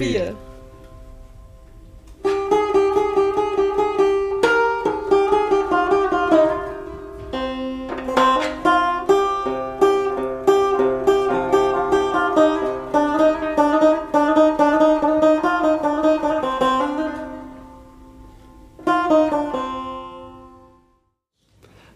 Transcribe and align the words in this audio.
Fear. 0.00 0.34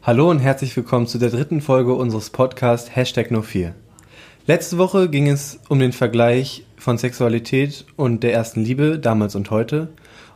Hallo 0.02 0.28
und 0.28 0.40
herzlich 0.40 0.76
willkommen 0.76 1.06
zu 1.06 1.16
der 1.16 1.30
dritten 1.30 1.62
Folge 1.62 1.94
unseres 1.94 2.28
Podcasts 2.28 2.94
Hashtag 2.94 3.30
No 3.30 3.40
Fear. 3.40 3.74
Letzte 4.46 4.76
Woche 4.76 5.08
ging 5.08 5.26
es 5.26 5.58
um 5.70 5.78
den 5.78 5.92
Vergleich 5.92 6.66
von 6.84 6.98
Sexualität 6.98 7.86
und 7.96 8.22
der 8.22 8.34
ersten 8.34 8.62
Liebe, 8.62 8.98
damals 8.98 9.34
und 9.34 9.50
heute. 9.50 9.88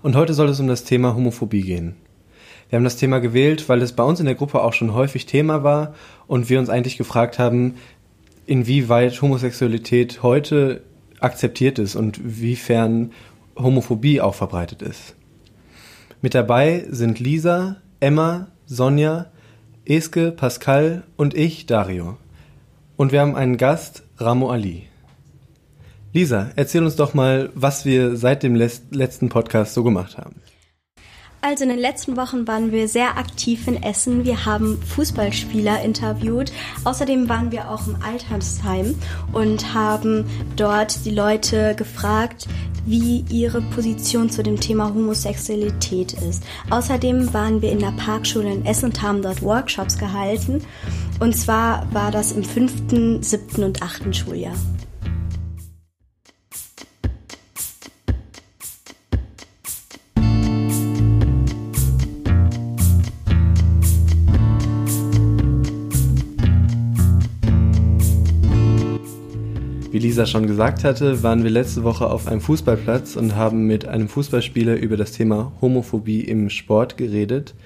Und 0.03 0.17
heute 0.17 0.33
soll 0.33 0.49
es 0.49 0.59
um 0.59 0.67
das 0.67 0.83
Thema 0.83 1.15
Homophobie 1.15 1.61
gehen. 1.61 1.95
Wir 2.71 2.79
haben 2.79 2.85
das 2.85 2.97
Thema 2.97 3.19
gewählt, 3.19 3.69
weil 3.69 3.83
es 3.83 3.93
bei 3.93 4.03
uns 4.03 4.19
in 4.19 4.25
der 4.25 4.35
Gruppe 4.35 4.63
auch 4.63 4.73
schon 4.73 4.95
häufig 4.95 5.27
Thema 5.27 5.63
war 5.63 5.95
und 6.27 6.49
wir 6.49 6.59
uns 6.59 6.71
eigentlich 6.71 6.97
gefragt 6.97 7.39
haben, 7.39 7.75
inwieweit 8.47 9.21
Homosexualität 9.21 10.23
heute 10.23 10.83
akzeptiert 11.21 11.79
ist 11.79 11.97
und 11.97 12.19
wiefern 12.41 13.13
Homophobie 13.55 14.23
auch 14.23 14.35
verbreitet 14.35 14.81
ist. 14.81 15.17
Mit 16.23 16.35
dabei 16.35 16.87
sind 16.89 17.21
Lisa, 17.21 17.77
Emma, 18.01 18.49
Sonja, 18.65 19.27
Eske, 19.85 20.33
Pascal 20.33 21.03
und 21.17 21.35
ich, 21.35 21.67
Dario. 21.67 22.17
Und 22.97 23.13
wir 23.13 23.21
haben 23.21 23.37
einen 23.37 23.59
Gast, 23.59 24.05
Ramo 24.17 24.51
Ali. 24.51 24.89
Lisa, 26.13 26.51
erzähl 26.57 26.83
uns 26.83 26.97
doch 26.97 27.15
mal, 27.15 27.51
was 27.55 27.85
wir 27.85 28.17
seit 28.17 28.43
dem 28.43 28.55
letzten 28.55 29.29
Podcast 29.29 29.75
so 29.75 29.85
gemacht 29.85 30.17
haben. 30.17 30.37
Also 31.41 31.63
in 31.63 31.71
den 31.71 31.79
letzten 31.79 32.17
Wochen 32.17 32.49
waren 32.49 32.73
wir 32.73 32.89
sehr 32.89 33.17
aktiv 33.17 33.69
in 33.69 33.81
Essen. 33.81 34.25
Wir 34.25 34.45
haben 34.45 34.83
Fußballspieler 34.83 35.83
interviewt. 35.83 36.51
Außerdem 36.85 37.29
waren 37.29 37.53
wir 37.53 37.71
auch 37.71 37.87
im 37.87 37.97
Altersheim 38.03 38.97
und 39.33 39.73
haben 39.73 40.25
dort 40.57 41.05
die 41.05 41.13
Leute 41.13 41.77
gefragt, 41.77 42.49
wie 42.87 43.25
ihre 43.31 43.61
Position 43.61 44.31
zu 44.31 44.43
dem 44.43 44.59
Thema 44.59 44.93
Homosexualität 44.93 46.15
ist. 46.15 46.43
Außerdem 46.71 47.33
waren 47.33 47.63
wir 47.63 47.71
in 47.71 47.79
der 47.79 47.93
Parkschule 47.93 48.53
in 48.53 48.67
Essen 48.67 48.87
und 48.87 49.03
haben 49.03 49.23
dort 49.23 49.41
Workshops 49.43 49.97
gehalten. 49.97 50.63
Und 51.21 51.37
zwar 51.37 51.87
war 51.93 52.11
das 52.11 52.33
im 52.33 52.43
fünften, 52.43 53.23
siebten 53.23 53.63
und 53.63 53.81
achten 53.81 54.13
Schuljahr. 54.13 54.57
Wie 69.99 70.03
Lisa 70.03 70.27
schon 70.27 70.47
gesagt 70.47 70.85
hatte, 70.85 71.25
waren 71.25 71.43
wir 71.43 71.51
letzte 71.51 71.83
Woche 71.83 72.09
auf 72.09 72.29
einem 72.29 72.41
Fußballplatz 72.41 73.17
und 73.17 73.35
haben 73.35 73.67
mit 73.67 73.89
einem 73.89 74.09
Fußballspieler 74.09 74.77
über 74.77 74.97
das 74.97 75.11
Thema 75.11 75.51
Homophobie 75.61 76.21
im 76.21 76.51
Sport 76.51 76.97
geredet. 76.97 77.57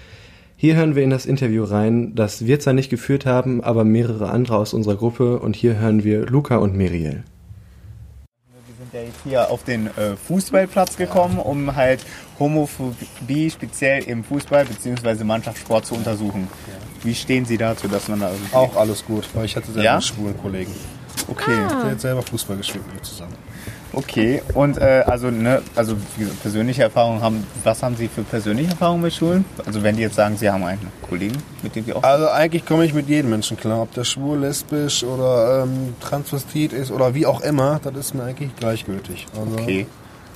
Hier 0.57 0.77
hören 0.77 0.97
wir 0.97 1.03
in 1.03 1.11
das 1.11 1.27
Interview 1.27 1.63
rein, 1.63 2.15
das 2.15 2.47
wir 2.47 2.59
zwar 2.59 2.73
nicht 2.73 2.89
geführt 2.89 3.27
haben, 3.27 3.63
aber 3.63 3.85
mehrere 3.85 4.31
andere 4.31 4.57
aus 4.57 4.73
unserer 4.73 4.97
Gruppe 4.97 5.41
und 5.41 5.57
hier 5.57 5.79
hören 5.79 6.05
wir 6.05 6.25
Luca 6.25 6.57
und 6.57 6.75
Miriel. 6.75 7.23
Wir 8.67 8.77
sind 8.79 8.95
ja 8.95 9.01
jetzt 9.03 9.21
hier 9.25 9.51
auf 9.51 9.65
den 9.65 9.89
äh, 9.89 10.17
Fußballplatz 10.17 10.97
gekommen, 10.97 11.37
um 11.37 11.77
halt 11.77 12.01
Homophobie 12.39 13.51
speziell 13.51 14.05
im 14.05 14.25
Fußball 14.25 14.65
bzw. 14.65 15.23
Mannschaftssport 15.25 15.85
zu 15.85 15.97
untersuchen. 15.97 16.49
Wie 17.05 17.15
stehen 17.15 17.45
Sie 17.45 17.59
dazu, 17.59 17.89
dass 17.89 18.09
man 18.09 18.21
da 18.21 18.31
irgendwie... 18.31 18.55
Auch 18.55 18.75
alles 18.77 19.05
gut, 19.05 19.29
weil 19.35 19.45
ich 19.45 19.55
hatte 19.55 19.67
selber 19.67 19.85
Ja? 19.85 19.93
einen 19.93 20.01
schwulen 20.01 20.39
Kollegen. 20.39 20.73
Okay, 21.29 21.57
Der 21.85 21.91
hat 21.93 22.01
selber 22.01 22.23
Fußball 22.23 22.57
gespielt 22.57 22.85
mit 22.87 22.97
mir 22.97 23.03
zusammen. 23.03 23.35
okay. 23.93 24.43
Und 24.55 24.79
äh, 24.79 25.05
also 25.07 25.31
ne, 25.31 25.63
also 25.77 25.97
persönliche 26.43 26.83
Erfahrungen 26.83 27.21
haben. 27.23 27.47
Was 27.65 27.83
haben 27.83 27.97
Sie 27.97 28.09
für 28.09 28.23
persönliche 28.23 28.71
Erfahrungen 28.71 29.03
mit 29.03 29.13
Schulen? 29.15 29.45
Also 29.65 29.83
wenn 29.83 29.97
die 29.97 30.03
jetzt 30.03 30.17
sagen, 30.17 30.37
Sie 30.37 30.51
haben 30.51 30.65
einen 30.65 30.81
Kollegen, 31.09 31.37
mit 31.63 31.75
dem 31.77 31.85
Sie 31.85 31.93
auch. 31.93 32.03
Also 32.03 32.29
eigentlich 32.29 32.65
komme 32.67 32.85
ich 32.85 32.95
mit 32.95 33.09
jedem 33.09 33.31
Menschen 33.31 33.57
klar, 33.57 33.83
ob 33.83 33.93
der 33.95 34.05
schwul, 34.05 34.39
lesbisch 34.39 35.05
oder 35.05 35.63
ähm, 35.65 35.95
transvestit 36.01 36.73
ist 36.73 36.91
oder 36.91 37.15
wie 37.15 37.27
auch 37.27 37.41
immer, 37.43 37.81
das 37.83 37.95
ist 37.97 38.15
mir 38.15 38.25
eigentlich 38.25 38.55
gleichgültig. 38.57 39.27
Also, 39.39 39.53
Okay. 39.63 39.87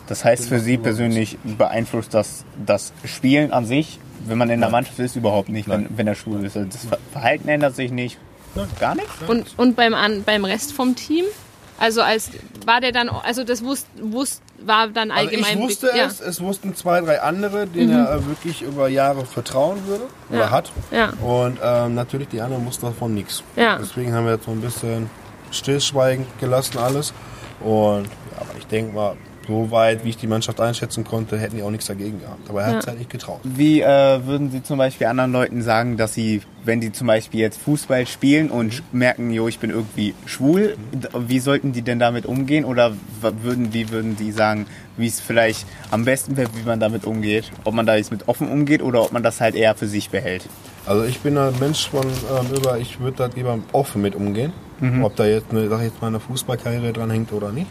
Das 0.09 0.25
heißt 0.25 0.47
für 0.49 0.61
Sie 0.61 0.77
persönlich 0.79 1.37
beeinflusst 1.43 2.15
das 2.15 2.45
das 2.65 2.93
Spielen 3.05 3.51
an 3.53 3.67
sich, 3.67 3.99
wenn 4.29 4.39
man 4.39 4.51
in 4.51 4.61
der 4.61 4.71
Mannschaft 4.71 5.01
ist, 5.01 5.17
überhaupt 5.17 5.49
nicht, 5.49 5.69
wenn, 5.69 5.89
wenn 5.97 6.07
er 6.07 6.15
schwul 6.15 6.45
ist. 6.45 6.57
Also 6.57 6.69
das 6.71 6.85
Ver- 6.85 6.99
Verhalten 7.11 7.49
ändert 7.49 7.75
sich 7.75 7.91
nicht. 7.91 8.17
Gar 8.81 8.95
nicht? 8.95 9.07
Und, 9.27 9.55
und 9.57 9.77
beim, 9.77 9.95
an, 9.95 10.23
beim 10.25 10.45
Rest 10.45 10.73
vom 10.73 10.95
Team? 10.97 11.25
Also 11.79 12.01
als 12.01 12.31
war 12.65 12.81
der 12.81 12.91
dann, 12.93 13.09
also 13.11 13.45
das 13.45 13.63
wusst, 13.63 13.87
wusst, 14.01 14.41
war 14.65 14.89
dann 14.89 15.11
Also 15.11 15.29
allgemein. 15.29 15.59
ich 15.59 15.63
wusste 15.65 15.91
ja. 15.95 16.07
es, 16.07 16.21
es 16.21 16.41
wussten 16.41 16.75
zwei, 16.75 17.01
drei 17.03 17.21
andere, 17.21 17.67
denen 17.67 17.93
er 17.93 18.15
äh, 18.17 18.27
wirklich 18.27 18.63
über 18.63 18.89
Jahre 18.89 19.27
vertrauen 19.27 19.87
würde 19.87 20.05
oder 20.31 20.39
Ja. 20.39 20.51
hat. 20.51 20.73
Ja. 20.91 21.13
Und 21.21 21.59
ähm, 21.63 21.95
natürlich 21.95 22.29
die 22.29 22.41
anderen 22.41 22.65
wussten 22.65 22.87
davon 22.87 23.13
nichts. 23.15 23.43
Ja. 23.57 23.77
Deswegen 23.79 24.15
haben 24.15 24.25
wir 24.25 24.33
jetzt 24.35 24.47
so 24.47 24.53
ein 24.53 24.61
bisschen 24.63 25.11
stillschweigend 25.51 26.27
gelassen 26.41 26.79
alles. 26.79 27.13
Und 27.61 28.05
ja, 28.07 28.41
aber 28.41 28.51
ich 28.59 28.67
denke 28.67 28.95
mal, 28.95 29.17
so 29.47 29.71
weit, 29.71 30.05
wie 30.05 30.09
ich 30.11 30.17
die 30.17 30.27
Mannschaft 30.27 30.61
einschätzen 30.61 31.05
konnte, 31.05 31.39
hätten 31.39 31.57
die 31.57 31.63
auch 31.63 31.71
nichts 31.71 31.87
dagegen 31.87 32.21
gehabt. 32.21 32.49
Aber 32.49 32.63
er 32.63 32.67
hat 32.69 32.81
es 32.81 32.87
halt 32.87 32.99
nicht 32.99 33.11
getraut. 33.11 33.41
Wie 33.45 33.81
äh, 33.81 34.27
würden 34.27 34.51
Sie 34.51 34.63
zum 34.63 34.79
Beispiel 34.79 35.07
anderen 35.07 35.33
Leuten 35.33 35.63
sagen, 35.63 35.97
dass 35.97 36.15
sie, 36.15 36.43
wenn 36.65 36.81
die 36.81 36.91
zum 36.93 37.07
Beispiel 37.07 37.41
jetzt 37.41 37.59
Fußball 37.61 38.07
spielen 38.07 38.51
und 38.51 38.73
sch- 38.73 38.83
merken, 38.93 39.31
jo, 39.31 39.47
ich 39.49 39.59
bin 39.59 39.71
irgendwie 39.71 40.15
schwul, 40.27 40.77
d- 40.93 41.09
wie 41.29 41.39
sollten 41.39 41.73
die 41.73 41.83
denn 41.83 41.99
damit 41.99 42.27
umgehen? 42.27 42.65
Oder 42.65 42.93
würden, 43.21 43.73
wie 43.73 43.91
würden 43.91 44.17
die 44.17 44.33
sagen, 44.33 44.67
wie 44.97 45.07
es 45.07 45.21
vielleicht 45.21 45.67
am 45.91 46.05
besten 46.05 46.37
wäre, 46.37 46.49
wie 46.55 46.67
man 46.67 46.81
damit 46.81 47.05
umgeht? 47.05 47.51
Ob 47.65 47.75
man 47.75 47.87
da 47.87 47.97
jetzt 47.97 48.11
mit 48.11 48.29
offen 48.29 48.49
umgeht 48.51 48.83
oder 48.83 49.03
ob 49.03 49.13
man 49.13 49.23
das 49.23 49.41
halt 49.41 49.55
eher 49.55 49.75
für 49.75 49.87
sich 49.87 50.11
behält? 50.11 50.47
Also 50.87 51.05
ich 51.05 51.21
bin 51.21 51.37
ein 51.39 51.53
Mensch 51.61 51.89
von 51.89 52.05
ähm, 52.05 52.57
über, 52.57 52.79
ich 52.79 52.99
würde 53.01 53.17
da 53.17 53.27
lieber 53.35 53.59
offen 53.73 54.03
mit 54.03 54.15
umgehen. 54.15 54.53
Ob 55.03 55.17
da 55.17 55.25
jetzt, 55.25 55.47
eine, 55.53 55.69
sag 55.71 55.79
ich 55.79 55.85
jetzt 55.87 56.03
mal, 56.03 56.09
eine 56.09 56.21
Fußballkarriere 56.21 56.93
dran 56.93 57.11
hängt 57.11 57.33
oder 57.33 57.51
nicht. 57.51 57.67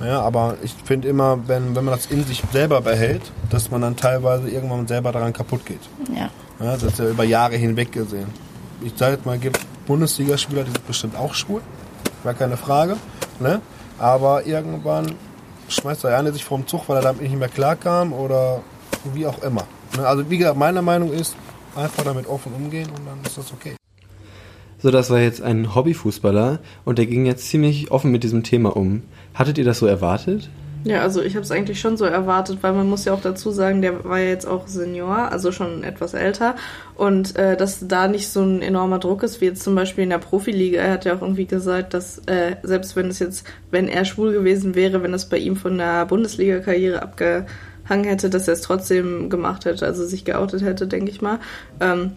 Ja, 0.00 0.20
aber 0.20 0.56
ich 0.62 0.74
finde 0.84 1.08
immer, 1.08 1.48
wenn, 1.48 1.74
wenn 1.74 1.84
man 1.84 1.94
das 1.94 2.06
in 2.06 2.24
sich 2.24 2.42
selber 2.52 2.80
behält, 2.80 3.22
dass 3.50 3.70
man 3.70 3.80
dann 3.80 3.96
teilweise 3.96 4.48
irgendwann 4.48 4.86
selber 4.86 5.10
daran 5.12 5.32
kaputt 5.32 5.66
geht. 5.66 5.80
Ja. 6.14 6.30
Ja, 6.60 6.72
das 6.72 6.82
ist 6.82 6.98
ja 6.98 7.08
über 7.08 7.24
Jahre 7.24 7.56
hinweg 7.56 7.92
gesehen. 7.92 8.28
Ich 8.82 8.92
sage 8.96 9.14
jetzt 9.16 9.26
mal, 9.26 9.38
gibt 9.38 9.58
Bundesligaspieler, 9.86 10.64
die 10.64 10.70
sind 10.70 10.86
bestimmt 10.86 11.16
auch 11.16 11.34
schwul. 11.34 11.62
Gar 12.22 12.34
keine 12.34 12.56
Frage. 12.56 12.96
Ne? 13.40 13.60
Aber 13.98 14.46
irgendwann 14.46 15.14
schmeißt 15.68 16.04
der 16.04 16.16
eine 16.16 16.32
sich 16.32 16.44
vom 16.44 16.66
Zug, 16.66 16.88
weil 16.88 16.96
er 16.96 17.02
damit 17.02 17.22
nicht 17.22 17.36
mehr 17.36 17.48
klarkam 17.48 18.12
oder 18.12 18.62
wie 19.14 19.26
auch 19.26 19.42
immer. 19.42 19.64
Ne? 19.96 20.06
Also 20.06 20.28
wie 20.30 20.38
gesagt, 20.38 20.56
meine 20.56 20.82
Meinung 20.82 21.12
ist, 21.12 21.36
einfach 21.76 22.04
damit 22.04 22.26
offen 22.26 22.52
umgehen 22.52 22.88
und 22.90 23.06
dann 23.06 23.18
ist 23.24 23.38
das 23.38 23.52
okay. 23.52 23.74
So, 24.80 24.90
das 24.92 25.10
war 25.10 25.18
jetzt 25.18 25.42
ein 25.42 25.74
Hobbyfußballer 25.74 26.60
und 26.84 26.98
der 26.98 27.06
ging 27.06 27.26
jetzt 27.26 27.48
ziemlich 27.48 27.90
offen 27.90 28.12
mit 28.12 28.22
diesem 28.22 28.44
Thema 28.44 28.76
um. 28.76 29.02
Hattet 29.38 29.56
ihr 29.56 29.64
das 29.64 29.78
so 29.78 29.86
erwartet? 29.86 30.50
Ja, 30.82 31.02
also 31.02 31.22
ich 31.22 31.34
habe 31.36 31.44
es 31.44 31.52
eigentlich 31.52 31.80
schon 31.80 31.96
so 31.96 32.04
erwartet, 32.04 32.58
weil 32.62 32.72
man 32.72 32.88
muss 32.88 33.04
ja 33.04 33.12
auch 33.12 33.20
dazu 33.20 33.52
sagen, 33.52 33.82
der 33.82 34.04
war 34.04 34.18
ja 34.18 34.30
jetzt 34.30 34.46
auch 34.46 34.66
Senior, 34.66 35.30
also 35.30 35.52
schon 35.52 35.84
etwas 35.84 36.14
älter 36.14 36.56
und 36.96 37.36
äh, 37.36 37.56
dass 37.56 37.86
da 37.86 38.08
nicht 38.08 38.28
so 38.28 38.42
ein 38.42 38.62
enormer 38.62 38.98
Druck 38.98 39.22
ist, 39.22 39.40
wie 39.40 39.46
jetzt 39.46 39.62
zum 39.62 39.76
Beispiel 39.76 40.04
in 40.04 40.10
der 40.10 40.18
Profiliga. 40.18 40.80
Er 40.80 40.92
hat 40.92 41.04
ja 41.04 41.14
auch 41.14 41.22
irgendwie 41.22 41.46
gesagt, 41.46 41.94
dass 41.94 42.18
äh, 42.26 42.56
selbst 42.64 42.96
wenn 42.96 43.08
es 43.08 43.20
jetzt, 43.20 43.46
wenn 43.70 43.86
er 43.86 44.04
schwul 44.04 44.32
gewesen 44.32 44.74
wäre, 44.74 45.02
wenn 45.02 45.14
es 45.14 45.28
bei 45.28 45.38
ihm 45.38 45.56
von 45.56 45.78
der 45.78 46.06
Bundesliga-Karriere 46.06 47.02
abgehangen 47.02 48.04
hätte, 48.04 48.30
dass 48.30 48.48
er 48.48 48.54
es 48.54 48.62
trotzdem 48.62 49.30
gemacht 49.30 49.66
hätte, 49.66 49.86
also 49.86 50.04
sich 50.04 50.24
geoutet 50.24 50.62
hätte, 50.62 50.88
denke 50.88 51.10
ich 51.10 51.22
mal. 51.22 51.38
Ähm, 51.80 52.12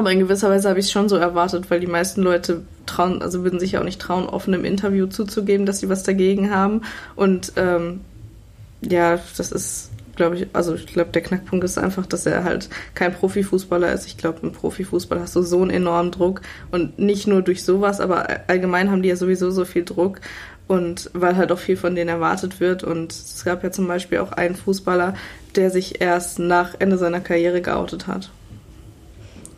aber 0.00 0.12
in 0.12 0.18
gewisser 0.18 0.48
Weise 0.48 0.68
habe 0.68 0.80
ich 0.80 0.86
es 0.86 0.92
schon 0.92 1.08
so 1.08 1.16
erwartet, 1.16 1.70
weil 1.70 1.78
die 1.78 1.86
meisten 1.86 2.22
Leute 2.22 2.62
trauen, 2.86 3.22
also 3.22 3.44
würden 3.44 3.60
sich 3.60 3.72
ja 3.72 3.80
auch 3.80 3.84
nicht 3.84 4.00
trauen, 4.00 4.26
offen 4.26 4.54
im 4.54 4.64
Interview 4.64 5.06
zuzugeben, 5.06 5.66
dass 5.66 5.80
sie 5.80 5.88
was 5.88 6.02
dagegen 6.02 6.50
haben. 6.50 6.82
Und 7.16 7.52
ähm, 7.56 8.00
ja, 8.80 9.18
das 9.36 9.52
ist, 9.52 9.90
glaube 10.16 10.36
ich, 10.36 10.46
also 10.54 10.74
ich 10.74 10.86
glaube, 10.86 11.10
der 11.10 11.20
Knackpunkt 11.20 11.64
ist 11.64 11.76
einfach, 11.76 12.06
dass 12.06 12.24
er 12.24 12.44
halt 12.44 12.70
kein 12.94 13.12
Profifußballer 13.12 13.92
ist. 13.92 14.06
Ich 14.06 14.16
glaube, 14.16 14.38
im 14.42 14.52
Profifußball 14.52 15.20
hast 15.20 15.36
du 15.36 15.42
so 15.42 15.60
einen 15.60 15.70
enormen 15.70 16.12
Druck 16.12 16.40
und 16.70 16.98
nicht 16.98 17.26
nur 17.26 17.42
durch 17.42 17.62
sowas, 17.62 18.00
aber 18.00 18.26
allgemein 18.48 18.90
haben 18.90 19.02
die 19.02 19.10
ja 19.10 19.16
sowieso 19.16 19.50
so 19.50 19.66
viel 19.66 19.84
Druck 19.84 20.20
und 20.66 21.10
weil 21.12 21.36
halt 21.36 21.52
auch 21.52 21.58
viel 21.58 21.76
von 21.76 21.94
denen 21.94 22.08
erwartet 22.08 22.58
wird. 22.58 22.84
Und 22.84 23.12
es 23.12 23.44
gab 23.44 23.62
ja 23.62 23.70
zum 23.70 23.86
Beispiel 23.86 24.18
auch 24.18 24.32
einen 24.32 24.56
Fußballer, 24.56 25.14
der 25.56 25.70
sich 25.70 26.00
erst 26.00 26.38
nach 26.38 26.74
Ende 26.78 26.96
seiner 26.96 27.20
Karriere 27.20 27.60
geoutet 27.60 28.06
hat. 28.06 28.30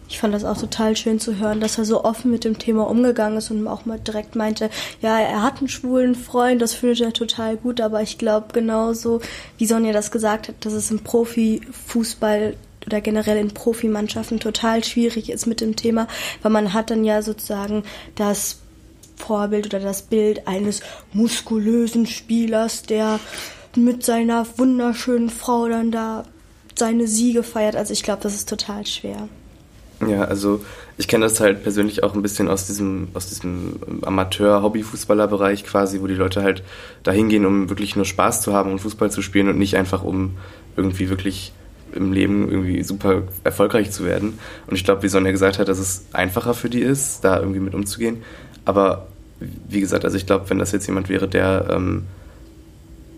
Ich 0.09 0.19
fand 0.19 0.35
das 0.35 0.45
auch 0.45 0.59
total 0.59 0.95
schön 0.97 1.21
zu 1.21 1.39
hören, 1.39 1.61
dass 1.61 1.79
er 1.79 1.85
so 1.85 2.05
offen 2.05 2.31
mit 2.31 2.45
dem 2.45 2.59
Thema 2.59 2.89
umgegangen 2.89 3.39
ist 3.39 3.51
und 3.51 3.67
auch 3.67 3.87
mal 3.87 3.99
direkt 3.99 4.37
meinte, 4.37 4.69
ja, 5.01 5.19
er 5.19 5.43
hat 5.43 5.59
einen 5.59 5.69
schwulen 5.69 6.15
Freund, 6.15 6.61
das 6.61 6.75
findet 6.75 7.01
er 7.01 7.13
total 7.13 7.57
gut, 7.57 7.81
aber 7.81 8.03
ich 8.03 8.19
glaube 8.19 8.49
genauso, 8.53 9.21
wie 9.57 9.67
Sonja 9.67 9.93
das 9.93 10.11
gesagt 10.11 10.49
hat, 10.49 10.57
dass 10.61 10.75
es 10.75 10.91
im 10.91 11.01
Profifußball 11.01 12.57
oder 12.87 13.01
generell 13.01 13.39
in 13.39 13.55
Profimannschaften 13.55 14.41
total 14.41 14.85
schwierig 14.85 15.31
ist 15.31 15.47
mit 15.47 15.61
dem 15.61 15.77
Thema, 15.77 16.09
weil 16.43 16.53
man 16.53 16.73
hat 16.73 16.91
dann 16.91 17.05
ja 17.05 17.23
sozusagen 17.23 17.85
das 18.17 18.59
Vorbild 19.17 19.67
oder 19.67 19.81
das 19.81 20.03
Bild 20.03 20.47
eines 20.49 20.81
muskulösen 21.13 22.07
Spielers, 22.07 22.83
der 22.83 23.21
mit 23.77 24.05
seiner 24.05 24.47
wunderschönen 24.59 25.31
Frau 25.31 25.69
dann 25.69 25.91
da 25.91 26.25
seine 26.75 27.07
Siege 27.07 27.43
feiert. 27.43 27.77
Also 27.77 27.93
ich 27.93 28.03
glaube, 28.03 28.23
das 28.23 28.35
ist 28.35 28.49
total 28.49 28.87
schwer. 28.87 29.29
Ja, 30.09 30.25
also 30.25 30.65
ich 30.99 31.09
kenne 31.09 31.25
das 31.25 31.41
halt 31.41 31.63
persönlich 31.63 32.03
auch 32.03 32.15
ein 32.15 32.23
bisschen 32.23 32.49
aus 32.49 32.67
diesem, 32.67 33.09
aus 33.15 33.29
diesem 33.29 33.79
Amateur-Hobby-Fußballer-Bereich 34.03 35.65
quasi, 35.65 36.01
wo 36.01 36.07
die 36.07 36.15
Leute 36.15 36.43
halt 36.43 36.63
dahin 37.03 37.29
gehen, 37.29 37.47
um 37.47 37.69
wirklich 37.69 37.97
nur 37.97 38.05
Spaß 38.05 38.43
zu 38.43 38.53
haben 38.53 38.71
und 38.71 38.81
Fußball 38.81 39.11
zu 39.11 39.23
spielen 39.23 39.49
und 39.49 39.59
nicht 39.59 39.77
einfach 39.77 40.03
um 40.03 40.37
irgendwie 40.77 41.09
wirklich 41.09 41.53
im 41.95 42.13
Leben 42.13 42.51
irgendwie 42.51 42.83
super 42.83 43.23
erfolgreich 43.45 43.91
zu 43.91 44.05
werden. 44.05 44.39
Und 44.67 44.77
ich 44.77 44.85
glaube, 44.85 45.03
wie 45.03 45.09
Sonja 45.09 45.31
gesagt 45.31 45.59
hat, 45.59 45.69
dass 45.69 45.79
es 45.79 46.07
einfacher 46.13 46.55
für 46.55 46.71
die 46.71 46.81
ist, 46.81 47.23
da 47.23 47.39
irgendwie 47.39 47.61
mit 47.61 47.75
umzugehen. 47.75 48.23
Aber 48.65 49.09
wie 49.41 49.81
gesagt, 49.81 50.05
also 50.05 50.17
ich 50.17 50.27
glaube, 50.27 50.49
wenn 50.49 50.59
das 50.59 50.73
jetzt 50.73 50.87
jemand 50.87 51.09
wäre, 51.09 51.29
der 51.29 51.67
ähm, 51.71 52.05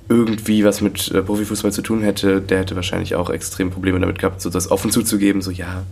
irgendwie 0.08 0.64
was 0.64 0.80
mit 0.80 1.10
äh, 1.12 1.22
Profifußball 1.22 1.72
zu 1.72 1.82
tun 1.82 2.02
hätte, 2.02 2.40
der 2.40 2.60
hätte 2.60 2.76
wahrscheinlich 2.76 3.14
auch 3.14 3.30
extrem 3.30 3.70
Probleme 3.70 4.00
damit 4.00 4.18
gehabt, 4.18 4.40
so 4.40 4.50
das 4.50 4.70
offen 4.70 4.90
zuzugeben, 4.90 5.40
so 5.42 5.50
ja, 5.50 5.84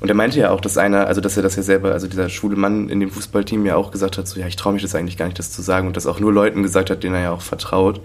und 0.00 0.08
er 0.08 0.14
meinte 0.14 0.38
ja 0.38 0.50
auch, 0.50 0.60
dass 0.60 0.76
einer, 0.76 1.06
also 1.06 1.20
dass 1.20 1.36
er 1.36 1.42
das 1.42 1.56
ja 1.56 1.62
selber, 1.62 1.92
also 1.92 2.06
dieser 2.06 2.28
schwule 2.28 2.56
Mann 2.56 2.88
in 2.88 3.00
dem 3.00 3.10
Fußballteam 3.10 3.64
ja 3.64 3.76
auch 3.76 3.90
gesagt 3.90 4.18
hat, 4.18 4.28
so 4.28 4.38
ja, 4.38 4.46
ich 4.46 4.56
traue 4.56 4.74
mich 4.74 4.82
das 4.82 4.94
eigentlich 4.94 5.16
gar 5.16 5.26
nicht, 5.26 5.38
das 5.38 5.52
zu 5.52 5.62
sagen 5.62 5.86
und 5.86 5.96
das 5.96 6.06
auch 6.06 6.20
nur 6.20 6.32
Leuten 6.32 6.62
gesagt 6.62 6.90
hat, 6.90 7.02
denen 7.02 7.14
er 7.14 7.22
ja 7.22 7.32
auch 7.32 7.40
vertraut. 7.40 8.00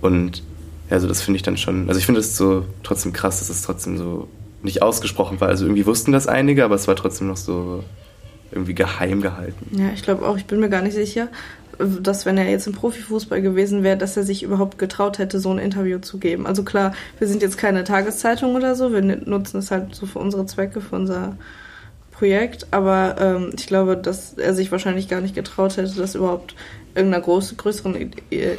Und 0.00 0.42
ja, 0.88 0.96
also 0.96 1.06
das 1.06 1.22
finde 1.22 1.36
ich 1.36 1.42
dann 1.42 1.56
schon, 1.56 1.88
also 1.88 1.98
ich 1.98 2.06
finde 2.06 2.20
es 2.20 2.36
so 2.36 2.66
trotzdem 2.82 3.12
krass, 3.12 3.38
dass 3.38 3.48
es 3.48 3.62
trotzdem 3.62 3.96
so 3.96 4.28
nicht 4.62 4.82
ausgesprochen 4.82 5.40
war. 5.40 5.48
Also 5.48 5.66
irgendwie 5.66 5.86
wussten 5.86 6.10
das 6.10 6.26
einige, 6.26 6.64
aber 6.64 6.74
es 6.74 6.88
war 6.88 6.96
trotzdem 6.96 7.28
noch 7.28 7.36
so 7.36 7.84
irgendwie 8.50 8.74
geheim 8.74 9.20
gehalten. 9.20 9.78
Ja, 9.78 9.90
ich 9.94 10.02
glaube 10.02 10.26
auch, 10.26 10.36
ich 10.36 10.46
bin 10.46 10.60
mir 10.60 10.68
gar 10.68 10.82
nicht 10.82 10.94
sicher, 10.94 11.28
dass 11.78 12.26
wenn 12.26 12.38
er 12.38 12.48
jetzt 12.48 12.66
im 12.66 12.72
Profifußball 12.72 13.42
gewesen 13.42 13.82
wäre, 13.82 13.96
dass 13.96 14.16
er 14.16 14.22
sich 14.22 14.42
überhaupt 14.42 14.78
getraut 14.78 15.18
hätte, 15.18 15.40
so 15.40 15.50
ein 15.50 15.58
Interview 15.58 15.98
zu 15.98 16.18
geben. 16.18 16.46
Also 16.46 16.62
klar, 16.62 16.94
wir 17.18 17.28
sind 17.28 17.42
jetzt 17.42 17.58
keine 17.58 17.84
Tageszeitung 17.84 18.54
oder 18.54 18.74
so, 18.74 18.92
wir 18.92 19.02
nutzen 19.02 19.58
es 19.58 19.70
halt 19.70 19.94
so 19.94 20.06
für 20.06 20.18
unsere 20.18 20.46
Zwecke, 20.46 20.80
für 20.80 20.96
unser 20.96 21.36
Projekt, 22.10 22.68
aber 22.70 23.16
ähm, 23.18 23.50
ich 23.56 23.66
glaube, 23.66 23.96
dass 23.96 24.34
er 24.34 24.54
sich 24.54 24.70
wahrscheinlich 24.70 25.08
gar 25.08 25.20
nicht 25.20 25.34
getraut 25.34 25.76
hätte, 25.76 25.94
das 25.96 26.14
überhaupt 26.14 26.54
irgendeiner 26.94 27.24
groß, 27.24 27.56
größeren 27.56 28.12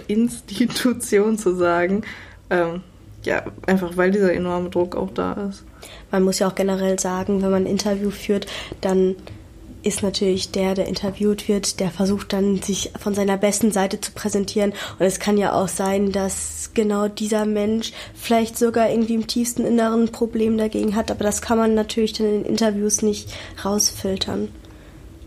Institution 0.08 1.38
zu 1.38 1.56
sagen. 1.56 2.04
Ähm, 2.50 2.82
ja, 3.24 3.44
einfach 3.66 3.98
weil 3.98 4.12
dieser 4.12 4.34
enorme 4.34 4.70
Druck 4.70 4.96
auch 4.96 5.12
da 5.12 5.34
ist. 5.50 5.64
Man 6.12 6.24
muss 6.24 6.40
ja 6.40 6.48
auch 6.48 6.56
generell 6.56 7.00
sagen, 7.00 7.42
wenn 7.42 7.50
man 7.50 7.64
ein 7.64 7.72
Interview 7.72 8.12
führt, 8.12 8.46
dann 8.82 9.16
ist 9.86 10.04
natürlich 10.04 10.52
der, 10.52 10.74
der 10.74 10.88
interviewt 10.88 11.48
wird, 11.48 11.80
der 11.80 11.92
versucht 11.92 12.34
dann, 12.34 12.62
sich 12.62 12.92
von 13.00 13.14
seiner 13.14 13.38
besten 13.38 13.72
Seite 13.72 14.02
zu 14.02 14.12
präsentieren. 14.12 14.74
Und 15.00 15.06
es 15.06 15.20
kann 15.20 15.38
ja 15.38 15.54
auch 15.54 15.68
sein, 15.68 16.12
dass 16.12 16.72
genau 16.74 17.08
dieser 17.08 17.46
Mensch 17.46 17.92
vielleicht 18.14 18.58
sogar 18.58 18.90
irgendwie 18.90 19.14
im 19.14 19.28
tiefsten 19.28 19.64
Inneren 19.64 20.04
ein 20.04 20.12
Problem 20.12 20.58
dagegen 20.58 20.96
hat. 20.96 21.12
Aber 21.12 21.24
das 21.24 21.42
kann 21.42 21.58
man 21.58 21.76
natürlich 21.76 22.14
dann 22.14 22.28
in 22.28 22.46
Interviews 22.46 23.02
nicht 23.02 23.32
rausfiltern. 23.64 24.50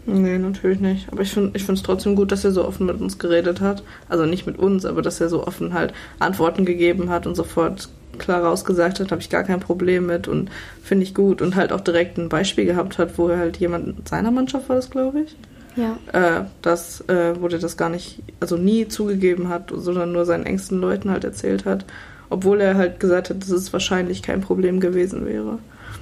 Nee, 0.07 0.39
natürlich 0.39 0.81
nicht. 0.81 1.07
Aber 1.13 1.21
ich 1.21 1.31
finde 1.31 1.53
es 1.55 1.83
trotzdem 1.83 2.17
gut, 2.17 2.33
dass 2.33 2.43
er 2.43 2.51
so 2.51 2.65
offen 2.65 2.87
mit 2.87 3.01
uns 3.01 3.19
geredet 3.19 3.61
hat. 3.61 3.83
Also 4.09 4.25
nicht 4.25 4.47
mit 4.47 4.59
uns, 4.59 4.87
aber 4.87 5.03
dass 5.03 5.21
er 5.21 5.29
so 5.29 5.47
offen 5.47 5.75
halt 5.75 5.93
Antworten 6.19 6.65
gegeben 6.65 7.11
hat 7.11 7.27
und 7.27 7.35
sofort 7.35 7.91
klar 8.19 8.45
rausgesagt 8.45 9.01
hat, 9.01 9.11
habe 9.11 9.21
ich 9.21 9.31
gar 9.31 9.45
kein 9.45 9.61
Problem 9.61 10.07
mit 10.07 10.29
und 10.29 10.51
finde 10.83 11.05
ich 11.05 11.15
gut 11.15 11.43
und 11.43 11.57
halt 11.57 11.73
auch 11.73 11.81
direkt 11.81 12.19
ein 12.19 12.29
Beispiel 12.29 12.65
gehabt 12.65 12.99
hat, 12.99 13.19
wo 13.19 13.29
er 13.29 13.39
halt 13.39 13.57
jemand 13.59 14.09
seiner 14.09 14.31
Mannschaft 14.31 14.69
war 14.69 14.77
das, 14.77 14.91
glaube 14.91 15.21
ich. 15.21 15.37
Ja. 15.77 15.99
Äh, 16.13 16.45
das, 16.61 17.03
äh, 17.09 17.41
wo 17.41 17.49
der 17.49 17.61
das 17.61 17.77
gar 17.77 17.89
nicht, 17.89 18.21
also 18.41 18.57
nie 18.57 18.89
zugegeben 18.89 19.49
hat, 19.49 19.73
sondern 19.75 20.13
nur 20.13 20.25
seinen 20.25 20.45
engsten 20.45 20.81
Leuten 20.81 21.11
halt 21.11 21.25
erzählt 21.25 21.65
hat. 21.65 21.85
Obwohl 22.31 22.61
er 22.61 22.75
halt 22.75 23.01
gesagt 23.01 23.31
hat, 23.31 23.41
dass 23.41 23.51
es 23.51 23.73
wahrscheinlich 23.73 24.23
kein 24.23 24.41
Problem 24.41 24.81
gewesen 24.81 25.25
wäre. 25.25 25.59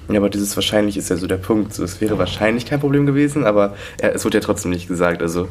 Ja, 0.08 0.18
aber 0.18 0.30
dieses 0.30 0.56
wahrscheinlich 0.56 0.96
ist 0.96 1.10
ja 1.10 1.16
so 1.16 1.26
der 1.26 1.36
Punkt. 1.36 1.74
So, 1.74 1.84
es 1.84 2.00
wäre 2.00 2.18
wahrscheinlich 2.18 2.66
kein 2.66 2.80
Problem 2.80 3.06
gewesen, 3.06 3.44
aber 3.44 3.76
er, 3.98 4.14
es 4.14 4.24
wurde 4.24 4.38
ja 4.38 4.42
trotzdem 4.42 4.70
nicht 4.70 4.88
gesagt. 4.88 5.22
Also 5.22 5.48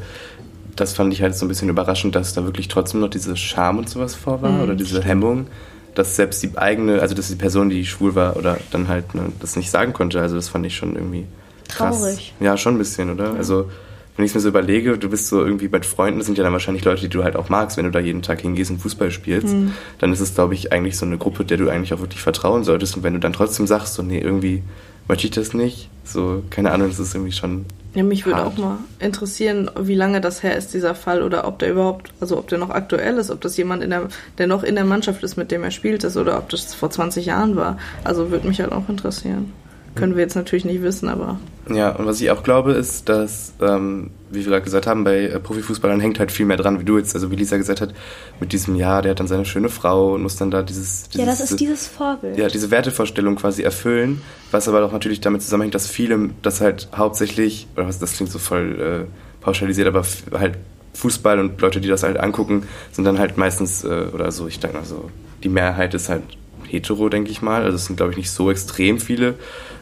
das 0.75 0.93
fand 0.93 1.13
ich 1.13 1.21
halt 1.21 1.35
so 1.35 1.45
ein 1.45 1.47
bisschen 1.47 1.69
überraschend, 1.69 2.15
dass 2.15 2.33
da 2.33 2.43
wirklich 2.43 2.67
trotzdem 2.67 3.01
noch 3.01 3.09
diese 3.09 3.37
Scham 3.37 3.77
und 3.77 3.89
sowas 3.89 4.15
vor 4.15 4.41
war 4.41 4.51
mhm, 4.51 4.63
oder 4.63 4.75
diese 4.75 4.95
stimmt. 4.95 5.05
Hemmung 5.05 5.47
dass 5.95 6.15
selbst 6.15 6.43
die 6.43 6.57
eigene, 6.57 7.01
also 7.01 7.15
dass 7.15 7.29
die 7.29 7.35
Person, 7.35 7.69
die 7.69 7.85
schwul 7.85 8.15
war 8.15 8.35
oder 8.35 8.57
dann 8.71 8.87
halt 8.87 9.15
ne, 9.15 9.31
das 9.39 9.55
nicht 9.55 9.71
sagen 9.71 9.93
konnte. 9.93 10.21
Also 10.21 10.35
das 10.35 10.49
fand 10.49 10.65
ich 10.65 10.75
schon 10.75 10.95
irgendwie 10.95 11.25
krass. 11.69 12.01
Traurig. 12.01 12.33
Ja, 12.39 12.57
schon 12.57 12.75
ein 12.75 12.77
bisschen, 12.77 13.09
oder? 13.09 13.31
Ja. 13.31 13.33
Also 13.33 13.69
wenn 14.15 14.23
ich 14.23 14.31
es 14.31 14.35
mir 14.35 14.41
so 14.41 14.49
überlege, 14.49 14.97
du 14.97 15.09
bist 15.09 15.27
so 15.27 15.43
irgendwie 15.43 15.67
bei 15.67 15.81
Freunden, 15.81 16.19
das 16.19 16.25
sind 16.25 16.37
ja 16.37 16.43
dann 16.43 16.53
wahrscheinlich 16.53 16.85
Leute, 16.85 17.01
die 17.01 17.09
du 17.09 17.23
halt 17.23 17.35
auch 17.35 17.49
magst, 17.49 17.75
wenn 17.75 17.85
du 17.85 17.91
da 17.91 17.99
jeden 17.99 18.21
Tag 18.21 18.41
hingehst 18.41 18.71
und 18.71 18.79
Fußball 18.79 19.11
spielst, 19.11 19.53
mhm. 19.53 19.73
dann 19.99 20.13
ist 20.13 20.21
es, 20.21 20.35
glaube 20.35 20.53
ich, 20.53 20.71
eigentlich 20.71 20.97
so 20.97 21.05
eine 21.05 21.17
Gruppe, 21.17 21.43
der 21.43 21.57
du 21.57 21.69
eigentlich 21.69 21.93
auch 21.93 21.99
wirklich 21.99 22.21
vertrauen 22.21 22.63
solltest. 22.63 22.95
Und 22.95 23.03
wenn 23.03 23.13
du 23.13 23.19
dann 23.19 23.33
trotzdem 23.33 23.67
sagst, 23.67 23.93
so, 23.95 24.03
nee, 24.03 24.19
irgendwie 24.19 24.63
möchte 25.09 25.27
ich 25.27 25.31
das 25.31 25.53
nicht, 25.53 25.89
so, 26.05 26.43
keine 26.49 26.71
Ahnung, 26.71 26.89
das 26.89 26.99
ist 26.99 27.13
irgendwie 27.13 27.33
schon 27.33 27.65
ja, 27.95 28.03
mich 28.03 28.25
würde 28.25 28.45
auch 28.45 28.57
mal 28.57 28.77
interessieren, 28.99 29.71
wie 29.79 29.95
lange 29.95 30.19
das 30.19 30.43
her 30.43 30.57
ist, 30.57 30.73
dieser 30.73 30.95
Fall, 30.95 31.23
oder 31.23 31.47
ob 31.47 31.59
der 31.59 31.71
überhaupt, 31.71 32.11
also 32.19 32.37
ob 32.37 32.49
der 32.49 32.57
noch 32.57 32.69
aktuell 32.69 33.17
ist, 33.17 33.31
ob 33.31 33.39
das 33.41 33.55
jemand, 33.55 33.83
in 33.83 33.89
der, 33.89 34.09
der 34.37 34.47
noch 34.47 34.63
in 34.63 34.75
der 34.75 34.83
Mannschaft 34.83 35.23
ist, 35.23 35.37
mit 35.37 35.49
dem 35.49 35.63
er 35.63 35.71
spielt 35.71 36.03
ist, 36.03 36.17
oder 36.17 36.37
ob 36.37 36.49
das 36.49 36.75
vor 36.75 36.89
20 36.89 37.25
Jahren 37.25 37.55
war. 37.55 37.77
Also 38.03 38.31
würde 38.31 38.47
mich 38.47 38.59
halt 38.59 38.73
auch 38.73 38.89
interessieren. 38.89 39.53
Können 39.95 40.15
wir 40.15 40.23
jetzt 40.23 40.35
natürlich 40.35 40.65
nicht 40.65 40.81
wissen, 40.81 41.07
aber. 41.07 41.39
Ja, 41.73 41.91
und 41.91 42.05
was 42.05 42.19
ich 42.21 42.29
auch 42.29 42.43
glaube, 42.43 42.73
ist, 42.73 43.07
dass, 43.09 43.53
ähm, 43.61 44.11
wie 44.29 44.39
wir 44.39 44.51
gerade 44.51 44.61
gesagt 44.61 44.87
haben, 44.87 45.03
bei 45.03 45.21
äh, 45.23 45.39
Profifußballern 45.39 45.99
hängt 45.99 46.19
halt 46.19 46.31
viel 46.31 46.45
mehr 46.45 46.57
dran, 46.57 46.79
wie 46.79 46.83
du 46.83 46.97
jetzt, 46.97 47.15
also 47.15 47.31
wie 47.31 47.35
Lisa 47.35 47.57
gesagt 47.57 47.81
hat, 47.81 47.93
mit 48.39 48.51
diesem 48.51 48.75
Jahr, 48.75 49.01
der 49.01 49.11
hat 49.11 49.19
dann 49.19 49.27
seine 49.27 49.45
schöne 49.45 49.69
Frau 49.69 50.13
und 50.13 50.21
muss 50.21 50.35
dann 50.35 50.51
da 50.51 50.63
dieses. 50.63 51.09
dieses 51.09 51.19
ja, 51.19 51.25
das 51.25 51.39
ist 51.39 51.59
dieses 51.59 51.87
Vorbild. 51.87 52.37
Ja, 52.37 52.49
diese 52.49 52.71
Wertevorstellung 52.71 53.35
quasi 53.35 53.63
erfüllen, 53.63 54.21
was 54.51 54.67
aber 54.67 54.83
auch 54.83 54.91
natürlich 54.91 55.21
damit 55.21 55.41
zusammenhängt, 55.41 55.75
dass 55.75 55.87
viele 55.87 56.29
das 56.41 56.61
halt 56.61 56.89
hauptsächlich, 56.95 57.67
oder 57.75 57.87
was, 57.87 57.97
das 57.97 58.13
klingt 58.13 58.31
so 58.31 58.39
voll 58.39 59.07
äh, 59.09 59.43
pauschalisiert, 59.43 59.87
aber 59.87 60.03
halt 60.33 60.57
Fußball 60.93 61.39
und 61.39 61.59
Leute, 61.61 61.81
die 61.81 61.87
das 61.87 62.03
halt 62.03 62.17
angucken, 62.17 62.67
sind 62.91 63.05
dann 63.05 63.19
halt 63.19 63.37
meistens, 63.37 63.83
äh, 63.83 64.07
oder 64.13 64.31
so, 64.31 64.47
ich 64.47 64.59
denke 64.59 64.77
mal 64.77 64.85
so, 64.85 65.09
die 65.43 65.49
Mehrheit 65.49 65.93
ist 65.93 66.09
halt 66.09 66.23
hetero, 66.67 67.09
denke 67.09 67.31
ich 67.31 67.41
mal. 67.41 67.63
Also 67.63 67.75
es 67.75 67.85
sind, 67.85 67.97
glaube 67.97 68.11
ich, 68.11 68.17
nicht 68.17 68.31
so 68.31 68.51
extrem 68.51 68.99
viele 68.99 69.35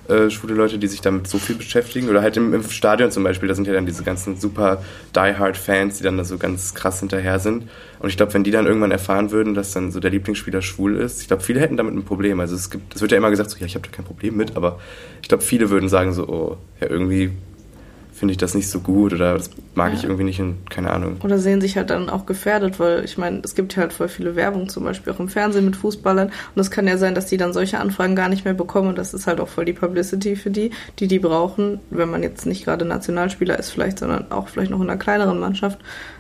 äh, 0.07 0.29
schwule 0.29 0.53
Leute, 0.53 0.77
die 0.77 0.87
sich 0.87 1.01
damit 1.01 1.27
so 1.27 1.37
viel 1.37 1.55
beschäftigen. 1.55 2.09
Oder 2.09 2.21
halt 2.21 2.35
im, 2.37 2.53
im, 2.53 2.63
Stadion 2.63 3.11
zum 3.11 3.23
Beispiel, 3.23 3.47
da 3.47 3.55
sind 3.55 3.67
ja 3.67 3.73
dann 3.73 3.85
diese 3.85 4.03
ganzen 4.03 4.35
super 4.37 4.83
Die-Hard-Fans, 5.15 5.97
die 5.97 6.03
dann 6.03 6.17
da 6.17 6.23
so 6.23 6.37
ganz 6.37 6.73
krass 6.73 6.99
hinterher 6.99 7.39
sind. 7.39 7.69
Und 7.99 8.09
ich 8.09 8.17
glaube, 8.17 8.33
wenn 8.33 8.43
die 8.43 8.51
dann 8.51 8.65
irgendwann 8.65 8.91
erfahren 8.91 9.31
würden, 9.31 9.53
dass 9.53 9.71
dann 9.71 9.91
so 9.91 9.99
der 9.99 10.11
Lieblingsspieler 10.11 10.61
schwul 10.61 10.97
ist, 10.97 11.21
ich 11.21 11.27
glaube, 11.27 11.43
viele 11.43 11.59
hätten 11.59 11.77
damit 11.77 11.95
ein 11.95 12.03
Problem. 12.03 12.39
Also 12.39 12.55
es 12.55 12.69
gibt, 12.69 12.95
es 12.95 13.01
wird 13.01 13.11
ja 13.11 13.17
immer 13.17 13.29
gesagt, 13.29 13.49
so, 13.49 13.57
ja, 13.57 13.65
ich 13.65 13.75
habe 13.75 13.87
da 13.87 13.95
kein 13.95 14.05
Problem 14.05 14.35
mit, 14.35 14.57
aber 14.57 14.79
ich 15.21 15.29
glaube, 15.29 15.43
viele 15.43 15.69
würden 15.69 15.87
sagen 15.87 16.13
so, 16.13 16.27
oh, 16.27 16.57
ja, 16.81 16.89
irgendwie 16.89 17.31
finde 18.13 18.33
ich 18.33 18.37
das 18.37 18.53
nicht 18.53 18.69
so 18.69 18.79
gut 18.79 19.13
oder 19.13 19.33
das 19.33 19.49
mag 19.75 19.91
ja. 19.91 19.97
ich 19.97 20.03
irgendwie 20.03 20.23
nicht 20.23 20.39
und 20.39 20.69
keine 20.69 20.91
Ahnung. 20.91 21.17
Oder 21.23 21.39
sehen 21.39 21.61
sich 21.61 21.77
halt 21.77 21.89
dann 21.89 22.09
auch 22.09 22.25
gefährdet, 22.25 22.79
weil 22.79 23.03
ich 23.03 23.17
meine, 23.17 23.41
es 23.43 23.55
gibt 23.55 23.75
halt 23.75 23.91
voll 23.91 24.07
viele 24.07 24.35
Werbung 24.35 24.69
zum 24.69 24.83
Beispiel 24.83 25.11
auch 25.11 25.19
im 25.19 25.29
Fernsehen 25.29 25.65
mit 25.65 25.75
Fußballern 25.75 26.27
und 26.27 26.61
es 26.61 26.71
kann 26.71 26.87
ja 26.87 26.97
sein, 26.97 27.15
dass 27.15 27.25
die 27.25 27.37
dann 27.37 27.53
solche 27.53 27.79
Anfragen 27.79 28.15
gar 28.15 28.29
nicht 28.29 28.45
mehr 28.45 28.53
bekommen 28.53 28.89
und 28.89 28.97
das 28.97 29.13
ist 29.13 29.27
halt 29.27 29.39
auch 29.39 29.47
voll 29.47 29.65
die 29.65 29.73
Publicity 29.73 30.35
für 30.35 30.51
die, 30.51 30.71
die 30.99 31.07
die 31.07 31.19
brauchen, 31.19 31.79
wenn 31.89 32.09
man 32.09 32.23
jetzt 32.23 32.45
nicht 32.45 32.65
gerade 32.65 32.85
Nationalspieler 32.85 33.57
ist 33.57 33.71
vielleicht, 33.71 33.99
sondern 33.99 34.31
auch 34.31 34.47
vielleicht 34.47 34.71
noch 34.71 34.81
in 34.81 34.89
einer 34.89 34.99
kleineren 34.99 35.39
Mannschaft. 35.39 35.79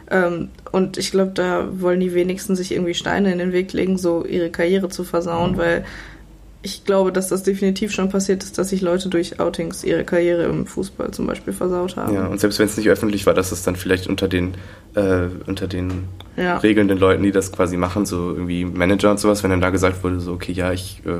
Ähm, 0.09 0.49
und 0.71 0.97
ich 0.97 1.11
glaube, 1.11 1.31
da 1.33 1.67
wollen 1.79 1.99
die 1.99 2.13
wenigsten 2.13 2.55
sich 2.55 2.71
irgendwie 2.71 2.93
Steine 2.93 3.31
in 3.31 3.37
den 3.37 3.53
Weg 3.53 3.71
legen, 3.73 3.97
so 3.97 4.25
ihre 4.25 4.49
Karriere 4.49 4.89
zu 4.89 5.03
versauen, 5.03 5.53
mhm. 5.53 5.57
weil 5.57 5.85
ich 6.65 6.85
glaube, 6.85 7.11
dass 7.11 7.27
das 7.27 7.43
definitiv 7.43 7.91
schon 7.91 8.09
passiert 8.09 8.41
ist, 8.41 8.57
dass 8.57 8.69
sich 8.69 8.81
Leute 8.81 9.09
durch 9.09 9.39
Outings 9.39 9.83
ihre 9.83 10.05
Karriere 10.05 10.43
im 10.45 10.65
Fußball 10.65 11.11
zum 11.11 11.27
Beispiel 11.27 11.51
versaut 11.53 11.97
haben. 11.97 12.13
Ja, 12.15 12.27
und 12.27 12.39
selbst 12.39 12.57
wenn 12.57 12.65
es 12.67 12.77
nicht 12.77 12.89
öffentlich 12.89 13.25
war, 13.25 13.33
dass 13.33 13.51
es 13.51 13.63
dann 13.63 13.75
vielleicht 13.75 14.07
unter 14.07 14.29
den, 14.29 14.53
äh, 14.95 15.27
unter 15.45 15.67
den 15.67 16.05
Ja. 16.37 16.57
regelnden 16.57 16.97
Leuten, 16.97 17.21
die 17.21 17.31
das 17.31 17.51
quasi 17.51 17.75
machen, 17.75 18.05
so 18.05 18.31
irgendwie 18.31 18.63
Manager 18.63 19.11
und 19.11 19.19
sowas, 19.19 19.43
wenn 19.43 19.51
dann 19.51 19.61
da 19.61 19.69
gesagt 19.71 20.03
wurde, 20.03 20.19
so, 20.21 20.31
okay, 20.31 20.53
ja, 20.53 20.71
ich 20.71 21.01
äh, 21.05 21.19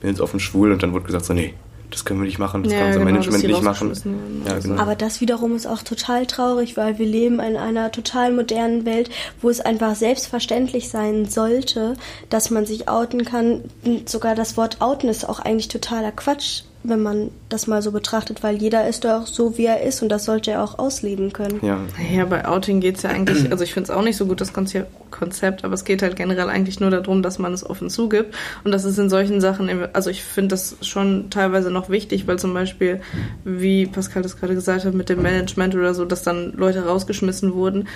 bin 0.00 0.10
jetzt 0.10 0.20
offen 0.20 0.38
schwul 0.38 0.70
und 0.70 0.82
dann 0.82 0.92
wurde 0.92 1.06
gesagt, 1.06 1.24
so, 1.24 1.34
nee, 1.34 1.54
das 1.90 2.04
können 2.04 2.20
wir 2.20 2.26
nicht 2.26 2.38
machen, 2.38 2.62
das 2.62 2.72
Ja, 2.72 2.78
kann 2.78 2.88
unser 2.88 2.98
genau, 3.00 3.10
Management 3.12 3.44
nicht 3.44 3.62
machen. 3.62 4.42
Ja, 4.46 4.58
genau. 4.58 4.82
Aber 4.82 4.94
das 4.94 5.20
wiederum 5.20 5.54
ist 5.54 5.66
auch 5.66 5.82
total 5.82 6.26
traurig, 6.26 6.76
weil 6.76 6.98
wir 6.98 7.06
leben 7.06 7.40
in 7.40 7.56
einer 7.56 7.92
total 7.92 8.32
modernen 8.32 8.84
Welt, 8.84 9.10
wo 9.40 9.50
es 9.50 9.60
einfach 9.60 9.94
selbstverständlich 9.94 10.88
sein 10.88 11.26
sollte, 11.26 11.94
dass 12.30 12.50
man 12.50 12.66
sich 12.66 12.88
outen 12.88 13.24
kann. 13.24 13.62
Und 13.84 14.08
sogar 14.08 14.34
das 14.34 14.56
Wort 14.56 14.80
outen 14.80 15.08
ist 15.08 15.28
auch 15.28 15.40
eigentlich 15.40 15.68
totaler 15.68 16.12
Quatsch, 16.12 16.62
wenn 16.86 17.02
man 17.02 17.30
das 17.48 17.66
mal 17.66 17.80
so 17.82 17.90
betrachtet, 17.92 18.42
weil 18.42 18.56
jeder 18.56 18.86
ist 18.86 19.04
doch 19.04 19.26
so, 19.26 19.56
wie 19.58 19.64
er 19.64 19.82
ist 19.82 20.02
und 20.02 20.10
das 20.10 20.26
sollte 20.26 20.50
er 20.52 20.62
auch 20.62 20.78
ausleben 20.78 21.32
können. 21.32 21.58
ja. 21.62 21.80
Ja, 22.14 22.26
bei 22.26 22.46
Outing 22.46 22.80
geht's 22.80 23.02
ja 23.02 23.10
eigentlich, 23.10 23.50
also 23.50 23.64
ich 23.64 23.72
finde 23.72 23.90
es 23.90 23.96
auch 23.96 24.02
nicht 24.02 24.16
so 24.16 24.26
gut, 24.26 24.40
das 24.40 24.52
Konze- 24.54 24.86
Konzept, 25.10 25.64
aber 25.64 25.74
es 25.74 25.84
geht 25.84 26.02
halt 26.02 26.16
generell 26.16 26.48
eigentlich 26.48 26.80
nur 26.80 26.90
darum, 26.90 27.22
dass 27.22 27.38
man 27.38 27.52
es 27.54 27.64
offen 27.68 27.88
zugibt. 27.88 28.34
Und 28.64 28.72
das 28.72 28.84
ist 28.84 28.98
in 28.98 29.08
solchen 29.08 29.40
Sachen, 29.40 29.70
also 29.94 30.10
ich 30.10 30.22
finde 30.22 30.48
das 30.48 30.76
schon 30.82 31.30
teilweise 31.30 31.70
noch 31.70 31.88
wichtig, 31.88 32.26
weil 32.26 32.38
zum 32.38 32.52
Beispiel, 32.52 33.00
wie 33.44 33.86
Pascal 33.86 34.22
das 34.22 34.36
gerade 34.38 34.54
gesagt 34.54 34.84
hat, 34.84 34.92
mit 34.94 35.08
dem 35.08 35.22
Management 35.22 35.74
oder 35.74 35.94
so, 35.94 36.04
dass 36.04 36.22
dann 36.22 36.52
Leute 36.56 36.84
rausgeschmissen 36.84 37.54
wurden, 37.54 37.88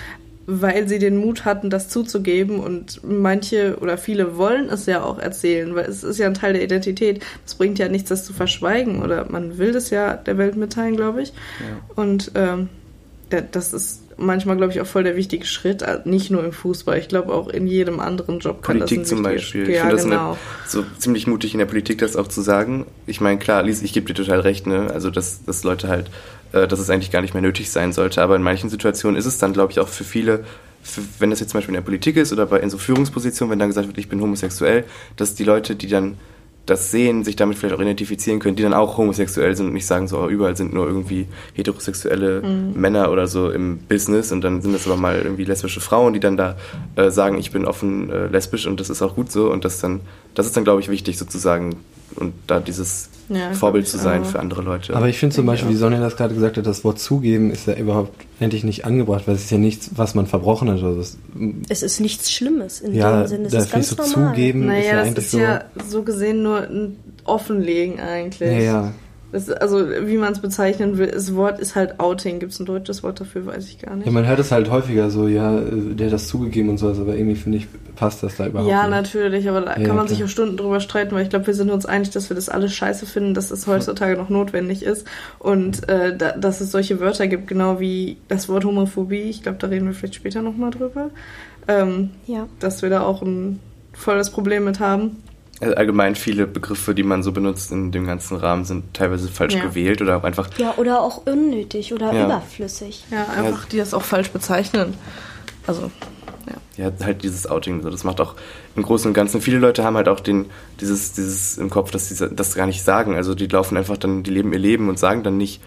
weil 0.49 0.87
sie 0.87 0.97
den 0.97 1.17
Mut 1.17 1.45
hatten, 1.45 1.69
das 1.69 1.89
zuzugeben. 1.89 2.59
Und 2.59 3.01
manche 3.03 3.77
oder 3.79 3.97
viele 3.97 4.37
wollen 4.37 4.69
es 4.69 4.87
ja 4.87 5.03
auch 5.03 5.19
erzählen, 5.19 5.75
weil 5.75 5.85
es 5.85 6.03
ist 6.03 6.17
ja 6.17 6.27
ein 6.27 6.33
Teil 6.33 6.53
der 6.53 6.63
Identität. 6.63 7.23
Es 7.45 7.55
bringt 7.55 7.77
ja 7.77 7.87
nichts, 7.87 8.09
das 8.09 8.25
zu 8.25 8.33
verschweigen 8.33 9.03
oder 9.03 9.29
man 9.29 9.57
will 9.57 9.71
das 9.71 9.91
ja 9.91 10.15
der 10.15 10.37
Welt 10.37 10.55
mitteilen, 10.55 10.95
glaube 10.95 11.21
ich. 11.21 11.33
Und 11.95 12.31
ähm, 12.35 12.69
ja, 12.69 12.78
das 13.29 13.73
ist 13.73 14.01
manchmal, 14.17 14.57
glaube 14.57 14.73
ich, 14.73 14.81
auch 14.81 14.85
voll 14.85 15.03
der 15.03 15.15
wichtige 15.15 15.45
Schritt, 15.45 15.81
äh, 15.81 15.99
nicht 16.05 16.29
nur 16.31 16.43
im 16.43 16.51
Fußball. 16.51 16.97
Ich 16.97 17.07
glaube, 17.07 17.33
auch 17.33 17.47
in 17.47 17.67
jedem 17.67 17.99
anderen 17.99 18.39
Job 18.39 18.61
kann 18.61 18.77
Politik 18.77 18.99
das 19.01 19.09
zum 19.09 19.23
Beispiel. 19.23 19.69
Ich 19.69 19.75
Ja, 19.75 19.81
finde 19.81 19.95
das 19.95 20.03
genau. 20.03 20.31
eine, 20.31 20.37
so 20.67 20.83
ziemlich 20.97 21.27
mutig 21.27 21.53
in 21.53 21.59
der 21.59 21.65
Politik, 21.65 21.99
das 21.99 22.15
auch 22.15 22.27
zu 22.27 22.41
sagen. 22.41 22.85
Ich 23.07 23.21
meine, 23.21 23.39
klar, 23.39 23.63
Lies, 23.63 23.81
ich 23.81 23.93
gebe 23.93 24.07
dir 24.07 24.13
total 24.13 24.41
recht, 24.41 24.67
ne? 24.67 24.89
Also, 24.93 25.09
dass, 25.09 25.43
dass 25.45 25.63
Leute 25.63 25.87
halt, 25.87 26.09
äh, 26.51 26.67
dass 26.67 26.79
es 26.79 26.89
eigentlich 26.89 27.11
gar 27.11 27.21
nicht 27.21 27.33
mehr 27.33 27.41
nötig 27.41 27.71
sein 27.71 27.93
sollte. 27.93 28.21
Aber 28.21 28.35
in 28.35 28.41
manchen 28.41 28.69
Situationen 28.69 29.17
ist 29.17 29.25
es 29.25 29.37
dann, 29.37 29.53
glaube 29.53 29.71
ich, 29.71 29.79
auch 29.79 29.87
für 29.87 30.03
viele, 30.03 30.43
für, 30.83 31.01
wenn 31.19 31.29
das 31.29 31.39
jetzt 31.39 31.51
zum 31.51 31.59
Beispiel 31.59 31.73
in 31.73 31.81
der 31.81 31.85
Politik 31.85 32.17
ist 32.17 32.33
oder 32.33 32.45
bei, 32.45 32.59
in 32.59 32.69
so 32.69 32.77
Führungspositionen, 32.77 33.51
wenn 33.51 33.59
dann 33.59 33.69
gesagt 33.69 33.87
wird, 33.87 33.97
ich 33.97 34.09
bin 34.09 34.21
homosexuell, 34.21 34.83
dass 35.15 35.35
die 35.35 35.43
Leute, 35.43 35.75
die 35.75 35.87
dann 35.87 36.17
das 36.65 36.91
sehen, 36.91 37.23
sich 37.23 37.35
damit 37.35 37.57
vielleicht 37.57 37.75
auch 37.75 37.81
identifizieren 37.81 38.39
können, 38.39 38.55
die 38.55 38.63
dann 38.63 38.73
auch 38.73 38.97
homosexuell 38.97 39.55
sind 39.55 39.67
und 39.67 39.73
nicht 39.73 39.87
sagen, 39.87 40.07
so 40.07 40.19
oh, 40.19 40.27
überall 40.27 40.55
sind 40.55 40.73
nur 40.73 40.85
irgendwie 40.85 41.25
heterosexuelle 41.53 42.41
Mhm. 42.41 42.79
Männer 42.79 43.11
oder 43.11 43.27
so 43.27 43.49
im 43.49 43.79
Business 43.79 44.31
und 44.31 44.41
dann 44.41 44.61
sind 44.61 44.73
das 44.73 44.85
aber 44.85 44.97
mal 44.97 45.19
irgendwie 45.19 45.45
lesbische 45.45 45.81
Frauen, 45.81 46.13
die 46.13 46.19
dann 46.19 46.37
da 46.37 46.57
äh, 46.95 47.09
sagen, 47.09 47.37
ich 47.37 47.51
bin 47.51 47.65
offen 47.65 48.09
äh, 48.09 48.27
lesbisch 48.27 48.67
und 48.67 48.79
das 48.79 48.89
ist 48.89 49.01
auch 49.01 49.15
gut 49.15 49.31
so 49.31 49.51
und 49.51 49.65
das 49.65 49.79
dann, 49.79 50.01
das 50.35 50.45
ist 50.45 50.55
dann 50.55 50.63
glaube 50.63 50.81
ich 50.81 50.89
wichtig 50.89 51.17
sozusagen 51.17 51.75
und 52.15 52.33
da 52.47 52.59
dieses 52.59 53.09
Ja, 53.29 53.53
Vorbild 53.53 53.87
zu 53.87 53.97
sein 53.97 54.23
auch. 54.23 54.25
für 54.25 54.39
andere 54.39 54.61
Leute. 54.61 54.95
Aber 54.95 55.07
ich 55.07 55.17
finde 55.19 55.35
zum 55.35 55.45
Beispiel, 55.45 55.69
wie 55.69 55.75
Sonja 55.75 55.99
das 55.99 56.15
gerade 56.17 56.33
gesagt 56.33 56.57
hat, 56.57 56.65
das 56.65 56.83
Wort 56.83 56.99
zugeben 56.99 57.51
ist 57.51 57.67
ja 57.67 57.75
überhaupt 57.75 58.11
endlich 58.39 58.63
nicht 58.63 58.85
angebracht, 58.85 59.23
weil 59.27 59.35
es 59.35 59.43
ist 59.45 59.51
ja 59.51 59.57
nichts, 59.57 59.91
was 59.95 60.15
man 60.15 60.25
verbrochen 60.27 60.69
hat. 60.69 60.81
Also 60.83 60.99
es, 60.99 61.17
Es 61.69 61.83
ist 61.83 61.99
nichts 61.99 62.31
Schlimmes 62.31 62.81
in 62.81 62.93
ja, 62.95 63.21
dem 63.21 63.27
Sinne. 63.27 63.45
Es 63.47 63.51
da 63.53 63.59
ist 63.59 63.69
finde 63.71 63.87
ich 63.89 63.95
ganz 63.97 64.09
so 64.11 64.17
normal. 64.19 64.35
zugeben 64.35 64.61
ist 64.63 64.67
Naja, 64.67 64.83
ja 64.85 64.95
das 64.95 65.05
eigentlich 65.07 65.25
ist 65.25 65.31
so. 65.31 65.39
ja 65.39 65.63
so 65.87 66.03
gesehen 66.03 66.43
nur 66.43 66.61
ein 66.61 66.95
Offenlegen 67.25 67.99
eigentlich. 67.99 68.51
ja, 68.51 68.59
ja. 68.59 68.93
Das 69.31 69.47
ist, 69.47 69.61
also, 69.61 69.87
wie 70.07 70.17
man 70.17 70.31
es 70.33 70.39
bezeichnen 70.39 70.97
will, 70.97 71.07
das 71.11 71.35
Wort 71.35 71.59
ist 71.59 71.75
halt 71.75 71.99
Outing. 71.99 72.39
Gibt 72.39 72.51
es 72.51 72.59
ein 72.59 72.65
deutsches 72.65 73.03
Wort 73.03 73.19
dafür, 73.19 73.45
weiß 73.45 73.67
ich 73.67 73.77
gar 73.77 73.95
nicht. 73.95 74.07
Ja, 74.07 74.11
man 74.11 74.25
hört 74.27 74.39
es 74.39 74.51
halt 74.51 74.71
häufiger 74.71 75.11
so, 75.11 75.27
ja, 75.27 75.59
der 75.61 76.07
hat 76.07 76.13
das 76.13 76.27
zugegeben 76.27 76.69
und 76.69 76.79
sowas, 76.79 76.99
aber 76.99 77.15
irgendwie 77.15 77.35
finde 77.35 77.59
ich, 77.59 77.67
passt 77.95 78.23
das 78.23 78.37
da 78.37 78.47
überhaupt 78.47 78.69
Ja, 78.71 78.81
nicht. 78.87 78.91
natürlich, 78.91 79.47
aber 79.47 79.61
da 79.61 79.67
Ja, 79.77 79.85
kann 79.85 79.95
man 79.95 80.07
klar. 80.07 80.07
sich 80.07 80.23
auch 80.23 80.29
Stunden 80.29 80.57
drüber 80.57 80.79
streiten, 80.79 81.13
weil 81.13 81.21
ich 81.23 81.29
glaube, 81.29 81.45
wir 81.45 81.53
sind 81.53 81.69
uns 81.69 81.85
einig, 81.85 82.09
dass 82.09 82.29
wir 82.31 82.35
das 82.35 82.49
alles 82.49 82.73
scheiße 82.73 83.05
finden, 83.05 83.35
dass 83.35 83.51
es 83.51 83.67
heutzutage 83.67 84.17
noch 84.17 84.29
notwendig 84.29 84.81
ist 84.81 85.05
und 85.37 85.87
äh, 85.89 86.17
da, 86.17 86.31
dass 86.31 86.59
es 86.61 86.71
solche 86.71 86.99
Wörter 86.99 87.27
gibt, 87.27 87.47
genau 87.47 87.79
wie 87.79 88.17
das 88.29 88.49
Wort 88.49 88.65
Homophobie. 88.65 89.21
Ich 89.29 89.43
glaube, 89.43 89.59
da 89.59 89.67
reden 89.67 89.85
wir 89.85 89.93
vielleicht 89.93 90.15
später 90.15 90.41
nochmal 90.41 90.71
drüber, 90.71 91.11
ähm, 91.67 92.09
Ja. 92.25 92.47
dass 92.59 92.81
wir 92.81 92.89
da 92.89 93.01
auch 93.03 93.21
ein 93.21 93.59
volles 93.93 94.31
Problem 94.31 94.63
mit 94.65 94.79
haben. 94.79 95.17
Also 95.61 95.75
allgemein 95.75 96.15
viele 96.15 96.47
Begriffe, 96.47 96.95
die 96.95 97.03
man 97.03 97.21
so 97.21 97.31
benutzt 97.33 97.71
in 97.71 97.91
dem 97.91 98.05
ganzen 98.07 98.37
Rahmen, 98.37 98.63
sind 98.63 98.93
teilweise 98.93 99.27
falsch 99.27 99.55
Ja. 99.55 99.61
gewählt 99.63 100.01
oder 100.01 100.17
auch 100.17 100.23
einfach 100.23 100.49
ja, 100.57 100.73
oder 100.77 101.01
auch 101.01 101.25
unnötig 101.25 101.93
oder 101.93 102.13
Ja. 102.13 102.25
überflüssig. 102.25 103.03
Ja, 103.11 103.27
einfach 103.27 103.65
die 103.65 103.77
das 103.77 103.93
auch 103.93 104.03
falsch 104.03 104.29
bezeichnen. 104.31 104.93
Also, 105.67 105.91
ja. 106.77 106.85
Ja, 106.85 107.05
halt 107.05 107.23
dieses 107.23 107.45
Outing, 107.49 107.81
so, 107.83 107.89
das 107.89 108.05
macht 108.05 108.21
auch 108.21 108.35
im 108.77 108.83
Großen 108.83 109.09
und 109.09 109.13
Ganzen. 109.13 109.41
Viele 109.41 109.57
Leute 109.59 109.83
haben 109.83 109.97
halt 109.97 110.07
auch 110.07 110.21
den, 110.21 110.45
dieses, 110.79 111.11
dieses 111.11 111.57
im 111.57 111.69
Kopf, 111.69 111.91
dass 111.91 112.07
sie 112.07 112.29
das 112.29 112.55
gar 112.55 112.65
nicht 112.65 112.81
sagen. 112.83 113.15
Also 113.15 113.35
die 113.35 113.47
laufen 113.47 113.75
einfach 113.77 113.97
dann, 113.97 114.23
die 114.23 114.31
leben 114.31 114.53
ihr 114.53 114.59
Leben 114.59 114.87
und 114.87 114.97
sagen 114.97 115.23
dann 115.23 115.37
nicht 115.37 115.61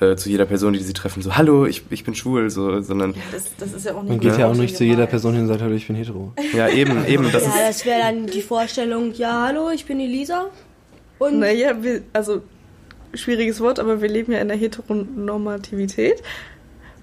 äh, 0.00 0.16
zu 0.16 0.28
jeder 0.30 0.46
Person, 0.46 0.72
die 0.72 0.78
sie 0.80 0.92
treffen, 0.92 1.22
so, 1.22 1.36
hallo, 1.36 1.66
ich, 1.66 1.82
ich 1.90 2.04
bin 2.04 2.14
schwul, 2.14 2.50
so, 2.50 2.80
sondern, 2.80 3.14
Das, 3.32 3.44
das 3.58 3.72
ist 3.72 3.86
ja 3.86 3.94
auch 3.94 4.02
nicht 4.02 4.10
Man 4.10 4.20
geht 4.20 4.38
ja 4.38 4.46
auch 4.48 4.54
nicht 4.54 4.76
zu 4.76 4.84
jeder. 4.84 5.06
Person 5.06 5.34
hin 5.34 5.42
und 5.42 5.48
sagt, 5.48 5.62
hallo, 5.62 5.74
ich 5.74 5.86
bin 5.86 5.96
hetero. 5.96 6.32
ja, 6.54 6.68
eben, 6.68 7.04
eben, 7.08 7.30
das 7.32 7.44
ja, 7.44 7.50
ist, 7.50 7.68
das 7.68 7.86
wäre 7.86 8.00
dann 8.00 8.26
die 8.26 8.42
Vorstellung, 8.42 9.12
ja, 9.14 9.46
hallo, 9.46 9.70
ich 9.70 9.86
bin 9.86 10.00
Elisa. 10.00 10.46
Und 11.18 11.40
Naja, 11.40 11.72
also 12.12 12.42
schwieriges 13.14 13.60
Wort, 13.60 13.80
aber 13.80 14.00
wir 14.00 14.08
leben 14.08 14.32
ja 14.32 14.38
in 14.38 14.48
der 14.48 14.56
Heteronormativität. 14.56 16.22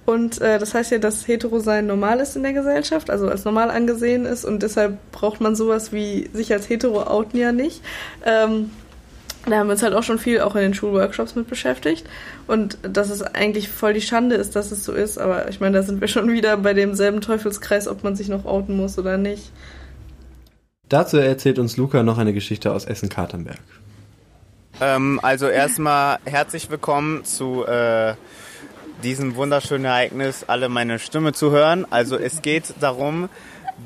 Und 0.06 0.40
äh, 0.40 0.60
das 0.60 0.74
heißt 0.74 0.92
ja, 0.92 1.00
dass 1.00 1.28
Hetero-Sein 1.28 1.88
normal 1.88 2.20
ist 2.20 2.36
in 2.36 2.44
der 2.44 2.54
Gesellschaft, 2.54 3.10
also 3.10 3.28
als 3.28 3.44
normal 3.44 3.72
angesehen 3.72 4.26
ist 4.26 4.46
und 4.46 4.62
deshalb 4.62 5.00
braucht 5.12 5.42
man 5.42 5.56
sowas 5.56 5.92
wie 5.92 6.30
sich 6.32 6.54
als 6.54 6.70
Hetero 6.70 7.04
outen 7.08 7.38
ja 7.40 7.52
nicht. 7.52 7.82
Ähm, 8.24 8.70
da 9.46 9.58
haben 9.58 9.68
wir 9.68 9.74
uns 9.74 9.84
halt 9.84 9.94
auch 9.94 10.04
schon 10.04 10.20
viel 10.20 10.42
auch 10.42 10.56
in 10.56 10.62
den 10.62 10.74
Schulworkshops 10.74 11.36
mit 11.36 11.48
beschäftigt. 11.48 12.08
Und 12.48 12.78
dass 12.82 13.10
es 13.10 13.22
eigentlich 13.22 13.70
voll 13.70 13.94
die 13.94 14.02
Schande 14.02 14.36
ist, 14.36 14.56
dass 14.56 14.72
es 14.72 14.84
so 14.84 14.94
ist. 14.94 15.18
Aber 15.18 15.50
ich 15.50 15.60
meine, 15.60 15.78
da 15.78 15.84
sind 15.84 16.02
wir 16.02 16.08
schon 16.08 16.32
wieder 16.32 16.58
bei 16.58 16.74
demselben 16.74 17.22
Teufelskreis, 17.22 17.88
ob 17.88 18.04
man 18.04 18.16
sich 18.16 18.28
noch 18.28 18.46
outen 18.46 18.76
muss 18.76 18.98
oder 18.98 19.18
nicht. 19.18 19.52
Dazu 20.90 21.18
erzählt 21.18 21.60
uns 21.60 21.78
Luca 21.78 22.04
noch 22.04 22.18
eine 22.18 22.34
Geschichte 22.34 22.72
aus 22.72 22.86
Essen-Katernberg. 22.86 23.60
Ähm, 24.82 25.20
also 25.24 25.48
erstmal 25.48 26.20
herzlich 26.26 26.70
willkommen 26.70 27.24
zu 27.24 27.66
äh, 27.66 28.14
diesem 29.04 29.36
wunderschönen 29.36 29.86
Ereignis, 29.86 30.44
alle 30.48 30.70
meine 30.70 31.00
Stimme 31.00 31.34
zu 31.34 31.52
hören. 31.52 31.86
Also 31.90 32.18
es 32.18 32.42
geht 32.42 32.74
darum, 32.80 33.30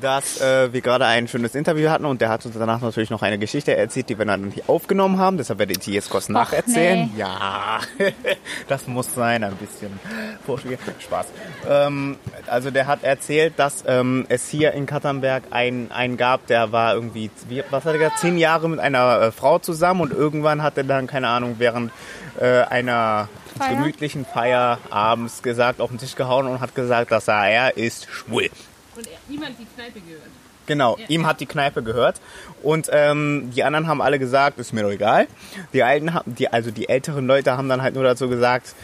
dass 0.00 0.40
äh, 0.40 0.72
wir 0.72 0.80
gerade 0.80 1.04
ein 1.04 1.26
schönes 1.26 1.54
Interview 1.54 1.90
hatten 1.90 2.04
und 2.04 2.20
der 2.20 2.28
hat 2.28 2.46
uns 2.46 2.54
danach 2.56 2.80
natürlich 2.80 3.10
noch 3.10 3.22
eine 3.22 3.38
Geschichte 3.38 3.76
erzählt, 3.76 4.08
die 4.08 4.18
wir 4.18 4.24
dann 4.24 4.50
hier 4.50 4.64
aufgenommen 4.68 5.18
haben. 5.18 5.36
Deshalb 5.36 5.58
werde 5.58 5.72
ich 5.72 5.80
die 5.80 5.92
jetzt 5.92 6.10
kurz 6.10 6.28
nacherzählen. 6.28 7.10
Ja, 7.16 7.80
das 8.68 8.86
muss 8.86 9.14
sein, 9.14 9.42
ein 9.42 9.56
bisschen 9.56 9.98
Vorspiel. 10.46 10.78
Spaß. 11.00 11.26
Ähm, 11.68 12.16
also 12.46 12.70
der 12.70 12.86
hat 12.86 13.02
erzählt, 13.02 13.54
dass 13.56 13.84
ähm, 13.86 14.26
es 14.28 14.48
hier 14.48 14.72
in 14.72 14.86
Katernberg 14.86 15.44
einen, 15.50 15.90
einen 15.90 16.16
gab, 16.16 16.46
der 16.46 16.72
war 16.72 16.94
irgendwie, 16.94 17.30
wie, 17.48 17.64
was 17.70 17.84
hat 17.84 17.94
er 17.94 17.98
gesagt, 17.98 18.18
zehn 18.20 18.38
Jahre 18.38 18.68
mit 18.68 18.78
einer 18.78 19.20
äh, 19.20 19.32
Frau 19.32 19.58
zusammen 19.58 20.02
und 20.02 20.12
irgendwann 20.12 20.62
hat 20.62 20.76
er 20.76 20.84
dann, 20.84 21.06
keine 21.06 21.28
Ahnung, 21.28 21.56
während 21.58 21.90
äh, 22.38 22.62
einer 22.62 23.28
Feier? 23.58 23.76
gemütlichen 23.76 24.24
Feier 24.24 24.78
abends 24.90 25.42
gesagt, 25.42 25.80
auf 25.80 25.90
den 25.90 25.98
Tisch 25.98 26.14
gehauen 26.14 26.46
und 26.46 26.60
hat 26.60 26.74
gesagt, 26.74 27.10
dass 27.10 27.28
er, 27.28 27.48
er 27.48 27.76
ist 27.76 28.08
schwul. 28.10 28.50
Und 28.96 29.08
niemand 29.28 29.56
die 29.58 29.66
Kneipe 29.76 30.00
gehört. 30.00 30.30
Genau, 30.66 30.96
ihm 31.08 31.26
hat 31.26 31.40
die 31.40 31.46
Kneipe 31.46 31.82
gehört 31.82 32.20
und 32.62 32.88
ähm, 32.92 33.50
die 33.56 33.64
anderen 33.64 33.88
haben 33.88 34.00
alle 34.00 34.18
gesagt, 34.20 34.58
ist 34.58 34.72
mir 34.72 34.82
doch 34.82 34.90
egal. 34.90 35.26
Die 35.72 35.82
alten, 35.82 36.14
haben- 36.14 36.34
die, 36.34 36.52
also 36.52 36.70
die 36.70 36.88
älteren 36.88 37.26
Leute 37.26 37.56
haben 37.56 37.68
dann 37.68 37.82
halt 37.82 37.94
nur 37.94 38.04
dazu 38.04 38.28
gesagt, 38.28 38.74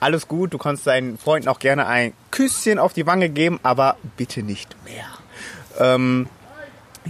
alles 0.00 0.28
gut, 0.28 0.52
du 0.52 0.58
kannst 0.58 0.86
deinen 0.86 1.16
Freunden 1.18 1.48
auch 1.48 1.58
gerne 1.60 1.86
ein 1.86 2.12
Küsschen 2.30 2.78
auf 2.78 2.92
die 2.92 3.06
Wange 3.06 3.28
geben, 3.30 3.58
aber 3.62 3.96
bitte 4.16 4.42
nicht 4.42 4.74
mehr. 4.84 5.06
Ähm, 5.78 6.26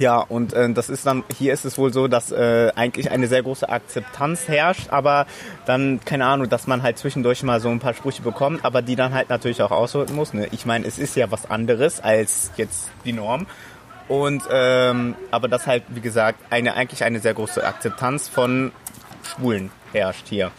ja, 0.01 0.17
und 0.17 0.55
äh, 0.55 0.73
das 0.73 0.89
ist 0.89 1.05
dann, 1.05 1.25
hier 1.37 1.53
ist 1.53 1.67
es 1.67 1.77
wohl 1.77 1.93
so, 1.93 2.09
dass 2.09 2.33
äh, 2.33 2.73
eigentlich 2.75 3.11
eine 3.11 3.29
sehr 3.29 3.43
große 3.43 3.69
Akzeptanz 3.69 4.49
herrscht, 4.49 4.89
aber 4.89 5.27
dann, 5.67 6.01
keine 6.03 6.25
Ahnung, 6.25 6.49
dass 6.49 6.67
man 6.67 6.83
halt 6.83 6.97
zwischendurch 6.97 7.43
mal 7.43 7.61
so 7.61 7.69
ein 7.69 7.81
paar 7.81 7.93
Sprüche 7.93 8.23
bekommt, 8.23 8.65
aber 8.65 8.81
die 8.81 8.97
dann 8.97 9.13
halt 9.13 9.29
natürlich 9.29 9.61
auch 9.61 9.71
aushalten 9.71 10.15
muss. 10.15 10.33
Ne? 10.33 10.49
Ich 10.53 10.65
meine, 10.65 10.87
es 10.87 10.99
ist 10.99 11.17
ja 11.17 11.31
was 11.31 11.51
anderes 11.51 12.01
als 12.01 12.51
jetzt 12.57 12.89
die 13.05 13.13
Norm. 13.13 13.47
Und 14.09 14.43
ähm, 14.51 15.17
aber 15.31 15.49
das 15.49 15.67
halt, 15.67 15.83
wie 15.89 16.01
gesagt, 16.01 16.41
eine 16.49 16.75
eigentlich 16.75 17.05
eine 17.05 17.21
sehr 17.21 17.35
große 17.35 17.63
Akzeptanz 17.63 18.27
von 18.27 18.73
Schwulen 19.23 19.71
herrscht 19.93 20.29
hier. 20.29 20.51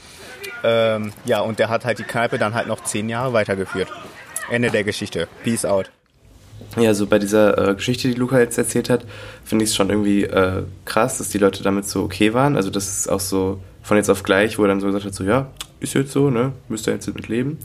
Ähm, 0.63 1.13
ja, 1.25 1.41
und 1.41 1.57
der 1.57 1.69
hat 1.69 1.83
halt 1.83 1.97
die 1.97 2.03
Kneipe 2.03 2.37
dann 2.37 2.53
halt 2.53 2.67
noch 2.67 2.83
zehn 2.83 3.09
Jahre 3.09 3.33
weitergeführt. 3.33 3.91
Ende 4.51 4.69
der 4.69 4.83
Geschichte. 4.83 5.27
Peace 5.43 5.65
out. 5.65 5.89
Ja, 6.77 6.93
so 6.93 7.05
bei 7.05 7.19
dieser 7.19 7.69
äh, 7.69 7.75
Geschichte, 7.75 8.07
die 8.07 8.13
Luca 8.13 8.39
jetzt 8.39 8.57
erzählt 8.57 8.89
hat, 8.89 9.05
finde 9.43 9.63
ich 9.63 9.71
es 9.71 9.75
schon 9.75 9.89
irgendwie 9.89 10.23
äh, 10.23 10.63
krass, 10.85 11.17
dass 11.17 11.29
die 11.29 11.37
Leute 11.37 11.63
damit 11.63 11.85
so 11.85 12.03
okay 12.03 12.33
waren. 12.33 12.55
Also 12.55 12.69
das 12.69 12.89
ist 12.89 13.09
auch 13.09 13.19
so 13.19 13.59
von 13.81 13.97
jetzt 13.97 14.09
auf 14.09 14.23
gleich, 14.23 14.57
wo 14.57 14.63
er 14.63 14.69
dann 14.69 14.79
so 14.79 14.87
gesagt 14.87 15.05
hat, 15.05 15.13
so 15.13 15.23
ja, 15.23 15.47
ist 15.81 15.93
jetzt 15.95 16.11
so, 16.11 16.29
ne, 16.29 16.53
müsst 16.69 16.87
ihr 16.87 16.93
jetzt 16.93 17.13
mit 17.13 17.27
leben. 17.27 17.57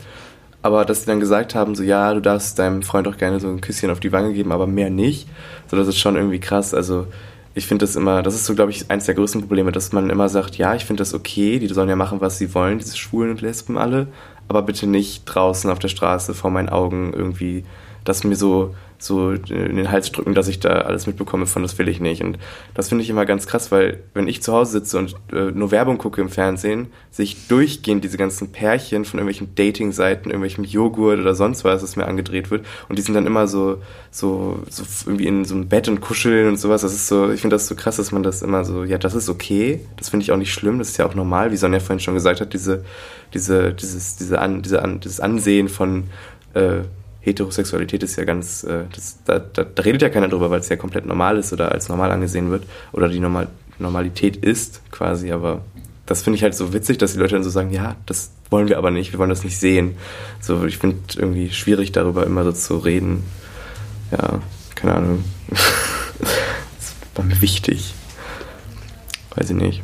Aber 0.62 0.84
dass 0.84 1.02
sie 1.02 1.06
dann 1.06 1.20
gesagt 1.20 1.54
haben, 1.54 1.76
so 1.76 1.84
ja, 1.84 2.12
du 2.12 2.20
darfst 2.20 2.58
deinem 2.58 2.82
Freund 2.82 3.06
auch 3.06 3.16
gerne 3.16 3.38
so 3.38 3.48
ein 3.48 3.60
Küsschen 3.60 3.90
auf 3.90 4.00
die 4.00 4.10
Wange 4.10 4.32
geben, 4.32 4.50
aber 4.50 4.66
mehr 4.66 4.90
nicht. 4.90 5.28
So, 5.70 5.76
das 5.76 5.86
ist 5.86 5.98
schon 5.98 6.16
irgendwie 6.16 6.40
krass. 6.40 6.75
Also 6.75 7.06
ich 7.54 7.66
finde 7.66 7.84
das 7.84 7.94
immer, 7.94 8.22
das 8.22 8.34
ist 8.34 8.46
so, 8.46 8.54
glaube 8.54 8.72
ich, 8.72 8.90
eines 8.90 9.06
der 9.06 9.14
größten 9.14 9.42
Probleme, 9.42 9.70
dass 9.70 9.92
man 9.92 10.10
immer 10.10 10.28
sagt, 10.28 10.56
ja, 10.58 10.75
ich 10.75 10.84
finde 10.84 11.02
das 11.02 11.14
okay, 11.14 11.58
die 11.58 11.68
sollen 11.68 11.88
ja 11.88 11.96
machen, 11.96 12.20
was 12.20 12.38
sie 12.38 12.52
wollen, 12.54 12.78
diese 12.78 12.96
Schwulen 12.96 13.30
und 13.30 13.40
Lesben 13.40 13.78
alle, 13.78 14.08
aber 14.48 14.62
bitte 14.62 14.86
nicht 14.86 15.25
draußen 15.25 15.70
auf 15.70 15.78
der 15.78 15.88
Straße 15.88 16.34
vor 16.34 16.50
meinen 16.50 16.68
Augen 16.68 17.12
irgendwie, 17.14 17.64
dass 18.04 18.25
mir 18.25 18.36
so 18.36 18.75
so 18.98 19.32
in 19.32 19.76
den 19.76 19.90
Hals 19.90 20.10
drücken, 20.10 20.34
dass 20.34 20.48
ich 20.48 20.60
da 20.60 20.70
alles 20.70 21.06
mitbekomme 21.06 21.46
von, 21.46 21.62
das 21.62 21.78
will 21.78 21.88
ich 21.88 22.00
nicht. 22.00 22.22
Und 22.22 22.38
das 22.74 22.88
finde 22.88 23.04
ich 23.04 23.10
immer 23.10 23.26
ganz 23.26 23.46
krass, 23.46 23.70
weil 23.70 24.00
wenn 24.14 24.28
ich 24.28 24.42
zu 24.42 24.52
Hause 24.52 24.72
sitze 24.72 24.98
und 24.98 25.14
äh, 25.32 25.50
nur 25.52 25.70
Werbung 25.70 25.98
gucke 25.98 26.20
im 26.20 26.28
Fernsehen, 26.28 26.88
sehe 27.10 27.24
ich 27.24 27.48
durchgehend 27.48 28.04
diese 28.04 28.16
ganzen 28.16 28.52
Pärchen 28.52 29.04
von 29.04 29.18
irgendwelchen 29.18 29.54
Dating-Seiten, 29.54 30.30
irgendwelchem 30.30 30.64
Joghurt 30.64 31.20
oder 31.20 31.34
sonst 31.34 31.64
was, 31.64 31.82
das 31.82 31.96
mir 31.96 32.06
angedreht 32.06 32.50
wird. 32.50 32.64
Und 32.88 32.98
die 32.98 33.02
sind 33.02 33.14
dann 33.14 33.26
immer 33.26 33.46
so, 33.46 33.82
so, 34.10 34.62
so 34.70 34.84
irgendwie 35.06 35.26
in 35.26 35.44
so 35.44 35.54
einem 35.54 35.68
Bett 35.68 35.88
und 35.88 36.00
kuscheln 36.00 36.48
und 36.48 36.58
sowas. 36.58 36.82
Das 36.82 36.94
ist 36.94 37.08
so, 37.08 37.30
ich 37.30 37.40
finde 37.40 37.54
das 37.54 37.68
so 37.68 37.74
krass, 37.74 37.96
dass 37.96 38.12
man 38.12 38.22
das 38.22 38.42
immer 38.42 38.64
so, 38.64 38.84
ja, 38.84 38.98
das 38.98 39.14
ist 39.14 39.28
okay. 39.28 39.80
Das 39.96 40.08
finde 40.08 40.24
ich 40.24 40.32
auch 40.32 40.36
nicht 40.36 40.52
schlimm. 40.52 40.78
Das 40.78 40.88
ist 40.88 40.96
ja 40.96 41.06
auch 41.06 41.14
normal, 41.14 41.52
wie 41.52 41.56
Sonja 41.56 41.80
vorhin 41.80 42.00
schon 42.00 42.14
gesagt 42.14 42.40
hat, 42.40 42.54
diese, 42.54 42.84
diese, 43.34 43.74
dieses, 43.74 44.16
diese 44.16 44.40
An, 44.40 44.62
diese 44.62 44.82
An, 44.82 45.00
dieses 45.00 45.20
Ansehen 45.20 45.68
von, 45.68 46.04
äh, 46.54 46.80
Heterosexualität 47.26 48.02
ist 48.02 48.16
ja 48.16 48.25
ganz, 48.25 48.62
äh, 48.64 48.85
das, 48.95 49.18
da, 49.25 49.40
da, 49.40 49.64
da, 49.64 49.83
redet 49.83 50.02
ja 50.02 50.09
keiner 50.09 50.28
drüber, 50.28 50.49
weil 50.50 50.61
es 50.61 50.68
ja 50.68 50.76
komplett 50.76 51.06
normal 51.06 51.37
ist 51.38 51.52
oder 51.52 51.73
als 51.73 51.88
normal 51.88 52.12
angesehen 52.12 52.50
wird 52.50 52.64
oder 52.92 53.09
die 53.09 53.21
Normal 53.21 53.49
Normalität 53.78 54.37
ist 54.37 54.80
quasi, 54.90 55.33
aber 55.33 55.61
das 56.06 56.23
finde 56.23 56.37
ich 56.38 56.42
halt 56.42 56.54
so 56.54 56.73
witzig, 56.73 56.97
dass 56.97 57.12
die 57.12 57.18
Leute 57.18 57.35
dann 57.35 57.45
so 57.45 57.50
sagen, 57.50 57.71
ja, 57.71 57.97
das 58.06 58.30
wollen 58.49 58.68
wir 58.68 58.78
aber 58.78 58.90
nicht, 58.90 59.12
wir 59.12 59.18
wollen 59.18 59.28
das 59.28 59.45
nicht 59.45 59.59
sehen. 59.59 59.97
So, 60.40 60.64
ich 60.64 60.78
finde 60.78 60.99
irgendwie 61.16 61.50
schwierig 61.50 61.92
darüber 61.92 62.25
immer 62.25 62.45
so 62.45 62.52
zu 62.52 62.78
reden. 62.78 63.25
Ja, 64.12 64.40
keine 64.76 64.95
Ahnung. 64.95 65.25
das 65.50 66.95
war 67.16 67.25
mir 67.25 67.42
wichtig. 67.42 67.92
Weiß 69.35 69.50
ich 69.50 69.56
nicht. 69.56 69.83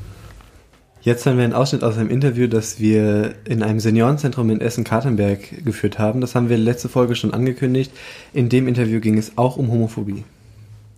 Jetzt 1.05 1.27
hören 1.27 1.37
wir 1.37 1.43
einen 1.43 1.53
Ausschnitt 1.53 1.83
aus 1.83 1.99
einem 1.99 2.11
Interview, 2.11 2.47
das 2.47 2.79
wir 2.79 3.35
in 3.45 3.65
einem 3.65 3.81
Seniorenzentrum 3.81 4.51
in 4.51 4.61
Essen-Kartenberg 4.61 5.65
geführt 5.65 5.99
haben. 5.99 6.21
Das 6.21 6.37
haben 6.37 6.49
wir 6.49 6.57
letzte 6.57 6.89
Folge 6.89 7.17
schon 7.17 7.35
angekündigt. 7.35 7.91
In 8.33 8.49
dem 8.49 8.69
Interview 8.69 9.01
ging 9.01 9.19
es 9.19 9.33
auch 9.37 9.57
um 9.57 9.73
Homophobie. 9.73 10.23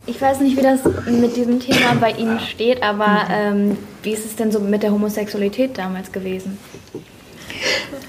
Ich 0.07 0.21
weiß 0.21 0.41
nicht, 0.41 0.59
wie 0.59 0.63
das 0.63 0.81
mit 1.07 1.35
diesem 1.37 1.59
Thema 1.59 1.95
bei 1.99 2.11
Ihnen 2.11 2.39
steht, 2.39 2.83
aber 2.83 3.27
ähm, 3.31 3.79
wie 4.03 4.11
ist 4.11 4.27
es 4.27 4.37
denn 4.37 4.53
so 4.53 4.61
mit 4.61 4.83
der 4.83 4.93
Homosexualität 4.93 5.79
damals 5.79 6.13
gewesen? 6.13 6.59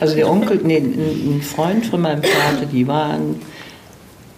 Also 0.01 0.15
der 0.15 0.29
Onkel, 0.29 0.59
nee, 0.63 0.79
ein 0.79 1.41
Freund 1.41 1.85
von 1.85 2.01
meinem 2.01 2.23
Vater, 2.23 2.65
die 2.65 2.85
waren 2.85 3.41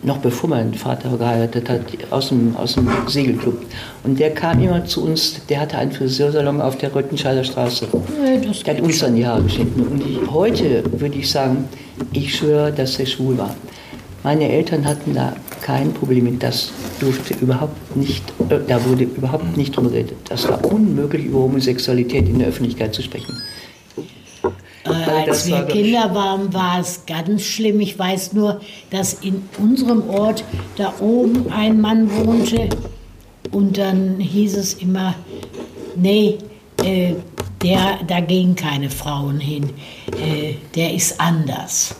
noch 0.03 0.17
bevor 0.17 0.49
mein 0.49 0.73
Vater 0.73 1.17
geheiratet 1.17 1.69
hat, 1.69 1.81
aus 2.11 2.29
dem, 2.29 2.55
aus 2.55 2.73
dem 2.73 2.87
Segelclub. 3.07 3.65
Und 4.03 4.19
der 4.19 4.31
kam 4.31 4.61
immer 4.61 4.85
zu 4.85 5.03
uns, 5.03 5.41
der 5.49 5.61
hatte 5.61 5.77
einen 5.77 5.91
Friseursalon 5.91 6.61
auf 6.61 6.77
der 6.77 6.93
Röttenscheider 6.93 7.43
Straße. 7.43 7.87
der 8.63 8.75
hat 8.75 8.81
uns 8.81 8.99
dann 8.99 9.15
die 9.15 9.25
Haare 9.25 9.43
geschnitten. 9.43 9.81
Und 9.81 10.01
ich, 10.05 10.31
heute 10.31 10.83
würde 10.99 11.17
ich 11.17 11.29
sagen, 11.29 11.67
ich 12.13 12.35
schwöre, 12.35 12.71
dass 12.71 12.99
er 12.99 13.05
schwul 13.05 13.37
war. 13.37 13.55
Meine 14.23 14.49
Eltern 14.49 14.85
hatten 14.85 15.13
da 15.13 15.33
kein 15.61 15.93
Problem 15.93 16.25
mit, 16.25 16.43
das 16.43 16.71
durfte 16.99 17.33
überhaupt 17.35 17.95
nicht, 17.95 18.23
äh, 18.49 18.59
da 18.67 18.83
wurde 18.85 19.03
überhaupt 19.03 19.57
nicht 19.57 19.75
drüber 19.75 19.89
geredet. 19.89 20.17
Das 20.29 20.47
war 20.47 20.63
unmöglich, 20.65 21.25
über 21.25 21.39
Homosexualität 21.39 22.27
in 22.27 22.39
der 22.39 22.49
Öffentlichkeit 22.49 22.93
zu 22.93 23.01
sprechen. 23.01 23.33
Äh, 24.89 25.29
als 25.29 25.47
wir 25.47 25.63
Kinder 25.63 26.13
waren, 26.13 26.53
war 26.53 26.79
es 26.79 27.05
ganz 27.05 27.43
schlimm. 27.43 27.79
Ich 27.79 27.97
weiß 27.97 28.33
nur, 28.33 28.61
dass 28.89 29.13
in 29.13 29.47
unserem 29.57 30.09
Ort 30.09 30.43
da 30.77 30.93
oben 30.99 31.51
ein 31.51 31.79
Mann 31.81 32.09
wohnte 32.15 32.69
und 33.51 33.77
dann 33.77 34.19
hieß 34.19 34.57
es 34.57 34.73
immer, 34.75 35.15
nee, 35.95 36.37
äh, 36.83 37.13
der, 37.61 37.99
da 38.05 38.19
gehen 38.19 38.55
keine 38.55 38.89
Frauen 38.89 39.39
hin, 39.39 39.71
äh, 40.11 40.55
der 40.75 40.93
ist 40.93 41.19
anders. 41.19 41.95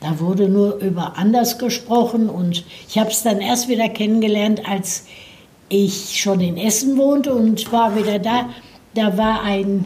Da 0.00 0.18
wurde 0.18 0.48
nur 0.48 0.76
über 0.78 1.16
anders 1.16 1.58
gesprochen 1.58 2.28
und 2.28 2.64
ich 2.88 2.98
habe 2.98 3.10
es 3.10 3.22
dann 3.22 3.40
erst 3.40 3.68
wieder 3.68 3.88
kennengelernt, 3.88 4.68
als 4.68 5.04
ich 5.68 6.20
schon 6.20 6.40
in 6.40 6.56
Essen 6.56 6.96
wohnte 6.96 7.32
und 7.32 7.70
war 7.72 7.96
wieder 7.96 8.18
da. 8.18 8.50
Da 8.94 9.16
war 9.16 9.42
ein 9.42 9.84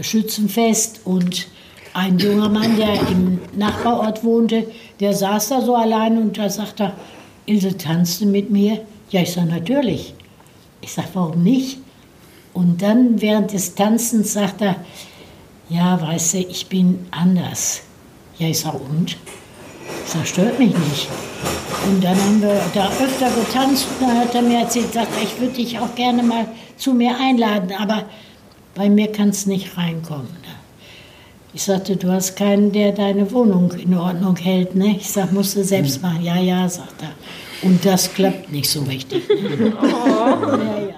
Schützenfest 0.00 1.02
und 1.04 1.46
ein 1.94 2.18
junger 2.18 2.48
Mann, 2.48 2.76
der 2.76 2.94
im 3.08 3.40
Nachbarort 3.54 4.24
wohnte, 4.24 4.66
der 5.00 5.14
saß 5.14 5.48
da 5.48 5.60
so 5.60 5.74
allein 5.74 6.18
und 6.18 6.38
da 6.38 6.48
sagte 6.48 6.84
er, 6.84 6.92
Ilse, 7.46 7.76
tanzt 7.76 8.20
du 8.20 8.26
mit 8.26 8.50
mir? 8.50 8.80
Ja, 9.10 9.20
ich 9.20 9.32
sage, 9.32 9.48
natürlich. 9.48 10.14
Ich 10.80 10.92
sage, 10.92 11.08
warum 11.14 11.42
nicht? 11.42 11.78
Und 12.54 12.82
dann 12.82 13.20
während 13.20 13.52
des 13.52 13.74
Tanzens 13.74 14.32
sagt 14.32 14.60
er, 14.62 14.76
ja, 15.68 16.00
weißt 16.00 16.34
du, 16.34 16.38
ich 16.38 16.66
bin 16.66 17.06
anders. 17.10 17.82
Ja, 18.38 18.48
ich 18.48 18.60
sage, 18.60 18.78
und? 18.78 19.16
Ich 20.04 20.12
sage, 20.12 20.26
stört 20.26 20.58
mich 20.58 20.76
nicht. 20.76 21.08
Und 21.86 22.02
dann 22.02 22.16
haben 22.16 22.42
wir 22.42 22.60
da 22.74 22.88
öfter 22.88 23.30
getanzt 23.30 23.86
und 23.98 24.08
dann 24.08 24.18
hat 24.18 24.34
er 24.34 24.42
mir 24.42 24.60
erzählt, 24.60 24.92
sagt, 24.92 25.08
ich 25.22 25.40
würde 25.40 25.54
dich 25.54 25.78
auch 25.78 25.94
gerne 25.94 26.22
mal 26.22 26.46
zu 26.76 26.94
mir 26.94 27.16
einladen, 27.18 27.72
aber 27.78 28.04
bei 28.74 28.88
mir 28.88 29.10
kannst 29.10 29.46
du 29.46 29.50
nicht 29.50 29.76
reinkommen. 29.76 30.41
Ich 31.54 31.64
sagte, 31.64 31.96
du 31.96 32.10
hast 32.10 32.36
keinen, 32.36 32.72
der 32.72 32.92
deine 32.92 33.30
Wohnung 33.30 33.72
in 33.72 33.94
Ordnung 33.94 34.36
hält. 34.36 34.74
Ne? 34.74 34.96
Ich 34.96 35.10
sag, 35.10 35.32
musst 35.32 35.56
du 35.56 35.64
selbst 35.64 35.96
hm. 35.96 36.02
machen. 36.02 36.24
Ja, 36.24 36.40
ja, 36.40 36.68
sagt 36.68 37.02
er. 37.02 37.12
Und 37.66 37.84
das 37.84 38.12
klappt 38.12 38.50
nicht 38.50 38.68
so 38.68 38.82
richtig. 38.82 39.28
Ne? 39.28 39.72
Oh. 39.82 39.86
Ja, 39.86 40.88
ja. 40.88 40.94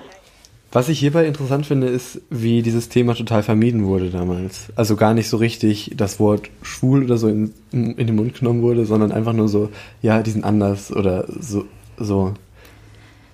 Was 0.75 0.89
ich 0.89 0.99
hierbei 0.99 1.25
interessant 1.25 1.67
finde, 1.67 1.87
ist, 1.87 2.21
wie 2.31 2.61
dieses 2.61 2.89
Thema 2.89 3.15
total 3.15 3.45
vermieden 3.45 3.85
wurde 3.85 4.11
damals. 4.11 4.73
Also 4.75 4.97
gar 4.97 5.15
nicht 5.15 5.29
so 5.29 5.37
richtig 5.37 5.93
das 5.97 6.19
Wort 6.19 6.51
schwul 6.63 7.05
oder 7.05 7.17
so 7.17 7.29
in, 7.29 7.55
in 7.71 7.97
den 7.97 8.17
Mund 8.17 8.37
genommen 8.37 8.61
wurde, 8.61 8.85
sondern 8.85 9.13
einfach 9.13 9.35
nur 9.35 9.49
so, 9.49 9.71
ja, 10.03 10.21
die 10.21 10.33
sind 10.33 10.45
anders 10.45 10.91
oder 10.91 11.27
so. 11.29 11.65
so. 11.97 12.35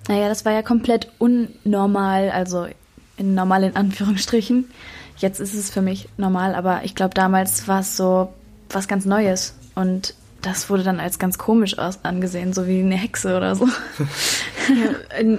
Naja, 0.06 0.28
das 0.28 0.44
war 0.44 0.52
ja 0.52 0.60
komplett 0.60 1.10
unnormal, 1.18 2.28
also 2.28 2.66
in 3.16 3.34
normal 3.34 3.64
in 3.64 3.74
Anführungsstrichen. 3.74 4.66
Jetzt 5.20 5.38
ist 5.38 5.54
es 5.54 5.70
für 5.70 5.82
mich 5.82 6.08
normal, 6.16 6.54
aber 6.54 6.80
ich 6.84 6.94
glaube, 6.94 7.14
damals 7.14 7.68
war 7.68 7.80
es 7.80 7.96
so 7.96 8.32
was 8.70 8.88
ganz 8.88 9.04
Neues. 9.04 9.54
Und 9.74 10.14
das 10.42 10.70
wurde 10.70 10.82
dann 10.82 11.00
als 11.00 11.18
ganz 11.18 11.36
komisch 11.36 11.76
angesehen, 11.78 12.52
so 12.52 12.66
wie 12.66 12.80
eine 12.80 12.96
Hexe 12.96 13.36
oder 13.36 13.54
so. 13.54 13.66
ja, 14.68 15.38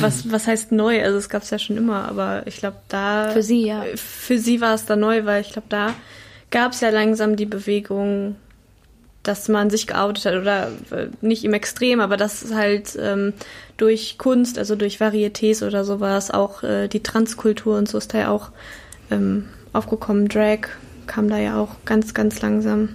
was, 0.00 0.30
was 0.32 0.46
heißt 0.46 0.72
neu? 0.72 1.02
Also 1.02 1.18
es 1.18 1.28
gab 1.28 1.42
es 1.42 1.50
ja 1.50 1.58
schon 1.58 1.76
immer, 1.76 2.08
aber 2.08 2.46
ich 2.46 2.56
glaube 2.56 2.78
da. 2.88 3.30
Für 3.30 3.42
sie, 3.42 3.66
ja. 3.66 3.84
Für 3.96 4.38
sie 4.38 4.60
war 4.60 4.74
es 4.74 4.86
da 4.86 4.96
neu, 4.96 5.24
weil 5.26 5.42
ich 5.42 5.52
glaube, 5.52 5.68
da 5.68 5.94
gab 6.50 6.72
es 6.72 6.80
ja 6.80 6.88
langsam 6.88 7.36
die 7.36 7.46
Bewegung, 7.46 8.36
dass 9.22 9.48
man 9.48 9.68
sich 9.68 9.86
geoutet 9.86 10.24
hat 10.24 10.34
oder 10.34 10.68
äh, 10.90 11.08
nicht 11.20 11.44
im 11.44 11.52
Extrem, 11.52 12.00
aber 12.00 12.16
dass 12.16 12.54
halt 12.54 12.96
ähm, 12.98 13.34
durch 13.76 14.16
Kunst, 14.16 14.58
also 14.58 14.74
durch 14.74 14.98
Varietés 14.98 15.66
oder 15.66 15.84
sowas, 15.84 16.30
auch 16.30 16.62
äh, 16.62 16.88
die 16.88 17.02
Transkultur 17.02 17.76
und 17.76 17.88
so 17.88 17.98
ist 17.98 18.14
da 18.14 18.18
ja 18.18 18.30
auch 18.30 18.50
ähm, 19.10 19.44
aufgekommen. 19.72 20.28
Drag 20.28 20.68
kam 21.06 21.28
da 21.28 21.38
ja 21.38 21.58
auch 21.60 21.76
ganz, 21.84 22.14
ganz 22.14 22.40
langsam 22.40 22.90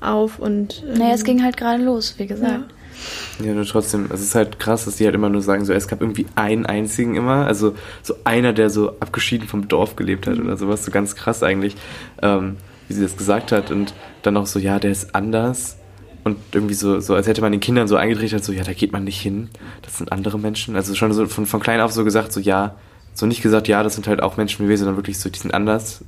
auf 0.00 0.38
und. 0.38 0.82
Ähm, 0.86 0.98
naja, 0.98 1.14
es 1.14 1.24
ging 1.24 1.42
halt 1.42 1.56
gerade 1.56 1.82
los, 1.82 2.14
wie 2.18 2.26
gesagt. 2.26 2.52
Ja. 2.52 3.44
Ja, 3.44 3.52
nur 3.54 3.64
trotzdem, 3.64 4.08
es 4.12 4.20
ist 4.20 4.34
halt 4.34 4.58
krass, 4.58 4.84
dass 4.84 4.96
die 4.96 5.04
halt 5.04 5.14
immer 5.14 5.28
nur 5.28 5.42
sagen, 5.42 5.64
so 5.64 5.72
es 5.72 5.88
gab 5.88 6.00
irgendwie 6.00 6.26
einen 6.34 6.66
einzigen 6.66 7.16
immer, 7.16 7.46
also 7.46 7.74
so 8.02 8.14
einer, 8.24 8.52
der 8.52 8.70
so 8.70 8.90
abgeschieden 9.00 9.48
vom 9.48 9.66
Dorf 9.66 9.96
gelebt 9.96 10.26
hat 10.26 10.38
oder 10.38 10.56
sowas, 10.56 10.84
so 10.84 10.90
ganz 10.90 11.16
krass 11.16 11.42
eigentlich, 11.42 11.74
ähm, 12.20 12.56
wie 12.88 12.94
sie 12.94 13.02
das 13.02 13.16
gesagt 13.16 13.50
hat 13.50 13.70
und 13.70 13.94
dann 14.22 14.36
auch 14.36 14.46
so, 14.46 14.58
ja, 14.58 14.78
der 14.78 14.92
ist 14.92 15.14
anders 15.14 15.78
und 16.24 16.38
irgendwie 16.52 16.74
so, 16.74 17.00
so 17.00 17.14
als 17.14 17.26
hätte 17.26 17.40
man 17.40 17.52
den 17.52 17.60
Kindern 17.60 17.88
so 17.88 17.96
eingetrichtert, 17.96 18.44
so, 18.44 18.52
ja, 18.52 18.62
da 18.62 18.72
geht 18.72 18.92
man 18.92 19.04
nicht 19.04 19.20
hin, 19.20 19.48
das 19.82 19.98
sind 19.98 20.12
andere 20.12 20.38
Menschen, 20.38 20.76
also 20.76 20.94
schon 20.94 21.12
so 21.12 21.26
von, 21.26 21.46
von 21.46 21.60
klein 21.60 21.80
auf 21.80 21.92
so 21.92 22.04
gesagt, 22.04 22.32
so, 22.32 22.40
ja, 22.40 22.76
so 23.14 23.26
nicht 23.26 23.42
gesagt, 23.42 23.68
ja, 23.68 23.82
das 23.82 23.94
sind 23.94 24.06
halt 24.06 24.22
auch 24.22 24.36
Menschen 24.36 24.64
wie 24.64 24.68
wir, 24.68 24.78
sondern 24.78 24.96
wirklich 24.96 25.18
so, 25.18 25.28
die 25.28 25.38
sind 25.38 25.54
anders. 25.54 26.04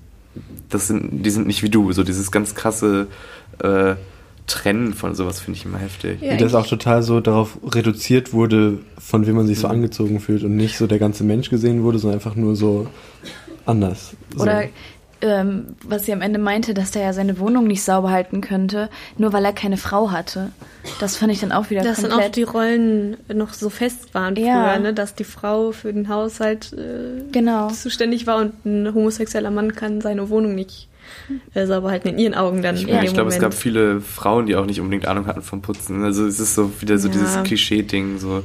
Das 0.68 0.88
sind, 0.88 1.24
die 1.24 1.30
sind 1.30 1.46
nicht 1.46 1.62
wie 1.62 1.70
du. 1.70 1.92
So 1.92 2.02
dieses 2.02 2.30
ganz 2.30 2.54
krasse 2.54 3.06
äh, 3.60 3.94
Trennen 4.46 4.92
von 4.92 5.14
sowas 5.14 5.40
finde 5.40 5.58
ich 5.58 5.64
immer 5.64 5.78
heftig. 5.78 6.20
Ja, 6.20 6.34
wie 6.34 6.36
das 6.36 6.54
auch 6.54 6.66
total 6.66 7.02
so 7.02 7.20
darauf 7.20 7.58
reduziert 7.64 8.32
wurde, 8.32 8.78
von 8.98 9.26
wem 9.26 9.36
man 9.36 9.46
sich 9.46 9.58
so 9.58 9.68
mhm. 9.68 9.74
angezogen 9.74 10.20
fühlt 10.20 10.42
und 10.42 10.56
nicht 10.56 10.76
so 10.76 10.86
der 10.86 10.98
ganze 10.98 11.24
Mensch 11.24 11.48
gesehen 11.48 11.82
wurde, 11.82 11.98
sondern 11.98 12.18
einfach 12.18 12.36
nur 12.36 12.54
so 12.56 12.86
anders. 13.64 14.14
So. 14.36 14.44
Ähm, 15.26 15.68
was 15.82 16.04
sie 16.04 16.12
am 16.12 16.20
Ende 16.20 16.38
meinte, 16.38 16.74
dass 16.74 16.90
der 16.90 17.00
ja 17.02 17.12
seine 17.14 17.38
Wohnung 17.38 17.66
nicht 17.66 17.82
sauber 17.82 18.10
halten 18.10 18.42
könnte, 18.42 18.90
nur 19.16 19.32
weil 19.32 19.42
er 19.46 19.54
keine 19.54 19.78
Frau 19.78 20.10
hatte. 20.10 20.50
Das 21.00 21.16
fand 21.16 21.32
ich 21.32 21.40
dann 21.40 21.50
auch 21.50 21.70
wieder 21.70 21.80
Dass 21.82 22.02
dann 22.02 22.10
komplett. 22.10 22.28
auch 22.28 22.32
die 22.34 22.42
Rollen 22.42 23.16
noch 23.32 23.54
so 23.54 23.70
fest 23.70 24.12
waren 24.12 24.37
Ja. 24.37 24.74
früher, 24.74 24.78
ne? 24.80 24.92
dass 24.92 25.14
die 25.14 25.24
Frau 25.24 25.72
für 25.72 25.90
den 25.94 26.08
Haushalt 26.10 26.74
äh, 26.74 27.22
Genau. 27.32 27.68
zuständig 27.70 28.26
war 28.26 28.37
und 28.37 28.66
ein 28.66 28.92
homosexueller 28.92 29.50
Mann 29.50 29.74
kann 29.74 30.02
seine 30.02 30.28
Wohnung 30.28 30.54
nicht 30.54 30.88
äh, 31.54 31.64
sauber 31.66 31.90
halten, 31.90 32.08
in 32.08 32.18
ihren 32.18 32.34
Augen 32.34 32.60
dann. 32.62 32.74
Ich, 32.76 32.84
dem 32.84 33.02
ich 33.02 33.14
glaube, 33.14 33.30
es 33.30 33.38
gab 33.38 33.54
viele 33.54 34.02
Frauen, 34.02 34.44
die 34.44 34.56
auch 34.56 34.66
nicht 34.66 34.80
unbedingt 34.80 35.06
Ahnung 35.06 35.26
hatten 35.26 35.40
vom 35.42 35.62
Putzen. 35.62 36.04
Also 36.04 36.26
es 36.26 36.38
ist 36.38 36.54
so 36.54 36.70
wieder 36.82 36.98
so 36.98 37.08
Ja. 37.08 37.12
dieses 37.14 37.42
Klischee-Ding. 37.44 38.18
So. 38.18 38.42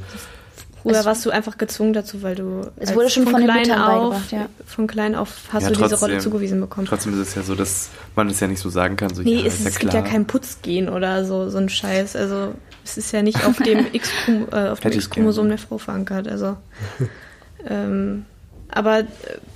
Früher 0.82 0.92
Es- 1.00 1.04
warst 1.04 1.26
du 1.26 1.30
einfach 1.30 1.58
gezwungen 1.58 1.92
dazu, 1.92 2.22
weil 2.22 2.34
du 2.36 2.62
Es 2.76 2.94
wurde 2.94 3.10
schon 3.10 3.24
von 3.24 3.34
den 3.40 3.44
klein 3.44 3.58
Müttern 3.62 3.82
auf, 3.82 4.10
beigebracht, 4.10 4.32
ja. 4.32 4.46
von 4.66 4.86
klein 4.86 5.14
auf 5.14 5.28
hast 5.52 5.62
Ja, 5.64 5.68
du 5.70 5.74
diese 5.76 5.88
trotzdem. 5.90 6.08
Rolle 6.08 6.18
zugewiesen 6.20 6.60
bekommen. 6.60 6.86
Trotzdem 6.86 7.12
ist 7.14 7.28
es 7.28 7.34
ja 7.34 7.42
so, 7.42 7.54
dass 7.54 7.90
man 8.16 8.28
es 8.30 8.40
ja 8.40 8.46
nicht 8.46 8.60
so 8.60 8.70
sagen 8.70 8.96
kann. 8.96 9.14
So, 9.14 9.22
Nee, 9.22 9.40
ja, 9.40 9.46
es, 9.46 9.54
ist 9.54 9.60
ja 9.64 9.68
es 9.68 9.74
klar. 9.78 9.92
gibt 9.92 10.04
ja 10.04 10.10
kein 10.10 10.26
Putzgehen 10.26 10.88
oder 10.88 11.24
so, 11.24 11.48
so 11.50 11.58
ein 11.58 11.68
Scheiß. 11.68 12.16
Also 12.16 12.54
es 12.84 12.96
ist 12.96 13.12
ja 13.12 13.22
nicht 13.22 13.44
auf 13.44 13.56
dem 13.58 13.78
äh, 13.92 13.96
X-Chromosom 13.96 15.44
gerne. 15.44 15.48
der 15.48 15.58
Frau 15.58 15.78
verankert. 15.78 16.28
Also 16.28 16.56
ähm, 17.68 18.24
aber 18.68 19.00
äh, 19.00 19.04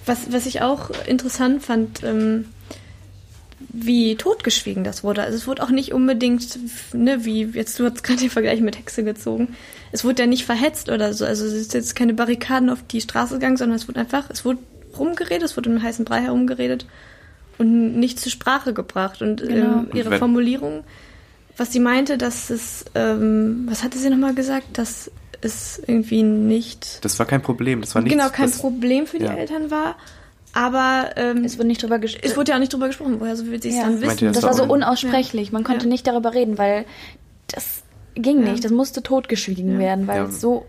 was, 0.07 0.33
was 0.33 0.47
ich 0.47 0.61
auch 0.63 0.91
interessant 1.07 1.63
fand, 1.63 2.03
ähm, 2.03 2.47
wie 3.77 4.15
totgeschwiegen 4.15 4.85
das 4.85 5.03
wurde. 5.03 5.23
Also 5.23 5.37
es 5.37 5.47
wurde 5.49 5.63
auch 5.63 5.71
nicht 5.71 5.93
unbedingt, 5.93 6.59
ne, 6.95 7.25
wie 7.25 7.43
jetzt 7.43 7.79
du 7.79 7.85
hast 7.85 8.05
gerade 8.05 8.21
den 8.21 8.31
Vergleich 8.31 8.61
mit 8.61 8.79
Hexe 8.79 9.03
gezogen. 9.03 9.57
Es 9.91 10.05
wurde 10.05 10.23
ja 10.23 10.27
nicht 10.29 10.45
verhetzt 10.45 10.89
oder 10.91 11.13
so. 11.13 11.25
Also 11.25 11.45
es 11.45 11.53
ist 11.53 11.75
jetzt 11.75 11.97
keine 11.97 12.15
Barrikaden 12.15 12.71
auf 12.71 12.85
die 12.87 13.01
Straße 13.01 13.35
gegangen, 13.35 13.57
sondern 13.57 13.77
es 13.77 13.89
wurde 13.89 14.01
einfach, 14.01 14.31
es 14.31 14.45
wurde 14.45 14.61
rumgeredet, 14.97 15.43
es 15.43 15.57
wurde 15.57 15.71
im 15.71 15.83
heißen 15.83 16.05
Brei 16.05 16.21
herumgeredet 16.21 16.87
und 17.59 17.99
nicht 17.99 18.21
zur 18.21 18.31
Sprache 18.31 18.73
gebracht. 18.75 19.23
Und 19.23 19.41
Genau. 19.41 19.81
ähm, 19.81 19.89
ihre 19.93 20.11
Und 20.11 20.19
Formulierung, 20.19 20.85
was 21.57 21.73
sie 21.73 21.81
meinte, 21.81 22.17
dass 22.17 22.51
es, 22.51 22.85
ähm, 22.95 23.65
was 23.69 23.83
hatte 23.83 23.99
sie 23.99 24.09
nochmal 24.11 24.35
gesagt, 24.35 24.79
dass 24.79 25.11
es 25.41 25.83
irgendwie 25.87 26.23
nicht, 26.23 27.05
Das 27.05 27.19
war 27.19 27.27
kein 27.27 27.43
Problem. 27.43 27.81
Das 27.81 27.95
war 27.95 28.03
nichts, 28.03 28.17
genau 28.17 28.31
kein 28.31 28.47
das, 28.51 28.59
Problem 28.59 29.07
für 29.07 29.19
die 29.19 29.25
ja. 29.25 29.35
Eltern 29.35 29.71
war, 29.71 29.97
aber 30.55 31.11
ähm, 31.17 31.45
es 31.45 31.59
wurde 31.59 31.67
nicht 31.69 31.83
drüber 31.83 31.99
gesprochen. 31.99 32.25
es 32.31 32.37
wurde 32.37 32.51
ja 32.51 32.57
auch 32.57 32.61
nicht 32.61 32.73
drüber 32.73 32.87
gesprochen, 32.87 33.17
woher 33.21 33.37
so 33.37 33.47
will 33.47 33.61
sie 33.61 33.71
es 33.71 33.77
Ja. 33.77 33.83
dann 33.85 34.01
wissen. 34.01 34.25
ja, 34.27 34.33
Das 34.33 34.43
war 34.43 34.51
war 34.51 34.57
so 34.57 34.65
unaussprechlich. 34.73 35.53
Man 35.53 35.65
konnte 35.65 35.85
Ja. 35.85 35.91
nicht 35.91 36.07
darüber 36.07 36.33
reden, 36.35 36.57
weil 36.59 36.85
das 37.49 37.83
ging 38.15 38.45
Ja. 38.45 38.53
nicht. 38.53 38.65
Das 38.65 38.71
musste 38.73 39.03
totgeschwiegen 39.03 39.73
Ja. 39.75 39.79
werden, 39.79 40.07
weil 40.07 40.17
Ja. 40.19 40.25
es 40.25 40.41
so 40.41 40.65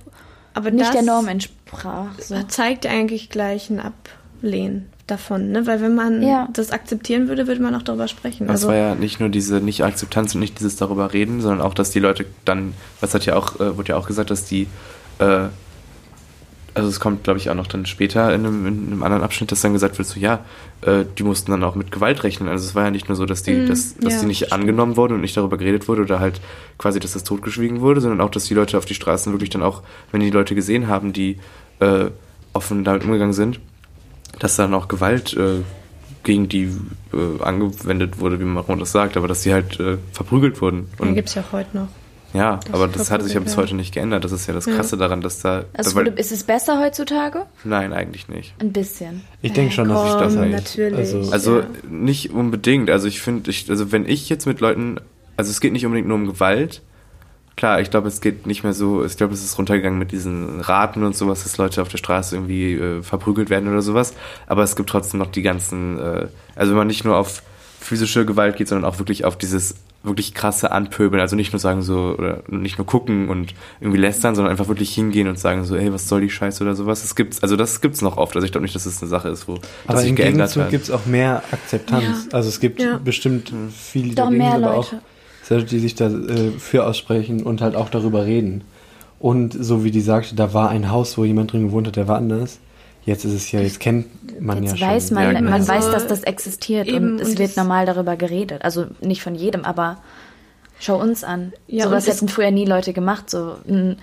aber 0.54 0.72
nicht 0.72 0.86
das 0.86 0.92
der 0.94 1.02
Norm 1.04 1.28
entsprach. 1.28 2.18
So. 2.20 2.42
zeigt 2.48 2.86
eigentlich 2.88 3.30
gleich 3.30 3.70
ein 3.70 3.80
Ablehnen 3.82 4.90
davon, 5.06 5.52
ne? 5.52 5.68
Weil 5.68 5.82
wenn 5.82 5.94
man 5.94 6.24
Ja. 6.24 6.48
das 6.54 6.72
akzeptieren 6.72 7.28
würde, 7.28 7.46
würde 7.46 7.62
man 7.62 7.76
auch 7.76 7.84
darüber 7.84 8.08
sprechen. 8.08 8.44
Und 8.48 8.50
es 8.56 8.62
Also, 8.62 8.70
war 8.70 8.76
ja 8.76 8.96
nicht 8.96 9.20
nur 9.20 9.30
diese 9.30 9.58
Nicht-Akzeptanz 9.62 10.34
und 10.34 10.40
nicht 10.42 10.58
dieses 10.60 10.78
darüber 10.78 11.14
reden, 11.14 11.42
sondern 11.42 11.62
auch, 11.62 11.74
dass 11.76 11.92
die 11.92 12.00
Leute 12.00 12.26
dann, 12.46 12.74
was 13.02 13.14
hat 13.14 13.26
ja 13.26 13.36
auch, 13.36 13.60
äh, 13.60 13.78
wurde 13.78 13.90
ja 13.90 13.98
auch 13.98 14.08
gesagt, 14.08 14.32
dass 14.32 14.46
die, 14.46 14.68
äh, 15.20 15.48
also 16.76 16.90
es 16.90 17.00
kommt, 17.00 17.24
glaube 17.24 17.40
ich, 17.40 17.50
auch 17.50 17.56
noch 17.56 17.68
dann 17.68 17.86
später 17.86 18.34
in 18.34 18.46
einem, 18.46 18.68
in 18.68 18.88
einem 18.88 19.04
anderen 19.04 19.24
Abschnitt, 19.24 19.52
dass 19.52 19.62
dann 19.62 19.74
gesagt 19.74 19.98
wird, 19.98 20.08
so 20.08 20.20
ja, 20.20 20.46
äh, 20.82 21.06
die 21.18 21.24
mussten 21.24 21.52
dann 21.52 21.64
auch 21.64 21.76
mit 21.76 21.92
Gewalt 21.92 22.24
rechnen. 22.24 22.50
Also 22.50 22.66
es 22.66 22.76
war 22.76 22.84
ja 22.84 22.92
nicht 22.92 23.08
nur 23.08 23.16
so, 23.16 23.26
dass 23.26 23.44
die, 23.44 23.54
Mm, 23.54 23.68
dass, 23.68 23.96
dass 23.98 24.14
ja, 24.16 24.20
die 24.20 24.26
nicht 24.28 24.38
stimmt. 24.40 24.54
angenommen 24.54 24.98
wurde 24.98 25.16
und 25.16 25.22
nicht 25.22 25.36
darüber 25.38 25.58
geredet 25.58 25.88
wurde 25.88 26.02
oder 26.02 26.20
halt 26.20 26.42
quasi, 26.78 27.00
dass 27.00 27.14
das 27.14 27.24
totgeschwiegen 27.24 27.80
wurde, 27.80 28.02
sondern 28.02 28.20
auch, 28.22 28.30
dass 28.30 28.44
die 28.46 28.54
Leute 28.54 28.78
auf 28.78 28.86
die 28.86 28.94
Straßen 28.94 29.32
wirklich 29.32 29.50
dann 29.50 29.64
auch, 29.64 29.84
wenn 30.12 30.20
die 30.20 30.30
Leute 30.30 30.54
gesehen 30.54 30.88
haben, 30.88 31.14
die 31.14 31.38
äh, 31.80 32.06
offen 32.54 32.84
damit 32.84 33.06
umgegangen 33.06 33.34
sind, 33.34 33.60
dass 34.40 34.58
dann 34.58 34.74
auch 34.74 34.90
Gewalt 34.90 35.34
äh, 35.34 35.62
gegen 36.24 36.50
die 36.50 36.72
äh, 37.14 37.42
angewendet 37.42 38.20
wurde, 38.20 38.40
wie 38.40 38.44
man 38.44 38.80
das 38.80 38.92
sagt, 38.92 39.16
aber 39.16 39.30
dass 39.30 39.44
sie 39.44 39.54
halt 39.54 39.80
äh, 39.80 39.98
verprügelt 40.12 40.60
wurden. 40.60 40.90
ja, 41.00 41.06
Und 41.06 41.16
gibt 41.16 41.30
es 41.30 41.36
ja 41.36 41.44
auch 41.44 41.54
heute 41.54 41.78
noch. 41.78 41.88
Ja, 42.36 42.60
das 42.66 42.74
aber 42.74 42.88
das 42.88 43.10
hat 43.12 43.24
sich 43.24 43.34
ja 43.34 43.40
bis 43.40 43.58
heute 43.58 43.76
nicht 43.76 43.94
geändert. 43.94 44.24
Das 44.24 44.32
ist 44.32 44.48
ja 44.48 44.54
das 44.54 44.66
Ja. 44.66 44.76
Krasse 44.76 44.98
daran, 44.98 45.22
dass 45.22 45.40
da. 45.42 45.66
Also 45.74 45.92
da, 45.92 45.96
weil, 45.96 46.08
ist 46.20 46.32
es 46.32 46.44
besser 46.44 46.80
heutzutage? 46.80 47.46
nein, 47.64 47.94
eigentlich 47.94 48.28
nicht. 48.28 48.54
Ein 48.60 48.74
bisschen. 48.74 49.22
Ich 49.42 49.54
denke 49.54 49.74
schon, 49.74 49.88
dass 49.90 50.18
das 50.18 50.34
Komm, 50.34 50.42
halt. 50.42 50.52
natürlich. 50.52 50.98
Also, 51.00 51.32
Also 51.32 51.60
Ja. 51.60 51.66
nicht 51.90 52.32
unbedingt. 52.32 52.90
Also 52.90 53.08
ich 53.08 53.22
finde, 53.22 53.50
ich, 53.52 53.70
also 53.70 53.92
wenn 53.92 54.08
ich 54.08 54.30
jetzt 54.30 54.46
mit 54.46 54.60
Leuten, 54.60 54.98
also 55.38 55.50
es 55.52 55.62
geht 55.62 55.74
nicht 55.74 55.86
unbedingt 55.86 56.08
nur 56.08 56.18
um 56.18 56.28
Gewalt. 56.28 56.82
Klar, 57.58 57.80
ich 57.80 57.90
glaube, 57.90 58.10
es 58.10 58.20
geht 58.20 58.46
nicht 58.46 58.64
mehr 58.64 58.74
so, 58.74 59.06
ich 59.06 59.16
glaube, 59.16 59.34
es 59.34 59.42
ist 59.42 59.58
runtergegangen 59.58 59.98
mit 59.98 60.12
diesen 60.12 60.60
Raten 60.60 61.04
und 61.04 61.16
sowas, 61.16 61.44
dass 61.44 61.58
Leute 61.58 61.82
auf 61.82 61.88
der 61.88 61.98
Straße 61.98 62.36
irgendwie 62.36 62.74
äh, 62.74 63.02
verprügelt 63.02 63.50
werden 63.50 63.70
oder 63.70 63.82
sowas. 63.82 64.14
Aber 64.48 64.64
es 64.64 64.76
gibt 64.76 64.90
trotzdem 64.90 65.22
noch 65.22 65.32
die 65.32 65.42
ganzen, 65.42 65.98
äh, 65.98 66.28
also 66.56 66.72
wenn 66.72 66.78
man 66.80 66.88
nicht 66.88 67.06
nur 67.06 67.16
auf 67.16 67.44
physische 67.80 68.26
Gewalt 68.26 68.58
geht, 68.58 68.68
sondern 68.68 68.84
auch 68.92 69.00
wirklich 69.00 69.24
auf 69.24 69.38
dieses 69.38 69.76
wirklich 70.06 70.34
krasse 70.34 70.72
Anpöbeln. 70.72 71.22
Also 71.22 71.36
nicht 71.36 71.52
nur 71.54 71.60
sagen 71.60 71.82
so, 71.82 72.16
oder 72.18 72.44
nicht 72.48 72.78
nur 72.78 72.86
gucken 72.88 73.30
und 73.30 73.54
irgendwie 73.80 74.00
lästern, 74.00 74.36
sondern 74.36 74.52
einfach 74.52 74.68
wirklich 74.68 74.94
hingehen 74.94 75.28
und 75.28 75.40
sagen 75.40 75.64
so, 75.64 75.76
ey, 75.76 75.92
was 75.94 76.08
soll 76.08 76.22
die 76.22 76.30
Scheiße 76.30 76.64
oder 76.64 76.76
sowas. 76.76 77.02
Das 77.02 77.16
gibt's, 77.16 77.42
also 77.44 77.56
das 77.56 77.82
gibt's 77.82 78.02
noch 78.02 78.18
oft. 78.18 78.36
Also 78.36 78.46
ich 78.46 78.52
glaube 78.52 78.64
nicht, 78.64 78.76
dass 78.76 78.86
es 78.86 79.02
eine 79.02 79.10
Sache 79.10 79.30
ist, 79.30 79.48
wo 79.48 79.56
das 79.56 79.64
aber 79.88 80.00
sich 80.00 80.10
im 80.10 80.16
geändert 80.16 80.50
Gegenzug 80.50 80.64
hat. 80.64 80.70
gibt 80.72 80.84
es 80.84 80.92
auch 80.92 81.06
mehr 81.06 81.44
Akzeptanz. 81.52 82.28
Ja. 82.32 82.38
Also 82.38 82.50
es 82.50 82.60
gibt 82.60 82.82
Ja. 82.82 82.98
bestimmt 82.98 83.52
viele, 83.76 84.16
Doch 84.16 84.26
dagegen, 84.26 84.38
mehr 84.38 84.54
aber 84.54 84.76
Leute. 84.78 85.00
auch 85.50 85.64
die 85.70 85.80
sich 85.80 85.94
dafür 85.96 86.88
aussprechen 86.88 87.44
und 87.44 87.62
halt 87.62 87.76
auch 87.76 87.90
darüber 87.90 88.26
reden. 88.26 88.64
Und 89.20 89.54
so 89.54 89.84
wie 89.84 89.92
die 89.92 90.02
sagte, 90.02 90.36
da 90.36 90.54
war 90.54 90.70
ein 90.70 90.90
Haus, 90.92 91.18
wo 91.18 91.24
jemand 91.24 91.54
drin 91.54 91.68
gewohnt 91.68 91.88
hat, 91.88 91.96
der 91.96 92.08
war 92.08 92.18
anders. 92.18 92.60
Jetzt 93.06 93.24
ist 93.24 93.34
es 93.34 93.52
ja, 93.52 93.60
jetzt 93.60 93.80
kennt 93.80 94.42
man 94.42 94.64
Jetzt 94.64 94.78
ja 94.80 94.88
weiß 94.88 95.08
schon. 95.10 95.16
man, 95.16 95.24
Ja, 95.24 95.30
genau. 95.34 95.44
man 95.52 95.54
Also, 95.62 95.68
weiß, 95.74 95.92
dass 95.92 96.08
das 96.08 96.24
existiert 96.24 96.88
eben, 96.88 97.14
und 97.14 97.22
es 97.22 97.30
und 97.30 97.38
wird 97.40 97.52
es- 97.52 97.56
normal 97.56 97.86
darüber 97.86 98.16
geredet. 98.16 98.64
Also 98.64 98.88
nicht 99.02 99.22
von 99.22 99.36
jedem, 99.36 99.64
aber 99.64 99.98
schau 100.80 101.00
uns 101.00 101.24
an. 101.24 101.54
Ja, 101.68 101.86
Sowas 101.86 102.06
und 102.06 102.10
es- 102.10 102.16
hätten 102.18 102.30
früher 102.30 102.52
nie 102.52 102.66
Leute 102.66 102.94
gemacht, 102.94 103.30
so 103.30 103.58
ein 103.68 103.98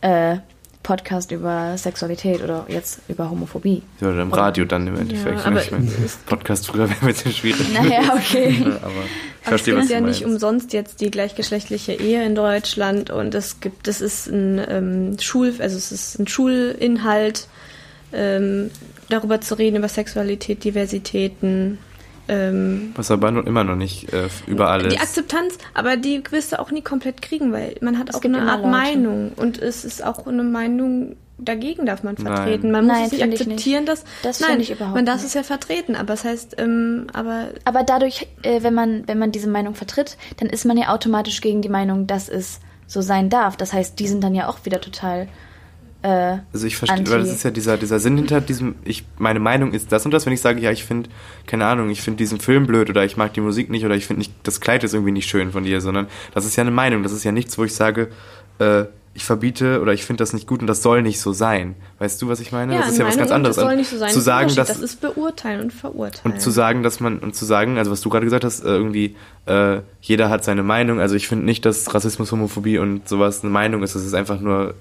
äh, 0.00 0.38
Podcast 0.82 1.30
über 1.30 1.76
Sexualität 1.76 2.42
oder 2.42 2.64
jetzt 2.68 3.00
über 3.08 3.30
Homophobie. 3.30 3.82
Ja, 4.00 4.08
oder 4.08 4.22
im 4.22 4.32
Radio 4.32 4.64
dann 4.64 4.86
im 4.86 4.96
Endeffekt. 4.96 5.46
aber 5.46 5.56
ne? 5.56 5.62
ich 5.62 5.70
mein, 5.70 5.92
Podcast 6.26 6.66
früher 6.66 6.88
wäre 6.88 6.98
ein 7.02 7.06
bisschen 7.06 7.32
schwierig. 7.32 7.66
Naja, 7.74 8.00
okay. 8.14 8.56
Ja, 8.64 8.66
aber 8.82 8.90
ich 8.92 9.42
es 9.42 9.48
verstehe, 9.48 9.74
was 9.74 9.80
gibt 9.82 9.90
du 9.90 9.94
ja 9.94 10.00
meinst. 10.00 10.20
nicht 10.20 10.26
umsonst 10.28 10.72
jetzt 10.72 11.00
die 11.02 11.10
gleichgeschlechtliche 11.10 11.92
Ehe 11.92 12.24
in 12.24 12.34
Deutschland 12.34 13.10
und 13.10 13.34
es 13.34 13.60
gibt, 13.60 13.86
das 13.86 14.00
ist 14.00 14.26
ein 14.28 14.60
ähm, 14.68 15.16
Schul, 15.20 15.54
also 15.60 15.76
es 15.76 15.92
ist 15.92 16.18
ein 16.18 16.26
Schulinhalt, 16.26 17.46
ähm, 18.12 18.70
darüber 19.08 19.40
zu 19.40 19.54
reden 19.58 19.76
über 19.76 19.88
Sexualität, 19.88 20.64
Diversitäten. 20.64 21.78
Ähm, 22.28 22.92
Was 22.94 23.10
aber 23.10 23.30
noch, 23.32 23.44
immer 23.46 23.64
noch 23.64 23.74
nicht 23.76 24.12
äh, 24.12 24.28
überall 24.46 24.86
ist. 24.86 24.92
die 24.94 25.00
Akzeptanz, 25.00 25.58
aber 25.74 25.96
die 25.96 26.22
wirst 26.30 26.52
du 26.52 26.60
auch 26.60 26.70
nie 26.70 26.82
komplett 26.82 27.22
kriegen, 27.22 27.52
weil 27.52 27.74
man 27.80 27.98
hat 27.98 28.10
Es 28.10 28.14
auch 28.16 28.22
eine 28.22 28.42
Art 28.42 28.58
Leute. 28.60 28.68
Meinung 28.68 29.32
und 29.36 29.58
es 29.60 29.84
ist 29.84 30.04
auch 30.04 30.26
eine 30.26 30.42
Meinung 30.44 31.16
dagegen 31.42 31.86
darf 31.86 32.02
man 32.02 32.16
Nein. 32.18 32.26
vertreten. 32.36 32.70
Man 32.70 32.84
muss 32.86 32.94
Nein, 32.96 33.04
es 33.06 33.12
nicht 33.12 33.20
finde 33.22 33.34
ich 33.36 33.40
akzeptieren, 33.42 33.84
nicht. 33.84 33.88
dass 33.92 34.04
Das 34.22 34.40
nein, 34.40 34.48
finde 34.50 34.62
ich 34.64 34.70
überhaupt 34.72 34.94
man 34.94 35.06
darf 35.06 35.16
nicht. 35.16 35.24
es 35.26 35.34
ja 35.34 35.42
vertreten, 35.42 35.96
aber 35.96 36.12
es 36.12 36.22
heißt, 36.24 36.56
ähm, 36.58 37.06
aber 37.14 37.48
Aber 37.64 37.82
dadurch, 37.82 38.28
äh, 38.42 38.62
wenn 38.62 38.74
man, 38.74 39.08
wenn 39.08 39.18
man 39.18 39.32
diese 39.32 39.48
Meinung 39.48 39.74
vertritt, 39.74 40.18
dann 40.36 40.50
ist 40.50 40.66
man 40.66 40.76
ja 40.76 40.88
automatisch 40.92 41.40
gegen 41.40 41.62
die 41.62 41.70
Meinung, 41.70 42.06
dass 42.06 42.28
es 42.28 42.60
so 42.86 43.00
sein 43.00 43.30
darf. 43.30 43.56
Das 43.56 43.72
heißt, 43.72 43.98
die 43.98 44.06
sind 44.06 44.22
dann 44.22 44.34
ja 44.34 44.48
auch 44.48 44.64
wieder 44.66 44.80
total. 44.82 45.28
Äh, 46.02 46.38
Also 46.52 46.66
ich 46.66 46.76
verstehe, 46.76 47.08
weil 47.10 47.20
das 47.20 47.30
ist 47.30 47.42
ja 47.42 47.50
dieser, 47.50 47.76
dieser 47.76 47.98
Sinn 47.98 48.16
hinter 48.16 48.40
diesem, 48.40 48.74
ich, 48.84 49.04
meine 49.18 49.40
Meinung 49.40 49.72
ist 49.72 49.92
das 49.92 50.04
und 50.04 50.12
das, 50.12 50.26
wenn 50.26 50.32
ich 50.32 50.40
sage, 50.40 50.60
ja, 50.60 50.70
ich 50.70 50.84
finde, 50.84 51.10
keine 51.46 51.66
Ahnung, 51.66 51.90
ich 51.90 52.00
finde 52.00 52.18
diesen 52.18 52.40
Film 52.40 52.66
blöd 52.66 52.88
oder 52.90 53.04
ich 53.04 53.16
mag 53.16 53.34
die 53.34 53.40
Musik 53.40 53.70
nicht 53.70 53.84
oder 53.84 53.94
ich 53.94 54.06
finde 54.06 54.20
nicht, 54.20 54.32
das 54.42 54.60
Kleid 54.60 54.82
ist 54.84 54.94
irgendwie 54.94 55.12
nicht 55.12 55.28
schön 55.28 55.52
von 55.52 55.64
dir, 55.64 55.80
sondern 55.80 56.06
das 56.32 56.44
ist 56.46 56.56
ja 56.56 56.62
eine 56.62 56.70
Meinung, 56.70 57.02
das 57.02 57.12
ist 57.12 57.24
ja 57.24 57.32
nichts, 57.32 57.58
wo 57.58 57.64
ich 57.64 57.74
sage, 57.74 58.08
äh, 58.58 58.84
ich 59.12 59.24
verbiete 59.24 59.80
oder 59.80 59.92
ich 59.92 60.04
finde 60.04 60.22
das 60.22 60.32
nicht 60.32 60.46
gut 60.46 60.60
und 60.60 60.68
das 60.68 60.82
soll 60.82 61.02
nicht 61.02 61.20
so 61.20 61.32
sein. 61.32 61.74
Weißt 61.98 62.22
du, 62.22 62.28
was 62.28 62.38
ich 62.38 62.52
meine? 62.52 62.74
ja, 62.74 62.80
das 62.82 62.92
ist 62.92 62.98
ja 62.98 63.06
was 63.06 63.16
ganz 63.16 63.32
anderes. 63.32 63.56
Das 63.56 63.64
soll 63.64 63.72
Und 63.72 63.78
nicht 63.78 63.90
so 63.90 63.98
sein. 63.98 64.08
Zu 64.10 64.14
das 64.14 64.18
ist 64.18 64.24
sagen, 64.24 64.54
dass, 64.54 64.68
das 64.68 64.78
ist 64.78 65.00
beurteilen 65.00 65.60
und 65.62 65.72
verurteilen. 65.72 66.34
und 66.36 66.40
zu 66.40 66.50
sagen, 66.50 66.84
dass 66.84 67.00
man, 67.00 67.18
und 67.18 67.34
zu 67.34 67.44
sagen, 67.44 67.76
also 67.76 67.90
was 67.90 68.00
du 68.02 68.08
gerade 68.08 68.24
gesagt 68.24 68.44
hast, 68.44 68.64
äh, 68.64 68.68
irgendwie, 68.68 69.16
äh, 69.46 69.80
jeder 70.00 70.30
hat 70.30 70.44
seine 70.44 70.62
Meinung. 70.62 71.00
Also 71.00 71.16
ich 71.16 71.26
finde 71.26 71.44
nicht, 71.44 71.66
dass 71.66 71.92
Rassismus, 71.92 72.30
Homophobie 72.30 72.78
und 72.78 73.08
sowas 73.08 73.42
eine 73.42 73.50
Meinung 73.50 73.82
ist. 73.82 73.96
Das 73.96 74.04
ist 74.04 74.14
einfach 74.14 74.40
nur, 74.40 74.74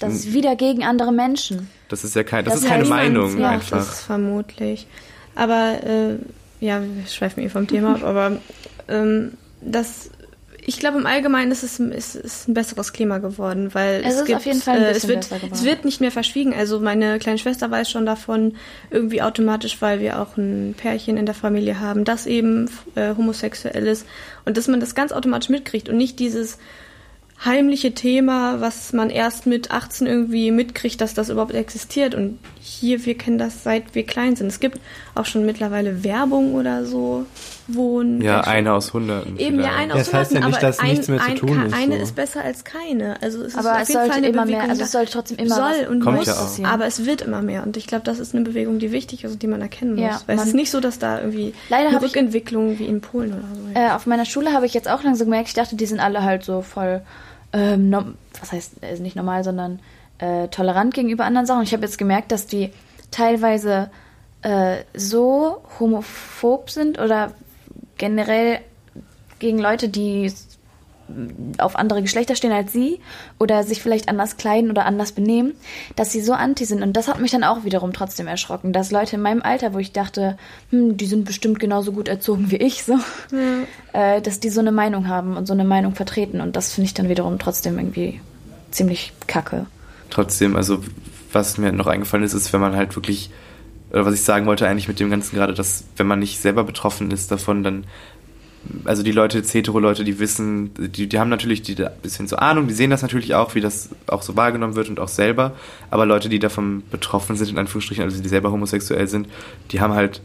das 0.00 0.14
ist 0.14 0.32
wieder 0.32 0.56
gegen 0.56 0.84
andere 0.84 1.12
Menschen. 1.12 1.68
das 1.88 2.04
ist 2.04 2.16
ja 2.16 2.24
kein, 2.24 2.44
das, 2.44 2.54
Das 2.54 2.62
ist 2.62 2.68
keine 2.68 2.84
Meinung 2.84 3.38
ja, 3.38 3.50
einfach. 3.50 3.78
Das 3.78 3.88
ist 3.94 4.00
vermutlich. 4.02 4.86
Aber 5.34 5.78
äh, 5.84 6.16
ja, 6.60 6.80
wir 6.82 7.06
schweifen 7.06 7.42
eh 7.42 7.48
vom 7.48 7.66
Thema 7.66 7.96
ab, 7.96 8.02
aber 8.04 8.38
ähm, 8.88 9.32
das 9.60 10.10
ich 10.66 10.78
glaube 10.78 10.98
im 10.98 11.06
Allgemeinen 11.06 11.52
ist 11.52 11.62
es 11.62 11.78
ist, 11.78 12.14
ist 12.14 12.48
ein 12.48 12.54
besseres 12.54 12.92
Klima 12.92 13.18
geworden, 13.18 13.74
weil 13.74 14.00
Es 14.00 14.14
es, 14.14 14.20
ist 14.20 14.26
gibt, 14.26 14.38
auf 14.38 14.46
jeden 14.46 14.60
Fall 14.60 14.78
ein 14.78 14.82
äh, 14.84 14.90
es 14.90 15.06
wird 15.06 15.28
es 15.52 15.64
wird 15.64 15.84
nicht 15.84 16.00
mehr 16.00 16.10
verschwiegen. 16.10 16.54
Also 16.54 16.80
meine 16.80 17.18
kleine 17.18 17.38
Schwester 17.38 17.70
weiß 17.70 17.90
schon 17.90 18.06
davon 18.06 18.54
irgendwie 18.90 19.20
automatisch, 19.20 19.80
weil 19.80 20.00
wir 20.00 20.20
auch 20.20 20.36
ein 20.36 20.74
Pärchen 20.76 21.16
in 21.16 21.26
der 21.26 21.34
Familie 21.34 21.80
haben, 21.80 22.04
das 22.04 22.26
eben 22.26 22.70
äh, 22.94 23.14
homosexuell 23.14 23.86
ist 23.86 24.06
und 24.44 24.56
dass 24.56 24.68
man 24.68 24.80
das 24.80 24.94
ganz 24.94 25.12
automatisch 25.12 25.50
mitkriegt 25.50 25.88
und 25.88 25.98
nicht 25.98 26.18
dieses 26.18 26.58
heimliche 27.44 27.92
Thema, 27.92 28.60
was 28.60 28.92
man 28.92 29.10
erst 29.10 29.46
mit 29.46 29.70
18 29.70 30.06
irgendwie 30.06 30.50
mitkriegt, 30.50 31.00
dass 31.00 31.14
das 31.14 31.28
überhaupt 31.28 31.54
existiert. 31.54 32.14
Und 32.14 32.38
hier, 32.60 33.04
wir 33.04 33.16
kennen 33.18 33.38
das 33.38 33.62
seit 33.62 33.94
wir 33.94 34.04
klein 34.06 34.36
sind. 34.36 34.46
Es 34.48 34.60
gibt 34.60 34.80
auch 35.14 35.26
schon 35.26 35.44
mittlerweile 35.46 36.02
Werbung 36.04 36.54
oder 36.54 36.84
so, 36.86 37.26
wo 37.68 38.00
ein 38.00 38.20
Ja, 38.22 38.40
eine 38.42 38.72
aus 38.72 38.92
hunderten. 38.92 39.38
Eben 39.38 39.60
ja 39.60 39.72
eine 39.76 39.94
aus 39.94 39.98
Das 40.10 40.14
heißt 40.14 40.32
ja 40.32 40.36
hunderten, 40.42 40.50
nicht, 40.50 40.58
aber 40.58 40.66
dass 40.66 40.82
nichts 40.82 41.08
mehr 41.08 41.18
zu 41.18 41.24
ein, 41.26 41.36
tun 41.36 41.58
ein, 41.60 41.66
ist, 41.66 41.74
Eine 41.74 41.96
so. 41.96 42.02
ist 42.02 42.16
besser 42.16 42.42
als 42.44 42.64
keine. 42.64 43.20
Also 43.22 43.40
es 43.42 43.48
ist 43.48 43.58
Aber 43.58 43.72
auf 43.74 43.82
es 43.82 43.88
jeden 43.88 44.00
Fall 44.00 44.06
sollte 44.08 44.18
eine 44.18 44.26
immer 44.28 44.44
mehr, 44.46 44.56
Bewegung 44.56 44.70
also 44.70 44.80
da- 44.80 44.84
es 44.86 44.92
sollte 44.92 45.12
trotzdem 45.12 45.36
immer 45.38 45.54
soll 45.54 45.64
was 45.82 45.88
und 45.88 46.00
Kommt 46.00 46.16
muss, 46.18 46.26
ja 46.26 46.34
auch. 46.34 46.72
aber 46.72 46.86
es 46.86 47.04
wird 47.06 47.20
immer 47.22 47.42
mehr 47.42 47.62
und 47.64 47.76
ich 47.76 47.86
glaube, 47.86 48.04
das 48.04 48.18
ist 48.18 48.34
eine 48.34 48.44
Bewegung, 48.44 48.78
die 48.78 48.90
wichtig 48.92 49.24
ist 49.24 49.32
und 49.32 49.42
die 49.42 49.46
man 49.46 49.60
erkennen 49.60 49.92
muss. 49.96 50.00
Ja, 50.02 50.20
Weil 50.26 50.36
es 50.38 50.46
ist 50.46 50.54
nicht 50.54 50.70
so, 50.70 50.80
dass 50.80 50.98
da 50.98 51.20
irgendwie 51.20 51.52
Leider 51.68 51.88
eine 51.88 51.96
hab 51.96 52.02
ich- 52.02 52.10
Rückentwicklung 52.10 52.78
wie 52.78 52.86
in 52.86 53.00
Polen 53.00 53.32
oder 53.32 53.42
so. 53.54 53.78
Äh, 53.80 53.90
auf 53.90 54.06
meiner 54.06 54.24
Schule 54.24 54.52
habe 54.52 54.66
ich 54.66 54.74
jetzt 54.74 54.88
auch 54.88 55.02
langsam 55.02 55.26
gemerkt, 55.26 55.48
ich 55.48 55.54
dachte, 55.54 55.76
die 55.76 55.86
sind 55.86 56.00
alle 56.00 56.22
halt 56.22 56.44
so 56.44 56.60
voll, 56.62 57.02
ähm, 57.54 57.88
nom- 57.88 58.16
was 58.40 58.52
heißt, 58.52 58.82
äh, 58.82 58.98
nicht 58.98 59.16
normal, 59.16 59.44
sondern 59.44 59.78
äh, 60.18 60.48
tolerant 60.48 60.92
gegenüber 60.92 61.24
anderen 61.24 61.46
Sachen. 61.46 61.62
Ich 61.62 61.72
habe 61.72 61.84
jetzt 61.84 61.96
gemerkt, 61.98 62.32
dass 62.32 62.46
die 62.46 62.70
teilweise 63.10 63.90
äh, 64.42 64.78
so 64.94 65.62
homophob 65.80 66.68
sind 66.68 66.98
oder 66.98 67.32
generell 67.96 68.58
gegen 69.38 69.58
Leute, 69.58 69.88
die 69.88 70.32
auf 71.58 71.76
andere 71.76 72.02
Geschlechter 72.02 72.34
stehen 72.34 72.52
als 72.52 72.72
sie 72.72 73.00
oder 73.38 73.62
sich 73.62 73.82
vielleicht 73.82 74.08
anders 74.08 74.36
kleiden 74.36 74.70
oder 74.70 74.86
anders 74.86 75.12
benehmen, 75.12 75.52
dass 75.96 76.12
sie 76.12 76.20
so 76.20 76.32
anti 76.32 76.64
sind. 76.64 76.82
Und 76.82 76.94
das 76.96 77.08
hat 77.08 77.20
mich 77.20 77.30
dann 77.30 77.44
auch 77.44 77.64
wiederum 77.64 77.92
trotzdem 77.92 78.26
erschrocken, 78.26 78.72
dass 78.72 78.90
Leute 78.90 79.16
in 79.16 79.22
meinem 79.22 79.42
Alter, 79.42 79.74
wo 79.74 79.78
ich 79.78 79.92
dachte, 79.92 80.38
hm, 80.70 80.96
die 80.96 81.06
sind 81.06 81.24
bestimmt 81.24 81.58
genauso 81.58 81.92
gut 81.92 82.08
erzogen 82.08 82.50
wie 82.50 82.56
ich, 82.56 82.84
so, 82.84 82.98
äh, 83.92 84.20
dass 84.20 84.40
die 84.40 84.50
so 84.50 84.60
eine 84.60 84.72
Meinung 84.72 85.08
haben 85.08 85.36
und 85.36 85.46
so 85.46 85.52
eine 85.52 85.64
Meinung 85.64 85.94
vertreten. 85.94 86.40
Und 86.40 86.56
das 86.56 86.72
finde 86.72 86.86
ich 86.86 86.94
dann 86.94 87.08
wiederum 87.08 87.38
trotzdem 87.38 87.78
irgendwie 87.78 88.20
ziemlich 88.70 89.12
kacke. 89.26 89.66
Trotzdem, 90.10 90.56
also 90.56 90.82
was 91.32 91.58
mir 91.58 91.72
noch 91.72 91.86
eingefallen 91.86 92.24
ist, 92.24 92.34
ist, 92.34 92.52
wenn 92.52 92.60
man 92.60 92.76
halt 92.76 92.94
wirklich, 92.96 93.30
oder 93.90 94.06
was 94.06 94.14
ich 94.14 94.22
sagen 94.22 94.46
wollte 94.46 94.66
eigentlich 94.66 94.88
mit 94.88 95.00
dem 95.00 95.10
Ganzen 95.10 95.36
gerade, 95.36 95.54
dass 95.54 95.84
wenn 95.96 96.06
man 96.06 96.18
nicht 96.18 96.40
selber 96.40 96.64
betroffen 96.64 97.10
ist 97.10 97.30
davon, 97.30 97.62
dann, 97.62 97.84
also 98.84 99.02
die 99.02 99.12
Leute, 99.12 99.38
jetzt 99.38 99.52
Hetero-Leute, 99.54 100.04
die 100.04 100.18
wissen, 100.18 100.70
die, 100.78 101.06
die 101.08 101.18
haben 101.18 101.28
natürlich 101.28 101.62
ein 101.78 101.90
bisschen 102.02 102.28
so 102.28 102.36
Ahnung, 102.36 102.66
die 102.68 102.74
sehen 102.74 102.90
das 102.90 103.02
natürlich 103.02 103.34
auch, 103.34 103.54
wie 103.54 103.60
das 103.60 103.90
auch 104.06 104.22
so 104.22 104.36
wahrgenommen 104.36 104.74
wird 104.74 104.88
und 104.88 105.00
auch 105.00 105.08
selber, 105.08 105.52
aber 105.90 106.06
Leute, 106.06 106.28
die 106.28 106.38
davon 106.38 106.82
betroffen 106.90 107.36
sind, 107.36 107.50
in 107.50 107.58
Anführungsstrichen, 107.58 108.04
also 108.04 108.22
die 108.22 108.28
selber 108.28 108.50
homosexuell 108.50 109.08
sind, 109.08 109.28
die 109.70 109.80
haben 109.80 109.94
halt, 109.94 110.22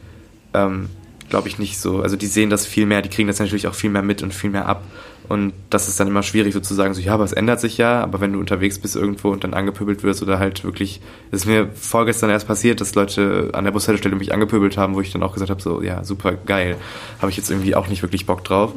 ähm, 0.54 0.89
glaube 1.30 1.47
ich, 1.47 1.60
nicht 1.60 1.80
so, 1.80 2.02
also 2.02 2.15
die 2.15 2.28
sehen 2.28 2.49
das 2.49 2.65
viel 2.65 2.86
mehr, 2.86 3.02
die 3.02 3.10
kriegen 3.10 3.28
das 3.28 3.39
natürlich 3.39 3.67
auch 3.67 3.75
viel 3.75 3.89
mehr 3.89 4.04
mit 4.04 4.23
und 4.23 4.34
viel 4.34 4.49
mehr 4.49 4.67
ab. 4.67 4.84
Und 5.30 5.54
das 5.70 5.88
ist 5.88 6.00
dann 6.00 6.08
immer 6.08 6.24
schwierig, 6.24 6.54
so 6.56 6.60
zu 6.60 6.74
sagen, 6.74 6.94
so, 6.96 7.02
ja, 7.02 7.13
aber 7.13 7.24
es 7.24 7.34
ändert 7.34 7.62
sich 7.62 7.78
ja, 7.78 8.02
aber 8.02 8.20
wenn 8.20 8.34
du 8.34 8.39
unterwegs 8.39 8.80
bist 8.80 8.96
irgendwo 8.96 9.30
und 9.30 9.44
dann 9.44 9.54
angepöbelt 9.54 10.02
wirst 10.04 10.24
oder 10.24 10.39
halt 10.39 10.63
wirklich, 10.63 11.02
es 11.32 11.42
ist 11.42 11.46
mir 11.46 11.70
vorgestern 11.76 12.32
erst 12.32 12.48
passiert, 12.48 12.82
dass 12.82 12.96
Leute 12.96 13.52
an 13.54 13.63
der 13.63 13.72
Bushaltestelle 13.72 14.15
mich 14.15 14.34
angepöbelt 14.34 14.76
haben, 14.76 14.96
wo 14.96 15.02
ich 15.02 15.12
dann 15.12 15.22
auch 15.22 15.34
gesagt 15.34 15.52
habe, 15.52 15.62
so, 15.62 15.84
ja, 15.84 16.04
super 16.04 16.34
geil, 16.34 16.78
habe 17.22 17.30
ich 17.30 17.38
jetzt 17.38 17.52
irgendwie 17.52 17.76
auch 17.76 17.88
nicht 17.88 18.02
wirklich 18.02 18.26
Bock 18.26 18.44
drauf. 18.44 18.74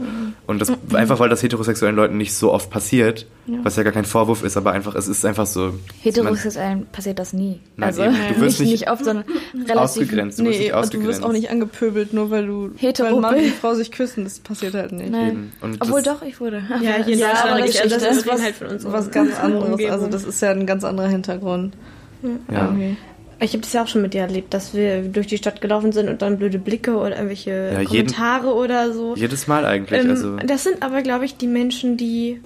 Und 0.46 0.60
das 0.60 0.70
einfach, 0.92 1.18
weil 1.20 1.30
das 1.30 1.42
heterosexuellen 1.42 1.96
Leuten 1.96 2.18
nicht 2.18 2.34
so 2.34 2.52
oft 2.52 2.68
passiert, 2.68 3.26
was 3.62 3.76
ja 3.76 3.82
gar 3.82 3.92
kein 3.92 4.04
Vorwurf 4.04 4.42
ist, 4.44 4.56
aber 4.58 4.72
einfach, 4.72 4.94
es 4.94 5.08
ist 5.08 5.24
einfach 5.24 5.46
so. 5.46 5.72
Heterosexuellen 6.02 6.86
passiert 6.92 7.18
das 7.18 7.32
nie. 7.32 7.60
Nein, 7.76 7.88
also 7.88 8.02
eben. 8.02 8.14
Du 8.34 8.40
wirst 8.42 8.60
nicht, 8.60 8.72
nicht 8.72 8.90
oft, 8.90 9.04
sondern 9.04 9.24
relativ. 9.54 9.76
ausgegrenzt, 9.76 10.38
du 10.38 10.44
wirst 10.44 10.58
Nee, 10.58 10.64
nicht 10.64 10.72
und 10.72 10.74
du 10.74 10.78
ausgegrenzt. 10.80 11.08
wirst 11.08 11.24
auch 11.24 11.32
nicht 11.32 11.50
angepöbelt, 11.50 12.12
nur 12.12 12.30
weil 12.30 12.46
du 12.46 12.70
Hetero 12.76 13.14
weil 13.14 13.20
Mann 13.20 13.34
und 13.36 13.54
Frau 13.54 13.74
sich 13.74 13.90
küssen. 13.90 14.24
Das 14.24 14.38
passiert 14.40 14.74
halt 14.74 14.92
nicht. 14.92 15.10
Nein. 15.10 15.52
Und 15.60 15.80
Obwohl 15.80 16.02
das- 16.02 16.20
doch, 16.20 16.26
ich 16.26 16.40
wurde. 16.42 16.62
Ja, 16.82 17.02
hier 17.04 17.14
in 17.14 17.18
Ja, 17.20 17.32
aber 17.44 17.60
das, 17.62 17.72
das 17.88 18.02
ist 18.18 18.26
was, 18.26 18.42
halt 18.42 18.54
von 18.56 18.66
unserer 18.66 18.92
was 18.92 19.10
ganz 19.10 19.38
anderes. 19.40 19.64
Umgebung. 19.70 19.92
Also 19.92 20.06
das 20.08 20.24
ist 20.24 20.42
ja 20.42 20.50
ein 20.50 20.66
ganz 20.66 20.84
anderer 20.84 21.08
Hintergrund. 21.08 21.74
Ja. 22.22 22.64
Irgendwie. 22.66 22.96
Ich 23.40 23.52
habe 23.54 23.62
das 23.62 23.72
ja 23.72 23.82
auch 23.82 23.88
schon 23.88 24.02
mit 24.02 24.14
dir 24.14 24.20
erlebt, 24.20 24.54
dass 24.54 24.72
wir 24.74 25.02
durch 25.02 25.26
die 25.26 25.36
Stadt 25.36 25.60
gelaufen 25.60 25.90
sind 25.90 26.08
und 26.08 26.22
dann 26.22 26.38
blöde 26.38 26.58
Blicke 26.60 26.94
oder 26.96 27.12
irgendwelche 27.16 27.50
Ja, 27.72 27.80
jeden- 27.80 27.86
Kommentare 28.08 28.54
oder 28.54 28.92
so. 28.92 29.16
Jedes 29.16 29.48
Mal 29.48 29.64
eigentlich, 29.64 30.00
Ähm, 30.00 30.10
also. 30.10 30.36
Das 30.36 30.62
sind 30.62 30.82
aber, 30.84 31.02
glaube 31.02 31.24
ich, 31.24 31.36
die 31.38 31.48
Menschen, 31.48 31.96
die. 31.96 32.40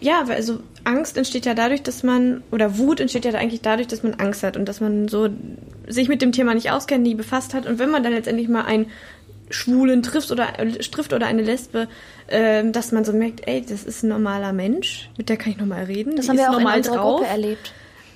Ja, 0.00 0.22
weil 0.26 0.36
also 0.36 0.60
Angst 0.84 1.16
entsteht 1.16 1.44
ja 1.46 1.54
dadurch, 1.54 1.82
dass 1.82 2.04
man. 2.04 2.42
Oder 2.52 2.78
Wut 2.78 3.00
entsteht 3.00 3.24
ja 3.24 3.32
eigentlich 3.32 3.62
dadurch, 3.62 3.88
dass 3.88 4.04
man 4.04 4.14
Angst 4.14 4.44
hat 4.44 4.56
und 4.56 4.68
dass 4.68 4.80
man 4.80 5.08
so 5.08 5.28
sich 5.88 6.08
mit 6.08 6.22
dem 6.22 6.30
Thema 6.30 6.54
nicht 6.54 6.70
auskennt, 6.70 7.02
nie 7.02 7.14
befasst 7.16 7.52
hat. 7.54 7.66
Und 7.66 7.80
wenn 7.80 7.90
man 7.90 8.04
dann 8.04 8.12
letztendlich 8.12 8.48
mal 8.48 8.64
einen 8.64 8.86
Schwulen 9.50 10.02
trifft 10.02 10.30
oder, 10.30 10.58
äh, 10.58 10.70
trifft 10.78 11.12
oder 11.12 11.26
eine 11.26 11.42
Lesbe, 11.42 11.88
ähm, 12.28 12.72
dass 12.72 12.92
man 12.92 13.04
so 13.04 13.12
merkt, 13.12 13.46
ey, 13.46 13.60
das 13.66 13.84
ist 13.84 14.02
ein 14.02 14.08
normaler 14.08 14.52
Mensch, 14.52 15.10
mit 15.18 15.28
der 15.28 15.36
kann 15.36 15.52
ich 15.52 15.58
nochmal 15.58 15.84
reden. 15.84 16.16
Das 16.16 16.24
die 16.26 16.30
haben 16.30 16.38
wir 16.38 16.44
ist 16.44 16.54
auch 16.54 16.60
in 16.60 16.66
unserer 16.66 16.96
drauf. 16.96 17.16
Gruppe 17.18 17.26
erlebt. 17.30 17.72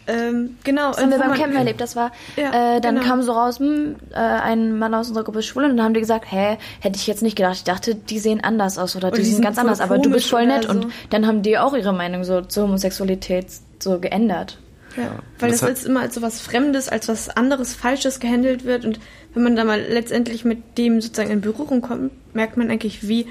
Ähm, 0.08 0.56
genau. 0.62 0.90
Das 0.92 1.02
haben 1.02 1.10
wir 1.10 1.18
beim 1.18 1.30
man- 1.30 1.38
Campen 1.38 1.56
erlebt. 1.56 1.80
Das 1.80 1.96
war, 1.96 2.12
Ja, 2.36 2.76
äh, 2.76 2.80
dann 2.80 2.94
genau. 2.94 3.06
kam 3.08 3.22
so 3.22 3.32
raus, 3.32 3.58
hm, 3.58 3.96
äh, 4.12 4.16
ein 4.16 4.78
Mann 4.78 4.94
aus 4.94 5.08
unserer 5.08 5.24
Gruppe 5.24 5.40
ist 5.40 5.46
schwul 5.46 5.64
und 5.64 5.76
dann 5.76 5.84
haben 5.84 5.94
die 5.94 6.00
gesagt, 6.00 6.30
hä, 6.30 6.58
hätte 6.80 6.96
ich 6.96 7.08
jetzt 7.08 7.22
nicht 7.22 7.34
gedacht. 7.36 7.56
Ich 7.56 7.64
dachte, 7.64 7.96
die 7.96 8.20
sehen 8.20 8.42
anders 8.44 8.78
aus 8.78 8.94
oder, 8.94 9.10
die, 9.10 9.16
die 9.18 9.24
sind 9.24 9.34
sind 9.36 9.44
ganz 9.44 9.58
anders, 9.58 9.80
aber 9.80 9.98
du 9.98 10.08
bist 10.10 10.28
voll 10.30 10.46
nett. 10.46 10.62
so. 10.64 10.70
Und 10.70 10.86
dann 11.10 11.26
haben 11.26 11.42
die 11.42 11.58
auch 11.58 11.74
ihre 11.74 11.92
Meinung 11.92 12.22
so 12.22 12.40
zur 12.40 12.64
Homosexualität 12.68 13.46
so 13.80 13.98
geändert. 13.98 14.58
Ja, 14.96 15.10
weil 15.40 15.50
das 15.50 15.58
das, 15.60 15.62
hat- 15.62 15.68
als 15.70 15.84
immer 15.84 16.00
als 16.00 16.14
so 16.14 16.22
was 16.22 16.40
Fremdes, 16.40 16.88
als 16.88 17.08
was 17.08 17.28
anderes, 17.28 17.74
Falsches 17.74 18.18
gehandelt 18.20 18.64
wird. 18.64 18.84
Und 18.86 18.98
wenn 19.36 19.42
man 19.44 19.54
da 19.54 19.62
mal 19.64 19.80
letztendlich 19.80 20.44
mit 20.44 20.76
dem 20.78 21.00
sozusagen 21.00 21.30
in 21.30 21.40
Berührung 21.42 21.82
kommt, 21.82 22.10
merkt 22.34 22.56
man 22.56 22.70
eigentlich, 22.70 23.06
wie 23.06 23.26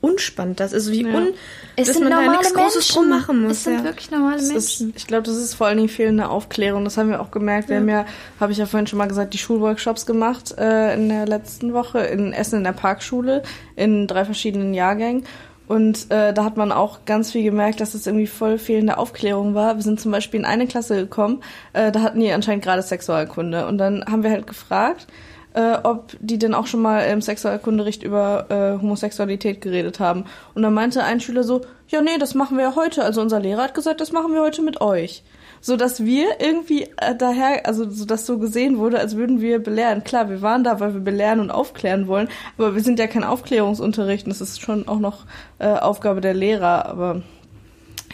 unspannend 0.00 0.60
das 0.60 0.72
ist, 0.72 0.92
wie 0.92 1.02
Ja. 1.02 1.12
un, 1.16 1.28
Es 1.74 1.88
dass 1.88 1.98
man 1.98 2.10
da 2.10 2.20
nichts 2.30 2.54
Großes 2.54 2.74
Menschen. 2.74 2.94
drum 2.94 3.08
machen 3.08 3.42
muss. 3.42 3.52
Es 3.52 3.64
sind 3.64 3.74
ja. 3.78 3.84
wirklich 3.84 4.10
normale 4.12 4.36
Das 4.36 4.44
ist, 4.50 4.80
Menschen. 4.80 4.92
ich 4.96 5.06
glaube, 5.08 5.24
das 5.24 5.36
ist 5.36 5.54
vor 5.54 5.66
allen 5.66 5.76
Dingen 5.76 5.88
fehlende 5.88 6.28
Aufklärung. 6.28 6.84
Das 6.84 6.96
haben 6.96 7.10
wir 7.10 7.20
auch 7.20 7.30
gemerkt. 7.32 7.68
Wir 7.68 7.76
haben 7.78 7.88
ja, 7.88 8.04
habe 8.38 8.52
ich 8.52 8.58
ja 8.58 8.66
vorhin 8.66 8.86
schon 8.86 8.98
mal 8.98 9.08
gesagt, 9.08 9.32
die 9.34 9.38
Schulworkshops 9.38 10.06
gemacht 10.06 10.54
äh, 10.58 10.94
in 10.94 11.08
der 11.08 11.26
letzten 11.26 11.72
Woche 11.72 11.98
in 12.00 12.32
Essen 12.32 12.58
in 12.58 12.64
der 12.64 12.72
Parkschule 12.72 13.42
in 13.74 14.06
drei 14.06 14.24
verschiedenen 14.24 14.72
Jahrgängen. 14.74 15.24
Und 15.68 16.10
äh, 16.10 16.32
da 16.32 16.44
hat 16.44 16.56
man 16.56 16.72
auch 16.72 17.04
ganz 17.04 17.30
viel 17.30 17.42
gemerkt, 17.42 17.80
dass 17.80 17.94
es 17.94 18.06
irgendwie 18.06 18.26
voll 18.26 18.58
fehlende 18.58 18.96
Aufklärung 18.96 19.54
war. 19.54 19.76
Wir 19.76 19.82
sind 19.82 20.00
zum 20.00 20.10
Beispiel 20.10 20.40
in 20.40 20.46
eine 20.46 20.66
Klasse 20.66 20.96
gekommen, 20.96 21.42
äh, 21.74 21.92
da 21.92 22.00
hatten 22.00 22.20
die 22.20 22.32
anscheinend 22.32 22.64
gerade 22.64 22.82
Sexualkunde. 22.82 23.66
Und 23.66 23.76
dann 23.76 24.02
haben 24.06 24.22
wir 24.22 24.30
halt 24.30 24.46
gefragt, 24.46 25.06
äh, 25.52 25.76
ob 25.82 26.16
die 26.20 26.38
denn 26.38 26.54
auch 26.54 26.66
schon 26.66 26.80
mal 26.80 27.00
im 27.00 27.20
Sexualkunderecht 27.20 28.02
über 28.02 28.46
äh, 28.48 28.80
Homosexualität 28.80 29.60
geredet 29.60 30.00
haben. 30.00 30.24
Und 30.54 30.62
dann 30.62 30.72
meinte 30.72 31.04
ein 31.04 31.20
Schüler 31.20 31.44
so, 31.44 31.60
ja 31.88 32.00
nee, 32.00 32.16
das 32.18 32.34
machen 32.34 32.56
wir 32.56 32.64
ja 32.64 32.74
heute. 32.74 33.04
Also 33.04 33.20
unser 33.20 33.40
Lehrer 33.40 33.64
hat 33.64 33.74
gesagt, 33.74 34.00
das 34.00 34.10
machen 34.10 34.32
wir 34.32 34.40
heute 34.40 34.62
mit 34.62 34.80
euch. 34.80 35.22
So 35.60 35.76
dass 35.76 36.04
wir 36.04 36.40
irgendwie 36.40 36.84
äh, 36.96 37.14
daher, 37.16 37.66
also 37.66 37.88
so 37.90 38.04
dass 38.04 38.26
so 38.26 38.38
gesehen 38.38 38.78
wurde, 38.78 38.98
als 38.98 39.16
würden 39.16 39.40
wir 39.40 39.58
belehren. 39.58 40.04
Klar, 40.04 40.28
wir 40.28 40.42
waren 40.42 40.64
da, 40.64 40.80
weil 40.80 40.94
wir 40.94 41.00
belehren 41.00 41.40
und 41.40 41.50
aufklären 41.50 42.06
wollen, 42.06 42.28
aber 42.56 42.74
wir 42.74 42.82
sind 42.82 42.98
ja 42.98 43.06
kein 43.06 43.24
Aufklärungsunterricht. 43.24 44.26
Und 44.26 44.30
das 44.30 44.40
ist 44.40 44.60
schon 44.60 44.88
auch 44.88 44.98
noch 44.98 45.26
äh, 45.58 45.68
Aufgabe 45.68 46.20
der 46.20 46.34
Lehrer. 46.34 46.86
Aber 46.86 47.22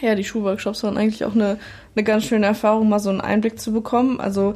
ja, 0.01 0.15
die 0.15 0.23
Schulworkshops 0.23 0.83
waren 0.83 0.97
eigentlich 0.97 1.25
auch 1.25 1.35
eine, 1.35 1.57
eine 1.95 2.03
ganz 2.03 2.25
schöne 2.25 2.45
Erfahrung, 2.45 2.89
mal 2.89 2.99
so 2.99 3.09
einen 3.09 3.21
Einblick 3.21 3.59
zu 3.59 3.71
bekommen. 3.71 4.19
Also 4.19 4.55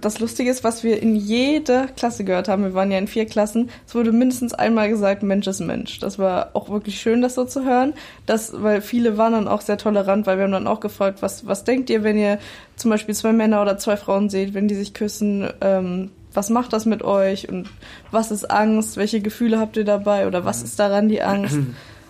das 0.00 0.18
Lustige 0.20 0.50
ist, 0.50 0.64
was 0.64 0.82
wir 0.82 1.02
in 1.02 1.16
jeder 1.16 1.86
Klasse 1.88 2.24
gehört 2.24 2.48
haben, 2.48 2.64
wir 2.64 2.74
waren 2.74 2.90
ja 2.90 2.98
in 2.98 3.06
vier 3.06 3.26
Klassen, 3.26 3.70
es 3.86 3.94
wurde 3.94 4.12
mindestens 4.12 4.54
einmal 4.54 4.88
gesagt, 4.88 5.22
Mensch 5.22 5.46
ist 5.46 5.60
Mensch. 5.60 5.98
Das 5.98 6.18
war 6.18 6.50
auch 6.54 6.68
wirklich 6.68 7.00
schön, 7.00 7.22
das 7.22 7.34
so 7.34 7.44
zu 7.44 7.64
hören. 7.64 7.94
Das, 8.26 8.52
weil 8.62 8.80
viele 8.80 9.18
waren 9.18 9.32
dann 9.32 9.48
auch 9.48 9.60
sehr 9.60 9.78
tolerant, 9.78 10.26
weil 10.26 10.38
wir 10.38 10.44
haben 10.44 10.52
dann 10.52 10.66
auch 10.66 10.80
gefragt, 10.80 11.22
was, 11.22 11.46
was 11.46 11.64
denkt 11.64 11.90
ihr, 11.90 12.02
wenn 12.02 12.18
ihr 12.18 12.38
zum 12.76 12.90
Beispiel 12.90 13.14
zwei 13.14 13.32
Männer 13.32 13.62
oder 13.62 13.78
zwei 13.78 13.96
Frauen 13.96 14.30
seht, 14.30 14.54
wenn 14.54 14.68
die 14.68 14.74
sich 14.74 14.94
küssen, 14.94 15.48
ähm, 15.60 16.10
was 16.34 16.50
macht 16.50 16.72
das 16.72 16.86
mit 16.86 17.02
euch 17.02 17.48
und 17.48 17.68
was 18.10 18.30
ist 18.30 18.50
Angst, 18.50 18.96
welche 18.96 19.20
Gefühle 19.20 19.58
habt 19.58 19.76
ihr 19.76 19.84
dabei 19.84 20.26
oder 20.26 20.44
was 20.44 20.62
ist 20.62 20.78
daran 20.78 21.08
die 21.08 21.22
Angst? 21.22 21.58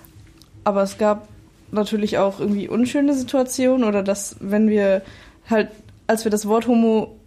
Aber 0.65 0.83
es 0.83 0.97
gab 0.97 1.27
natürlich 1.73 2.19
auch 2.19 2.39
irgendwie 2.39 2.69
unschöne 2.69 3.15
Situationen 3.15 3.85
oder 3.85 4.03
dass, 4.03 4.37
wenn 4.41 4.69
wir 4.69 5.03
halt, 5.49 5.71
als 6.07 6.25
wir 6.25 6.31
das 6.31 6.47
Wort 6.47 6.69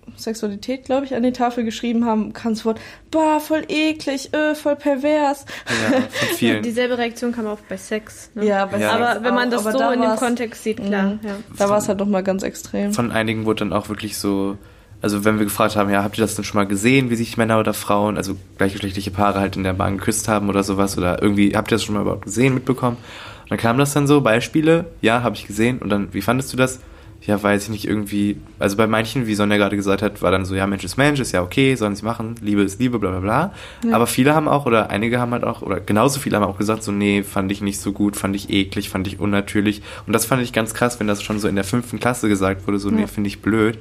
Homosexualität, 0.08 0.86
glaube 0.86 1.06
ich, 1.06 1.16
an 1.16 1.24
die 1.24 1.32
Tafel 1.32 1.64
geschrieben 1.64 2.06
haben, 2.06 2.34
kam 2.34 2.54
das 2.54 2.66
Wort, 2.66 2.80
bah, 3.12 3.40
voll 3.40 3.64
eklig, 3.68 4.34
äh, 4.34 4.56
voll 4.56 4.76
pervers. 4.76 5.46
Ja, 5.68 6.02
von 6.02 6.28
vielen. 6.38 6.64
Dieselbe 6.64 6.98
Reaktion 6.98 7.32
kam 7.32 7.48
auch 7.48 7.60
bei 7.68 7.78
Sex. 7.78 8.30
Ne? 8.36 8.46
Ja, 8.46 8.66
bei 8.66 8.80
Ja. 8.80 8.92
Sex 8.92 9.02
Aber 9.02 9.24
wenn 9.24 9.34
man 9.34 9.52
das 9.52 9.64
so 9.64 9.72
da 9.72 9.94
in 9.94 10.02
dem 10.02 10.16
Kontext 10.16 10.64
sieht, 10.64 10.78
klar. 10.78 11.04
Mhm. 11.04 11.20
Ja. 11.24 11.36
Da 11.58 11.70
war 11.70 11.80
es 11.80 11.88
halt 11.88 12.00
nochmal 12.00 12.24
ganz 12.24 12.44
extrem. 12.44 12.94
Von 12.94 13.12
einigen 13.12 13.46
wurde 13.46 13.60
dann 13.60 13.74
auch 13.74 13.90
wirklich 13.90 14.18
so, 14.18 14.58
also 15.02 15.26
wenn 15.26 15.38
wir 15.38 15.46
gefragt 15.46 15.76
haben, 15.76 15.90
ja, 15.90 16.04
habt 16.04 16.18
ihr 16.18 16.22
das 16.22 16.36
denn 16.36 16.46
schon 16.46 16.60
mal 16.60 16.68
gesehen, 16.68 17.10
wie 17.10 17.16
sich 17.16 17.36
Männer 17.38 17.60
oder 17.60 17.74
Frauen, 17.74 18.18
also 18.18 18.36
gleichgeschlechtliche 18.58 19.12
Paare 19.12 19.40
halt 19.40 19.56
in 19.58 19.64
der 19.64 19.74
Bahn 19.74 19.98
geküsst 19.98 20.28
haben 20.28 20.50
oder 20.50 20.64
sowas 20.64 20.98
oder 20.98 21.22
irgendwie, 21.22 21.56
habt 21.56 21.72
ihr 21.72 21.76
das 21.76 21.84
schon 21.84 21.96
mal 21.96 22.02
überhaupt 22.02 22.26
gesehen, 22.26 22.54
mitbekommen? 22.54 22.98
Und 23.44 23.52
dann 23.52 23.60
kam 23.60 23.78
das 23.78 23.94
dann 23.94 24.08
so, 24.08 24.22
Beispiele, 24.22 24.86
ja, 25.02 25.22
habe 25.24 25.36
ich 25.36 25.46
gesehen 25.46 25.80
und 25.80 25.90
dann, 25.90 26.14
wie 26.14 26.22
fandest 26.22 26.52
du 26.54 26.58
das? 26.58 26.80
Ja, 27.28 27.42
weiß 27.42 27.64
ich 27.64 27.70
nicht, 27.70 27.88
irgendwie, 27.88 28.38
also 28.60 28.78
bei 28.78 28.86
manchen, 28.86 29.26
wie 29.26 29.34
Sonja 29.34 29.58
gerade 29.58 29.76
gesagt 29.76 30.04
hat, 30.04 30.22
war 30.22 30.32
dann 30.32 30.46
so, 30.46 30.54
ja, 30.54 30.68
Mensch 30.68 30.84
ist 30.84 30.96
Mensch, 30.96 31.20
ist 31.20 31.32
ja 31.32 31.42
okay, 31.42 31.76
sollen 31.76 31.96
sie 31.96 32.06
machen, 32.06 32.36
Liebe 32.42 32.62
ist 32.62 32.80
Liebe, 32.80 33.00
bla 33.00 33.10
bla 33.10 33.20
bla. 33.20 33.54
Aber 33.92 34.06
viele 34.06 34.36
haben 34.36 34.48
auch, 34.48 34.68
oder 34.68 34.92
einige 34.92 35.20
haben 35.20 35.32
halt 35.32 35.44
auch, 35.44 35.64
oder 35.64 35.80
genauso 35.80 36.20
viele 36.20 36.38
haben 36.38 36.44
auch 36.44 36.58
gesagt, 36.58 36.84
so, 36.84 36.92
nee, 36.92 37.24
fand 37.24 37.52
ich 37.52 37.62
nicht 37.62 37.80
so 37.80 37.94
gut, 37.94 38.16
fand 38.16 38.36
ich 38.36 38.52
eklig, 38.52 38.90
fand 38.90 39.08
ich 39.08 39.20
unnatürlich. 39.20 39.82
Und 40.06 40.14
das 40.14 40.26
fand 40.26 40.44
ich 40.44 40.54
ganz 40.54 40.74
krass, 40.76 41.00
wenn 41.00 41.08
das 41.08 41.24
schon 41.24 41.40
so 41.40 41.48
in 41.48 41.56
der 41.56 41.64
fünften 41.64 42.00
Klasse 42.00 42.30
gesagt 42.30 42.68
wurde, 42.68 42.78
so, 42.78 42.92
nee, 42.92 43.08
finde 43.08 43.28
ich 43.28 43.42
blöd 43.42 43.80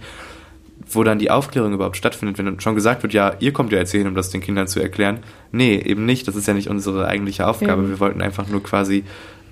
wo 0.87 1.03
dann 1.03 1.19
die 1.19 1.31
Aufklärung 1.31 1.73
überhaupt 1.73 1.97
stattfindet, 1.97 2.39
wenn 2.39 2.47
dann 2.47 2.61
schon 2.61 2.75
gesagt 2.75 3.03
wird, 3.03 3.13
ja, 3.13 3.35
ihr 3.39 3.53
kommt 3.53 3.73
ja 3.73 3.79
jetzt 3.79 3.93
hin, 3.93 4.07
um 4.07 4.15
das 4.15 4.31
den 4.31 4.41
Kindern 4.41 4.67
zu 4.67 4.81
erklären. 4.81 5.21
Nee, 5.51 5.77
eben 5.77 6.05
nicht. 6.05 6.29
Das 6.29 6.37
ist 6.37 6.47
ja 6.47 6.55
nicht 6.55 6.69
unsere 6.69 7.07
eigentliche 7.07 7.47
Aufgabe. 7.47 7.83
Ja. 7.83 7.89
Wir 7.89 8.01
wollten 8.01 8.21
einfach 8.21 8.49
nur 8.49 8.63
quasi, 8.63 9.05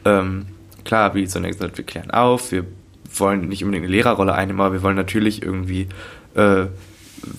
ähm, 0.04 0.46
klar, 0.84 1.14
wie 1.14 1.26
Sonja 1.26 1.50
gesagt 1.50 1.78
wir 1.78 1.84
klären 1.84 2.10
auf, 2.10 2.52
wir 2.52 2.64
wollen 3.16 3.48
nicht 3.48 3.62
unbedingt 3.64 3.84
eine 3.84 3.92
Lehrerrolle 3.92 4.34
einnehmen, 4.34 4.60
aber 4.60 4.74
wir 4.74 4.82
wollen 4.82 4.96
natürlich 4.96 5.42
irgendwie 5.42 5.88
äh, 6.34 6.66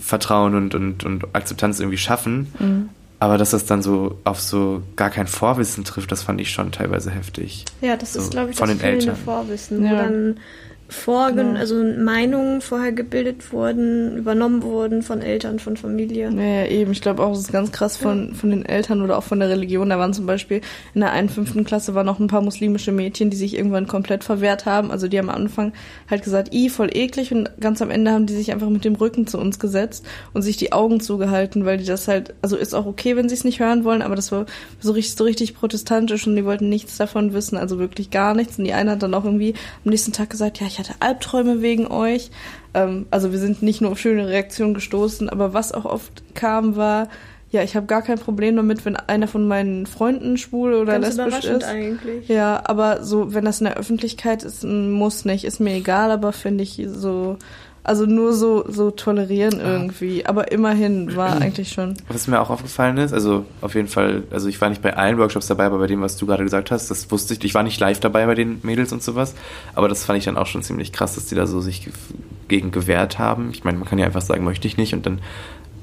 Vertrauen 0.01 0.55
und, 0.55 0.75
und, 0.75 1.03
und 1.03 1.25
Akzeptanz 1.35 1.79
irgendwie 1.79 1.97
schaffen. 1.97 2.53
Mhm. 2.59 2.89
Aber 3.19 3.37
dass 3.37 3.51
das 3.51 3.65
dann 3.65 3.81
so 3.81 4.19
auf 4.25 4.41
so 4.41 4.83
gar 4.97 5.09
kein 5.09 5.27
Vorwissen 5.27 5.85
trifft, 5.85 6.11
das 6.11 6.23
fand 6.23 6.41
ich 6.41 6.51
schon 6.51 6.71
teilweise 6.73 7.09
heftig. 7.09 7.63
Ja, 7.81 7.95
das 7.95 8.13
So, 8.13 8.19
ist, 8.19 8.31
glaube 8.31 8.51
ich, 8.51 8.57
von 8.57 8.67
das 8.67 8.77
den 8.77 8.81
fehlende 8.81 9.05
Eltern. 9.11 9.23
Vorwissen, 9.23 9.85
Ja. 9.85 9.91
wo 9.91 9.95
dann 9.95 10.37
vorgen 10.93 11.37
Genau. 11.37 11.59
also 11.59 11.83
Meinungen 11.83 12.61
vorher 12.61 12.91
gebildet 12.91 13.51
wurden, 13.51 14.17
übernommen 14.17 14.63
wurden 14.63 15.01
von 15.01 15.21
Eltern, 15.21 15.59
von 15.59 15.77
Familie. 15.77 16.31
Ja, 16.31 16.41
ja, 16.41 16.65
eben. 16.67 16.91
Ich 16.91 17.01
glaube 17.01 17.23
auch, 17.23 17.33
es 17.33 17.39
ist 17.39 17.51
ganz 17.51 17.71
krass 17.71 17.97
von, 17.97 18.35
von 18.35 18.49
den 18.49 18.65
Eltern 18.65 19.01
oder 19.01 19.17
auch 19.17 19.23
von 19.23 19.39
der 19.39 19.49
Religion. 19.49 19.89
Da 19.89 19.99
waren 19.99 20.13
zum 20.13 20.25
Beispiel 20.25 20.61
in 20.93 21.01
der 21.01 21.11
einen 21.11 21.29
fünften 21.29 21.63
Klasse 21.63 21.95
waren 21.95 22.05
noch 22.05 22.19
ein 22.19 22.27
paar 22.27 22.41
muslimische 22.41 22.91
Mädchen, 22.91 23.29
die 23.29 23.37
sich 23.37 23.55
irgendwann 23.55 23.87
komplett 23.87 24.23
verwehrt 24.23 24.65
haben. 24.65 24.91
Also 24.91 25.07
die 25.07 25.17
haben 25.17 25.29
am 25.29 25.35
Anfang 25.35 25.73
halt 26.09 26.23
gesagt, 26.23 26.53
i, 26.53 26.69
voll 26.69 26.89
eklig. 26.93 27.33
Und 27.33 27.49
ganz 27.59 27.81
am 27.81 27.89
Ende 27.89 28.11
haben 28.11 28.25
die 28.25 28.33
sich 28.33 28.51
einfach 28.51 28.69
mit 28.69 28.85
dem 28.85 28.95
Rücken 28.95 29.27
zu 29.27 29.37
uns 29.39 29.59
gesetzt 29.59 30.05
und 30.33 30.41
sich 30.41 30.57
die 30.57 30.71
Augen 30.71 30.99
zugehalten, 30.99 31.65
weil 31.65 31.77
die 31.77 31.85
das 31.85 32.07
halt, 32.07 32.33
also 32.41 32.55
ist 32.55 32.73
auch 32.73 32.85
okay, 32.85 33.15
wenn 33.15 33.29
sie 33.29 33.35
es 33.35 33.43
nicht 33.43 33.59
hören 33.59 33.83
wollen, 33.83 34.01
aber 34.01 34.15
das 34.15 34.31
war 34.31 34.45
so 34.79 34.91
richtig, 34.91 35.15
so 35.15 35.23
richtig 35.23 35.55
protestantisch 35.55 36.27
und 36.27 36.35
die 36.35 36.45
wollten 36.45 36.69
nichts 36.69 36.97
davon 36.97 37.33
wissen, 37.33 37.57
also 37.57 37.79
wirklich 37.79 38.11
gar 38.11 38.33
nichts. 38.35 38.57
Und 38.57 38.65
die 38.65 38.73
eine 38.73 38.91
hat 38.91 39.03
dann 39.03 39.13
auch 39.13 39.25
irgendwie 39.25 39.53
am 39.83 39.91
nächsten 39.91 40.11
Tag 40.11 40.29
gesagt, 40.29 40.59
ja, 40.59 40.67
ich 40.67 40.79
hatte 40.83 40.95
Albträume 40.99 41.61
wegen 41.61 41.87
euch. 41.87 42.31
Ähm, 42.73 43.05
also 43.11 43.31
wir 43.31 43.39
sind 43.39 43.61
nicht 43.61 43.81
nur 43.81 43.91
auf 43.91 43.99
schöne 43.99 44.27
Reaktionen 44.27 44.73
gestoßen, 44.73 45.29
aber 45.29 45.53
was 45.53 45.71
auch 45.71 45.85
oft 45.85 46.23
kam, 46.35 46.75
war, 46.75 47.09
ja, 47.53 47.61
ich 47.61 47.75
habe 47.75 47.85
gar 47.85 48.01
kein 48.01 48.17
Problem 48.17 48.55
damit, 48.55 48.83
wenn 48.83 48.95
einer 48.95 49.27
von 49.27 49.47
meinen 49.47 49.85
Freunden 49.85 50.37
schwul 50.37 50.73
oder 50.73 50.99
Ganz 50.99 51.15
lesbisch 51.15 51.45
ist. 51.45 51.63
eigentlich. 51.63 52.27
Ja, 52.27 52.63
aber 52.65 53.03
so, 53.03 53.35
wenn 53.35 53.45
das 53.45 53.61
in 53.61 53.65
der 53.65 53.77
Öffentlichkeit 53.77 54.43
ist, 54.43 54.63
muss 54.63 55.23
nicht. 55.23 55.45
Ist 55.45 55.59
mir 55.59 55.75
egal, 55.75 56.09
aber 56.09 56.33
finde 56.33 56.63
ich 56.63 56.81
so, 56.87 57.37
also 57.83 58.05
nur 58.05 58.33
so, 58.33 58.63
so 58.69 58.91
tolerieren 58.91 59.59
irgendwie. 59.59 60.25
Aber 60.25 60.51
immerhin 60.51 61.15
war 61.15 61.37
eigentlich 61.41 61.69
schon. 61.69 61.95
Was 62.07 62.27
mir 62.27 62.39
auch 62.41 62.49
aufgefallen 62.49 62.97
ist, 62.97 63.13
also 63.13 63.45
auf 63.61 63.75
jeden 63.75 63.87
Fall, 63.87 64.23
also 64.31 64.47
ich 64.47 64.59
war 64.61 64.69
nicht 64.69 64.81
bei 64.81 64.95
allen 64.95 65.17
Workshops 65.17 65.47
dabei, 65.47 65.65
aber 65.65 65.79
bei 65.79 65.87
dem, 65.87 66.01
was 66.01 66.15
du 66.17 66.25
gerade 66.25 66.43
gesagt 66.43 66.71
hast, 66.71 66.89
das 66.89 67.11
wusste 67.11 67.33
ich, 67.33 67.43
ich 67.43 67.53
war 67.53 67.63
nicht 67.63 67.79
live 67.79 67.99
dabei 67.99 68.25
bei 68.25 68.35
den 68.35 68.59
Mädels 68.63 68.93
und 68.93 69.03
sowas, 69.03 69.35
aber 69.75 69.89
das 69.89 70.05
fand 70.05 70.17
ich 70.19 70.25
dann 70.25 70.37
auch 70.37 70.47
schon 70.47 70.63
ziemlich 70.63 70.91
krass, 70.93 71.15
dass 71.15 71.25
die 71.25 71.35
da 71.35 71.45
so 71.45 71.59
sich 71.61 71.83
ge- 71.85 71.93
gegen 72.47 72.71
gewehrt 72.71 73.19
haben. 73.19 73.49
Ich 73.53 73.63
meine, 73.63 73.77
man 73.77 73.87
kann 73.87 73.99
ja 73.99 74.05
einfach 74.05 74.21
sagen, 74.21 74.43
möchte 74.43 74.67
ich 74.67 74.77
nicht 74.77 74.93
und 74.93 75.05
dann, 75.05 75.19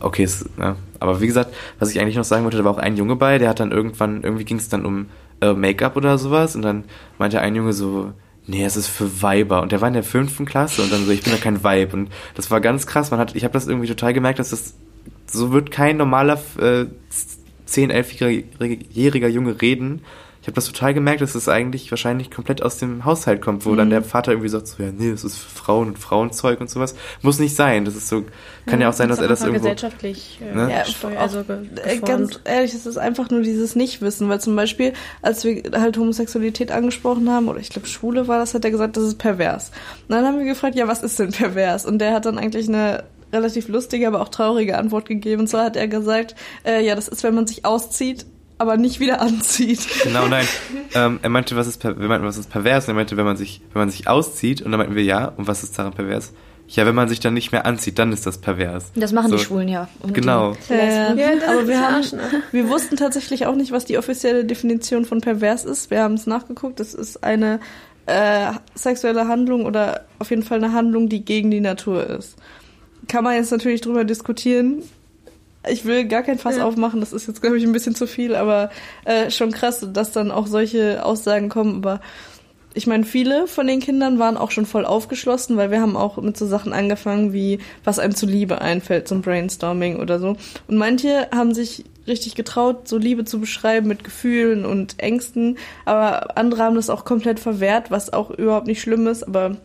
okay, 0.01 0.23
es, 0.23 0.47
ne? 0.57 0.77
aber 1.01 1.21
wie 1.21 1.27
gesagt, 1.27 1.55
was 1.79 1.91
ich 1.91 2.01
eigentlich 2.01 2.17
noch 2.17 2.25
sagen 2.25 2.45
wollte, 2.45 2.57
da 2.57 2.65
war 2.65 2.73
auch 2.73 2.79
ein 2.79 2.97
Junge 2.97 3.17
bei, 3.17 3.39
der 3.39 3.49
hat 3.51 3.61
dann 3.61 3.73
irgendwann, 3.73 4.23
irgendwie 4.23 4.45
ging 4.45 4.57
es 4.59 4.69
dann 4.71 4.87
um 4.87 5.07
äh, 5.43 5.53
Make-up 5.53 5.97
oder 5.97 6.17
sowas 6.19 6.57
und 6.57 6.63
dann 6.63 6.85
meinte 7.19 7.41
ein 7.41 7.55
Junge 7.55 7.73
so, 7.73 8.13
nee, 8.51 8.65
es 8.65 8.77
ist 8.77 8.89
für 8.89 9.23
Weiber. 9.23 9.63
Und 9.63 9.73
der 9.73 9.81
war 9.81 9.89
in 9.89 9.95
der 9.95 10.03
fünften 10.03 10.45
Klasse 10.45 10.83
und 10.83 10.93
dann 10.93 11.07
so, 11.07 11.11
ich 11.11 11.23
bin 11.23 11.33
ja 11.33 11.39
kein 11.39 11.63
Weib. 11.65 11.95
Und 11.95 12.11
das 12.35 12.51
war 12.51 12.61
ganz 12.61 12.87
krass. 12.87 13.11
Man 13.11 13.21
hat, 13.21 13.35
ich 13.35 13.45
habe 13.45 13.53
das 13.53 13.67
irgendwie 13.67 13.89
total 13.89 14.13
gemerkt, 14.13 14.39
dass 14.39 14.51
das 14.51 14.75
so 15.27 15.53
wird 15.53 15.71
kein 15.71 15.97
normaler 15.97 16.41
äh, 16.61 16.87
10, 17.67 17.93
11-jähriger 17.93 19.29
Junge 19.29 19.63
reden. 19.63 20.03
Ich 20.43 20.47
habe 20.47 20.55
das 20.55 20.67
total 20.67 20.95
gemerkt, 20.95 21.21
dass 21.21 21.35
es 21.35 21.51
eigentlich 21.51 21.91
wahrscheinlich 21.91 22.31
komplett 22.31 22.63
aus 22.63 22.79
dem 22.79 23.05
Haushalt 23.05 23.43
kommt, 23.43 23.67
wo 23.67 23.75
dann 23.75 23.91
der 23.91 24.03
Vater 24.03 24.33
irgendwie 24.33 24.49
sagt 24.49 24.69
so, 24.69 24.83
ja, 24.83 24.91
nee, 24.91 25.11
das 25.11 25.23
ist 25.23 25.37
für 25.37 25.51
Frauen 25.51 25.89
und 25.89 25.99
Frauenzeug 25.99 26.63
und 26.63 26.71
sowas. 26.71 26.95
Muss 27.21 27.39
nicht 27.39 27.55
sein. 27.55 27.85
Das 27.85 27.95
ist 27.95 28.09
so, 28.09 28.25
kann 28.65 28.81
ja, 28.81 28.89
auch 28.89 28.95
sein, 28.95 29.11
dass 29.11 29.19
er 29.19 29.29
das 29.29 29.43
irgendwo. 29.43 29.65
gesellschaftlich 29.65 30.41
äh, 30.41 30.55
Ne? 30.55 30.71
Ja, 30.71 30.85
also 31.19 31.41
Äh, 31.41 31.99
ganz 31.99 32.41
ehrlich, 32.45 32.73
es 32.73 32.87
ist 32.87 32.97
einfach 32.97 33.29
nur 33.29 33.43
dieses 33.43 33.77
Nichtwissen, 33.77 34.31
weil 34.31 34.41
zum 34.41 34.57
Beispiel, 34.57 34.95
als 35.21 35.45
wir 35.45 35.63
halt 35.75 35.99
Homosexualität 35.99 36.73
angesprochen 36.73 37.31
haben, 37.31 37.49
oder 37.49 37.61
ich 37.61 37.69
glaube 37.69 37.87
Schwule 37.87 38.27
war 38.27 38.39
das, 38.39 38.55
hat 38.55 38.65
er 38.65 38.71
gesagt, 38.71 38.97
das 38.97 39.05
ist 39.05 39.19
pervers. 39.19 39.73
Und 40.09 40.15
dann 40.15 40.25
haben 40.25 40.39
wir 40.39 40.47
gefragt, 40.47 40.75
ja, 40.75 40.89
was 40.89 41.03
ist 41.03 41.19
denn 41.19 41.33
pervers? 41.33 41.85
Und 41.85 41.99
der 41.99 42.15
hat 42.15 42.25
dann 42.25 42.39
eigentlich 42.39 42.67
eine 42.67 43.05
relativ 43.31 43.69
lustige, 43.69 44.07
aber 44.07 44.23
auch 44.23 44.29
traurige 44.29 44.79
Antwort 44.79 45.07
gegeben. 45.07 45.43
Und 45.43 45.49
zwar 45.49 45.65
hat 45.65 45.77
er 45.77 45.87
gesagt, 45.87 46.35
äh, 46.65 46.85
ja, 46.85 46.95
das 46.95 47.09
ist, 47.09 47.23
wenn 47.23 47.35
man 47.35 47.47
sich 47.47 47.67
auszieht, 47.67 48.25
aber 48.61 48.77
nicht 48.77 49.01
wieder 49.01 49.21
anzieht. 49.23 49.89
Genau, 50.03 50.29
nein. 50.29 50.47
ähm, 50.95 51.19
er 51.23 51.31
meinte, 51.31 51.57
was 51.57 51.67
ist, 51.67 51.79
per 51.79 51.99
wir 51.99 52.09
meinten, 52.09 52.27
was 52.27 52.37
ist 52.37 52.51
pervers? 52.51 52.85
Und 52.85 52.93
er 52.93 52.95
meinte, 52.95 53.17
wenn 53.17 53.25
man 53.25 53.39
sich, 53.39 53.63
wenn 53.73 53.81
man 53.81 53.91
sich 53.91 54.07
auszieht, 54.07 54.61
und 54.61 54.71
dann 54.71 54.79
meinten 54.79 54.95
wir 54.95 55.03
ja, 55.03 55.27
und 55.27 55.49
was 55.49 55.63
ist 55.63 55.79
daran 55.79 55.95
pervers? 55.95 56.33
Ja, 56.69 56.85
wenn 56.87 56.95
man 56.95 57.09
sich 57.09 57.19
dann 57.19 57.35
nicht 57.35 57.53
mehr 57.53 57.65
anzieht, 57.65 57.99
dann 57.99 58.13
ist 58.13 58.27
das 58.27 58.39
pervers. 58.39 58.93
Das 58.95 59.13
machen 59.13 59.31
So. 59.31 59.37
die 59.37 59.43
Schwulen 59.43 59.69
ja. 59.69 59.89
Und 60.01 60.13
Genau. 60.13 60.57
Ja, 60.69 61.09
aber 61.49 61.67
wir 61.67 61.81
haben, 61.81 62.05
wir 62.53 62.69
wussten 62.69 62.97
tatsächlich 62.97 63.47
auch 63.47 63.57
nicht, 63.57 63.73
was 63.73 63.87
die 63.87 63.97
offizielle 63.99 64.45
Definition 64.45 65.05
von 65.07 65.21
pervers 65.21 65.65
ist. 65.65 65.91
Wir 65.91 66.03
haben 66.03 66.15
es 66.15 66.27
nachgeguckt. 66.27 66.79
Das 66.79 66.93
ist 66.95 67.25
eine 67.25 67.61
äh, 68.07 68.53
sexuelle 68.75 69.27
Handlung 69.27 69.65
oder 69.65 70.05
auf 70.19 70.31
jeden 70.31 70.43
Fall 70.43 70.59
eine 70.59 70.73
Handlung, 70.75 71.09
die 71.09 71.25
gegen 71.25 71.51
die 71.51 71.61
Natur 71.61 72.07
ist. 72.07 72.37
Kann 73.09 73.25
man 73.25 73.35
jetzt 73.35 73.51
natürlich 73.51 73.81
drüber 73.81 74.05
diskutieren. 74.05 74.83
Ich 75.69 75.85
will 75.85 76.07
gar 76.07 76.23
kein 76.23 76.39
Fass 76.39 76.57
Ja. 76.57 76.65
aufmachen, 76.65 77.01
das 77.01 77.13
ist 77.13 77.27
jetzt, 77.27 77.43
glaube 77.43 77.59
ich, 77.59 77.65
ein 77.65 77.73
bisschen 77.73 77.95
zu 77.95 78.07
viel, 78.07 78.35
aber 78.35 78.71
äh, 79.05 79.31
schon 79.31 79.51
krass, 79.53 79.87
dass 79.93 80.13
dann 80.13 80.31
auch 80.31 80.47
solche 80.47 81.05
Aussagen 81.05 81.49
kommen. 81.51 81.77
Aber 81.77 82.01
ich 82.73 82.87
meine, 82.87 83.05
viele 83.05 83.47
von 83.47 83.67
den 83.67 83.81
Kindern 83.81 84.19
waren 84.19 84.37
auch 84.39 84.53
schon 84.53 84.65
voll 84.65 84.87
aufgeschlossen, 84.87 85.57
weil 85.59 85.71
wir 85.71 85.81
haben 85.83 85.97
auch 85.97 86.17
mit 86.19 86.37
so 86.37 86.47
Sachen 86.47 86.73
angefangen 86.73 87.33
wie, 87.33 87.59
was 87.85 87.99
einem 87.99 88.15
zu 88.15 88.27
Liebe 88.27 88.61
einfällt, 88.61 89.07
zum 89.09 89.21
Brainstorming 89.23 89.99
oder 90.01 90.19
so. 90.19 90.37
Und 90.69 90.77
manche 90.79 91.29
haben 91.35 91.53
sich 91.53 91.85
richtig 92.07 92.37
getraut, 92.37 92.89
so 92.89 92.97
Liebe 92.97 93.25
zu 93.25 93.39
beschreiben 93.41 93.87
mit 93.87 94.03
Gefühlen 94.03 94.65
und 94.65 94.99
Ängsten, 94.99 95.59
aber 95.85 96.39
andere 96.39 96.63
haben 96.63 96.75
das 96.77 96.91
auch 96.91 97.05
komplett 97.05 97.39
verwehrt, 97.39 97.91
was 97.91 98.13
auch 98.13 98.31
überhaupt 98.31 98.67
nicht 98.67 98.81
schlimm 98.81 99.07
ist, 99.07 99.23
aber 99.25 99.57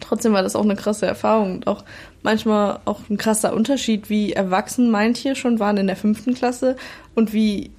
trotzdem 0.00 0.32
war 0.32 0.42
das 0.42 0.56
auch 0.56 0.64
eine 0.64 0.76
krasse 0.76 1.06
Erfahrung 1.06 1.56
und 1.56 1.66
auch 1.66 1.84
manchmal 2.22 2.80
auch 2.84 3.00
ein 3.08 3.16
krasser 3.16 3.52
Unterschied, 3.54 4.10
wie 4.10 4.32
erwachsen 4.32 4.90
manche 4.90 5.36
schon 5.36 5.58
waren 5.58 5.76
in 5.76 5.86
der 5.86 5.96
fünften 5.96 6.34
Klasse 6.34 6.76
und 7.14 7.32
wie 7.32 7.70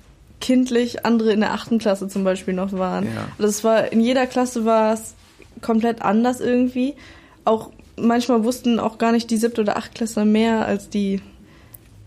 kindlich 0.41 1.05
andere 1.05 1.33
in 1.33 1.41
der 1.41 1.53
achten 1.53 1.79
Klasse 1.79 2.07
zum 2.07 2.23
Beispiel 2.23 2.53
noch 2.53 2.71
waren. 2.71 3.05
Ja. 3.05 3.27
Das 3.37 3.63
war 3.63 3.91
in 3.91 3.99
jeder 4.01 4.25
Klasse 4.25 4.63
war 4.65 4.93
es 4.93 5.13
komplett 5.61 6.01
anders 6.01 6.39
irgendwie. 6.39 6.93
Auch 7.43 7.71
manchmal 7.97 8.43
wussten 8.45 8.79
auch 8.79 8.97
gar 8.97 9.11
nicht 9.11 9.29
die 9.29 9.37
siebte 9.37 9.61
oder 9.61 9.75
achtklässler 9.77 10.23
mehr 10.25 10.65
als 10.65 10.89
die 10.89 11.21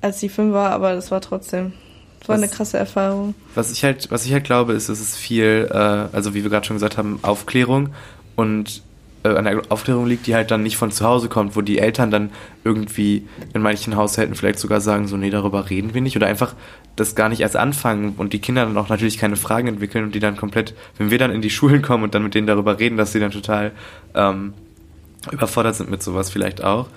als 0.01 0.19
die 0.21 0.31
Fünfer, 0.31 0.71
aber 0.71 0.95
das 0.95 1.11
war 1.11 1.21
trotzdem 1.21 1.73
das 2.21 2.29
war 2.29 2.37
Was- 2.37 2.43
eine 2.43 2.51
krasse 2.51 2.79
Erfahrung. 2.79 3.35
Was 3.55 3.71
ich 3.71 3.85
halt, 3.85 4.11
was 4.11 4.25
ich 4.25 4.33
halt 4.33 4.45
glaube, 4.45 4.73
ist, 4.73 4.89
es 4.89 5.01
ist 5.01 5.17
viel, 5.17 5.69
äh, 5.71 5.77
also 5.77 6.35
wie 6.35 6.43
wir 6.43 6.51
gerade 6.51 6.65
schon 6.67 6.77
gesagt 6.77 6.97
haben, 6.97 7.19
Aufklärung 7.23 7.91
und 8.37 8.83
an 9.23 9.45
der 9.45 9.63
Aufklärung 9.69 10.07
liegt, 10.07 10.27
die 10.27 10.35
halt 10.35 10.51
dann 10.51 10.63
nicht 10.63 10.77
von 10.77 10.91
zu 10.91 11.05
Hause 11.07 11.29
kommt, 11.29 11.55
wo 11.55 11.61
die 11.61 11.79
Eltern 11.79 12.11
dann 12.11 12.31
irgendwie 12.65 13.27
in 13.55 13.63
manchen 13.63 13.97
Haushalten 13.97 14.35
vielleicht 14.35 14.59
sogar 14.59 14.81
sagen, 14.81 15.07
so, 15.07 15.17
nee, 15.17 15.31
darüber 15.31 15.71
reden 15.71 15.95
wir 15.95 16.01
nicht 16.01 16.17
oder 16.17 16.27
einfach 16.27 16.55
das 16.97 17.15
gar 17.15 17.29
nicht 17.29 17.41
erst 17.41 17.57
anfangen 17.57 18.15
und 18.19 18.33
die 18.33 18.41
Kinder 18.41 18.65
dann 18.65 18.77
auch 18.77 18.89
natürlich 18.89 19.19
keine 19.19 19.37
Fragen 19.37 19.69
entwickeln 19.69 20.05
und 20.05 20.15
die 20.15 20.21
dann 20.21 20.37
komplett, 20.37 20.75
wenn 20.99 21.11
wir 21.11 21.19
dann 21.19 21.31
in 21.31 21.41
die 21.41 21.51
Schulen 21.51 21.83
kommen 21.83 22.05
und 22.05 22.15
dann 22.15 22.23
mit 22.23 22.35
denen 22.35 22.47
darüber 22.47 22.79
reden, 22.79 22.97
dass 22.97 23.13
sie 23.13 23.21
dann 23.21 23.31
total 23.31 23.73
ähm, 24.15 24.55
überfordert 25.31 25.77
sind 25.77 25.91
mit 25.91 26.03
sowas 26.03 26.31
vielleicht 26.31 26.63
auch 26.63 26.89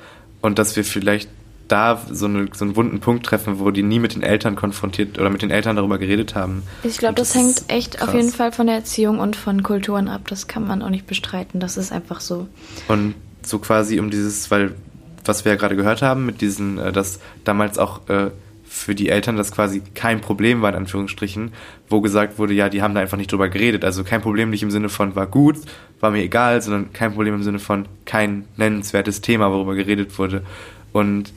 und 0.41 0.59
dass 0.59 0.75
wir 0.75 0.83
vielleicht 0.83 1.29
da 1.67 2.01
so, 2.11 2.25
eine, 2.25 2.47
so 2.53 2.65
einen 2.65 2.75
wunden 2.75 2.99
Punkt 2.99 3.25
treffen, 3.25 3.59
wo 3.59 3.71
die 3.71 3.83
nie 3.83 3.99
mit 3.99 4.15
den 4.15 4.21
Eltern 4.21 4.55
konfrontiert 4.55 5.17
oder 5.17 5.29
mit 5.29 5.41
den 5.41 5.51
Eltern 5.51 5.75
darüber 5.75 5.97
geredet 5.97 6.35
haben. 6.35 6.63
Ich 6.83 6.97
glaube, 6.97 7.15
das, 7.15 7.29
ist 7.29 7.35
hängt 7.35 7.63
echt 7.67 8.01
auf 8.01 8.09
krass. 8.09 8.15
jeden 8.15 8.31
Fall 8.31 8.51
von 8.51 8.67
der 8.67 8.75
Erziehung 8.75 9.19
und 9.19 9.35
von 9.35 9.63
Kulturen 9.63 10.07
ab. 10.07 10.27
Das 10.27 10.47
kann 10.47 10.67
man 10.67 10.81
auch 10.81 10.89
nicht 10.89 11.07
bestreiten. 11.07 11.59
Das 11.59 11.77
ist 11.77 11.91
einfach 11.91 12.21
so. 12.21 12.47
Und 12.87 13.15
so 13.41 13.59
quasi 13.59 13.99
um 13.99 14.11
dieses, 14.11 14.51
weil, 14.51 14.75
was 15.23 15.45
wir 15.45 15.53
ja 15.53 15.57
gerade 15.57 15.75
gehört 15.75 16.01
haben, 16.01 16.25
mit 16.25 16.41
diesen, 16.41 16.77
äh, 16.77 16.91
dass 16.91 17.19
damals 17.43 17.79
auch 17.79 18.07
äh, 18.09 18.29
für 18.67 18.93
die 18.93 19.09
Eltern 19.09 19.37
das 19.37 19.51
quasi 19.51 19.81
kein 19.93 20.21
Problem 20.21 20.61
war, 20.61 20.69
in 20.69 20.75
Anführungsstrichen, 20.75 21.53
wo 21.89 22.01
gesagt 22.01 22.37
wurde, 22.37 22.53
ja, 22.53 22.69
die 22.69 22.81
haben 22.81 22.93
da 22.93 22.99
einfach 22.99 23.17
nicht 23.17 23.31
drüber 23.31 23.47
geredet. 23.49 23.85
Also 23.85 24.03
kein 24.03 24.21
Problem 24.21 24.49
nicht 24.49 24.63
im 24.63 24.71
Sinne 24.71 24.89
von 24.89 25.15
war 25.15 25.27
gut, 25.27 25.57
war 25.99 26.11
mir 26.11 26.21
egal, 26.21 26.61
sondern 26.61 26.91
kein 26.91 27.13
Problem 27.13 27.35
im 27.35 27.43
Sinne 27.43 27.59
von 27.59 27.87
kein 28.05 28.45
nennenswertes 28.57 29.21
Thema, 29.21 29.51
worüber 29.51 29.75
geredet 29.75 30.19
wurde. 30.19 30.43
Und 30.91 31.31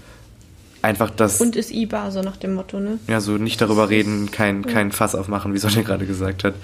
einfach 0.82 1.10
das, 1.10 1.40
Und 1.40 1.56
ist 1.56 1.70
IBA, 1.72 2.10
so 2.10 2.22
nach 2.22 2.36
dem 2.36 2.54
Motto, 2.54 2.80
ne? 2.80 2.98
ja, 3.08 3.20
so 3.20 3.32
nicht 3.32 3.60
darüber 3.60 3.88
reden, 3.90 4.30
kein, 4.30 4.64
kein 4.64 4.92
Fass 4.92 5.14
aufmachen, 5.14 5.54
wie 5.54 5.58
Sonja 5.58 5.82
gerade 5.82 6.06
gesagt 6.06 6.44
hat, 6.44 6.54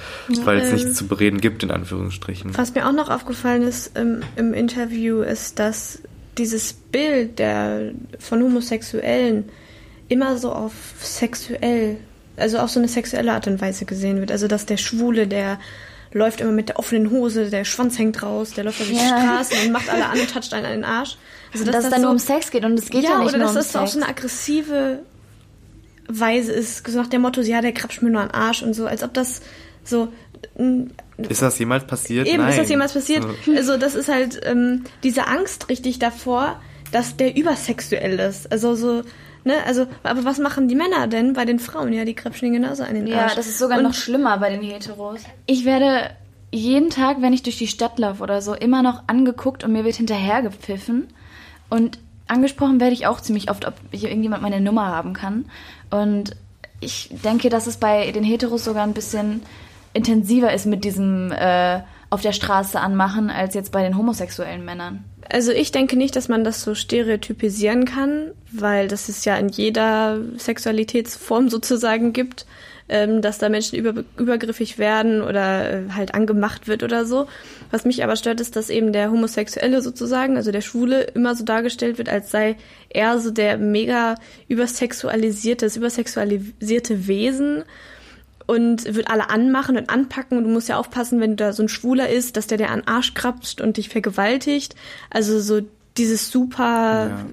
weil 0.45 0.59
es 0.59 0.69
ähm, 0.71 0.75
nichts 0.77 0.95
zu 0.95 1.07
bereden 1.07 1.41
gibt, 1.41 1.63
in 1.63 1.71
Anführungsstrichen. 1.71 2.57
Was 2.57 2.75
mir 2.75 2.87
auch 2.89 2.93
noch 2.93 3.11
aufgefallen 3.11 3.63
ist 3.63 3.93
ähm, 3.97 4.23
im 4.37 4.55
Interview, 4.55 5.21
ist, 5.21 5.59
dass 5.59 6.01
dieses 6.39 6.73
Bild 6.73 7.39
der, 7.39 7.93
von 8.19 8.43
Homosexuellen 8.43 9.45
immer 10.09 10.37
so 10.39 10.53
auf 10.53 10.73
sexuell, 11.01 11.97
also 12.37 12.59
auf 12.59 12.71
so 12.71 12.81
eine 12.81 12.89
sexuelle 12.89 13.33
Art 13.33 13.47
und 13.47 13.61
Weise 13.61 13.85
gesehen 13.85 14.21
wird. 14.21 14.31
Also 14.33 14.49
dass 14.49 14.67
der 14.67 14.77
Schwule, 14.77 15.27
der 15.27 15.59
läuft 16.13 16.41
immer 16.41 16.53
mit 16.53 16.69
der 16.69 16.79
offenen 16.79 17.11
Hose, 17.11 17.51
der 17.51 17.65
Schwanz 17.65 17.99
hängt 17.99 18.23
raus, 18.23 18.53
der 18.53 18.65
läuft 18.65 18.81
auf 18.81 18.89
die 18.89 18.95
Ja. 18.95 19.09
Straßen 19.09 19.67
und 19.67 19.73
macht 19.73 19.89
alle 19.91 20.07
an 20.07 20.19
und 20.19 20.31
toucht 20.33 20.53
einen 20.55 20.67
an 20.67 20.73
den 20.73 20.85
Arsch. 20.85 21.17
Also, 21.55 21.71
dass 21.71 21.85
es 21.85 21.91
dann 21.91 22.03
nur 22.03 22.11
um 22.11 22.19
Sex 22.19 22.51
geht 22.51 22.65
und 22.65 22.79
es 22.79 22.91
geht 22.91 23.05
ja, 23.05 23.19
nicht 23.19 23.29
oder 23.31 23.39
nur 23.39 23.47
dass 23.47 23.51
um 23.53 23.57
das 23.57 23.73
so 23.73 23.79
auf 23.79 23.89
Sex. 23.89 23.93
so 23.95 24.01
eine 24.01 24.09
aggressive 24.11 24.99
Weise 26.09 26.53
ist, 26.53 26.87
so 26.87 26.99
nach 27.01 27.07
dem 27.07 27.23
Motto, 27.23 27.41
ja, 27.41 27.61
der 27.63 27.73
krapscht 27.73 28.03
mir 28.03 28.11
nur 28.11 28.21
an 28.21 28.29
den 28.29 28.35
Arsch 28.35 28.63
und 28.63 28.75
so, 28.75 28.87
als 28.87 29.03
ob 29.03 29.15
das 29.15 29.41
so 29.85 30.09
Ist 31.29 31.43
das 31.43 31.59
jemals 31.59 31.87
passiert? 31.87 32.27
Eben, 32.27 32.39
Nein. 32.39 32.51
ist 32.51 32.59
das 32.59 32.69
jemals 32.69 32.93
passiert? 32.93 33.25
So. 33.47 33.53
Also, 33.53 33.77
das 33.77 33.95
ist 33.95 34.09
halt 34.09 34.41
ähm, 34.45 34.85
diese 35.03 35.27
Angst 35.29 35.69
richtig 35.71 35.99
davor, 35.99 36.61
dass 36.93 37.17
der 37.17 37.37
übersexuell 37.37 38.19
ist. 38.21 38.53
Also 38.53 38.75
so, 38.75 39.03
ne, 39.45 39.55
also, 39.67 39.87
aber 40.03 40.25
was 40.25 40.39
machen 40.39 40.69
die 40.69 40.75
Männer 40.75 41.07
denn 41.07 41.33
bei 41.33 41.45
den 41.45 41.59
Frauen? 41.59 41.93
Ja, 41.93 42.05
die 42.05 42.15
krapschen 42.15 42.49
ihnen 42.49 42.63
genauso 42.63 42.83
an 42.83 42.95
den 42.95 43.07
Ja, 43.07 43.23
Arsch. 43.23 43.35
das 43.37 43.47
ist 43.47 43.59
sogar 43.59 43.79
Und- 43.79 43.85
noch 43.85 43.95
schlimmer 43.95 44.37
bei 44.39 44.51
den 44.51 44.63
Heteros. 44.63 45.21
Ich 45.47 45.65
werde 45.65 46.11
jeden 46.53 46.91
Tag, 46.91 47.17
wenn 47.21 47.33
ich 47.33 47.43
durch 47.43 47.59
die 47.59 47.67
Stadt 47.67 47.99
laufe 47.99 48.23
oder 48.23 48.41
so, 48.43 48.55
immer 48.55 48.83
noch 48.83 49.05
angeguckt 49.09 49.65
und 49.65 49.73
mir 49.73 49.85
wird 49.85 49.97
hinterhergepfiffen. 49.97 51.09
Und 51.69 51.99
angesprochen 52.27 52.81
werde 52.81 52.95
ich 52.95 53.07
auch 53.07 53.21
ziemlich 53.21 53.51
oft, 53.51 53.67
ob 53.67 53.75
hier 53.91 54.09
irgendjemand 54.09 54.43
meine 54.43 54.61
Nummer 54.61 54.87
haben 54.87 55.13
kann. 55.13 55.47
Und 55.91 56.37
ich 56.81 57.11
denke, 57.25 57.49
dass 57.49 57.67
es 57.67 57.77
bei 57.77 58.11
den 58.13 58.25
Heteros 58.25 58.65
sogar 58.65 58.85
ein 58.85 58.95
bisschen 58.95 59.43
intensiver 59.93 60.53
ist 60.53 60.67
mit 60.67 60.85
diesem 60.85 61.33
äh, 61.33 61.81
auf 62.11 62.21
der 62.21 62.33
Straße 62.33 62.79
anmachen, 62.79 63.31
als 63.31 63.55
jetzt 63.55 63.73
bei 63.73 63.83
den 63.83 63.97
homosexuellen 63.97 64.65
Männern. 64.65 65.05
Also 65.31 65.53
ich 65.53 65.73
denke 65.73 65.97
nicht, 65.97 66.17
dass 66.17 66.29
man 66.29 66.45
das 66.45 66.63
so 66.63 66.75
stereotypisieren 66.75 67.87
kann, 67.87 68.33
weil 68.53 68.89
das 68.89 69.09
es 69.09 69.25
ja 69.25 69.37
in 69.37 69.49
jeder 69.49 70.21
Sexualitätsform 70.37 71.49
sozusagen 71.49 72.13
gibt, 72.13 72.47
ähm, 72.89 73.23
dass 73.23 73.39
da 73.39 73.49
Menschen 73.49 73.79
über, 73.79 74.05
übergriffig 74.19 74.79
werden 74.79 75.23
oder 75.23 75.73
äh, 75.73 75.83
halt 75.95 76.15
angemacht 76.15 76.69
wird 76.69 76.83
oder 76.83 77.05
so. 77.05 77.27
Was 77.71 77.85
mich 77.85 78.05
aber 78.05 78.17
stört, 78.17 78.41
ist, 78.41 78.57
dass 78.57 78.71
eben 78.71 78.93
der 78.93 79.11
Homosexuelle 79.11 79.81
sozusagen, 79.81 80.37
also 80.37 80.53
der 80.53 80.61
Schwule, 80.61 81.03
immer 81.03 81.35
so 81.35 81.45
dargestellt 81.45 81.99
wird, 81.99 82.09
als 82.09 82.31
sei 82.31 82.57
er 82.91 83.19
so 83.19 83.31
der 83.31 83.57
mega 83.57 84.17
übersexualisierte, 84.49 85.67
das 85.67 85.77
übersexualisierte 85.77 87.07
Wesen 87.07 87.65
und 88.47 88.95
wird 88.95 89.09
alle 89.09 89.31
anmachen 89.31 89.77
und 89.79 89.89
anpacken 89.89 90.37
und 90.37 90.45
du 90.45 90.51
musst 90.51 90.69
ja 90.69 90.77
aufpassen, 90.77 91.21
wenn 91.21 91.37
da 91.37 91.53
so 91.53 91.63
ein 91.63 91.69
Schwuler 91.69 92.11
ist, 92.11 92.37
dass 92.37 92.47
der 92.47 92.59
dir 92.59 92.71
an 92.71 92.81
den 92.81 92.89
Arsch 92.89 93.15
krapscht 93.15 93.61
und 93.61 93.79
dich 93.79 93.89
vergewaltigt. 93.89 94.75
Also 95.11 95.41
so 95.41 95.63
dieses 95.97 96.31
super 96.31 97.27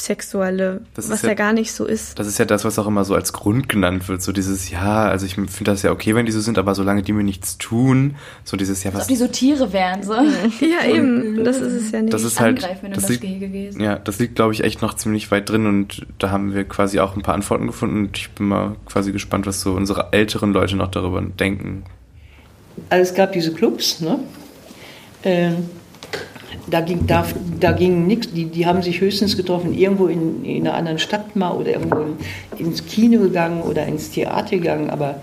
übersexuelle, 0.00 0.80
Das 0.94 1.10
was 1.10 1.22
ja- 1.22 1.28
ja 1.28 1.34
gar 1.34 1.52
nicht 1.52 1.72
so 1.72 1.84
ist. 1.84 2.18
Das 2.18 2.26
ist 2.26 2.38
ja 2.38 2.44
das, 2.44 2.64
was 2.64 2.78
auch 2.78 2.86
immer 2.86 3.04
so 3.04 3.14
als 3.14 3.32
Grund 3.32 3.68
genannt 3.68 4.08
wird. 4.08 4.22
So 4.22 4.32
dieses, 4.32 4.70
ja, 4.70 5.04
also 5.04 5.26
ich 5.26 5.34
finde 5.34 5.64
das 5.64 5.82
ja 5.82 5.92
okay, 5.92 6.14
wenn 6.14 6.26
die 6.26 6.32
so 6.32 6.40
sind, 6.40 6.58
aber 6.58 6.74
solange 6.74 7.02
die 7.02 7.12
mir 7.12 7.22
nichts 7.22 7.58
tun, 7.58 8.16
so 8.44 8.56
dieses, 8.56 8.82
ja, 8.84 8.92
was. 8.94 9.02
ob 9.02 9.08
die 9.08 9.16
so 9.16 9.26
Tiere 9.28 9.72
wären, 9.72 10.02
so. 10.02 10.14
Ja, 10.60 10.86
eben. 10.86 11.44
Das 11.44 11.58
ist 11.58 11.72
es 11.72 11.90
ja 11.92 12.00
nicht. 12.02 12.12
Das 12.14 12.22
ist 12.24 12.40
halt. 12.40 12.62
Das 12.62 13.02
das 13.02 13.08
liegt, 13.08 13.22
gehst. 13.22 13.78
ja, 13.80 13.96
das 13.98 14.18
liegt, 14.18 14.36
glaube 14.36 14.52
ich, 14.52 14.64
echt 14.64 14.82
noch 14.82 14.94
ziemlich 14.94 15.30
weit 15.30 15.48
drin 15.48 15.66
und 15.66 16.06
da 16.18 16.30
haben 16.30 16.54
wir 16.54 16.64
quasi 16.64 17.00
auch 17.00 17.16
ein 17.16 17.22
paar 17.22 17.34
Antworten 17.34 17.66
gefunden 17.66 18.06
und 18.06 18.18
ich 18.18 18.30
bin 18.30 18.48
mal 18.48 18.76
quasi 18.86 19.12
gespannt, 19.12 19.46
was 19.46 19.60
so 19.60 19.72
unsere 19.72 20.12
älteren 20.12 20.52
Leute 20.52 20.76
noch 20.76 20.90
darüber 20.90 21.20
denken. 21.22 21.84
Also 22.88 23.10
es 23.10 23.14
gab 23.14 23.32
diese 23.32 23.52
Clubs, 23.52 24.00
ne? 24.00 24.18
Ähm, 25.22 25.68
da 26.68 26.80
ging, 26.80 27.06
da, 27.06 27.26
da 27.58 27.72
ging 27.72 28.06
nichts, 28.06 28.32
die, 28.32 28.46
die 28.46 28.66
haben 28.66 28.82
sich 28.82 29.00
höchstens 29.00 29.36
getroffen, 29.36 29.72
irgendwo 29.74 30.06
in, 30.06 30.44
in 30.44 30.66
einer 30.66 30.76
anderen 30.76 30.98
Stadt 30.98 31.36
mal 31.36 31.52
oder 31.52 31.70
irgendwo 31.70 32.00
in, 32.00 32.16
ins 32.66 32.84
Kino 32.86 33.20
gegangen 33.20 33.62
oder 33.62 33.86
ins 33.86 34.10
Theater 34.10 34.56
gegangen, 34.56 34.90
aber 34.90 35.20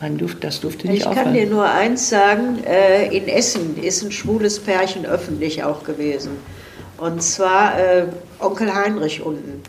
man 0.00 0.16
durfte, 0.16 0.40
das 0.40 0.60
durfte 0.60 0.86
nicht 0.86 0.98
Ich 0.98 1.04
kann 1.04 1.12
aufhören. 1.18 1.34
dir 1.34 1.46
nur 1.46 1.68
eins 1.68 2.08
sagen, 2.08 2.62
äh, 2.64 3.14
in 3.16 3.26
Essen 3.28 3.76
ist 3.82 4.02
ein 4.04 4.12
schwules 4.12 4.60
Pärchen 4.60 5.04
öffentlich 5.06 5.64
auch 5.64 5.82
gewesen. 5.84 6.30
Und 6.98 7.22
zwar 7.22 7.78
äh, 7.78 8.06
Onkel 8.40 8.74
Heinrich 8.74 9.22
unten, 9.22 9.62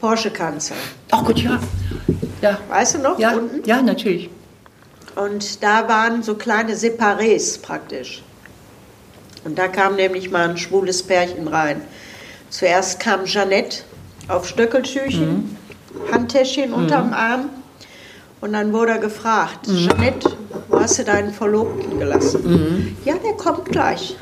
Porsche-Kanzler. 0.00 0.76
Ach 1.10 1.24
Gott, 1.24 1.38
ja. 1.40 1.58
ja. 2.42 2.58
Weißt 2.68 2.96
du 2.96 2.98
noch? 2.98 3.18
Ja, 3.18 3.34
Unten? 3.34 3.62
ja, 3.66 3.82
natürlich. 3.82 4.30
Und 5.16 5.62
da 5.62 5.88
waren 5.88 6.22
so 6.22 6.34
kleine 6.34 6.74
Separés 6.74 7.60
praktisch. 7.60 8.22
Und 9.46 9.56
da 9.56 9.68
kam 9.68 9.94
nämlich 9.94 10.32
mal 10.32 10.48
ein 10.50 10.58
schwules 10.58 11.04
Pärchen 11.04 11.46
rein. 11.46 11.80
Zuerst 12.50 12.98
kam 12.98 13.26
Jeannette 13.26 13.84
auf 14.26 14.48
Stöckelschüchen, 14.48 15.56
Handtäschchen 16.10 16.72
unterm 16.72 17.12
Arm. 17.12 17.50
Und 18.40 18.54
dann 18.54 18.72
wurde 18.72 18.92
er 18.92 18.98
gefragt, 18.98 19.68
Jeannette, 19.68 20.36
wo 20.68 20.80
hast 20.80 20.98
du 20.98 21.04
deinen 21.04 21.32
Verlobten 21.32 21.96
gelassen? 21.96 22.96
Ja, 23.04 23.14
der 23.14 23.34
kommt 23.34 23.66
gleich. 23.66 24.16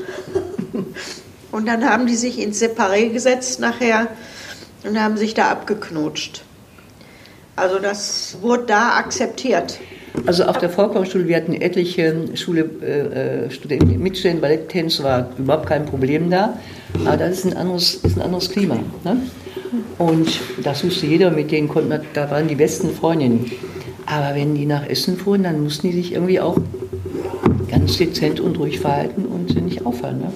Und 1.51 1.65
dann 1.67 1.89
haben 1.89 2.05
die 2.05 2.15
sich 2.15 2.37
ins 2.37 2.61
Separé 2.61 3.09
gesetzt 3.09 3.59
nachher 3.59 4.07
und 4.83 5.01
haben 5.01 5.17
sich 5.17 5.33
da 5.33 5.49
abgeknutscht. 5.49 6.43
Also 7.55 7.79
das 7.79 8.37
wurde 8.41 8.65
da 8.65 8.97
akzeptiert. 8.97 9.79
Also 10.25 10.45
auf 10.45 10.57
der 10.57 10.69
Volkshochschule, 10.69 11.27
wir 11.27 11.35
hatten 11.35 11.53
etliche 11.53 12.15
Schule, 12.35 12.69
äh, 12.81 13.45
äh, 13.45 13.51
Studenten 13.51 13.99
mitstellen, 13.99 14.41
Balletttänze 14.41 15.03
war 15.03 15.29
überhaupt 15.37 15.67
kein 15.67 15.85
Problem 15.85 16.29
da. 16.29 16.57
Aber 17.05 17.17
das 17.17 17.39
ist 17.39 17.45
ein 17.45 17.57
anderes, 17.57 17.95
ist 17.95 18.17
ein 18.17 18.21
anderes 18.21 18.49
Klima. 18.49 18.77
Ne? 19.03 19.17
Und 19.97 20.39
das 20.63 20.83
wusste 20.83 21.05
jeder, 21.05 21.31
mit 21.31 21.51
denen 21.51 21.67
konnten 21.67 21.89
wir, 21.89 22.01
da 22.13 22.29
waren 22.31 22.47
die 22.47 22.55
besten 22.55 22.89
Freundinnen. 22.91 23.51
Aber 24.05 24.35
wenn 24.35 24.55
die 24.55 24.65
nach 24.65 24.87
Essen 24.87 25.17
fuhren, 25.17 25.43
dann 25.43 25.63
mussten 25.63 25.89
die 25.89 25.93
sich 25.93 26.13
irgendwie 26.13 26.39
auch 26.39 26.57
ganz 27.69 27.97
dezent 27.97 28.39
und 28.39 28.57
ruhig 28.59 28.79
verhalten 28.79 29.25
und 29.25 29.55
nicht 29.63 29.85
auffallen. 29.85 30.19
Ne? 30.19 30.33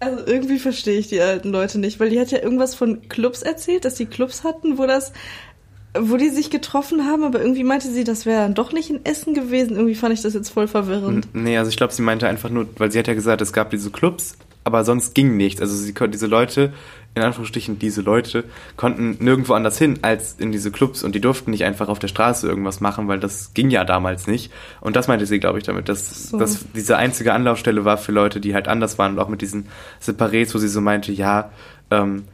Also 0.00 0.26
irgendwie 0.26 0.58
verstehe 0.58 0.98
ich 0.98 1.08
die 1.08 1.20
alten 1.20 1.50
Leute 1.50 1.78
nicht, 1.78 1.98
weil 1.98 2.10
die 2.10 2.20
hat 2.20 2.30
ja 2.30 2.40
irgendwas 2.40 2.74
von 2.74 3.08
Clubs 3.08 3.42
erzählt, 3.42 3.84
dass 3.84 3.94
die 3.94 4.06
Clubs 4.06 4.44
hatten, 4.44 4.78
wo 4.78 4.86
das, 4.86 5.12
wo 5.98 6.16
die 6.16 6.28
sich 6.28 6.50
getroffen 6.50 7.06
haben, 7.06 7.24
aber 7.24 7.40
irgendwie 7.40 7.64
meinte 7.64 7.88
sie, 7.90 8.04
das 8.04 8.26
wäre 8.26 8.42
dann 8.42 8.54
doch 8.54 8.72
nicht 8.72 8.90
in 8.90 9.04
Essen 9.04 9.34
gewesen. 9.34 9.76
Irgendwie 9.76 9.94
fand 9.94 10.12
ich 10.12 10.22
das 10.22 10.34
jetzt 10.34 10.50
voll 10.50 10.68
verwirrend. 10.68 11.28
Nee, 11.32 11.56
also 11.56 11.70
ich 11.70 11.76
glaube, 11.76 11.92
sie 11.92 12.02
meinte 12.02 12.28
einfach 12.28 12.50
nur, 12.50 12.68
weil 12.76 12.92
sie 12.92 12.98
hat 12.98 13.08
ja 13.08 13.14
gesagt, 13.14 13.40
es 13.40 13.52
gab 13.52 13.70
diese 13.70 13.90
Clubs, 13.90 14.36
aber 14.64 14.84
sonst 14.84 15.14
ging 15.14 15.36
nichts. 15.36 15.60
Also 15.60 15.74
sie 15.74 15.94
konnten 15.94 16.12
diese 16.12 16.26
Leute, 16.26 16.74
in 17.14 17.22
Anführungsstrichen 17.22 17.78
diese 17.78 18.02
Leute, 18.02 18.44
konnten 18.76 19.16
nirgendwo 19.18 19.54
anders 19.54 19.78
hin 19.78 19.98
als 20.02 20.34
in 20.38 20.52
diese 20.52 20.70
Clubs 20.70 21.02
und 21.02 21.14
die 21.14 21.20
durften 21.20 21.50
nicht 21.50 21.64
einfach 21.64 21.88
auf 21.88 21.98
der 21.98 22.08
Straße 22.08 22.46
irgendwas 22.46 22.80
machen, 22.80 23.08
weil 23.08 23.18
das 23.18 23.54
ging 23.54 23.70
ja 23.70 23.84
damals 23.84 24.26
nicht. 24.26 24.52
Und 24.82 24.94
das 24.94 25.08
meinte 25.08 25.24
sie, 25.24 25.40
glaube 25.40 25.58
ich, 25.58 25.64
damit, 25.64 25.88
dass, 25.88 26.28
So. 26.28 26.38
dass 26.38 26.66
diese 26.74 26.98
einzige 26.98 27.32
Anlaufstelle 27.32 27.84
war 27.86 27.96
für 27.96 28.12
Leute, 28.12 28.40
die 28.40 28.54
halt 28.54 28.68
anders 28.68 28.98
waren 28.98 29.12
und 29.12 29.18
auch 29.20 29.28
mit 29.28 29.40
diesen 29.40 29.68
Separés, 30.02 30.54
wo 30.54 30.58
sie 30.58 30.68
so 30.68 30.82
meinte, 30.82 31.12
ja, 31.12 31.50
ähm, 31.90 32.24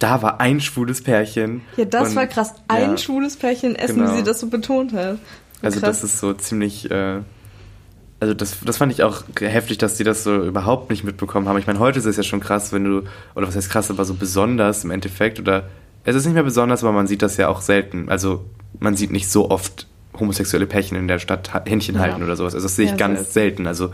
da 0.00 0.22
war 0.22 0.40
ein 0.40 0.60
schwules 0.60 1.02
Pärchen. 1.02 1.62
Ja, 1.76 1.84
das 1.84 2.10
und, 2.10 2.16
war 2.16 2.26
krass. 2.26 2.54
Ein 2.66 2.90
ja, 2.92 2.98
schwules 2.98 3.36
Pärchen 3.36 3.76
Essen, 3.76 3.96
Genau. 4.00 4.12
wie 4.12 4.16
sie 4.16 4.22
das 4.24 4.40
so 4.40 4.48
betont 4.48 4.92
hat. 4.92 5.18
Also 5.62 5.78
das 5.78 6.02
ist 6.02 6.18
so 6.18 6.32
ziemlich, 6.32 6.90
äh, 6.90 7.18
also 8.18 8.34
das, 8.34 8.56
das 8.64 8.78
fand 8.78 8.92
ich 8.92 9.02
auch 9.02 9.22
heftig, 9.38 9.78
dass 9.78 9.94
die 9.96 10.04
das 10.04 10.24
so 10.24 10.42
überhaupt 10.42 10.90
nicht 10.90 11.04
mitbekommen 11.04 11.48
haben. 11.48 11.58
Ich 11.58 11.66
meine, 11.66 11.78
heute 11.78 11.98
ist 11.98 12.06
es 12.06 12.16
ja 12.16 12.22
schon 12.22 12.40
krass, 12.40 12.72
wenn 12.72 12.84
du, 12.84 13.02
oder 13.34 13.46
was 13.46 13.54
heißt 13.56 13.70
krass, 13.70 13.90
aber 13.90 14.04
so 14.04 14.14
besonders 14.14 14.84
im 14.84 14.90
Endeffekt, 14.90 15.38
oder 15.38 15.68
es 16.04 16.16
ist 16.16 16.24
nicht 16.24 16.34
mehr 16.34 16.42
besonders, 16.42 16.82
aber 16.82 16.92
man 16.92 17.06
sieht 17.06 17.20
das 17.22 17.36
ja 17.36 17.48
auch 17.48 17.60
selten. 17.60 18.08
Also 18.08 18.44
man 18.78 18.96
sieht 18.96 19.10
nicht 19.10 19.30
so 19.30 19.50
oft 19.50 19.86
homosexuelle 20.18 20.66
Pärchen 20.66 20.96
in 20.96 21.08
der 21.08 21.18
Stadt 21.18 21.50
Händchen 21.66 21.94
Ja. 21.96 22.00
halten 22.00 22.22
oder 22.22 22.36
sowas. 22.36 22.54
Also 22.54 22.64
das 22.66 22.76
sehe 22.76 22.86
ich 22.86 22.92
Ja, 22.92 22.96
ganz 22.96 23.34
selten. 23.34 23.66
Also 23.66 23.90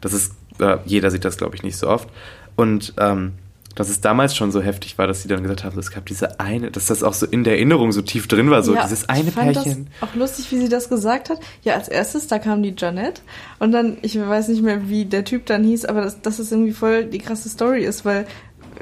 das 0.00 0.14
ist, 0.14 0.32
äh, 0.58 0.78
jeder 0.86 1.10
sieht 1.10 1.24
das, 1.26 1.36
glaube 1.36 1.54
ich, 1.54 1.62
nicht 1.62 1.76
so 1.76 1.86
oft. 1.88 2.08
Und 2.56 2.94
ähm, 2.98 3.32
dass 3.80 3.88
es 3.88 4.02
damals 4.02 4.36
schon 4.36 4.52
so 4.52 4.60
heftig 4.60 4.98
war, 4.98 5.06
dass 5.06 5.22
sie 5.22 5.28
dann 5.28 5.42
gesagt 5.42 5.64
haben, 5.64 5.78
es 5.78 5.90
gab 5.90 6.04
diese 6.04 6.38
eine, 6.38 6.70
dass 6.70 6.84
das 6.84 7.02
auch 7.02 7.14
so 7.14 7.24
in 7.24 7.44
der 7.44 7.54
Erinnerung 7.54 7.92
so 7.92 8.02
tief 8.02 8.28
drin 8.28 8.50
war, 8.50 8.62
so 8.62 8.74
Ja, 8.74 8.82
dieses 8.82 9.08
eine 9.08 9.28
ich 9.28 9.34
fand 9.34 9.54
Pärchen. 9.54 9.88
Das 10.00 10.10
auch 10.10 10.14
lustig, 10.14 10.52
wie 10.52 10.58
sie 10.58 10.68
das 10.68 10.90
gesagt 10.90 11.30
hat. 11.30 11.40
Ja, 11.62 11.76
als 11.76 11.88
erstes, 11.88 12.26
da 12.26 12.38
kam 12.38 12.62
die 12.62 12.74
Janet 12.76 13.22
und 13.58 13.72
dann, 13.72 13.96
ich 14.02 14.20
weiß 14.20 14.48
nicht 14.48 14.62
mehr, 14.62 14.90
wie 14.90 15.06
der 15.06 15.24
Typ 15.24 15.46
dann 15.46 15.64
hieß, 15.64 15.86
aber 15.86 16.02
dass, 16.02 16.20
dass 16.20 16.38
es 16.38 16.52
irgendwie 16.52 16.72
voll 16.72 17.06
die 17.06 17.20
krasse 17.20 17.48
Story 17.48 17.82
ist, 17.82 18.04
weil 18.04 18.26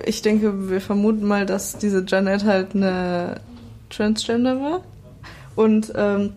ich 0.05 0.20
denke, 0.20 0.68
wir 0.68 0.80
vermuten 0.80 1.24
mal, 1.24 1.46
dass 1.46 1.78
diese 1.78 2.05
Janet 2.05 2.42
halt 2.42 2.74
eine 2.74 3.40
Transgender 3.90 4.61
war 4.61 4.80
und 5.55 5.92
ähm, 5.94 6.32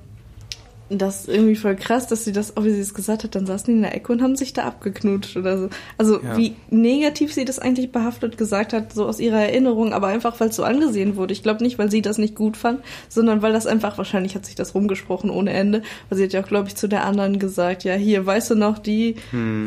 das 0.98 1.22
ist 1.22 1.30
irgendwie 1.30 1.56
voll 1.56 1.76
krass, 1.76 2.08
dass 2.08 2.26
sie 2.26 2.32
das, 2.32 2.58
auch 2.58 2.64
wie 2.64 2.72
sie 2.72 2.82
es 2.82 2.94
gesagt 2.94 3.24
hat, 3.24 3.36
dann 3.36 3.46
saßen 3.46 3.66
die 3.68 3.78
in 3.78 3.82
der 3.82 3.96
Ecke 3.96 4.12
und 4.12 4.22
haben 4.22 4.36
sich 4.36 4.54
da 4.54 4.64
abgeknutscht 4.66 5.38
oder 5.38 5.58
so. 5.58 5.70
Also 5.98 6.22
Ja. 6.22 6.38
wie 6.38 6.56
negativ 6.70 7.34
sie 7.34 7.46
das 7.46 7.60
eigentlich 7.60 7.92
behaftet 7.92 8.38
gesagt 8.38 8.74
hat, 8.74 8.94
so 8.94 9.06
aus 9.06 9.20
ihrer 9.20 9.40
Erinnerung, 9.42 9.94
aber 9.94 10.08
einfach, 10.08 10.40
weil 10.40 10.50
es 10.50 10.56
so 10.56 10.64
angesehen 10.64 11.16
wurde. 11.16 11.34
Ich 11.34 11.44
glaube 11.44 11.64
nicht, 11.64 11.78
weil 11.80 11.90
sie 11.92 12.02
das 12.02 12.18
nicht 12.18 12.36
gut 12.36 12.58
fand, 12.58 12.82
sondern 13.10 13.42
weil 13.42 13.54
das 13.54 13.68
einfach, 13.68 13.98
wahrscheinlich 13.98 14.36
hat 14.36 14.46
sich 14.46 14.56
das 14.56 14.76
rumgesprochen 14.76 15.30
ohne 15.30 15.52
Ende, 15.54 15.82
weil 16.10 16.18
sie 16.18 16.24
hat 16.26 16.34
ja 16.34 16.42
auch, 16.44 16.48
glaube 16.48 16.68
ich, 16.68 16.76
zu 16.76 16.88
der 16.88 17.06
anderen 17.06 17.40
gesagt, 17.40 17.84
ja, 17.84 17.94
hier, 17.94 18.26
weißt 18.26 18.52
du 18.52 18.56
noch, 18.56 18.78
die, 18.80 19.16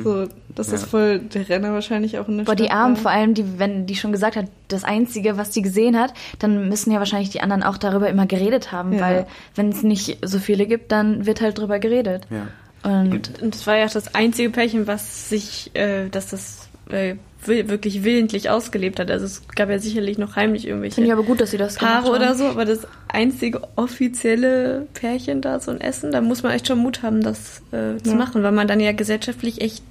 so, 0.03 0.27
das 0.55 0.69
ist 0.73 0.83
Ja. 0.83 0.89
voll 0.89 1.19
der 1.19 1.49
Renner 1.49 1.73
wahrscheinlich 1.73 2.19
auch 2.19 2.29
in 2.29 2.39
der 2.39 2.45
Boah, 2.45 2.55
die 2.55 2.71
Armen 2.71 2.97
war. 2.97 3.03
vor 3.03 3.11
allem, 3.11 3.35
die, 3.35 3.59
wenn 3.59 3.87
die 3.87 3.97
schon 3.97 4.13
gesagt 4.13 4.37
hat, 4.37 4.47
das 4.69 4.85
Einzige, 4.85 5.37
was 5.37 5.51
die 5.51 5.63
gesehen 5.63 5.99
hat, 5.99 6.15
dann 6.39 6.69
müssen 6.69 6.91
ja 6.93 6.99
wahrscheinlich 6.99 7.31
die 7.31 7.41
anderen 7.41 7.63
auch 7.63 7.77
darüber 7.79 8.09
immer 8.09 8.27
geredet 8.27 8.73
haben, 8.73 8.93
Ja. 8.95 9.01
weil 9.01 9.27
wenn 9.55 9.69
es 9.71 9.83
nicht 9.83 10.19
so 10.23 10.39
viele 10.39 10.67
gibt, 10.67 10.93
dann 10.93 11.27
wird 11.27 11.41
halt 11.41 11.59
drüber 11.59 11.79
geredet. 11.79 12.27
Ja. 12.31 12.47
Und, 12.89 13.41
Und 13.43 13.55
es 13.55 13.67
war 13.67 13.77
ja 13.79 13.87
auch 13.87 13.91
das 13.91 14.15
einzige 14.15 14.51
Pärchen, 14.51 14.87
was 14.87 15.29
sich, 15.31 15.71
äh, 15.75 16.09
dass 16.11 16.29
das 16.29 16.69
äh, 16.91 17.15
wirklich 17.47 18.05
willentlich 18.05 18.49
ausgelebt 18.51 18.99
hat. 19.01 19.11
Also 19.11 19.27
es 19.27 19.43
gab 19.55 19.69
ja 19.71 19.79
sicherlich 19.79 20.17
noch 20.19 20.35
heimlich 20.37 20.67
irgendwelche 20.67 20.95
finde 20.97 21.09
ich 21.09 21.13
aber 21.13 21.23
gut, 21.25 21.41
dass 21.41 21.51
sie 21.51 21.57
das 21.59 21.77
Paare 21.77 22.11
oder 22.11 22.35
so, 22.35 22.45
aber 22.45 22.65
das 22.65 22.87
einzige 23.09 23.61
offizielle 23.77 24.87
Pärchen 24.95 25.41
da, 25.41 25.61
so 25.61 25.71
ein 25.71 25.81
Essen, 25.81 26.13
da 26.13 26.21
muss 26.21 26.43
man 26.43 26.53
echt 26.53 26.67
schon 26.69 26.79
Mut 26.79 27.03
haben, 27.03 27.23
das 27.23 27.63
äh, 27.73 28.03
zu 28.03 28.11
Ja. 28.11 28.17
machen, 28.17 28.43
weil 28.43 28.53
man 28.53 28.69
dann 28.69 28.81
ja 28.81 28.93
gesellschaftlich 28.93 29.61
echt 29.61 29.83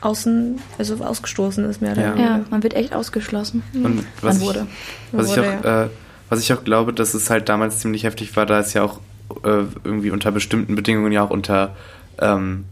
außen, 0.00 0.58
also 0.78 0.96
ausgestoßen 1.04 1.64
ist 1.64 1.80
mehr 1.82 1.92
oder 1.92 2.02
Ja. 2.02 2.14
weniger. 2.14 2.28
Ja, 2.28 2.40
man 2.50 2.62
wird 2.62 2.74
echt 2.74 2.94
ausgeschlossen. 2.94 3.62
Und 3.74 4.04
was 4.20 4.34
Man 4.34 4.36
ich, 4.36 4.42
wurde. 4.48 4.66
Was, 5.12 5.26
ich 5.30 5.36
Wurde, 5.36 5.58
auch, 5.60 5.64
äh, 5.64 5.88
was 6.28 6.40
ich 6.40 6.52
auch 6.52 6.64
glaube, 6.64 6.92
dass 6.92 7.14
es 7.14 7.30
halt 7.30 7.48
damals 7.48 7.80
ziemlich 7.80 8.04
heftig 8.04 8.36
war, 8.36 8.46
da 8.46 8.58
es 8.60 8.74
ja 8.74 8.82
auch 8.82 9.00
äh, 9.44 9.64
irgendwie 9.84 10.10
unter 10.10 10.32
bestimmten 10.32 10.74
Bedingungen 10.74 11.12
ja 11.12 11.22
auch 11.22 11.30
unter, 11.30 11.74
ähm, 12.18 12.64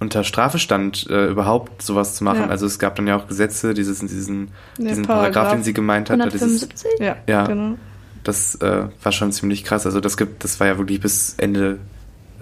unter 0.00 0.24
Strafe 0.24 0.58
stand, 0.58 1.06
äh, 1.10 1.26
überhaupt 1.28 1.82
sowas 1.82 2.14
zu 2.14 2.24
machen. 2.24 2.40
Ja. 2.42 2.46
Also 2.48 2.66
es 2.66 2.78
gab 2.78 2.96
dann 2.96 3.06
ja 3.06 3.16
auch 3.16 3.26
Gesetze, 3.28 3.74
dieses, 3.74 4.00
diesen, 4.00 4.48
Der 4.78 4.88
diesen 4.88 5.04
Paragraph, 5.04 5.32
Paragraph. 5.34 5.52
den 5.54 5.62
sie 5.64 5.72
gemeint 5.72 6.10
hat, 6.10 6.18
dieses, 6.32 6.42
175? 6.62 6.90
Ja, 7.00 7.16
Ja. 7.26 7.46
genau. 7.46 7.76
das 8.24 8.54
äh, 8.56 8.84
war 9.02 9.12
schon 9.12 9.32
ziemlich 9.32 9.64
krass. 9.64 9.86
Also 9.86 10.00
das 10.00 10.16
gibt, 10.16 10.44
das 10.44 10.58
war 10.60 10.66
ja 10.66 10.78
wirklich 10.78 11.00
bis 11.00 11.34
Ende, 11.36 11.78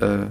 äh, 0.00 0.26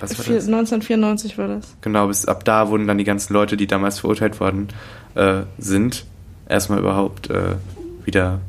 was 0.00 0.16
war 0.18 0.24
Vier- 0.24 0.34
das? 0.36 0.46
1994 0.46 1.38
war 1.38 1.48
das. 1.48 1.76
Genau, 1.80 2.06
bis 2.08 2.26
ab 2.26 2.44
da 2.44 2.68
wurden 2.68 2.86
dann 2.86 2.98
die 2.98 3.04
ganzen 3.04 3.32
Leute, 3.32 3.56
die 3.56 3.66
damals 3.66 4.00
verurteilt 4.00 4.38
worden 4.40 4.68
äh, 5.14 5.42
sind, 5.58 6.04
erstmal 6.48 6.78
überhaupt 6.78 7.30
äh, 7.30 7.54
wieder, 8.04 8.40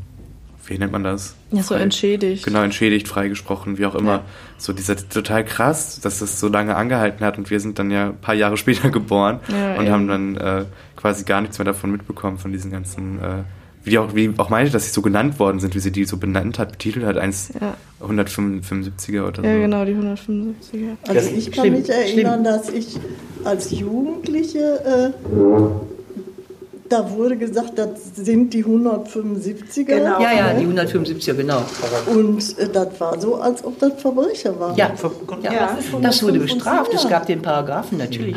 wie 0.66 0.78
nennt 0.78 0.92
man 0.92 1.04
das? 1.04 1.36
Ja, 1.52 1.64
so 1.64 1.76
entschädigt. 1.76 2.44
Genau, 2.44 2.62
entschädigt, 2.62 3.08
freigesprochen, 3.08 3.78
wie 3.78 3.86
auch 3.86 3.96
immer. 3.96 4.12
Ja. 4.12 4.24
So 4.58 4.74
dieser 4.74 4.98
total 4.98 5.46
krass, 5.46 6.00
dass 6.02 6.20
das 6.20 6.40
so 6.40 6.50
lange 6.50 6.76
angehalten 6.76 7.24
hat 7.26 7.38
und 7.38 7.50
wir 7.50 7.60
sind 7.62 7.80
dann 7.80 7.90
ja 7.90 8.08
ein 8.10 8.18
paar 8.18 8.36
Jahre 8.36 8.58
später 8.58 8.90
geboren 8.90 9.40
Ja, 9.48 9.76
und 9.76 9.86
eben. 9.86 9.92
haben 9.94 10.08
dann 10.08 10.38
äh, 10.38 10.66
quasi 10.98 11.24
gar 11.24 11.40
nichts 11.42 11.58
mehr 11.58 11.66
davon 11.66 11.92
mitbekommen, 11.92 12.38
von 12.38 12.52
diesen 12.52 12.70
ganzen, 12.72 13.20
äh, 13.20 13.44
wie 13.88 13.98
auch, 13.98 14.14
wie 14.16 14.32
auch 14.38 14.50
meinte, 14.50 14.72
dass 14.72 14.86
sie 14.86 14.92
so 14.92 15.02
genannt 15.02 15.40
worden 15.40 15.60
sind, 15.60 15.76
wie 15.76 15.80
sie 15.80 15.92
die 15.92 16.06
so 16.06 16.18
benannt 16.18 16.60
hat, 16.60 16.72
betitelt 16.74 17.06
hat, 17.06 17.18
eins 17.18 17.50
Ja. 17.60 17.76
175er 18.02 19.28
oder 19.28 19.42
so. 19.42 19.48
Ja, 19.48 19.58
genau, 19.58 19.86
die 19.86 19.94
175er. 19.94 20.98
Also 21.08 21.30
ich 21.36 21.52
kann 21.52 21.66
schlimm, 21.66 21.80
mich 21.80 21.90
erinnern, 21.90 22.44
dass 22.44 22.70
ich 22.70 23.00
als 23.44 23.72
Jugendliche, 23.72 25.14
äh, 25.16 25.30
da 26.90 27.10
wurde 27.12 27.38
gesagt, 27.38 27.78
das 27.78 28.16
sind 28.16 28.54
die 28.54 28.64
175er. 28.64 29.84
Genau. 29.84 30.22
Ja, 30.22 30.32
ja, 30.32 30.54
die 30.54 30.66
175er, 30.66 31.34
genau. 31.34 31.64
Und 32.08 32.58
äh, 32.60 32.70
das 32.70 33.00
war 33.00 33.20
so, 33.20 33.36
als 33.36 33.64
ob 33.66 33.80
das 33.80 34.00
Verbrecher 34.00 34.60
waren. 34.60 34.76
Ja, 34.76 34.94
ja. 35.44 35.78
das 36.02 36.24
wurde 36.24 36.40
bestraft. 36.40 36.94
Es 36.94 37.10
gab 37.10 37.26
den 37.26 37.42
Paragraphen 37.42 37.98
natürlich. 37.98 38.36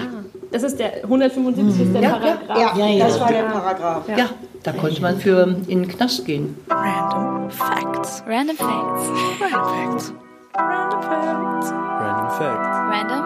Das 0.52 0.62
ist 0.64 0.78
der 0.78 1.04
175 1.04 1.80
ist 1.86 1.94
der 1.94 2.02
Ja, 2.02 2.10
Paragraph. 2.10 2.58
Ja, 2.58 2.76
Ja, 2.76 2.86
ja. 2.86 3.06
das 3.06 3.20
war 3.20 3.28
der 3.32 3.42
Paragraph. 3.44 4.08
Ja, 4.08 4.26
da 4.62 4.72
konnte 4.72 5.00
man 5.00 5.16
für 5.18 5.42
in 5.68 5.82
den 5.82 5.88
Knast 5.88 6.24
gehen. 6.26 6.56
Random 6.68 7.50
Facts. 7.50 8.22
Random 8.26 8.56
Facts. 8.56 9.08
Random 9.40 9.92
Facts. 9.94 10.12
Random 10.56 11.02
Facts. 11.02 11.72
Random 11.72 12.30
Fact. 12.30 12.66
Random 12.90 13.24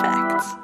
Facts. 0.00 0.56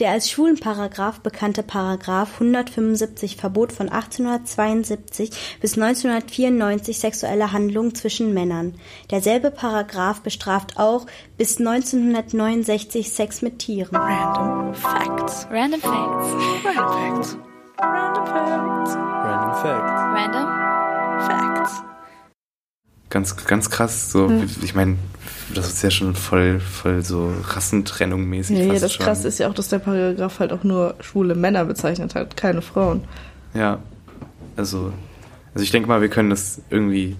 Der 0.00 0.10
als 0.10 0.28
Schwulenparagraph 0.28 1.20
bekannte 1.20 1.62
Paragraph 1.62 2.34
175 2.34 3.36
verbot 3.36 3.72
von 3.72 3.88
1872 3.88 5.30
bis 5.60 5.74
1994 5.74 6.98
sexuelle 6.98 7.52
Handlungen 7.52 7.94
zwischen 7.94 8.34
Männern. 8.34 8.74
Derselbe 9.12 9.52
Paragraph 9.52 10.20
bestraft 10.22 10.78
auch 10.78 11.06
bis 11.38 11.58
1969 11.58 13.12
Sex 13.12 13.42
mit 13.42 13.60
Tieren. 13.60 13.96
Random 13.96 14.74
Facts. 14.74 15.46
Random 15.50 15.80
Facts. 15.80 16.32
Random 16.64 16.74
Facts. 16.74 17.38
Random 17.78 18.26
Facts. 18.26 18.43
Ganz, 23.14 23.36
ganz 23.46 23.70
krass. 23.70 24.10
So, 24.10 24.28
ich 24.60 24.74
meine, 24.74 24.96
das 25.54 25.68
ist 25.68 25.84
ja 25.84 25.90
schon 25.92 26.16
voll, 26.16 26.58
voll 26.58 27.04
so 27.04 27.32
Rassentrennung 27.44 28.24
mäßig. 28.24 28.58
Ja, 28.58 28.64
ja, 28.64 28.80
das 28.80 28.94
schon. 28.94 29.06
Krasse 29.06 29.28
ist 29.28 29.38
ja 29.38 29.48
auch, 29.48 29.54
dass 29.54 29.68
der 29.68 29.78
Paragraph 29.78 30.40
halt 30.40 30.52
auch 30.52 30.64
nur 30.64 30.96
schwule 30.98 31.36
Männer 31.36 31.64
bezeichnet 31.64 32.16
hat, 32.16 32.36
keine 32.36 32.60
Frauen. 32.60 33.04
Ja, 33.54 33.78
also, 34.56 34.92
also 35.54 35.62
ich 35.62 35.70
denke 35.70 35.88
mal, 35.88 36.00
wir 36.00 36.08
können 36.08 36.28
das 36.28 36.60
irgendwie, 36.70 37.14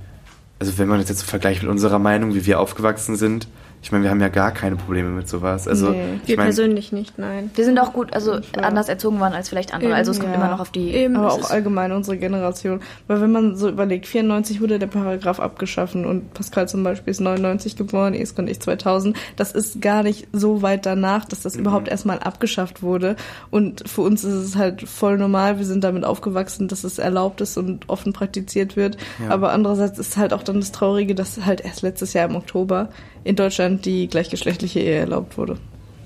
also 0.58 0.78
wenn 0.78 0.88
man 0.88 0.98
das 0.98 1.10
jetzt 1.10 1.20
so 1.20 1.26
vergleicht 1.26 1.62
mit 1.62 1.70
unserer 1.70 2.00
Meinung, 2.00 2.34
wie 2.34 2.44
wir 2.44 2.58
aufgewachsen 2.58 3.14
sind, 3.14 3.46
ich 3.84 3.92
meine, 3.92 4.04
wir 4.04 4.10
haben 4.10 4.20
ja 4.22 4.28
gar 4.30 4.50
keine 4.50 4.76
Probleme 4.76 5.10
mit 5.10 5.28
sowas. 5.28 5.68
Also, 5.68 5.90
Nee. 5.90 6.18
ich 6.22 6.28
Wir 6.28 6.36
meine, 6.38 6.46
persönlich 6.46 6.90
nicht, 6.90 7.18
nein. 7.18 7.50
Wir 7.54 7.66
sind 7.66 7.78
auch 7.78 7.92
gut, 7.92 8.14
also 8.14 8.38
anders 8.56 8.88
erzogen 8.88 9.20
worden 9.20 9.34
als 9.34 9.50
vielleicht 9.50 9.74
andere. 9.74 9.90
Eben, 9.90 9.98
also 9.98 10.10
es 10.10 10.18
kommt 10.20 10.32
ja. 10.32 10.38
immer 10.38 10.48
noch 10.48 10.60
auf 10.60 10.70
die. 10.70 10.88
Eben, 10.94 11.16
Aber 11.16 11.30
auch 11.34 11.50
allgemein 11.50 11.92
unsere 11.92 12.16
Generation. 12.16 12.80
Weil 13.08 13.20
wenn 13.20 13.30
man 13.30 13.56
so 13.56 13.68
überlegt, 13.68 14.06
94 14.06 14.62
wurde 14.62 14.78
der 14.78 14.86
Paragraph 14.86 15.38
abgeschaffen 15.38 16.06
und 16.06 16.32
Pascal 16.32 16.66
zum 16.66 16.82
Beispiel 16.82 17.10
ist 17.10 17.20
99 17.20 17.76
geboren, 17.76 18.14
Esk 18.14 18.38
und 18.38 18.48
ich 18.48 18.58
2000. 18.60 19.18
Das 19.36 19.52
ist 19.52 19.82
gar 19.82 20.02
nicht 20.02 20.28
so 20.32 20.62
weit 20.62 20.86
danach, 20.86 21.26
dass 21.26 21.40
Mhm. 21.40 21.42
das 21.42 21.56
überhaupt 21.56 21.88
erstmal 21.88 22.20
abgeschafft 22.20 22.82
wurde. 22.82 23.16
Und 23.50 23.86
für 23.86 24.00
uns 24.00 24.24
ist 24.24 24.32
es 24.32 24.56
halt 24.56 24.88
voll 24.88 25.18
normal. 25.18 25.58
Wir 25.58 25.66
sind 25.66 25.84
damit 25.84 26.06
aufgewachsen, 26.06 26.68
dass 26.68 26.84
es 26.84 26.98
erlaubt 26.98 27.42
ist 27.42 27.58
und 27.58 27.86
offen 27.90 28.14
praktiziert 28.14 28.76
wird. 28.76 28.96
Ja. 29.22 29.28
Aber 29.28 29.52
andererseits 29.52 29.98
ist 29.98 30.16
halt 30.16 30.32
auch 30.32 30.42
dann 30.42 30.60
das 30.60 30.72
Traurige, 30.72 31.14
dass 31.14 31.44
halt 31.44 31.60
erst 31.60 31.82
letztes 31.82 32.14
Jahr 32.14 32.30
im 32.30 32.36
Oktober 32.36 32.88
in 33.24 33.36
Deutschland 33.36 33.84
die 33.84 34.06
gleichgeschlechtliche 34.08 34.80
Ehe 34.80 34.96
erlaubt 35.00 35.36
wurde. 35.38 35.56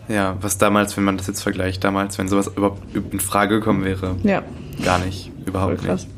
ja, 0.08 0.36
was 0.40 0.56
damals, 0.58 0.96
wenn 0.96 1.04
man 1.04 1.16
das 1.18 1.26
jetzt 1.26 1.42
vergleicht, 1.42 1.84
damals, 1.84 2.16
wenn 2.18 2.28
sowas 2.28 2.46
überhaupt 2.56 2.82
in 2.94 3.20
Frage 3.20 3.58
gekommen 3.58 3.84
wäre, 3.84 4.16
Ja, 4.22 4.42
gar 4.84 4.98
nicht, 5.00 5.24
voll 5.32 5.42
überhaupt 5.48 5.84
krass. 5.84 6.04
nicht. 6.04 6.14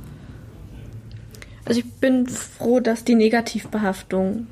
Also 1.64 1.80
ich 1.80 1.92
bin 1.94 2.26
froh, 2.26 2.80
dass 2.80 3.05
die 3.05 3.14
Negativbehaftung 3.14 4.46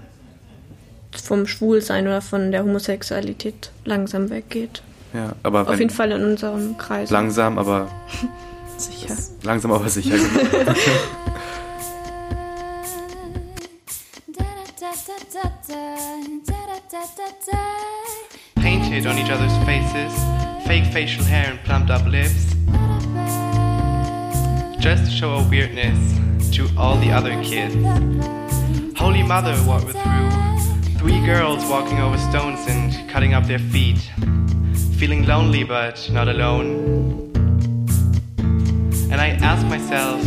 vom 1.22 1.46
Schwulsein 1.46 2.07
oder 2.07 2.20
von 2.20 2.53
der 2.53 2.62
Homosexualität 2.62 3.70
langsam 3.84 4.30
weggeht. 4.30 4.82
Ja, 5.14 5.32
aber 5.42 5.68
Auf 5.68 5.78
jeden 5.78 5.90
Fall 5.90 6.12
in 6.12 6.22
unserem 6.22 6.76
Kreis. 6.78 7.11
langsam, 7.11 7.59
aber 7.59 7.88
Sicher. 8.76 9.14
langsam, 9.42 9.72
aber 9.72 9.88
sicher. 9.88 10.14
Painted 18.57 19.07
on 19.07 19.18
each 19.18 19.29
other's 19.29 19.55
faces, 19.66 20.14
fake 20.66 20.87
facial 20.87 21.22
hair 21.22 21.51
and 21.51 21.59
plumped 21.64 21.91
up 21.91 22.07
lips. 22.07 22.55
Just 24.81 25.05
to 25.05 25.11
show 25.11 25.35
a 25.35 25.49
weirdness 25.51 25.99
to 26.57 26.66
all 26.79 26.97
the 26.97 27.11
other 27.11 27.43
kids. 27.43 27.74
Holy 28.99 29.22
Mother 29.22 29.55
walked 29.66 29.91
through, 29.91 30.99
three 30.99 31.20
girls 31.26 31.62
walking 31.66 31.99
over 31.99 32.16
stones 32.16 32.61
and 32.66 33.11
cutting 33.11 33.35
up 33.35 33.45
their 33.47 33.59
feet. 33.59 34.11
Feeling 34.97 35.26
lonely 35.26 35.62
but 35.62 36.09
not 36.11 36.29
alone. 36.29 37.31
And 39.11 39.20
I 39.20 39.39
ask 39.43 39.66
myself, 39.66 40.24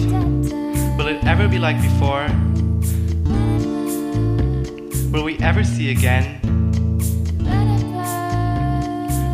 will 0.95 1.08
it 1.08 1.24
ever 1.26 1.47
be 1.47 1.58
like 1.58 1.82
before? 1.82 2.28
Will 5.12 5.26
we 5.26 5.38
ever 5.39 5.62
see 5.66 5.91
again? 5.91 6.39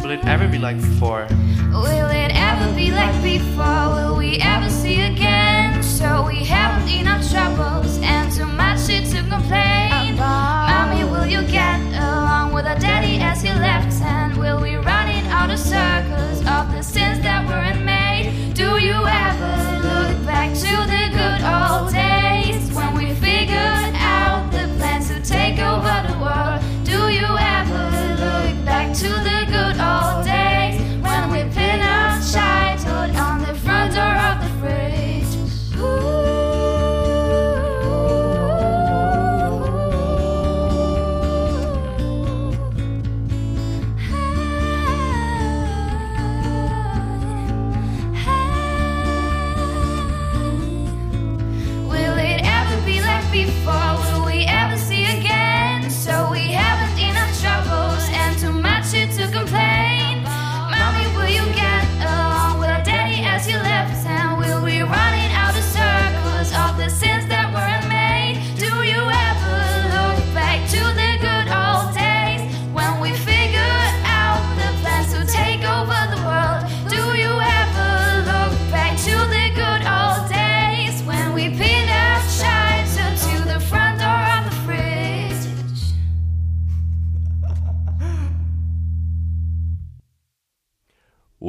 Will 0.02 0.10
it 0.10 0.26
ever 0.26 0.48
be 0.48 0.58
like 0.58 0.78
before? 0.78 1.28
Will 1.72 2.10
it 2.10 2.32
ever 2.34 2.76
be 2.76 2.90
like 2.90 3.22
before? 3.22 3.94
Will 3.94 4.18
we 4.18 4.42
ever 4.42 4.72
see 4.72 5.02
again? 5.02 5.84
So 5.84 6.26
we 6.26 6.38
haven't 6.44 6.90
enough 6.90 7.30
troubles 7.30 8.00
and 8.02 8.34
too 8.34 8.48
much 8.48 8.88
shit 8.88 9.06
to 9.12 9.22
complain. 9.30 10.16
Mommy, 10.16 11.04
will 11.04 11.28
you 11.28 11.44
get 11.44 11.80
along 11.94 12.54
with 12.54 12.66
our 12.66 12.80
daddy 12.80 13.20
as 13.20 13.44
he 13.44 13.50
left? 13.50 14.02
And 14.02 14.36
will 14.36 14.60
we 14.60 14.78
run 14.78 15.08
in 15.10 15.28
out 15.28 15.52
of 15.52 15.60
circles 15.60 16.07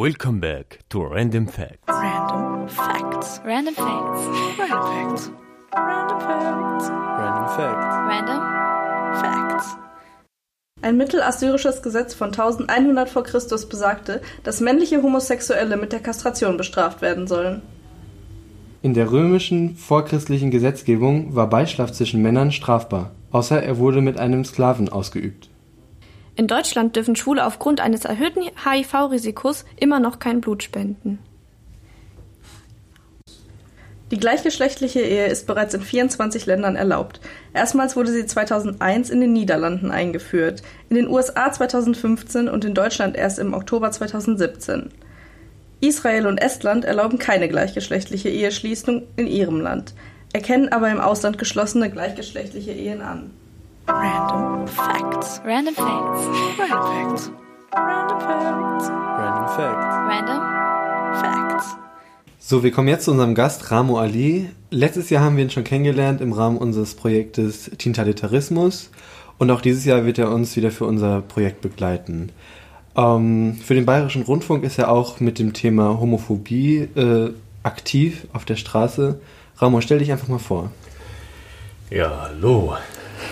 Welcome 0.08 0.40
back 0.40 0.78
to 0.88 1.02
Random 1.02 1.46
Facts. 1.46 1.86
Random 1.86 2.66
Facts. 2.66 3.40
Random 3.44 3.74
Facts. 3.74 4.20
Random 4.56 4.56
Facts. 4.56 5.30
Random 5.74 6.18
Facts. 6.18 6.88
Random 6.88 7.48
Facts. 7.56 7.84
Random 8.08 8.40
Facts. 9.20 9.76
Ein 10.80 10.96
mittelassyrisches 10.96 11.82
Gesetz 11.82 12.14
von 12.14 12.28
1100 12.28 13.10
vor 13.10 13.22
Christus 13.22 13.68
besagte, 13.68 14.22
dass 14.44 14.62
männliche 14.62 15.02
Homosexuelle 15.02 15.76
mit 15.76 15.92
der 15.92 16.00
Kastration 16.00 16.56
bestraft 16.56 17.02
werden 17.02 17.26
sollen. 17.26 17.60
In 18.80 18.94
der 18.94 19.12
römischen 19.12 19.76
vorchristlichen 19.76 20.50
Gesetzgebung 20.50 21.34
war 21.34 21.50
Beischlaf 21.50 21.92
zwischen 21.92 22.22
Männern 22.22 22.50
strafbar, 22.50 23.10
außer 23.30 23.62
er 23.62 23.76
wurde 23.76 24.00
mit 24.00 24.18
einem 24.18 24.46
Sklaven 24.46 24.88
ausgeübt. 24.88 25.50
In 26.38 26.46
Deutschland 26.46 26.94
dürfen 26.94 27.16
Schwule 27.16 27.44
aufgrund 27.44 27.80
eines 27.80 28.04
erhöhten 28.04 28.42
HIV-Risikos 28.42 29.64
immer 29.74 29.98
noch 29.98 30.20
kein 30.20 30.40
Blut 30.40 30.62
spenden. 30.62 31.18
Die 34.12 34.20
gleichgeschlechtliche 34.20 35.00
Ehe 35.00 35.26
ist 35.26 35.48
bereits 35.48 35.74
in 35.74 35.80
24 35.80 36.46
Ländern 36.46 36.76
erlaubt. 36.76 37.20
Erstmals 37.54 37.96
wurde 37.96 38.12
sie 38.12 38.24
2001 38.24 39.10
in 39.10 39.20
den 39.20 39.32
Niederlanden 39.32 39.90
eingeführt, 39.90 40.62
in 40.88 40.94
den 40.94 41.08
USA 41.08 41.50
2015 41.50 42.48
und 42.48 42.64
in 42.64 42.72
Deutschland 42.72 43.16
erst 43.16 43.40
im 43.40 43.52
Oktober 43.52 43.90
2017. 43.90 44.90
Israel 45.80 46.28
und 46.28 46.38
Estland 46.38 46.84
erlauben 46.84 47.18
keine 47.18 47.48
gleichgeschlechtliche 47.48 48.28
Eheschließung 48.28 49.02
in 49.16 49.26
ihrem 49.26 49.60
Land, 49.60 49.92
erkennen 50.32 50.70
aber 50.70 50.88
im 50.88 51.00
Ausland 51.00 51.36
geschlossene 51.36 51.90
gleichgeschlechtliche 51.90 52.70
Ehen 52.70 53.00
an. 53.00 53.32
Random 53.88 54.66
Facts. 54.68 55.40
Random 55.46 55.74
Facts. 55.74 56.26
Random 56.58 56.68
Facts. 56.68 57.30
Random 57.72 58.20
Facts. 58.20 58.88
Random 58.90 59.48
Facts. 59.48 59.86
Random 60.10 60.40
Facts. 61.22 61.76
So, 62.38 62.62
wir 62.62 62.70
kommen 62.70 62.88
jetzt 62.88 63.06
zu 63.06 63.12
unserem 63.12 63.34
Gast 63.34 63.70
Ramo 63.70 63.98
Ali. 63.98 64.50
Letztes 64.70 65.08
Jahr 65.08 65.24
haben 65.24 65.38
wir 65.38 65.44
ihn 65.44 65.50
schon 65.50 65.64
kennengelernt 65.64 66.20
im 66.20 66.34
Rahmen 66.34 66.58
unseres 66.58 66.96
Projektes 66.96 67.70
Tintalitarismus 67.78 68.90
und 69.38 69.50
auch 69.50 69.62
dieses 69.62 69.86
Jahr 69.86 70.04
wird 70.04 70.18
er 70.18 70.32
uns 70.32 70.54
wieder 70.54 70.70
für 70.70 70.84
unser 70.84 71.22
Projekt 71.22 71.62
begleiten. 71.62 72.30
Ähm, 72.94 73.56
für 73.64 73.74
den 73.74 73.86
Bayerischen 73.86 74.22
Rundfunk 74.22 74.64
ist 74.64 74.78
er 74.78 74.90
auch 74.90 75.18
mit 75.20 75.38
dem 75.38 75.54
Thema 75.54 75.98
Homophobie 75.98 76.88
äh, 76.94 77.30
aktiv 77.62 78.26
auf 78.34 78.44
der 78.44 78.56
Straße. 78.56 79.18
Ramo, 79.56 79.80
stell 79.80 80.00
dich 80.00 80.12
einfach 80.12 80.28
mal 80.28 80.38
vor. 80.38 80.70
Ja, 81.90 82.28
hallo. 82.28 82.76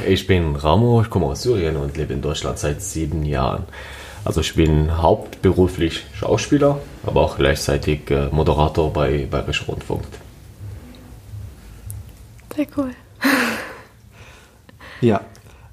Ich 0.07 0.26
bin 0.26 0.57
Ramo, 0.57 1.03
ich 1.03 1.11
komme 1.11 1.26
aus 1.26 1.43
Syrien 1.43 1.76
und 1.76 1.97
lebe 1.97 2.12
in 2.12 2.22
Deutschland 2.22 2.59
seit 2.59 2.82
sieben 2.82 3.24
Jahren. 3.24 3.64
Also 4.24 4.41
ich 4.41 4.55
bin 4.55 5.01
hauptberuflich 5.01 6.05
Schauspieler, 6.14 6.80
aber 7.05 7.20
auch 7.20 7.37
gleichzeitig 7.37 8.11
äh, 8.11 8.28
Moderator 8.30 8.93
bei 8.93 9.26
Bayerisch 9.30 9.66
Rundfunk. 9.68 10.05
Sehr 12.55 12.66
cool. 12.76 12.91
Ja. 15.03 15.20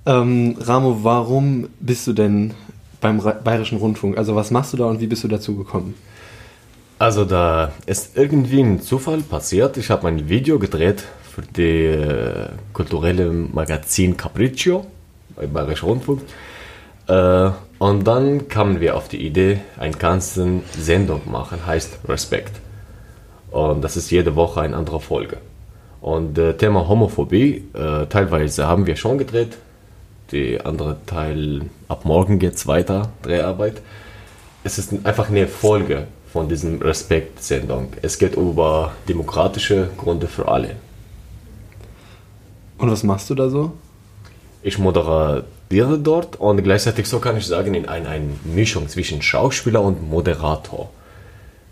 Ähm, 0.05 0.57
Ramo, 0.59 0.99
warum 1.03 1.69
bist 1.79 2.05
du 2.07 2.11
denn 2.11 2.53
beim 2.99 3.21
Bayerischen 3.43 3.77
Rundfunk? 3.77 4.17
Also 4.17 4.35
was 4.35 4.51
machst 4.51 4.73
du 4.73 4.77
da 4.77 4.85
und 4.85 4.99
wie 4.99 5.07
bist 5.07 5.23
du 5.23 5.29
dazu 5.29 5.55
gekommen? 5.55 5.95
Also 6.99 7.23
da 7.23 7.71
ist 7.85 8.17
irgendwie 8.17 8.61
ein 8.61 8.81
Zufall 8.81 9.21
passiert. 9.21 9.77
Ich 9.77 9.89
habe 9.89 10.09
ein 10.09 10.27
Video 10.27 10.59
gedreht 10.59 11.05
für 11.33 11.41
die 11.41 11.85
äh, 11.85 12.49
kulturelle 12.73 13.31
Magazin 13.31 14.15
Capriccio 14.15 14.85
bei 15.35 15.47
Bayerisch 15.47 15.83
Rundfunk. 15.83 16.21
Äh, 17.07 17.49
und 17.79 18.05
dann 18.05 18.47
kamen 18.47 18.79
wir 18.79 18.95
auf 18.95 19.07
die 19.07 19.25
Idee, 19.25 19.61
eine 19.77 19.95
ganze 19.95 20.61
Sendung 20.77 21.21
machen, 21.25 21.65
heißt 21.65 21.99
Respekt. 22.07 22.55
Und 23.49 23.83
das 23.83 23.97
ist 23.97 24.11
jede 24.11 24.35
Woche 24.35 24.61
eine 24.61 24.75
andere 24.75 24.99
Folge. 24.99 25.37
Und 26.01 26.37
äh, 26.37 26.55
Thema 26.55 26.87
Homophobie, 26.87 27.67
äh, 27.73 28.05
teilweise 28.07 28.67
haben 28.67 28.85
wir 28.85 28.95
schon 28.95 29.17
gedreht. 29.17 29.57
Die 30.31 30.61
andere 30.61 30.97
Teil, 31.05 31.63
ab 31.87 32.05
morgen 32.05 32.37
geht 32.39 32.55
es 32.55 32.67
weiter, 32.67 33.09
Dreharbeit. 33.23 33.81
Es 34.63 34.77
ist 34.77 34.93
einfach 35.03 35.29
eine 35.29 35.47
Folge 35.47 36.07
von 36.31 36.47
diesem 36.47 36.81
Respekt-Sendung. 36.81 37.93
Es 38.01 38.17
geht 38.17 38.35
über 38.35 38.93
demokratische 39.07 39.89
Gründe 39.97 40.27
für 40.27 40.47
alle. 40.47 40.75
Und 42.83 42.91
was 42.91 43.03
machst 43.03 43.29
du 43.29 43.35
da 43.35 43.49
so? 43.49 43.71
Ich 44.61 44.77
moderiere 44.77 45.45
dort 45.99 46.35
und 46.35 46.61
gleichzeitig, 46.61 47.07
so 47.07 47.19
kann 47.19 47.37
ich 47.37 47.45
sagen, 47.45 47.75
in 47.75 47.87
eine, 47.87 48.09
eine 48.09 48.27
Mischung 48.43 48.89
zwischen 48.89 49.21
Schauspieler 49.21 49.81
und 49.81 50.09
Moderator. 50.09 50.89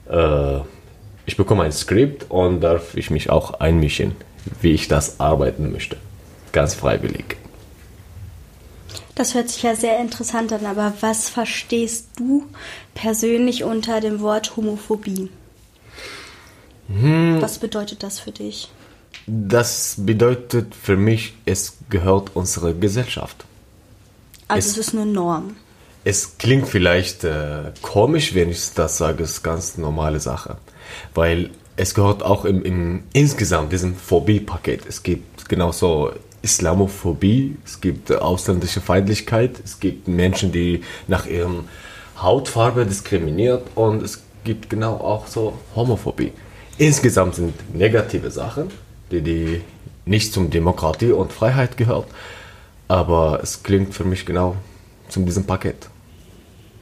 Äh, 0.09 0.59
ich 1.25 1.35
bekomme 1.35 1.63
ein 1.63 1.73
Skript 1.73 2.31
und 2.31 2.61
darf 2.61 2.95
ich 2.95 3.09
mich 3.09 3.29
auch 3.29 3.59
einmischen, 3.59 4.15
wie 4.61 4.71
ich 4.71 4.87
das 4.87 5.19
arbeiten 5.19 5.73
möchte. 5.73 5.97
Ganz 6.53 6.75
freiwillig. 6.75 7.35
Das 9.13 9.35
hört 9.35 9.49
sich 9.49 9.63
ja 9.63 9.75
sehr 9.75 9.99
interessant 9.99 10.53
an, 10.53 10.65
aber 10.65 10.93
was 11.01 11.27
verstehst 11.27 12.07
du 12.15 12.45
persönlich 12.93 13.65
unter 13.65 13.99
dem 13.99 14.21
Wort 14.21 14.55
Homophobie? 14.55 15.29
Hm, 16.87 17.41
Was 17.41 17.59
bedeutet 17.59 18.01
das 18.01 18.21
für 18.21 18.31
dich? 18.31 18.69
Das 19.27 19.95
bedeutet 19.97 20.73
für 20.75 20.97
mich, 20.97 21.33
es 21.45 21.77
gehört 21.89 22.35
unserer 22.35 22.73
Gesellschaft. 22.73 23.45
Also 24.47 24.67
Es- 24.69 24.77
es 24.77 24.87
ist 24.87 24.93
eine 24.95 25.05
Norm. 25.05 25.55
Es 26.03 26.37
klingt 26.39 26.67
vielleicht 26.67 27.23
äh, 27.23 27.71
komisch, 27.83 28.33
wenn 28.33 28.49
ich 28.49 28.73
das 28.73 28.97
sage, 28.97 29.23
es 29.23 29.31
ist 29.33 29.43
ganz 29.43 29.77
normale 29.77 30.19
Sache. 30.19 30.57
Weil 31.13 31.51
es 31.77 31.93
gehört 31.93 32.23
auch 32.23 32.43
im, 32.45 32.63
im 32.63 33.03
insgesamt 33.13 33.71
diesem 33.71 33.95
Phobie-Paket. 33.95 34.85
Es 34.87 35.03
gibt 35.03 35.47
genauso 35.47 36.11
Islamophobie, 36.41 37.55
es 37.65 37.79
gibt 37.81 38.11
ausländische 38.11 38.81
Feindlichkeit, 38.81 39.61
es 39.63 39.79
gibt 39.79 40.07
Menschen, 40.07 40.51
die 40.51 40.83
nach 41.07 41.27
ihrem 41.27 41.65
Hautfarbe 42.19 42.85
diskriminiert 42.85 43.63
und 43.75 44.01
es 44.01 44.21
gibt 44.43 44.69
genau 44.71 44.95
auch 44.95 45.27
so 45.27 45.53
Homophobie. 45.75 46.31
Insgesamt 46.79 47.35
sind 47.35 47.75
negative 47.75 48.31
Sachen, 48.31 48.69
die, 49.11 49.21
die 49.21 49.61
nicht 50.05 50.33
zum 50.33 50.49
Demokratie 50.49 51.11
und 51.11 51.31
Freiheit 51.31 51.77
gehört, 51.77 52.07
aber 52.87 53.39
es 53.41 53.63
klingt 53.63 53.93
für 53.93 54.03
mich 54.03 54.25
genau 54.25 54.55
zu 55.09 55.21
diesem 55.21 55.45
Paket. 55.45 55.87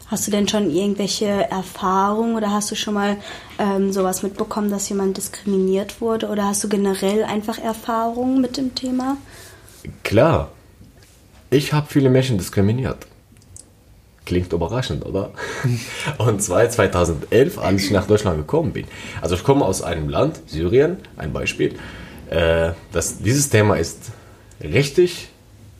Hast 0.07 0.25
du 0.25 0.31
denn 0.31 0.47
schon 0.47 0.71
irgendwelche 0.71 1.27
Erfahrungen 1.27 2.35
oder 2.35 2.51
hast 2.51 2.71
du 2.71 2.75
schon 2.75 2.95
mal 2.95 3.17
ähm, 3.59 3.91
sowas 3.91 4.23
mitbekommen, 4.23 4.71
dass 4.71 4.89
jemand 4.89 5.17
diskriminiert 5.17 6.01
wurde? 6.01 6.29
Oder 6.29 6.45
hast 6.45 6.63
du 6.63 6.69
generell 6.69 7.23
einfach 7.23 7.59
Erfahrungen 7.59 8.41
mit 8.41 8.57
dem 8.57 8.73
Thema? 8.73 9.17
Klar, 10.03 10.51
ich 11.51 11.73
habe 11.73 11.85
viele 11.89 12.09
Menschen 12.09 12.39
diskriminiert. 12.39 13.05
Klingt 14.25 14.51
überraschend, 14.51 15.05
oder? 15.05 15.31
Und 16.17 16.41
zwar 16.41 16.67
2011, 16.67 17.59
als 17.59 17.83
ich 17.83 17.91
nach 17.91 18.07
Deutschland 18.07 18.37
gekommen 18.37 18.73
bin. 18.73 18.85
Also 19.21 19.35
ich 19.35 19.43
komme 19.43 19.63
aus 19.63 19.83
einem 19.83 20.09
Land, 20.09 20.41
Syrien, 20.47 20.97
ein 21.17 21.33
Beispiel, 21.33 21.75
äh, 22.29 22.73
dass 22.91 23.19
dieses 23.19 23.49
Thema 23.49 23.75
ist 23.75 24.11
richtig 24.61 25.29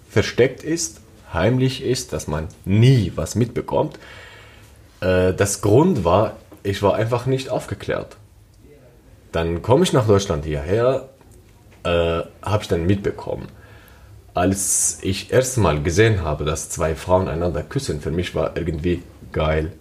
versteckt 0.10 0.64
ist, 0.64 1.02
heimlich 1.34 1.84
ist, 1.84 2.14
dass 2.14 2.28
man 2.28 2.48
nie 2.66 3.12
was 3.16 3.36
mitbekommt. 3.36 4.00
Äh, 5.02 5.34
das 5.34 5.62
Grund 5.62 6.04
war, 6.04 6.38
ich 6.64 6.82
war 6.82 6.96
einfach 6.96 7.26
nicht 7.26 7.50
aufgeklärt. 7.50 8.18
Dann 9.32 9.62
komme 9.62 9.84
ich 9.84 9.94
nach 9.94 10.08
Deutschland 10.08 10.44
hierher, 10.46 11.10
äh, 11.84 12.22
habe 12.42 12.62
ich 12.62 12.68
dann 12.68 12.88
mitbekommen. 12.88 13.48
Als 14.34 15.00
ich 15.02 15.32
erstmal 15.32 15.84
gesehen 15.84 16.24
habe, 16.24 16.46
dass 16.46 16.70
zwei 16.70 16.96
Frauen 16.96 17.28
einander 17.28 17.62
küssen, 17.62 18.02
für 18.02 18.12
mich 18.12 18.34
war 18.34 18.58
irgendwie 18.58 19.04
geil. 19.32 19.74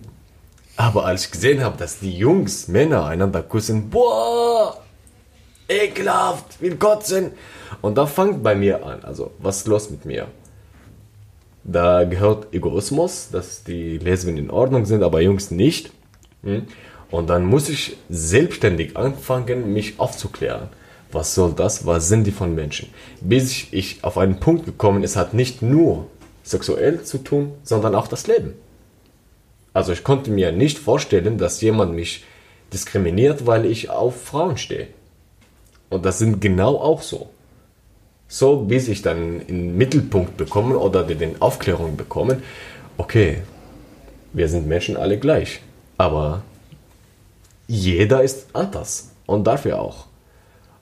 Aber 0.76 1.06
als 1.06 1.26
ich 1.26 1.30
gesehen 1.32 1.62
habe, 1.64 1.78
dass 1.78 1.98
die 1.98 2.16
Jungs, 2.16 2.68
Männer 2.68 3.06
einander 3.06 3.42
küssen, 3.42 3.88
boah, 3.90 4.76
ekelhaft, 5.68 6.60
will 6.60 6.76
kotzen. 6.76 7.32
Und 7.80 7.96
da 7.96 8.06
fängt 8.06 8.42
bei 8.42 8.54
mir 8.54 8.84
an, 8.84 9.04
also 9.04 9.32
was 9.38 9.58
ist 9.58 9.68
los 9.68 9.90
mit 9.90 10.04
mir? 10.04 10.26
Da 11.64 12.04
gehört 12.04 12.52
Egoismus, 12.52 13.28
dass 13.30 13.62
die 13.62 13.98
Lesben 13.98 14.38
in 14.38 14.50
Ordnung 14.50 14.86
sind, 14.86 15.02
aber 15.02 15.20
Jungs 15.20 15.50
nicht. 15.50 15.92
Hm? 16.42 16.66
Und 17.10 17.28
dann 17.28 17.44
muss 17.44 17.68
ich 17.68 17.96
selbstständig 18.08 18.96
anfangen, 18.96 19.72
mich 19.72 20.00
aufzuklären. 20.00 20.68
Was 21.12 21.34
soll 21.34 21.52
das? 21.52 21.86
Was 21.86 22.08
sind 22.08 22.24
die 22.24 22.32
von 22.32 22.54
Menschen? 22.54 22.88
Bis 23.20 23.50
ich, 23.50 23.72
ich 23.72 24.04
auf 24.04 24.18
einen 24.18 24.40
Punkt 24.40 24.66
gekommen, 24.66 25.04
es 25.04 25.16
hat 25.16 25.32
nicht 25.34 25.62
nur 25.62 26.06
sexuell 26.42 27.02
zu 27.02 27.18
tun, 27.18 27.52
sondern 27.62 27.94
auch 27.94 28.08
das 28.08 28.26
Leben. 28.26 28.54
Also 29.72 29.92
ich 29.92 30.04
konnte 30.04 30.30
mir 30.30 30.52
nicht 30.52 30.78
vorstellen, 30.78 31.38
dass 31.38 31.60
jemand 31.60 31.94
mich 31.94 32.24
diskriminiert, 32.72 33.46
weil 33.46 33.64
ich 33.64 33.90
auf 33.90 34.22
Frauen 34.22 34.56
stehe. 34.56 34.88
Und 35.90 36.04
das 36.04 36.18
sind 36.18 36.40
genau 36.40 36.76
auch 36.76 37.02
so. 37.02 37.30
So, 38.28 38.56
bis 38.58 38.88
ich 38.88 39.00
dann 39.00 39.40
in 39.40 39.68
den 39.68 39.76
Mittelpunkt 39.78 40.36
bekommen 40.36 40.76
oder 40.76 41.02
den 41.04 41.40
Aufklärung 41.40 41.96
bekommen, 41.96 42.42
okay, 42.98 43.38
wir 44.32 44.48
sind 44.48 44.68
Menschen 44.68 44.96
alle 44.96 45.18
gleich. 45.18 45.60
Aber 45.96 46.42
jeder 47.66 48.22
ist 48.22 48.48
anders 48.52 49.12
und 49.26 49.46
dafür 49.46 49.80
auch. 49.80 50.06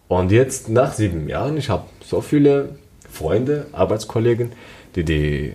Und 0.08 0.32
jetzt 0.32 0.68
nach 0.68 0.92
sieben 0.92 1.28
Jahren, 1.28 1.56
ich 1.56 1.68
habe 1.68 1.84
so 2.04 2.20
viele 2.20 2.76
Freunde, 3.10 3.66
Arbeitskollegen, 3.72 4.52
die 4.94 5.04
die 5.04 5.52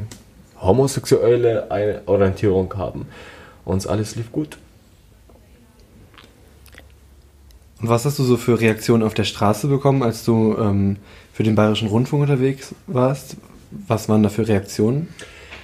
homosexuelle 0.61 1.67
Orientierung 2.05 2.73
haben. 2.77 3.07
Uns 3.65 3.87
alles 3.87 4.15
lief 4.15 4.31
gut. 4.31 4.57
Und 7.81 7.89
was 7.89 8.05
hast 8.05 8.19
du 8.19 8.23
so 8.23 8.37
für 8.37 8.59
Reaktionen 8.59 9.03
auf 9.03 9.13
der 9.13 9.23
Straße 9.23 9.67
bekommen, 9.67 10.03
als 10.03 10.23
du 10.23 10.55
ähm, 10.59 10.97
für 11.33 11.43
den 11.43 11.55
Bayerischen 11.55 11.87
Rundfunk 11.87 12.21
unterwegs 12.21 12.75
warst? 12.87 13.37
Was 13.87 14.07
waren 14.09 14.21
da 14.21 14.29
für 14.29 14.47
Reaktionen? 14.47 15.07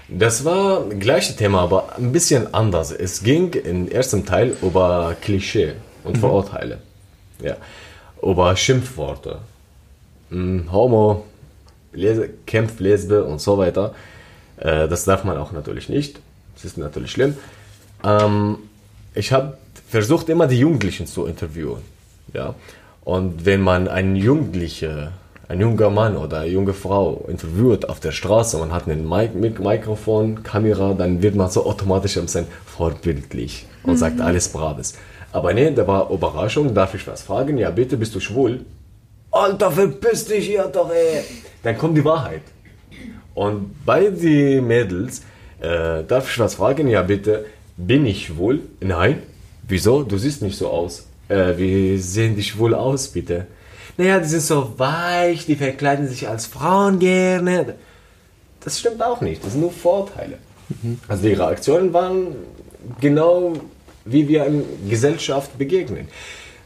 Das 0.10 0.46
war 0.46 0.86
gleiche 0.90 1.36
Thema, 1.36 1.62
aber 1.62 1.98
ein 1.98 2.12
bisschen 2.14 2.54
anders. 2.54 2.92
Es 2.92 3.22
ging 3.24 3.54
im 3.54 3.90
ersten 3.92 4.26
Teil 4.26 4.56
über 4.62 5.16
Klischee 5.22 5.74
und 6.04 6.16
Mhm. 6.16 6.22
Vorurteile. 6.22 6.80
Ja. 7.42 7.58
Über 8.24 8.56
Schimpfworte. 8.56 9.40
Mm, 10.30 10.72
Homo, 10.72 11.26
Lese, 11.92 12.30
Kämpf, 12.46 12.80
Lesbe 12.80 13.26
und 13.26 13.42
so 13.42 13.58
weiter. 13.58 13.94
Äh, 14.58 14.88
das 14.88 15.04
darf 15.04 15.24
man 15.24 15.38
auch 15.38 15.52
natürlich 15.52 15.90
nicht. 15.90 16.20
Das 16.56 16.66
ist 16.66 16.78
natürlich 16.78 17.12
schlimm. 17.12 17.36
Ähm, 18.04 18.58
ich 19.14 19.32
habe 19.34 19.58
versucht, 19.90 20.30
immer 20.30 20.48
die 20.48 20.60
Jugendlichen 20.60 21.06
zu 21.06 21.26
interviewen. 21.26 21.82
Ja. 22.34 22.56
Und 23.04 23.46
wenn 23.46 23.62
man 23.62 23.88
einen 23.88 24.16
Jugendliche, 24.16 25.12
ein 25.48 25.62
junger 25.62 25.90
Mann 25.90 26.18
oder 26.18 26.40
eine 26.42 26.50
junge 26.52 26.74
Frau 26.74 27.26
interviewt 27.30 27.88
auf 27.88 28.00
der 28.02 28.12
Straße, 28.12 28.58
man 28.58 28.72
hat 28.74 28.88
ein 28.88 29.08
Mic 29.08 29.34
Mik 29.34 29.60
Mikrofon, 29.60 30.44
Kamera, 30.44 30.94
dann 30.94 31.22
wird 31.22 31.36
man 31.36 31.50
so 31.50 31.66
automatisch 31.66 32.18
ein 32.18 32.24
bisschen 32.24 32.48
vorbildlich 32.66 33.66
und 33.84 33.94
Mhm. 33.94 33.98
sagt 33.98 34.20
alles 34.22 34.50
Braves. 34.50 34.96
Aber 35.32 35.54
nee, 35.54 35.72
da 35.72 35.88
war 35.88 36.10
Überraschung, 36.12 36.74
darf 36.74 36.94
ich 36.96 37.08
was 37.08 37.22
fragen? 37.22 37.58
Ja, 37.58 37.70
bitte, 37.70 37.96
bist 37.98 38.14
du 38.16 38.20
schwul? 38.20 38.62
Alter, 39.32 39.72
verpiss 39.72 40.26
dich 40.26 40.48
hier 40.48 40.64
doch, 40.72 40.90
ey! 40.92 41.24
Dann 41.64 41.78
kommt 41.78 41.98
die 41.98 42.04
Wahrheit. 42.06 42.42
Und 43.36 43.86
bei 43.86 44.10
den 44.10 44.66
Mädels, 44.68 45.22
äh, 45.62 46.04
darf 46.08 46.30
ich 46.32 46.40
was 46.40 46.56
fragen? 46.56 46.88
Ja, 46.88 47.04
bitte, 47.04 47.46
bin 47.78 48.06
ich 48.06 48.26
schwul? 48.28 48.62
Nein. 48.80 49.22
Wieso? 49.68 50.04
Du 50.04 50.18
siehst 50.18 50.42
nicht 50.42 50.58
so 50.58 50.70
aus. 50.70 51.06
Äh, 51.30 51.58
wie 51.58 51.98
sehen 51.98 52.36
die 52.36 52.44
schwul 52.44 52.74
aus, 52.74 53.10
bitte? 53.10 53.48
Naja, 53.98 54.20
die 54.20 54.28
sind 54.28 54.44
so 54.44 54.74
weich, 54.78 55.46
die 55.46 55.56
verkleiden 55.56 56.08
sich 56.08 56.28
als 56.28 56.46
Frauen 56.46 57.00
gerne. 57.00 57.76
Das 58.64 58.80
stimmt 58.80 59.02
auch 59.02 59.22
nicht, 59.22 59.44
das 59.44 59.54
sind 59.54 59.62
nur 59.62 59.72
Vorteile. 59.72 60.38
Also 61.08 61.24
die 61.24 61.34
Reaktionen 61.34 61.94
waren 61.94 62.36
genau 63.00 63.54
wie 64.10 64.28
wir 64.28 64.46
in 64.46 64.64
Gesellschaft 64.90 65.58
begegnen. 65.58 66.08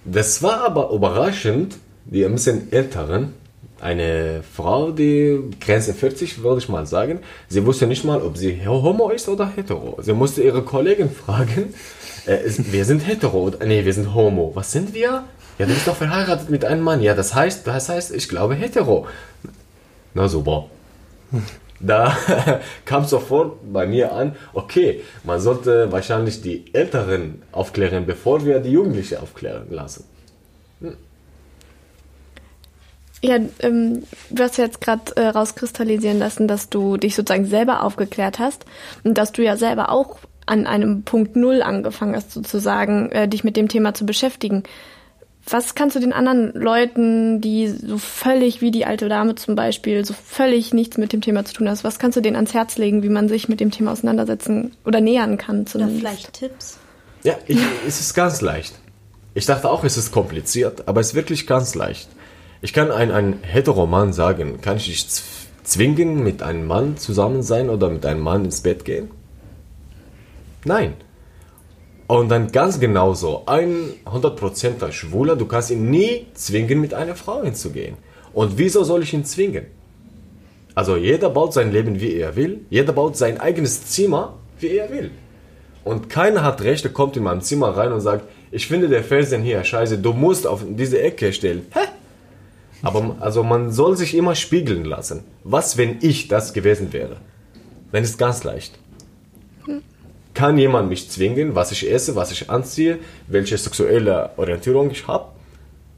Das 0.05 0.41
war 0.41 0.65
aber 0.65 0.91
überraschend, 0.91 1.77
die 2.05 2.25
ein 2.25 2.33
bisschen 2.33 2.71
älteren, 2.71 3.33
eine 3.81 4.43
Frau, 4.55 4.91
die 4.91 5.39
Grenze 5.59 5.93
40, 5.93 6.43
würde 6.43 6.59
ich 6.59 6.69
mal 6.69 6.85
sagen, 6.85 7.19
sie 7.49 7.65
wusste 7.65 7.87
nicht 7.87 8.03
mal, 8.03 8.21
ob 8.21 8.37
sie 8.37 8.61
homo 8.65 9.09
ist 9.09 9.27
oder 9.27 9.51
hetero. 9.55 9.97
Sie 10.01 10.13
musste 10.13 10.43
ihre 10.43 10.61
Kollegen 10.61 11.09
fragen, 11.25 11.73
äh, 12.25 12.39
wir 12.45 12.85
sind 12.85 13.05
hetero, 13.07 13.39
oder, 13.39 13.65
nee, 13.65 13.83
wir 13.83 13.93
sind 13.93 14.13
homo. 14.13 14.51
Was 14.53 14.71
sind 14.71 14.93
wir? 14.93 15.23
Ja, 15.57 15.65
du 15.65 15.73
bist 15.73 15.87
doch 15.87 15.95
verheiratet 15.95 16.49
mit 16.49 16.63
einem 16.65 16.83
Mann. 16.83 17.01
Ja, 17.01 17.13
das 17.13 17.35
heißt, 17.35 17.67
das 17.67 17.89
heißt, 17.89 18.13
ich 18.13 18.29
glaube 18.29 18.55
hetero. 18.55 19.07
Na 20.13 20.27
super. 20.27 20.67
Da 21.79 22.15
kam 22.85 23.05
sofort 23.05 23.57
bei 23.73 23.87
mir 23.87 24.13
an, 24.13 24.35
okay, 24.53 25.01
man 25.23 25.39
sollte 25.39 25.91
wahrscheinlich 25.91 26.41
die 26.41 26.73
Älteren 26.73 27.41
aufklären, 27.51 28.05
bevor 28.05 28.45
wir 28.45 28.59
die 28.59 28.71
Jugendlichen 28.71 29.17
aufklären 29.17 29.67
lassen. 29.69 30.03
Ja, 33.23 33.37
ähm, 33.59 34.03
du 34.31 34.43
hast 34.43 34.57
ja 34.57 34.65
jetzt 34.65 34.81
gerade 34.81 35.15
äh, 35.15 35.27
rauskristallisieren 35.27 36.17
lassen, 36.17 36.47
dass 36.47 36.69
du 36.69 36.97
dich 36.97 37.15
sozusagen 37.15 37.45
selber 37.45 37.83
aufgeklärt 37.83 38.39
hast 38.39 38.65
und 39.03 39.17
dass 39.17 39.31
du 39.31 39.43
ja 39.43 39.57
selber 39.57 39.91
auch 39.91 40.17
an 40.47 40.65
einem 40.65 41.03
Punkt 41.03 41.35
Null 41.35 41.61
angefangen 41.61 42.15
hast, 42.15 42.31
sozusagen, 42.31 43.11
äh, 43.11 43.27
dich 43.27 43.43
mit 43.43 43.57
dem 43.57 43.67
Thema 43.67 43.93
zu 43.93 44.05
beschäftigen. 44.05 44.63
Was 45.47 45.75
kannst 45.75 45.95
du 45.95 45.99
den 45.99 46.13
anderen 46.13 46.53
Leuten, 46.53 47.41
die 47.41 47.67
so 47.67 47.97
völlig 47.97 48.61
wie 48.61 48.69
die 48.69 48.85
alte 48.85 49.09
Dame 49.09 49.35
zum 49.35 49.55
Beispiel, 49.55 50.05
so 50.05 50.13
völlig 50.13 50.73
nichts 50.73 50.97
mit 50.97 51.13
dem 51.13 51.21
Thema 51.21 51.45
zu 51.45 51.53
tun 51.53 51.69
hast, 51.69 51.83
was 51.83 51.99
kannst 51.99 52.15
du 52.17 52.21
denen 52.21 52.35
ans 52.35 52.53
Herz 52.53 52.77
legen, 52.77 53.01
wie 53.01 53.09
man 53.09 53.27
sich 53.27 53.49
mit 53.49 53.59
dem 53.59 53.71
Thema 53.71 53.91
auseinandersetzen 53.91 54.75
oder 54.85 55.01
nähern 55.01 55.37
kann 55.37 55.61
Oder 55.61 55.65
zumindest? 55.67 55.99
vielleicht 55.99 56.33
Tipps. 56.33 56.77
Ja, 57.23 57.35
ich, 57.47 57.59
es 57.87 57.99
ist 57.99 58.13
ganz 58.13 58.41
leicht. 58.41 58.73
Ich 59.33 59.45
dachte 59.45 59.69
auch, 59.69 59.83
es 59.83 59.97
ist 59.97 60.11
kompliziert, 60.11 60.87
aber 60.87 61.01
es 61.01 61.09
ist 61.09 61.15
wirklich 61.15 61.47
ganz 61.47 61.75
leicht. 61.75 62.09
Ich 62.63 62.73
kann 62.73 62.91
ein, 62.91 63.11
ein 63.11 63.39
Heteroman 63.41 64.13
sagen, 64.13 64.61
kann 64.61 64.77
ich 64.77 64.85
dich 64.85 65.23
zwingen, 65.63 66.23
mit 66.23 66.43
einem 66.43 66.67
Mann 66.67 66.97
zusammen 66.97 67.41
sein 67.41 67.69
oder 67.69 67.89
mit 67.89 68.05
einem 68.05 68.21
Mann 68.21 68.45
ins 68.45 68.61
Bett 68.61 68.85
gehen? 68.85 69.09
Nein. 70.63 70.93
Und 72.05 72.29
dann 72.29 72.51
ganz 72.51 72.79
genauso, 72.79 73.43
ein 73.47 73.93
100%er 74.05 74.91
Schwuler, 74.91 75.35
du 75.35 75.45
kannst 75.45 75.71
ihn 75.71 75.89
nie 75.89 76.27
zwingen, 76.33 76.79
mit 76.81 76.93
einer 76.93 77.15
Frau 77.15 77.41
hinzugehen. 77.41 77.95
Und 78.33 78.57
wieso 78.57 78.83
soll 78.83 79.01
ich 79.03 79.13
ihn 79.13 79.25
zwingen? 79.25 79.65
Also 80.75 80.97
jeder 80.97 81.29
baut 81.29 81.53
sein 81.53 81.71
Leben, 81.71 81.99
wie 81.99 82.13
er 82.15 82.35
will. 82.35 82.65
Jeder 82.69 82.93
baut 82.93 83.17
sein 83.17 83.39
eigenes 83.39 83.87
Zimmer, 83.87 84.37
wie 84.59 84.77
er 84.77 84.91
will. 84.91 85.11
Und 85.83 86.09
keiner 86.09 86.43
hat 86.43 86.61
Recht, 86.61 86.83
der 86.83 86.91
kommt 86.91 87.17
in 87.17 87.23
mein 87.23 87.41
Zimmer 87.41 87.69
rein 87.75 87.91
und 87.91 88.01
sagt, 88.01 88.25
ich 88.51 88.67
finde 88.67 88.87
der 88.87 89.03
Fernsehen 89.03 89.41
hier 89.41 89.63
scheiße, 89.63 89.97
du 89.97 90.13
musst 90.13 90.45
auf 90.45 90.63
diese 90.67 91.01
Ecke 91.01 91.33
stellen. 91.33 91.65
Hä? 91.73 91.87
Aber 92.83 93.17
also 93.19 93.43
man 93.43 93.71
soll 93.71 93.95
sich 93.97 94.15
immer 94.15 94.35
spiegeln 94.35 94.85
lassen. 94.85 95.23
Was, 95.43 95.77
wenn 95.77 95.97
ich 96.01 96.27
das 96.27 96.53
gewesen 96.53 96.93
wäre? 96.93 97.17
Dann 97.91 98.03
ist 98.03 98.17
ganz 98.17 98.43
leicht. 98.43 98.77
Kann 100.33 100.57
jemand 100.57 100.89
mich 100.89 101.09
zwingen, 101.09 101.55
was 101.55 101.71
ich 101.71 101.89
esse, 101.91 102.15
was 102.15 102.31
ich 102.31 102.49
anziehe, 102.49 102.99
welche 103.27 103.57
sexuelle 103.57 104.31
Orientierung 104.37 104.89
ich 104.89 105.07
habe? 105.07 105.25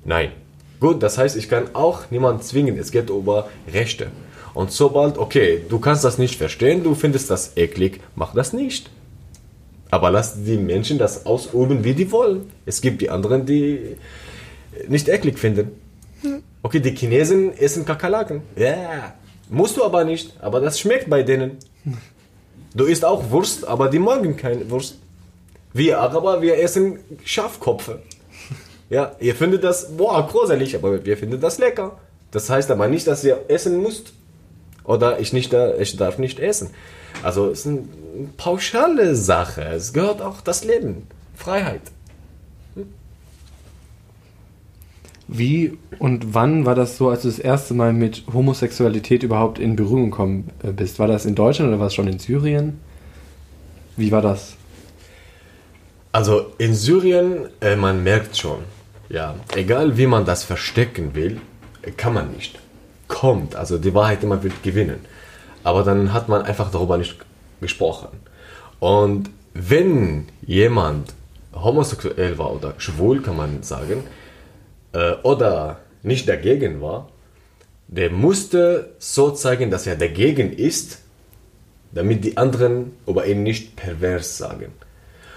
Nein. 0.04 0.32
Gut, 0.80 1.02
das 1.02 1.18
heißt, 1.18 1.38
ich 1.38 1.48
kann 1.48 1.76
auch 1.76 2.12
niemanden 2.12 2.42
zwingen. 2.42 2.78
Es 2.78 2.92
geht 2.92 3.10
über 3.10 3.48
Rechte. 3.72 4.08
Und 4.54 4.72
sobald, 4.72 5.18
okay, 5.18 5.62
du 5.70 5.80
kannst 5.80 6.04
das 6.04 6.18
nicht 6.18 6.36
verstehen, 6.36 6.84
du 6.84 6.94
findest 6.94 7.30
das 7.30 7.56
eklig, 7.56 8.02
mach 8.16 8.34
das 8.34 8.54
nicht. 8.54 8.90
Aber 9.92 10.12
lass 10.12 10.44
die 10.44 10.58
Menschen 10.58 10.98
das 10.98 11.26
ausüben, 11.26 11.84
wie 11.84 11.94
die 11.94 12.12
wollen. 12.12 12.52
Es 12.66 12.82
gibt 12.82 13.02
die 13.02 13.10
anderen, 13.10 13.46
die 13.46 13.96
nicht 14.88 15.08
eklig 15.08 15.40
finden. 15.40 15.72
Okay, 16.64 16.80
die 16.80 16.95
Chinesen 16.95 17.55
essen 17.57 17.86
Kakerlaken. 17.86 18.41
Ja, 18.55 19.14
musst 19.49 19.76
du 19.76 19.84
aber 19.84 20.05
nicht. 20.05 20.34
Aber 20.41 20.61
das 20.61 20.80
schmeckt 20.80 21.09
bei 21.09 21.22
denen. 21.22 21.57
Du 22.74 22.86
isst 22.86 23.03
auch 23.03 23.30
Wurst, 23.32 23.68
aber 23.68 23.89
die 23.89 23.99
mögen 23.99 24.38
keine 24.38 24.70
Wurst. 24.72 24.97
Wir 25.74 25.99
Araber, 25.99 26.41
wir 26.41 26.57
essen 26.57 26.99
Schafkopfe. 27.26 28.01
Ja, 28.89 29.16
ihr 29.20 29.36
findet 29.36 29.64
das, 29.64 29.97
boah, 29.97 30.26
gruselig, 30.28 30.76
aber 30.76 31.03
wir 31.03 31.18
finden 31.18 31.41
das 31.41 31.57
lecker. 31.57 31.99
Das 32.32 32.49
heißt 32.49 32.72
aber 32.72 32.88
nicht, 32.88 33.07
dass 33.07 33.24
ihr 33.24 33.45
essen 33.49 33.82
müsst. 33.82 34.14
Oder 34.86 35.20
ich, 35.20 35.34
nicht, 35.34 35.53
ich 35.53 35.97
darf 35.97 36.18
nicht 36.18 36.39
essen. 36.39 36.70
Also 37.24 37.49
es 37.49 37.66
ist 37.66 37.68
eine 37.68 37.84
pauschale 38.38 39.16
Sache. 39.16 39.64
Es 39.64 39.93
gehört 39.93 40.22
auch 40.22 40.41
das 40.41 40.64
Leben. 40.64 41.07
Freiheit. 41.36 41.82
Wie 45.28 45.78
und 46.00 46.34
wann 46.34 46.66
war 46.66 46.76
das 46.76 46.98
so, 46.98 47.10
als 47.10 47.22
du 47.22 47.30
das 47.30 47.40
erste 47.40 47.74
Mal 47.74 47.94
mit 47.94 48.24
Homosexualität 48.34 49.24
überhaupt 49.24 49.58
in 49.58 49.76
Berührung 49.76 50.12
gekommen 50.12 50.50
äh, 50.64 50.72
bist? 50.72 51.00
War 51.00 51.08
das 51.08 51.26
in 51.26 51.36
Deutschland 51.36 51.70
oder 51.70 51.80
war 51.80 51.88
es 51.88 51.94
schon 51.94 52.08
in 52.08 52.20
Syrien? 52.20 52.80
Wie 53.96 54.12
war 54.12 54.22
das? 54.22 54.56
Also 56.12 56.48
in 56.58 56.76
Syrien, 56.76 57.50
äh, 57.62 57.76
man 57.76 58.04
merkt 58.04 58.38
schon, 58.38 58.60
ja, 59.10 59.36
egal 59.56 59.98
wie 59.98 60.08
man 60.08 60.26
das 60.26 60.44
verstecken 60.44 61.16
will, 61.16 61.40
äh, 61.82 61.92
kann 61.92 62.14
man 62.14 62.32
nicht. 62.32 62.60
Kommt, 63.08 63.56
also 63.56 63.78
die 63.78 63.94
Wahrheit 63.94 64.24
immer 64.24 64.44
wird 64.44 64.62
gewinnen. 64.62 65.00
Aber 65.64 65.84
dann 65.84 66.14
hat 66.14 66.28
man 66.30 66.42
einfach 66.42 66.70
darüber 66.70 66.98
nicht 66.98 67.16
gesprochen. 67.62 68.10
Und 68.80 69.30
wenn 69.54 70.26
jemand 70.46 71.14
homosexuell 71.54 72.38
war 72.38 72.54
oder 72.54 72.74
schwul, 72.78 73.22
kann 73.22 73.38
man 73.38 73.64
sagen, 73.64 74.04
äh, 74.94 75.14
oder 75.24 75.80
nicht 76.02 76.28
dagegen 76.28 76.82
war, 76.82 77.10
der 77.88 78.10
musste 78.10 78.94
so 79.00 79.32
zeigen, 79.32 79.70
dass 79.70 79.86
er 79.86 79.96
dagegen 79.96 80.54
ist, 80.54 81.00
damit 81.91 82.24
die 82.24 82.38
anderen 82.38 82.94
über 83.06 83.28
ihn 83.28 83.44
nicht 83.44 83.76
pervers 83.76 84.38
sagen. 84.38 84.72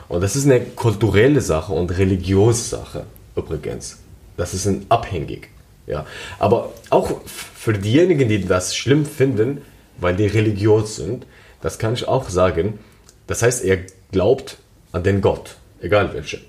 Und 0.09 0.23
das 0.23 0.37
ist 0.37 0.47
eine 0.47 0.61
kulturelle 0.61 1.41
Sache 1.41 1.73
und 1.73 1.99
religiöse 1.99 2.63
Sache 2.63 3.07
übrigens. 3.35 3.99
Das 4.37 4.55
ist 4.55 4.67
ein 4.67 4.87
abhängig. 4.89 5.49
Ja. 5.87 6.07
Aber 6.39 6.73
auch 6.91 7.21
für 7.27 7.73
diejenigen, 7.73 8.29
die 8.29 8.45
das 8.45 8.75
schlimm 8.77 9.07
finden, 9.07 9.63
weil 9.99 10.17
die 10.17 10.27
religiös 10.27 10.97
sind, 10.97 11.27
das 11.61 11.79
kann 11.79 11.95
ich 11.95 12.07
auch 12.09 12.29
sagen. 12.29 12.79
Das 13.27 13.43
heißt, 13.43 13.65
er 13.65 13.79
glaubt 14.13 14.59
an 14.93 15.03
den 15.03 15.21
Gott, 15.21 15.57
egal 15.81 16.13
welche. 16.15 16.41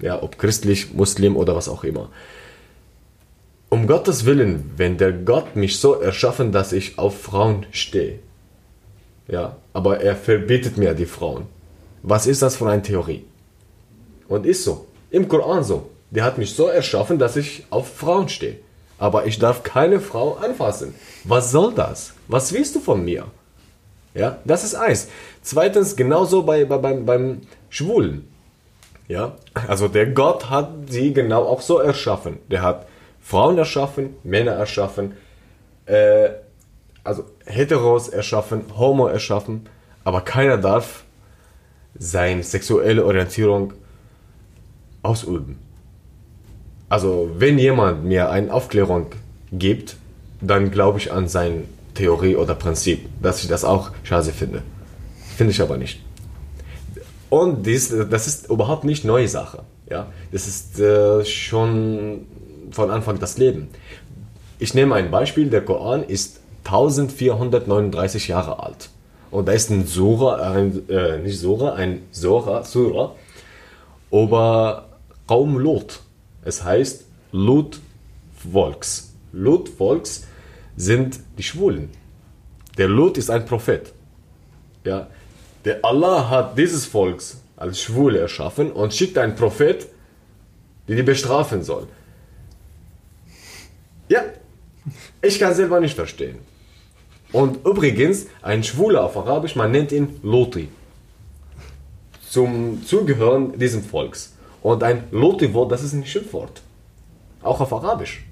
Ja, 0.00 0.22
ob 0.22 0.38
christlich, 0.38 0.94
Muslim 0.94 1.36
oder 1.36 1.54
was 1.54 1.68
auch 1.68 1.84
immer. 1.84 2.10
Um 3.68 3.86
Gottes 3.86 4.24
Willen, 4.24 4.72
wenn 4.76 4.98
der 4.98 5.12
Gott 5.12 5.56
mich 5.56 5.78
so 5.78 5.94
erschaffen, 5.94 6.50
dass 6.52 6.72
ich 6.72 6.98
auf 6.98 7.20
Frauen 7.20 7.66
stehe, 7.70 8.18
ja, 9.28 9.56
aber 9.72 10.00
er 10.00 10.16
verbietet 10.16 10.76
mir 10.76 10.94
die 10.94 11.06
Frauen. 11.06 11.46
Was 12.02 12.26
ist 12.26 12.42
das 12.42 12.56
für 12.56 12.68
eine 12.68 12.82
Theorie? 12.82 13.24
Und 14.26 14.44
ist 14.44 14.64
so. 14.64 14.86
Im 15.10 15.28
Koran 15.28 15.62
so. 15.62 15.90
Der 16.10 16.24
hat 16.24 16.38
mich 16.38 16.54
so 16.54 16.66
erschaffen, 16.66 17.18
dass 17.18 17.36
ich 17.36 17.64
auf 17.70 17.94
Frauen 17.94 18.28
stehe. 18.28 18.56
Aber 18.98 19.26
ich 19.26 19.38
darf 19.38 19.62
keine 19.62 20.00
Frau 20.00 20.34
anfassen. 20.34 20.94
Was 21.24 21.52
soll 21.52 21.72
das? 21.74 22.14
Was 22.26 22.52
willst 22.52 22.74
du 22.74 22.80
von 22.80 23.04
mir? 23.04 23.26
Ja, 24.14 24.38
das 24.44 24.64
ist 24.64 24.74
eins. 24.74 25.08
Zweitens, 25.42 25.94
genauso 25.94 26.42
bei, 26.42 26.64
bei, 26.64 26.78
beim, 26.78 27.06
beim 27.06 27.40
Schwulen. 27.68 28.26
Ja, 29.10 29.32
also 29.66 29.88
der 29.88 30.06
Gott 30.06 30.50
hat 30.50 30.70
sie 30.86 31.12
genau 31.12 31.42
auch 31.42 31.62
so 31.62 31.80
erschaffen. 31.80 32.38
Der 32.48 32.62
hat 32.62 32.86
Frauen 33.20 33.58
erschaffen, 33.58 34.14
Männer 34.22 34.52
erschaffen, 34.52 35.14
äh, 35.86 36.28
also 37.02 37.24
Heteros 37.44 38.08
erschaffen, 38.08 38.62
Homo 38.78 39.08
erschaffen, 39.08 39.66
aber 40.04 40.20
keiner 40.20 40.58
darf 40.58 41.02
seine 41.98 42.44
sexuelle 42.44 43.04
Orientierung 43.04 43.72
ausüben. 45.02 45.58
Also 46.88 47.32
wenn 47.36 47.58
jemand 47.58 48.04
mir 48.04 48.30
eine 48.30 48.54
Aufklärung 48.54 49.06
gibt, 49.50 49.96
dann 50.40 50.70
glaube 50.70 50.98
ich 50.98 51.12
an 51.12 51.26
seine 51.26 51.64
Theorie 51.96 52.36
oder 52.36 52.54
Prinzip, 52.54 53.08
dass 53.20 53.42
ich 53.42 53.48
das 53.48 53.64
auch 53.64 53.90
scheiße 54.04 54.30
finde. 54.30 54.62
Finde 55.36 55.50
ich 55.50 55.60
aber 55.60 55.78
nicht. 55.78 56.00
Und 57.30 57.64
dies, 57.64 57.94
das 58.10 58.26
ist 58.26 58.50
überhaupt 58.50 58.84
nicht 58.84 59.04
neue 59.04 59.28
Sache. 59.28 59.62
Ja? 59.88 60.08
Das 60.32 60.46
ist 60.46 60.78
äh, 60.80 61.24
schon 61.24 62.26
von 62.72 62.90
Anfang 62.90 63.18
das 63.18 63.38
Leben. 63.38 63.68
Ich 64.58 64.74
nehme 64.74 64.94
ein 64.94 65.10
Beispiel, 65.10 65.48
der 65.48 65.64
Koran 65.64 66.02
ist 66.02 66.40
1439 66.64 68.28
Jahre 68.28 68.62
alt. 68.62 68.90
Und 69.30 69.46
da 69.48 69.52
ist 69.52 69.70
ein 69.70 69.86
Sura, 69.86 70.52
ein, 70.52 70.88
äh, 70.88 71.18
nicht 71.18 71.38
Sura, 71.38 71.74
ein 71.74 72.02
Sura, 72.10 72.64
Sura 72.64 73.14
über 74.10 74.88
Raum 75.28 75.58
Lot. 75.58 76.00
Es 76.44 76.64
heißt 76.64 77.04
Lot 77.32 77.80
Volks. 78.52 79.14
Lot 79.32 79.68
Volks 79.68 80.26
sind 80.76 81.20
die 81.38 81.42
Schwulen. 81.42 81.90
Der 82.76 82.88
Lot 82.88 83.18
ist 83.18 83.30
ein 83.30 83.44
Prophet. 83.44 83.92
Ja, 84.84 85.08
der 85.64 85.84
Allah 85.84 86.28
hat 86.28 86.58
dieses 86.58 86.86
Volks 86.86 87.42
als 87.56 87.80
Schwule 87.80 88.18
erschaffen 88.18 88.72
und 88.72 88.94
schickt 88.94 89.18
einen 89.18 89.36
Prophet, 89.36 89.86
der 90.88 90.96
die 90.96 91.02
bestrafen 91.02 91.62
soll. 91.62 91.86
Ja, 94.08 94.24
ich 95.22 95.38
kann 95.38 95.54
selber 95.54 95.80
nicht 95.80 95.94
verstehen. 95.94 96.38
Und 97.32 97.64
übrigens, 97.64 98.26
ein 98.42 98.64
Schwuler 98.64 99.04
auf 99.04 99.16
Arabisch, 99.16 99.54
man 99.54 99.70
nennt 99.70 99.92
ihn 99.92 100.18
Loti. 100.22 100.68
Zum 102.28 102.84
Zugehören 102.84 103.58
diesem 103.58 103.84
Volks. 103.84 104.34
Und 104.62 104.82
ein 104.82 105.04
Loti-Wort, 105.10 105.70
das 105.70 105.82
ist 105.82 105.92
ein 105.92 106.04
Schimpfwort. 106.04 106.62
Auch 107.42 107.60
auf 107.60 107.72
Arabisch. 107.72 108.24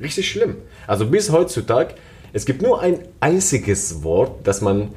Richtig 0.00 0.28
schlimm. 0.28 0.56
Also 0.86 1.06
bis 1.06 1.30
heutzutage, 1.30 1.94
es 2.32 2.44
gibt 2.44 2.62
nur 2.62 2.80
ein 2.80 2.98
einziges 3.20 4.02
Wort, 4.02 4.46
das 4.46 4.60
man 4.60 4.92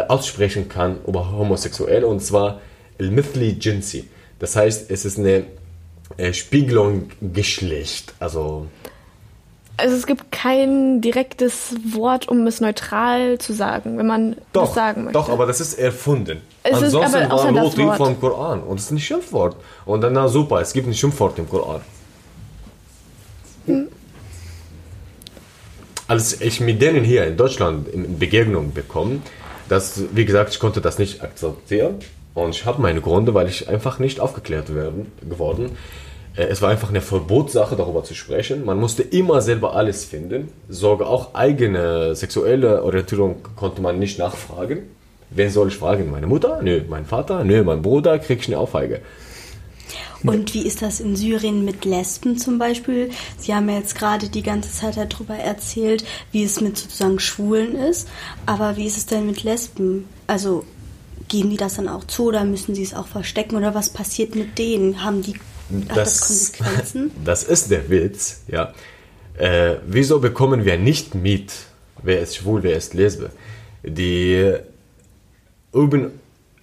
aussprechen 0.00 0.68
kann 0.68 0.98
über 1.06 1.30
Homosexuelle, 1.32 2.06
und 2.06 2.20
zwar 2.20 2.60
El-Mithli 2.98 3.56
Jinsi. 3.60 4.08
Das 4.38 4.56
heißt, 4.56 4.90
es 4.90 5.04
ist 5.04 5.18
eine 5.18 5.44
äh, 6.16 6.32
Spiegelung 6.32 7.10
Geschlecht. 7.20 8.14
Also 8.18 8.66
Also 9.76 9.96
es 9.96 10.06
gibt 10.06 10.30
kein 10.32 11.00
direktes 11.00 11.74
Wort, 11.92 12.28
um 12.28 12.46
es 12.46 12.60
neutral 12.60 13.38
zu 13.38 13.52
sagen, 13.52 13.98
wenn 13.98 14.06
man 14.06 14.36
Doch, 14.52 14.66
das 14.66 14.74
sagen 14.74 15.04
möchte. 15.04 15.18
doch, 15.18 15.28
aber 15.28 15.46
das 15.46 15.60
ist 15.60 15.74
erfunden. 15.78 16.40
Es 16.62 16.78
ist 16.78 16.94
Ansonsten 16.94 17.16
aber 17.22 17.34
außer 17.34 17.54
war 17.54 17.86
Wort. 17.86 17.96
vom 17.96 18.20
Koran 18.20 18.62
und 18.62 18.78
es 18.78 18.84
ist 18.86 18.90
ein 18.92 18.98
Schimpfwort. 19.00 19.56
Und 19.84 20.00
dann, 20.02 20.12
na 20.12 20.28
super, 20.28 20.60
es 20.60 20.72
gibt 20.72 20.86
ein 20.86 20.94
Schimpfwort 20.94 21.38
im 21.38 21.48
Koran. 21.48 21.80
Als 26.08 26.40
ich 26.40 26.60
mit 26.60 26.82
denen 26.82 27.04
hier 27.04 27.26
in 27.26 27.36
Deutschland 27.36 27.88
in 27.88 28.18
Begegnung 28.18 28.72
bekommen, 28.72 29.22
das, 29.72 30.02
wie 30.12 30.24
gesagt, 30.24 30.50
ich 30.52 30.58
konnte 30.60 30.80
das 30.80 30.98
nicht 30.98 31.22
akzeptieren. 31.22 31.96
Und 32.34 32.50
ich 32.56 32.64
habe 32.64 32.80
meine 32.80 33.00
Gründe, 33.00 33.34
weil 33.34 33.48
ich 33.48 33.68
einfach 33.68 33.98
nicht 33.98 34.20
aufgeklärt 34.20 34.74
werden, 34.74 35.10
geworden. 35.28 35.72
Äh, 36.36 36.44
Es 36.44 36.62
war 36.62 36.70
einfach 36.70 36.88
eine 36.90 37.00
Verbotssache, 37.00 37.76
darüber 37.76 38.04
zu 38.04 38.14
sprechen. 38.14 38.64
Man 38.64 38.78
musste 38.78 39.02
immer 39.02 39.40
selber 39.42 39.74
alles 39.74 40.04
finden. 40.04 40.48
Sogar 40.68 41.08
auch 41.08 41.34
eigene 41.34 42.14
sexuelle 42.14 42.82
Orientierung 42.84 43.36
konnte 43.56 43.82
man 43.82 43.98
nicht 43.98 44.18
nachfragen. 44.18 44.78
Wen 45.30 45.50
soll 45.50 45.68
ich 45.68 45.76
fragen? 45.76 46.10
Meine 46.10 46.26
Mutter? 46.26 46.60
Nö. 46.62 46.82
Mein 46.88 47.06
Vater? 47.06 47.44
Nö. 47.44 47.64
Mein 47.64 47.80
Bruder? 47.82 48.18
Krieg 48.18 48.40
ich 48.40 48.48
eine 48.48 48.58
Aufheige. 48.58 49.00
Und 50.24 50.54
wie 50.54 50.66
ist 50.66 50.82
das 50.82 51.00
in 51.00 51.16
Syrien 51.16 51.64
mit 51.64 51.84
Lesben 51.84 52.38
zum 52.38 52.58
Beispiel? 52.58 53.10
Sie 53.38 53.54
haben 53.54 53.68
ja 53.68 53.76
jetzt 53.76 53.94
gerade 53.94 54.28
die 54.28 54.42
ganze 54.42 54.70
Zeit 54.72 54.96
darüber 54.96 55.34
erzählt, 55.34 56.04
wie 56.30 56.44
es 56.44 56.60
mit 56.60 56.78
sozusagen 56.78 57.18
Schwulen 57.18 57.76
ist. 57.76 58.08
Aber 58.46 58.76
wie 58.76 58.86
ist 58.86 58.96
es 58.96 59.06
denn 59.06 59.26
mit 59.26 59.42
Lesben? 59.42 60.08
Also 60.26 60.64
geben 61.28 61.50
die 61.50 61.56
das 61.56 61.74
dann 61.74 61.88
auch 61.88 62.04
zu 62.04 62.26
oder 62.26 62.44
müssen 62.44 62.74
sie 62.74 62.82
es 62.82 62.94
auch 62.94 63.06
verstecken? 63.06 63.56
Oder 63.56 63.74
was 63.74 63.90
passiert 63.90 64.34
mit 64.34 64.58
denen? 64.58 65.02
Haben 65.02 65.22
die 65.22 65.34
hat 65.88 65.96
das, 65.96 66.20
Konsequenzen? 66.26 67.10
Das 67.24 67.42
ist 67.42 67.70
der 67.70 67.88
Witz, 67.90 68.42
ja. 68.48 68.72
Äh, 69.38 69.76
wieso 69.86 70.20
bekommen 70.20 70.64
wir 70.64 70.76
nicht 70.76 71.14
mit, 71.14 71.52
wer 72.02 72.20
ist 72.20 72.36
schwul, 72.36 72.62
wer 72.62 72.76
ist 72.76 72.94
lesbe? 72.94 73.30
Die 73.82 74.54
üben 75.72 76.10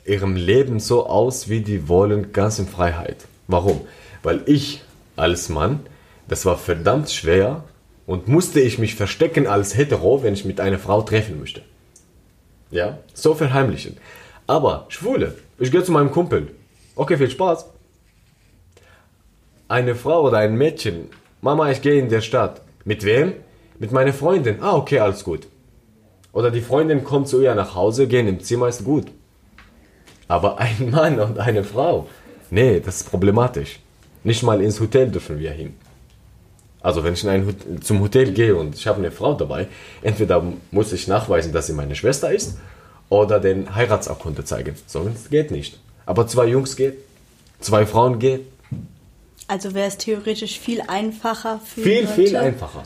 ihrem 0.06 0.36
Leben 0.36 0.80
so 0.80 1.06
aus, 1.06 1.50
wie 1.50 1.62
die 1.62 1.88
wollen, 1.88 2.32
ganz 2.32 2.60
in 2.60 2.68
Freiheit. 2.68 3.26
Warum? 3.50 3.82
Weil 4.22 4.44
ich 4.46 4.84
als 5.16 5.50
Mann, 5.50 5.80
das 6.28 6.46
war 6.46 6.58
verdammt 6.58 7.10
schwer 7.10 7.64
und 8.06 8.28
musste 8.28 8.60
ich 8.60 8.78
mich 8.78 8.94
verstecken 8.94 9.48
als 9.48 9.76
Hetero, 9.76 10.22
wenn 10.22 10.36
ich 10.36 10.46
mit 10.46 10.60
einer 10.62 10.78
Frau 10.78 11.02
treffen 11.02 11.40
möchte. 11.40 11.64
Ja, 12.70 13.00
so 13.16 13.34
verheimlichen. 13.34 13.98
Aber 14.46 14.86
Schwule, 14.90 15.36
ich 15.58 15.72
gehe 15.72 15.84
zu 15.84 15.92
meinem 15.92 16.12
Kumpel. 16.12 16.52
Okay, 16.96 17.18
viel 17.18 17.32
Spaß. 17.32 17.66
Eine 19.68 19.96
Frau 19.96 20.28
oder 20.28 20.38
ein 20.38 20.56
Mädchen. 20.56 21.10
Mama, 21.42 21.72
ich 21.72 21.82
gehe 21.82 22.00
in 22.00 22.10
der 22.10 22.22
Stadt. 22.22 22.62
Mit 22.86 23.04
wem? 23.04 23.34
Mit 23.80 23.92
meiner 23.92 24.14
Freundin. 24.14 24.62
Ah, 24.62 24.76
okay, 24.76 25.00
alles 25.00 25.24
gut. 25.24 25.48
Oder 26.34 26.52
die 26.52 26.62
Freundin 26.62 27.04
kommt 27.04 27.28
zu 27.28 27.42
ihr 27.42 27.56
nach 27.56 27.74
Hause, 27.74 28.08
gehen 28.08 28.28
im 28.28 28.42
Zimmer, 28.42 28.68
ist 28.68 28.86
gut. 28.86 29.08
Aber 30.28 30.60
ein 30.60 30.92
Mann 30.92 31.20
und 31.20 31.40
eine 31.40 31.64
Frau, 31.64 32.08
nee, 32.52 32.80
das 32.80 32.98
ist 33.02 33.10
problematisch. 33.10 33.80
Nicht 34.24 34.44
mal 34.44 34.62
ins 34.62 34.80
Hotel 34.80 35.10
dürfen 35.10 35.40
wir 35.40 35.52
hin. 35.52 35.74
Also 36.82 37.04
wenn 37.04 37.14
ich 37.14 37.24
in 37.24 37.30
ein 37.30 37.46
Hot- 37.46 37.84
zum 37.84 38.00
Hotel 38.02 38.32
gehe 38.32 38.56
und 38.56 38.76
ich 38.76 38.88
habe 38.88 39.00
eine 39.00 39.12
Frau 39.12 39.34
dabei, 39.34 39.68
entweder 40.02 40.42
muss 40.72 40.94
ich 40.94 41.08
nachweisen, 41.08 41.52
dass 41.52 41.68
sie 41.68 41.74
meine 41.74 41.96
Schwester 41.96 42.32
ist, 42.32 42.58
oder 43.10 43.40
den 43.40 43.74
Heiratsurkunde 43.76 44.44
zeigen. 44.46 44.76
Sonst 44.86 45.30
geht 45.32 45.52
nicht. 45.52 45.80
Aber 46.06 46.28
zwei 46.28 46.46
Jungs 46.48 46.76
geht, 46.76 46.98
zwei 47.60 47.86
Frauen 47.86 48.20
geht, 48.20 48.42
Also 49.48 49.74
wäre 49.74 49.88
es 49.88 49.98
theoretisch 49.98 50.60
viel 50.60 50.82
einfacher 50.88 51.60
für 51.66 51.82
viel, 51.82 52.02
Leute. 52.02 52.14
viel 52.14 52.36
einfacher. 52.38 52.84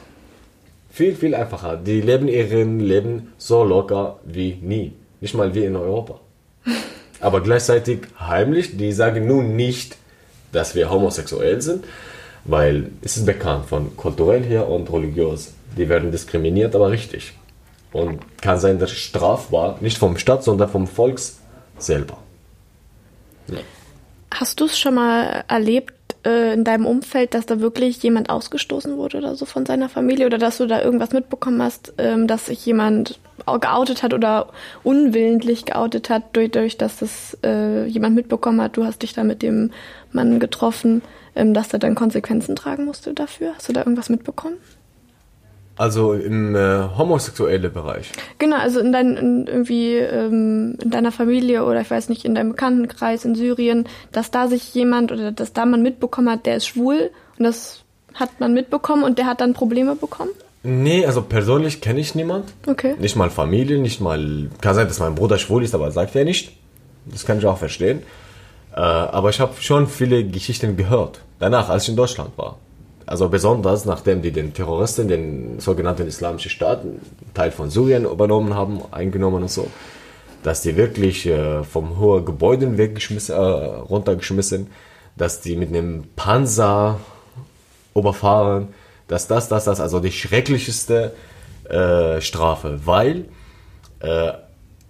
Viel, 0.90 1.16
viel 1.16 1.36
einfacher. 1.36 1.76
Die 1.78 2.00
leben 2.02 2.28
ihren 2.28 2.80
Leben 2.80 3.34
so 3.38 3.64
locker 3.64 4.20
wie 4.24 4.54
nie. 4.62 4.94
Nicht 5.22 5.34
mal 5.34 5.54
wie 5.56 5.66
in 5.66 5.76
Europa. 5.76 6.20
Aber 7.24 7.42
gleichzeitig 7.42 8.00
heimlich, 8.20 8.76
die 8.76 8.92
sagen 8.92 9.26
nun 9.28 9.56
nicht, 9.56 9.96
dass 10.52 10.76
wir 10.76 10.90
homosexuell 10.90 11.62
sind, 11.62 11.86
weil 12.44 12.92
es 13.02 13.16
ist 13.16 13.26
bekannt 13.26 13.66
von 13.66 13.96
kulturell 13.96 14.44
her 14.44 14.68
und 14.68 14.92
religiös. 14.92 15.54
Die 15.78 15.88
werden 15.88 16.12
diskriminiert, 16.12 16.76
aber 16.76 16.92
richtig. 16.92 17.34
Und 17.94 18.20
kann 18.42 18.60
sein, 18.60 18.78
dass 18.78 18.92
strafbar, 18.92 19.78
nicht 19.80 19.98
vom 19.98 20.18
Staat, 20.18 20.44
sondern 20.44 20.68
vom 20.70 20.86
Volks 20.86 21.40
selber. 21.78 22.18
Ja. 23.48 23.60
Hast 24.34 24.60
du 24.60 24.66
es 24.66 24.78
schon 24.78 24.96
mal 24.96 25.46
erlebt 25.48 25.94
äh, 26.26 26.54
in 26.54 26.64
deinem 26.64 26.86
Umfeld, 26.86 27.34
dass 27.34 27.46
da 27.46 27.60
wirklich 27.60 28.02
jemand 28.02 28.30
ausgestoßen 28.30 28.98
wurde 28.98 29.18
oder 29.18 29.36
so 29.36 29.46
von 29.46 29.66
seiner 29.66 29.90
Familie 29.90 30.26
oder 30.26 30.38
dass 30.38 30.58
du 30.58 30.68
da 30.68 30.82
irgendwas 30.82 31.12
mitbekommen 31.12 31.62
hast, 31.62 31.94
ähm, 31.98 32.28
dass 32.28 32.48
sich 32.48 32.66
jemand 32.66 33.20
geoutet 33.46 34.04
hat 34.04 34.14
oder 34.14 34.50
unwillentlich 34.84 35.66
geoutet 35.66 36.10
hat, 36.10 36.24
durch, 36.34 36.52
durch 36.52 36.78
dass 36.78 36.98
das 36.98 37.38
äh, 37.44 37.86
jemand 37.86 38.16
mitbekommen 38.16 38.62
hat, 38.62 38.78
du 38.78 38.86
hast 38.86 39.02
dich 39.02 39.14
da 39.14 39.24
mit 39.24 39.42
dem 39.42 39.72
Mann 40.12 40.40
getroffen, 40.40 41.02
ähm, 41.36 41.54
dass 41.54 41.74
er 41.74 41.80
dann 41.80 41.96
Konsequenzen 41.96 42.56
tragen 42.56 42.86
musste 42.86 43.14
dafür? 43.14 43.54
Hast 43.56 43.68
du 43.70 43.74
da 43.74 43.82
irgendwas 43.82 44.10
mitbekommen? 44.10 44.58
Also 45.76 46.14
im 46.14 46.56
äh, 46.56 46.84
homosexuellen 46.98 47.74
Bereich. 47.74 48.12
Genau, 48.38 48.58
also 48.58 48.80
in, 48.80 48.92
dein, 48.92 49.18
in 49.18 49.48
irgendwie 49.48 49.96
ähm, 49.96 50.78
in 50.82 50.92
deiner 50.92 51.12
Familie 51.12 51.66
oder 51.66 51.82
ich 51.82 51.90
weiß 51.90 52.10
nicht, 52.10 52.26
in 52.26 52.36
deinem 52.36 52.52
Bekanntenkreis 52.52 53.26
in 53.26 53.34
Syrien, 53.34 53.88
dass 54.12 54.30
da 54.30 54.48
sich 54.48 54.74
jemand 54.76 55.12
oder 55.12 55.32
dass 55.32 55.54
da 55.54 55.66
man 55.66 55.82
mitbekommen 55.82 56.30
hat, 56.30 56.46
der 56.46 56.58
ist 56.58 56.68
schwul 56.68 57.10
und 57.40 57.46
das 57.46 57.84
hat 58.14 58.40
man 58.40 58.54
mitbekommen 58.54 59.04
und 59.04 59.18
der 59.18 59.26
hat 59.26 59.42
dann 59.42 59.54
Probleme 59.54 59.96
bekommen? 59.96 60.30
Nee, 60.62 61.06
also 61.06 61.22
persönlich 61.22 61.82
kenne 61.82 62.00
ich 62.00 62.16
niemand. 62.16 62.54
Okay. 62.68 62.96
Nicht 63.00 63.16
mal 63.16 63.30
Familie, 63.30 63.80
nicht 63.80 64.00
mal. 64.00 64.50
Kann 64.62 64.76
sein, 64.76 64.88
dass 64.88 65.00
mein 65.00 65.16
Bruder 65.16 65.38
schwul 65.38 65.64
ist, 65.64 65.76
aber 65.76 65.92
sagt 65.92 66.16
er 66.16 66.24
nicht. 66.24 66.54
Das 67.06 67.26
kann 67.26 67.40
ich 67.40 67.46
auch 67.46 67.58
verstehen. 67.58 68.04
Äh, 68.74 68.80
aber 68.80 69.30
ich 69.30 69.40
habe 69.40 69.54
schon 69.60 69.88
viele 69.88 70.24
Geschichten 70.24 70.78
gehört. 70.78 71.20
Danach, 71.40 71.70
als 71.70 71.84
ich 71.84 71.90
in 71.90 71.96
Deutschland 71.98 72.38
war. 72.38 72.60
Also 73.14 73.30
besonders 73.30 73.86
nachdem 73.86 74.24
die 74.24 74.32
den 74.32 74.56
Terroristen, 74.56 75.08
den 75.08 75.60
sogenannten 75.60 76.08
Islamischen 76.08 76.50
Staat, 76.50 76.82
Teil 77.36 77.52
von 77.52 77.70
Syrien 77.70 78.06
übernommen 78.06 78.56
haben, 78.56 78.82
eingenommen 78.90 79.44
und 79.44 79.52
so, 79.52 79.68
dass 80.42 80.64
die 80.64 80.76
wirklich 80.78 81.28
äh, 81.28 81.64
vom 81.64 82.00
hohen 82.00 82.26
Gebäuden 82.26 82.80
weggeschmissen, 82.80 83.36
äh, 83.36 83.38
runtergeschmissen, 83.38 84.66
dass 85.16 85.42
die 85.42 85.56
mit 85.56 85.70
einem 85.70 86.06
Panzer 86.16 87.00
überfahren, 87.94 88.70
dass 89.08 89.28
das, 89.28 89.48
das, 89.48 89.66
das, 89.66 89.80
also 89.80 90.00
die 90.00 90.12
schrecklichste 90.12 91.14
äh, 91.70 92.20
Strafe, 92.20 92.80
weil 92.84 93.26
äh, 94.00 94.32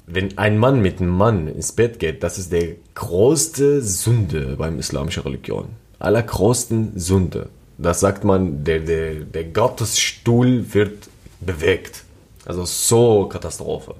wenn 0.07 0.37
ein 0.37 0.57
Mann 0.57 0.81
mit 0.81 1.01
einem 1.01 1.09
Mann 1.09 1.49
ins 1.49 1.73
Bett 1.73 1.99
geht, 1.99 2.23
das 2.23 2.37
ist 2.37 2.53
der 2.53 2.75
größte 2.95 3.81
Sünde 3.81 4.55
beim 4.57 4.79
islamischen 4.79 5.23
Religion. 5.23 5.71
Allergrößten 5.99 6.97
Sünde. 6.97 7.49
Das 7.77 7.99
sagt 7.99 8.23
man, 8.23 8.63
der, 8.63 8.79
der, 8.79 9.15
der 9.15 9.43
Gottesstuhl 9.45 10.73
wird 10.73 11.09
bewegt. 11.39 12.03
Also 12.45 12.65
so 12.65 13.27
Katastrophe. 13.27 13.95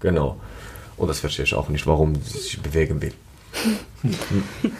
Genau. 0.00 0.36
Und 0.96 1.08
das 1.08 1.20
verstehe 1.20 1.44
ich 1.44 1.54
auch 1.54 1.68
nicht, 1.68 1.86
warum 1.86 2.14
sich 2.22 2.60
bewegen 2.60 3.02
will. 3.02 3.12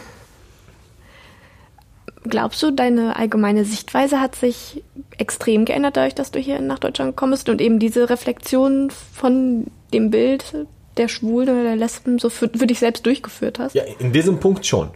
Glaubst 2.23 2.61
du, 2.61 2.71
deine 2.71 3.15
allgemeine 3.15 3.63
Sichtweise 3.63 4.19
hat 4.19 4.35
sich 4.35 4.83
extrem 5.17 5.65
geändert, 5.65 5.95
dadurch, 5.97 6.15
dass 6.15 6.31
du 6.31 6.39
hier 6.39 6.59
nach 6.59 6.79
Deutschland 6.79 7.11
gekommen 7.11 7.31
bist 7.31 7.47
und 7.47 7.61
eben 7.61 7.79
diese 7.79 8.09
Reflexion 8.09 8.89
von 9.13 9.67
dem 9.93 10.09
Bild 10.09 10.67
der 10.97 11.07
Schwulen 11.07 11.49
oder 11.49 11.63
der 11.63 11.75
Lesben 11.75 12.19
so 12.19 12.29
für, 12.29 12.49
für 12.49 12.67
dich 12.67 12.79
selbst 12.79 13.05
durchgeführt 13.05 13.59
hast? 13.59 13.75
Ja, 13.75 13.83
in 13.99 14.11
diesem 14.11 14.39
Punkt 14.39 14.65
schon. 14.65 14.89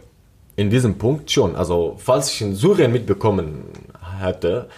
In 0.56 0.70
diesem 0.70 0.98
Punkt 0.98 1.30
schon. 1.30 1.56
Also, 1.56 1.96
falls 1.98 2.30
ich 2.32 2.42
in 2.42 2.54
Syrien 2.54 2.92
mitbekommen 2.92 3.64
hätte, 4.20 4.68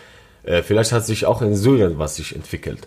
äh, 0.45 0.63
vielleicht 0.63 0.93
hat 0.93 1.05
sich 1.05 1.27
auch 1.27 1.43
in 1.43 1.55
Syrien 1.55 1.99
was 1.99 2.17
sich 2.17 2.35
entwickelt. 2.35 2.87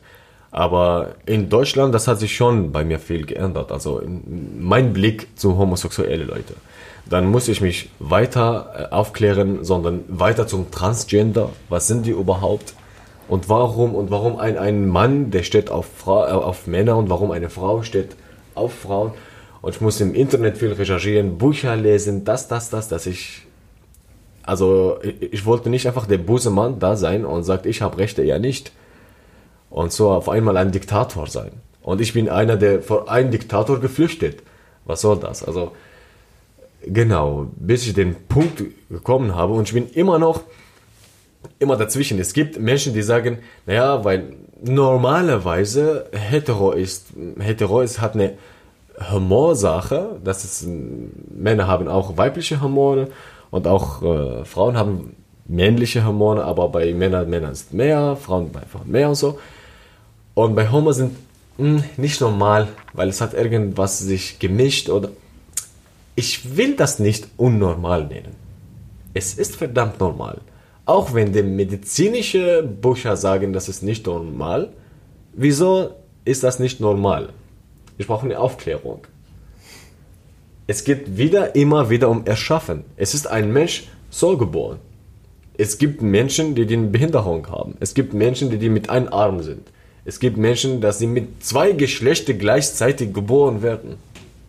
Aber 0.51 1.15
in 1.25 1.49
Deutschland, 1.49 1.93
das 1.93 2.07
hat 2.07 2.19
sich 2.19 2.35
schon 2.35 2.71
bei 2.71 2.83
mir 2.83 2.99
viel 2.99 3.25
geändert. 3.25 3.71
Also 3.71 3.99
in, 3.99 4.57
mein 4.59 4.93
Blick 4.93 5.27
zu 5.35 5.57
homosexuellen 5.57 6.27
Leute. 6.27 6.53
Dann 7.09 7.27
muss 7.27 7.47
ich 7.47 7.61
mich 7.61 7.89
weiter 7.99 8.89
äh, 8.91 8.93
aufklären, 8.93 9.63
sondern 9.63 10.03
weiter 10.07 10.47
zum 10.47 10.71
Transgender. 10.71 11.49
Was 11.69 11.87
sind 11.87 12.05
die 12.05 12.11
überhaupt? 12.11 12.73
Und 13.27 13.49
warum? 13.49 13.95
Und 13.95 14.09
warum 14.09 14.37
ein, 14.37 14.57
ein 14.57 14.87
Mann, 14.87 15.31
der 15.31 15.43
steht 15.43 15.69
auf, 15.69 15.87
Frau, 15.97 16.25
äh, 16.25 16.31
auf 16.31 16.67
Männer 16.67 16.97
und 16.97 17.09
warum 17.09 17.31
eine 17.31 17.49
Frau 17.49 17.83
steht 17.83 18.15
auf 18.55 18.73
Frauen? 18.73 19.11
Und 19.67 19.75
ich 19.75 19.81
muss 19.81 19.99
im 19.99 20.15
Internet 20.15 20.57
viel 20.57 20.71
recherchieren, 20.71 21.37
Bücher 21.37 21.75
lesen, 21.75 22.23
das, 22.23 22.47
das, 22.47 22.69
das, 22.69 22.87
dass 22.87 23.05
ich. 23.05 23.41
Also, 24.41 24.97
ich, 25.03 25.45
wollte 25.45 25.69
nicht 25.69 25.85
einfach 25.87 26.07
der 26.07 26.19
böse 26.19 26.49
Mann 26.49 26.79
da 26.79 26.95
sein 26.95 27.25
und 27.25 27.43
sagt, 27.43 27.65
ich 27.65 27.81
habe 27.81 27.97
Rechte, 27.97 28.23
ja 28.23 28.39
nicht. 28.39 28.71
Und 29.69 29.91
so 29.91 30.09
auf 30.09 30.29
einmal 30.29 30.55
ein 30.55 30.71
Diktator 30.71 31.27
sein. 31.27 31.51
Und 31.81 31.99
ich 31.99 32.13
bin 32.13 32.29
einer, 32.29 32.55
der 32.55 32.81
vor 32.81 33.11
einem 33.11 33.29
Diktator 33.29 33.81
geflüchtet. 33.81 34.41
Was 34.85 35.01
soll 35.01 35.19
das? 35.19 35.43
Also, 35.43 35.73
genau, 36.85 37.51
bis 37.57 37.85
ich 37.87 37.93
den 37.93 38.15
Punkt 38.29 38.63
gekommen 38.89 39.35
habe 39.35 39.51
und 39.51 39.67
ich 39.67 39.73
bin 39.73 39.89
immer 39.89 40.17
noch 40.17 40.43
immer 41.59 41.75
dazwischen. 41.75 42.19
Es 42.19 42.31
gibt 42.31 42.57
Menschen, 42.57 42.93
die 42.93 43.01
sagen, 43.01 43.39
naja, 43.65 44.05
weil 44.05 44.37
normalerweise 44.63 46.09
hetero 46.13 46.71
ist, 46.71 47.07
hetero 47.37 47.81
ist, 47.81 47.99
hat 47.99 48.13
eine 48.13 48.37
Humorsache, 48.99 50.19
das 50.23 50.43
ist, 50.43 50.67
Männer 50.67 51.67
haben 51.67 51.87
auch 51.87 52.17
weibliche 52.17 52.61
Hormone 52.61 53.09
und 53.51 53.67
auch 53.67 54.01
äh, 54.01 54.45
Frauen 54.45 54.75
haben 54.75 55.15
männliche 55.45 56.03
Hormone, 56.05 56.43
aber 56.43 56.69
bei 56.69 56.93
Männern, 56.93 57.29
Männern 57.29 57.51
ist 57.51 57.73
mehr, 57.73 58.15
Frauen 58.15 58.49
einfach 58.55 58.85
mehr 58.85 59.09
und 59.09 59.15
so. 59.15 59.39
Und 60.33 60.55
bei 60.55 60.69
Homo 60.71 60.91
sind 60.91 61.15
mh, 61.57 61.83
nicht 61.97 62.21
normal, 62.21 62.67
weil 62.93 63.09
es 63.09 63.21
hat 63.21 63.33
irgendwas 63.33 63.99
sich 63.99 64.39
gemischt 64.39 64.89
oder 64.89 65.09
ich 66.15 66.57
will 66.57 66.75
das 66.75 66.99
nicht 66.99 67.27
unnormal 67.37 68.05
nennen. 68.05 68.35
Es 69.13 69.35
ist 69.35 69.55
verdammt 69.55 69.99
normal. 69.99 70.39
Auch 70.85 71.13
wenn 71.13 71.33
die 71.33 71.43
medizinische 71.43 72.63
Bücher 72.63 73.15
sagen, 73.17 73.53
das 73.53 73.69
ist 73.69 73.83
nicht 73.83 74.05
normal, 74.05 74.69
wieso 75.33 75.91
ist 76.25 76.43
das 76.43 76.59
nicht 76.59 76.79
normal? 76.79 77.29
Ich 77.97 78.07
brauche 78.07 78.25
eine 78.25 78.39
Aufklärung. 78.39 79.01
Es 80.67 80.83
geht 80.83 81.17
wieder, 81.17 81.55
immer 81.55 81.89
wieder 81.89 82.09
um 82.09 82.25
Erschaffen. 82.25 82.83
Es 82.97 83.13
ist 83.13 83.27
ein 83.27 83.51
Mensch 83.53 83.87
so 84.09 84.37
geboren. 84.37 84.79
Es 85.57 85.77
gibt 85.77 86.01
Menschen, 86.01 86.53
die 86.55 86.71
eine 86.71 86.87
Behinderung 86.87 87.47
haben. 87.47 87.75
Es 87.79 87.93
gibt 87.93 88.13
Menschen, 88.13 88.49
die, 88.49 88.57
die 88.57 88.69
mit 88.69 88.89
einem 88.89 89.07
Arm 89.11 89.41
sind. 89.41 89.67
Es 90.05 90.19
gibt 90.19 90.37
Menschen, 90.37 90.81
dass 90.81 90.99
sie 90.99 91.07
mit 91.07 91.43
zwei 91.43 91.71
Geschlechter 91.71 92.33
gleichzeitig 92.33 93.13
geboren 93.13 93.61
werden. 93.61 93.95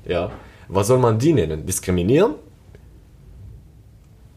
Ja, 0.05 0.31
was 0.69 0.89
soll 0.89 0.99
man 0.99 1.19
die 1.19 1.33
nennen? 1.33 1.65
Diskriminieren? 1.65 2.35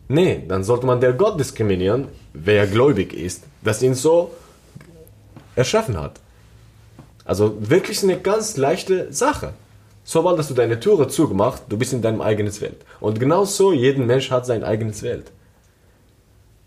Nee, 0.07 0.43
dann 0.47 0.64
sollte 0.64 0.86
man 0.86 0.99
der 0.99 1.14
Gott 1.14 1.39
diskriminieren, 1.39 2.07
wer 2.34 2.68
gläubig 2.68 3.14
ist, 3.14 3.43
dass 3.64 3.82
ihn 3.82 3.93
so 3.93 4.32
erschaffen 5.55 5.97
hat. 5.97 6.20
Also 7.26 7.55
wirklich 7.59 8.03
eine 8.03 8.19
ganz 8.19 8.57
leichte 8.57 9.11
Sache. 9.13 9.53
Sobald 10.03 10.39
dass 10.39 10.47
du 10.47 10.53
deine 10.53 10.80
Türe 10.80 11.07
zugemacht, 11.07 11.63
du 11.69 11.78
bist 11.78 11.93
in 11.93 12.01
deinem 12.01 12.22
eigenen 12.22 12.59
Welt. 12.61 12.82
Und 12.99 13.19
genauso, 13.19 13.72
jeden 13.72 14.07
Mensch 14.07 14.32
hat 14.32 14.45
sein 14.45 14.63
eigenes 14.63 15.03
Welt. 15.03 15.32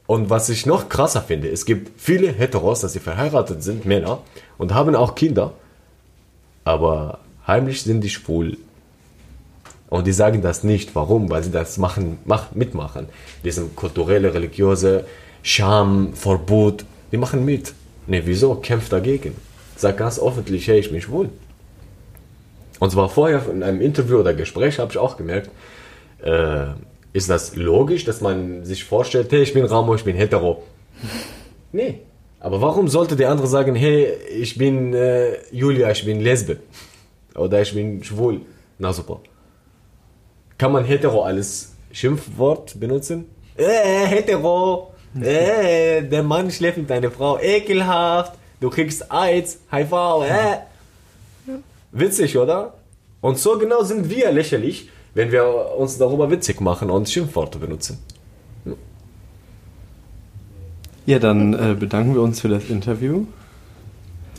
Und 0.07 0.31
was 0.31 0.49
ich 0.49 0.67
noch 0.67 0.89
krasser 0.89 1.23
finde, 1.23 1.49
es 1.49 1.65
gibt 1.65 2.01
viele 2.01 2.31
Heteros, 2.31 2.81
dass 2.81 2.93
sie 2.93 3.01
verheiratet 3.01 3.63
sind, 3.63 3.87
Männer, 3.87 4.21
und 4.59 4.75
haben 4.75 4.95
auch 4.95 5.15
Kinder, 5.15 5.55
aber 6.65 7.19
heimlich 7.47 7.83
sind 7.83 8.03
die 8.03 8.11
schwul. 8.11 8.59
Und 9.89 10.07
die 10.07 10.13
sagen 10.13 10.43
das 10.43 10.65
nicht. 10.65 10.95
Warum? 10.95 11.31
Weil 11.31 11.45
sie 11.45 11.51
das 11.51 11.79
machen, 11.79 12.19
mach, 12.25 12.53
mitmachen. 12.53 13.07
Diesem 13.45 13.77
kulturelle, 13.77 14.35
religiöse 14.35 15.05
Scham, 15.43 16.15
Verbot, 16.15 16.85
die 17.13 17.17
machen 17.17 17.45
mit. 17.45 17.75
Ne, 18.07 18.23
wieso? 18.25 18.57
Kämpft 18.57 18.93
dagegen. 18.93 19.37
Sag 19.77 19.97
ganz 19.97 20.19
öffentlich, 20.21 20.69
hey, 20.69 20.79
ich 20.79 20.91
bin 20.91 21.01
schwul. 21.01 21.31
Und 22.81 22.91
zwar 22.91 23.09
vorher 23.09 23.49
in 23.51 23.63
einem 23.63 23.81
Interview 23.81 24.19
oder 24.19 24.35
Gespräch 24.35 24.79
habe 24.79 24.91
ich 24.91 24.99
auch 24.99 25.17
gemerkt, 25.17 25.51
äh, 26.23 26.67
ist 27.13 27.31
das 27.31 27.57
logisch, 27.57 28.05
dass 28.05 28.21
man 28.21 28.65
sich 28.65 28.85
vorstellt, 28.85 29.31
hey, 29.33 29.43
ich 29.43 29.55
bin 29.55 29.65
Ramo, 29.65 29.95
ich 29.95 30.05
bin 30.05 30.17
hetero. 30.17 30.63
Nee. 31.73 32.03
Aber 32.39 32.61
warum 32.61 32.87
sollte 32.87 33.17
der 33.17 33.31
andere 33.31 33.49
sagen, 33.49 33.75
hey, 33.75 34.13
ich 34.31 34.57
bin 34.57 34.95
äh, 34.95 35.39
Julia, 35.51 35.91
ich 35.91 36.05
bin 36.05 36.21
Lesbe? 36.21 36.59
Oder 37.35 37.63
ich 37.63 37.75
bin 37.75 38.05
schwul? 38.05 38.43
Na 38.79 38.93
super. 38.93 39.21
Kann 40.57 40.71
man 40.71 40.85
hetero 40.85 41.25
als 41.25 41.75
Schimpfwort 41.91 42.79
benutzen? 42.79 43.25
Äh, 43.57 44.07
hetero! 44.07 44.91
Äh, 45.21 46.03
der 46.03 46.25
Mann 46.25 46.51
schläft 46.51 46.77
mit 46.77 46.91
deiner 46.91 47.11
Frau. 47.11 47.39
Ekelhaft! 47.39 48.33
Du 48.65 48.71
kriegst 48.71 49.13
AIDS, 49.13 49.59
HIV, 49.71 49.93
äh. 50.23 50.57
Witzig, 51.93 52.39
oder? 52.39 52.73
Und 53.21 53.39
so 53.39 53.59
genau 53.59 53.83
sind 53.83 54.09
wir 54.09 54.33
lächerlich, 54.33 54.89
wenn 55.13 55.31
wir 55.33 55.75
uns 55.77 55.99
darüber 55.99 56.31
witzig 56.31 56.63
machen 56.63 56.89
und 56.89 57.07
Schimpfworte 57.07 57.59
benutzen. 57.59 57.99
Ja, 61.05 61.19
dann 61.19 61.53
äh, 61.53 61.75
bedanken 61.75 62.15
wir 62.15 62.23
uns 62.23 62.41
für 62.41 62.49
das 62.49 62.71
Interview. 62.71 63.27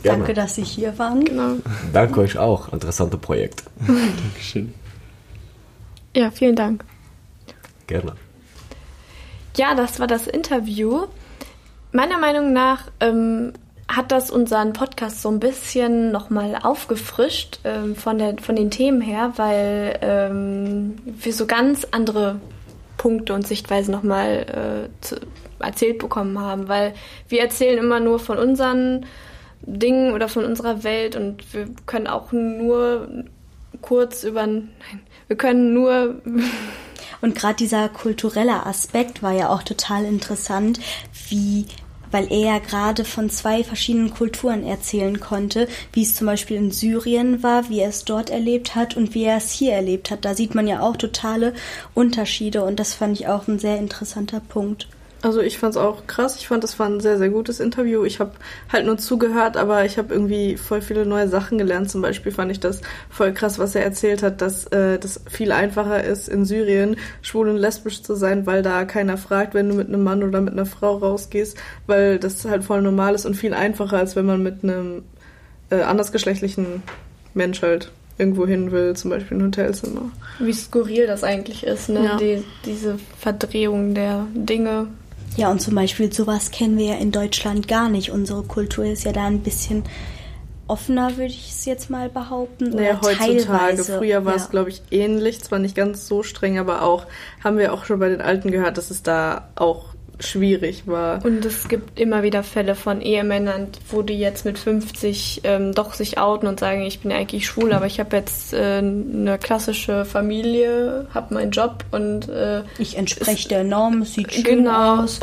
Gerne. 0.02 0.18
Danke, 0.18 0.34
dass 0.34 0.56
Sie 0.56 0.64
hier 0.64 0.98
waren. 0.98 1.24
Genau. 1.24 1.58
Danke 1.92 2.18
euch 2.18 2.36
auch. 2.36 2.72
Interessantes 2.72 3.20
Projekt. 3.20 3.62
Dankeschön. 3.86 4.74
Ja, 6.16 6.32
vielen 6.32 6.56
Dank. 6.56 6.84
Gerne. 7.86 8.16
Ja, 9.56 9.76
das 9.76 10.00
war 10.00 10.08
das 10.08 10.26
Interview. 10.26 11.06
Meiner 11.92 12.18
Meinung 12.18 12.52
nach 12.52 12.90
ähm, 12.98 13.52
hat 13.88 14.10
das 14.10 14.30
unseren 14.30 14.72
Podcast 14.72 15.22
so 15.22 15.30
ein 15.30 15.40
bisschen 15.40 16.10
nochmal 16.10 16.58
aufgefrischt 16.62 17.60
ähm, 17.64 17.94
von, 17.94 18.18
der, 18.18 18.36
von 18.38 18.56
den 18.56 18.70
Themen 18.70 19.00
her, 19.00 19.32
weil 19.36 19.98
ähm, 20.02 20.96
wir 21.04 21.32
so 21.32 21.46
ganz 21.46 21.86
andere 21.92 22.40
Punkte 22.96 23.34
und 23.34 23.46
Sichtweisen 23.46 23.92
nochmal 23.92 24.88
äh, 25.60 25.64
erzählt 25.64 25.98
bekommen 25.98 26.40
haben, 26.40 26.68
weil 26.68 26.94
wir 27.28 27.40
erzählen 27.40 27.78
immer 27.78 28.00
nur 28.00 28.18
von 28.18 28.38
unseren 28.38 29.06
Dingen 29.62 30.12
oder 30.12 30.28
von 30.28 30.44
unserer 30.44 30.82
Welt 30.82 31.16
und 31.16 31.54
wir 31.54 31.68
können 31.86 32.06
auch 32.06 32.32
nur 32.32 33.08
kurz 33.82 34.24
über, 34.24 34.46
nein, 34.46 34.70
wir 35.28 35.36
können 35.36 35.74
nur 35.74 36.16
Und 37.20 37.34
gerade 37.34 37.56
dieser 37.56 37.88
kulturelle 37.88 38.66
Aspekt 38.66 39.22
war 39.22 39.32
ja 39.32 39.48
auch 39.48 39.62
total 39.62 40.04
interessant, 40.04 40.80
wie 41.28 41.66
weil 42.16 42.32
er 42.32 42.38
ja 42.38 42.58
gerade 42.60 43.04
von 43.04 43.28
zwei 43.28 43.62
verschiedenen 43.62 44.08
Kulturen 44.08 44.64
erzählen 44.64 45.20
konnte, 45.20 45.68
wie 45.92 46.00
es 46.00 46.14
zum 46.14 46.26
Beispiel 46.26 46.56
in 46.56 46.70
Syrien 46.70 47.42
war, 47.42 47.68
wie 47.68 47.80
er 47.80 47.90
es 47.90 48.06
dort 48.06 48.30
erlebt 48.30 48.74
hat 48.74 48.96
und 48.96 49.12
wie 49.12 49.24
er 49.24 49.36
es 49.36 49.50
hier 49.50 49.74
erlebt 49.74 50.10
hat. 50.10 50.24
Da 50.24 50.34
sieht 50.34 50.54
man 50.54 50.66
ja 50.66 50.80
auch 50.80 50.96
totale 50.96 51.52
Unterschiede 51.92 52.64
und 52.64 52.80
das 52.80 52.94
fand 52.94 53.20
ich 53.20 53.28
auch 53.28 53.48
ein 53.48 53.58
sehr 53.58 53.76
interessanter 53.76 54.40
Punkt. 54.40 54.88
Also 55.22 55.40
ich 55.40 55.58
fand 55.58 55.72
es 55.72 55.76
auch 55.76 56.06
krass. 56.06 56.36
Ich 56.36 56.48
fand, 56.48 56.62
das 56.62 56.78
war 56.78 56.86
ein 56.86 57.00
sehr, 57.00 57.18
sehr 57.18 57.30
gutes 57.30 57.58
Interview. 57.58 58.04
Ich 58.04 58.20
habe 58.20 58.32
halt 58.70 58.86
nur 58.86 58.98
zugehört, 58.98 59.56
aber 59.56 59.84
ich 59.84 59.98
habe 59.98 60.12
irgendwie 60.12 60.56
voll 60.56 60.82
viele 60.82 61.06
neue 61.06 61.28
Sachen 61.28 61.58
gelernt. 61.58 61.90
Zum 61.90 62.02
Beispiel 62.02 62.32
fand 62.32 62.52
ich 62.52 62.60
das 62.60 62.80
voll 63.08 63.32
krass, 63.32 63.58
was 63.58 63.74
er 63.74 63.82
erzählt 63.82 64.22
hat, 64.22 64.40
dass 64.40 64.66
äh, 64.66 64.98
das 64.98 65.20
viel 65.28 65.52
einfacher 65.52 66.04
ist, 66.04 66.28
in 66.28 66.44
Syrien 66.44 66.96
schwul 67.22 67.48
und 67.48 67.56
lesbisch 67.56 68.02
zu 68.02 68.14
sein, 68.14 68.46
weil 68.46 68.62
da 68.62 68.84
keiner 68.84 69.16
fragt, 69.16 69.54
wenn 69.54 69.68
du 69.68 69.74
mit 69.74 69.88
einem 69.88 70.04
Mann 70.04 70.22
oder 70.22 70.40
mit 70.40 70.52
einer 70.52 70.66
Frau 70.66 70.96
rausgehst, 70.96 71.56
weil 71.86 72.18
das 72.18 72.44
halt 72.44 72.64
voll 72.64 72.82
normal 72.82 73.14
ist 73.14 73.26
und 73.26 73.34
viel 73.34 73.54
einfacher, 73.54 73.96
als 73.96 74.16
wenn 74.16 74.26
man 74.26 74.42
mit 74.42 74.62
einem 74.62 75.02
äh, 75.70 75.80
andersgeschlechtlichen 75.80 76.82
Mensch 77.34 77.62
halt 77.62 77.90
irgendwo 78.18 78.46
hin 78.46 78.70
will, 78.70 78.94
zum 78.96 79.10
Beispiel 79.10 79.38
ein 79.38 79.46
Hotelzimmer. 79.46 80.10
wie 80.38 80.52
skurril 80.52 81.06
das 81.06 81.22
eigentlich 81.22 81.64
ist, 81.64 81.88
ne? 81.88 82.04
Ja. 82.04 82.16
Die, 82.16 82.42
diese 82.64 82.98
Verdrehung 83.18 83.94
der 83.94 84.26
Dinge. 84.34 84.88
Ja, 85.36 85.50
und 85.50 85.60
zum 85.60 85.74
Beispiel 85.74 86.12
sowas 86.12 86.50
kennen 86.50 86.78
wir 86.78 86.86
ja 86.86 86.94
in 86.94 87.12
Deutschland 87.12 87.68
gar 87.68 87.88
nicht. 87.88 88.10
Unsere 88.10 88.42
Kultur 88.42 88.84
ist 88.84 89.04
ja 89.04 89.12
da 89.12 89.26
ein 89.26 89.40
bisschen 89.40 89.84
offener, 90.66 91.16
würde 91.16 91.32
ich 91.32 91.50
es 91.50 91.64
jetzt 91.64 91.90
mal 91.90 92.08
behaupten. 92.08 92.70
Naja, 92.70 92.98
oder 92.98 93.08
heutzutage. 93.08 93.36
teilweise. 93.46 93.98
Früher 93.98 94.24
war 94.24 94.34
es, 94.34 94.44
ja. 94.44 94.48
glaube 94.50 94.70
ich, 94.70 94.82
ähnlich. 94.90 95.42
Zwar 95.42 95.58
nicht 95.58 95.74
ganz 95.74 96.08
so 96.08 96.22
streng, 96.22 96.58
aber 96.58 96.82
auch, 96.82 97.06
haben 97.42 97.58
wir 97.58 97.72
auch 97.72 97.84
schon 97.84 97.98
bei 97.98 98.08
den 98.08 98.20
Alten 98.20 98.50
gehört, 98.50 98.78
dass 98.78 98.90
es 98.90 99.02
da 99.02 99.48
auch 99.56 99.95
schwierig 100.18 100.86
war. 100.86 101.24
Und 101.24 101.44
es 101.44 101.68
gibt 101.68 102.00
immer 102.00 102.22
wieder 102.22 102.42
Fälle 102.42 102.74
von 102.74 103.00
Ehemännern, 103.00 103.68
wo 103.90 104.02
die 104.02 104.18
jetzt 104.18 104.44
mit 104.44 104.58
50 104.58 105.42
ähm, 105.44 105.74
doch 105.74 105.94
sich 105.94 106.18
outen 106.18 106.48
und 106.48 106.60
sagen, 106.60 106.82
ich 106.82 107.00
bin 107.00 107.12
eigentlich 107.12 107.46
schwul, 107.46 107.72
aber 107.72 107.86
ich 107.86 108.00
habe 108.00 108.16
jetzt 108.16 108.54
äh, 108.54 108.78
eine 108.78 109.38
klassische 109.38 110.04
Familie, 110.04 111.06
habe 111.12 111.34
meinen 111.34 111.50
Job 111.50 111.84
und 111.90 112.28
äh, 112.28 112.62
ich 112.78 112.96
entspreche 112.96 113.48
der 113.48 113.64
Norm, 113.64 114.02
es 114.02 114.14
sieht 114.14 114.32
schön 114.32 114.44
genau, 114.44 115.02
aus. 115.02 115.20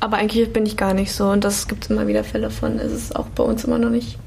Aber 0.00 0.16
eigentlich 0.16 0.52
bin 0.52 0.66
ich 0.66 0.76
gar 0.76 0.94
nicht 0.94 1.12
so 1.12 1.26
und 1.28 1.44
das 1.44 1.68
gibt 1.68 1.84
es 1.84 1.90
immer 1.90 2.06
wieder 2.06 2.24
Fälle 2.24 2.50
von. 2.50 2.78
Es 2.78 2.92
ist 2.92 3.16
auch 3.16 3.26
bei 3.26 3.44
uns 3.44 3.64
immer 3.64 3.78
noch 3.78 3.90
nicht 3.90 4.18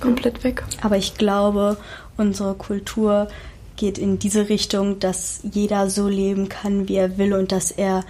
komplett 0.00 0.44
weg. 0.44 0.62
Aber 0.82 0.96
ich 0.96 1.14
glaube, 1.14 1.76
unsere 2.16 2.54
Kultur 2.54 3.28
geht 3.76 3.98
in 3.98 4.18
diese 4.18 4.48
Richtung, 4.48 5.00
dass 5.00 5.40
jeder 5.42 5.90
so 5.90 6.08
leben 6.08 6.48
kann, 6.48 6.88
wie 6.88 6.96
er 6.96 7.18
will 7.18 7.34
und 7.34 7.52
dass 7.52 7.70
er 7.70 8.04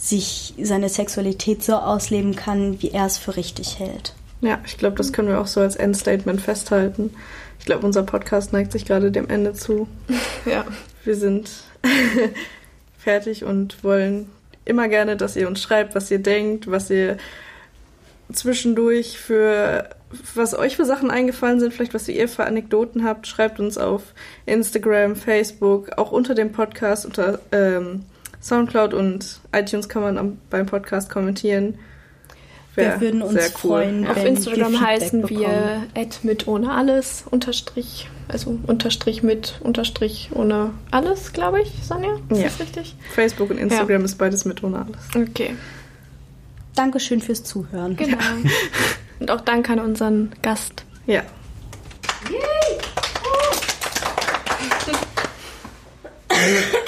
sich 0.00 0.54
seine 0.60 0.88
Sexualität 0.88 1.62
so 1.62 1.74
ausleben 1.74 2.36
kann, 2.36 2.80
wie 2.80 2.90
er 2.90 3.06
es 3.06 3.18
für 3.18 3.36
richtig 3.36 3.78
hält. 3.78 4.14
Ja, 4.40 4.60
ich 4.64 4.78
glaube, 4.78 4.96
das 4.96 5.12
können 5.12 5.28
wir 5.28 5.40
auch 5.40 5.46
so 5.46 5.60
als 5.60 5.76
Endstatement 5.76 6.40
festhalten. 6.40 7.10
Ich 7.58 7.66
glaube, 7.66 7.84
unser 7.84 8.04
Podcast 8.04 8.52
neigt 8.52 8.72
sich 8.72 8.84
gerade 8.84 9.10
dem 9.10 9.28
Ende 9.28 9.52
zu. 9.52 9.88
Ja. 10.46 10.64
Wir 11.04 11.16
sind 11.16 11.50
fertig 12.98 13.44
und 13.44 13.82
wollen 13.82 14.28
immer 14.64 14.88
gerne, 14.88 15.16
dass 15.16 15.36
ihr 15.36 15.48
uns 15.48 15.62
schreibt, 15.62 15.94
was 15.94 16.10
ihr 16.10 16.18
denkt, 16.18 16.70
was 16.70 16.90
ihr 16.90 17.16
zwischendurch 18.32 19.18
für 19.18 19.88
was 20.34 20.56
euch 20.56 20.76
für 20.76 20.84
Sachen 20.84 21.10
eingefallen 21.10 21.60
sind, 21.60 21.72
vielleicht 21.72 21.94
was 21.94 22.08
ihr 22.08 22.28
für 22.28 22.44
Anekdoten 22.44 23.04
habt, 23.04 23.26
schreibt 23.26 23.60
uns 23.60 23.76
auf 23.78 24.02
Instagram, 24.46 25.16
Facebook, 25.16 25.90
auch 25.98 26.12
unter 26.12 26.34
dem 26.34 26.52
Podcast, 26.52 27.04
unter 27.04 27.40
ähm, 27.52 28.04
Soundcloud 28.40 28.94
und 28.94 29.40
iTunes 29.52 29.88
kann 29.88 30.02
man 30.02 30.18
am, 30.18 30.38
beim 30.50 30.66
Podcast 30.66 31.10
kommentieren. 31.10 31.78
Wär 32.74 32.94
Wir 32.94 33.00
würden 33.00 33.22
uns 33.22 33.32
sehr 33.32 33.50
freuen, 33.50 34.06
Auf 34.06 34.14
wenn 34.16 34.22
wir 34.22 34.28
Instagram 34.30 34.70
Feedback 34.72 34.86
heißen 34.88 35.28
wir 35.28 35.82
at 35.96 36.20
mit 36.22 36.46
ohne 36.46 36.70
alles, 36.70 37.24
unterstrich, 37.28 38.08
also 38.28 38.56
unterstrich 38.68 39.24
mit, 39.24 39.58
unterstrich 39.62 40.30
ohne 40.32 40.70
alles, 40.92 41.32
glaube 41.32 41.60
ich, 41.62 41.72
Sonja? 41.82 42.14
Ist 42.28 42.38
Ja. 42.38 42.44
das 42.44 42.60
richtig? 42.60 42.94
Facebook 43.12 43.50
und 43.50 43.58
Instagram 43.58 44.04
ist 44.04 44.16
beides 44.16 44.44
mit 44.44 44.62
ohne 44.62 44.86
alles. 44.86 45.28
Okay. 45.30 45.56
Dankeschön 46.76 47.20
fürs 47.20 47.42
Zuhören. 47.42 47.96
Genau. 47.96 48.18
Und 49.18 49.32
auch 49.32 49.40
danke 49.40 49.72
an 49.72 49.80
unseren 49.80 50.30
Gast. 50.42 50.84
Ja. 51.06 51.22
Ach, 56.28 56.36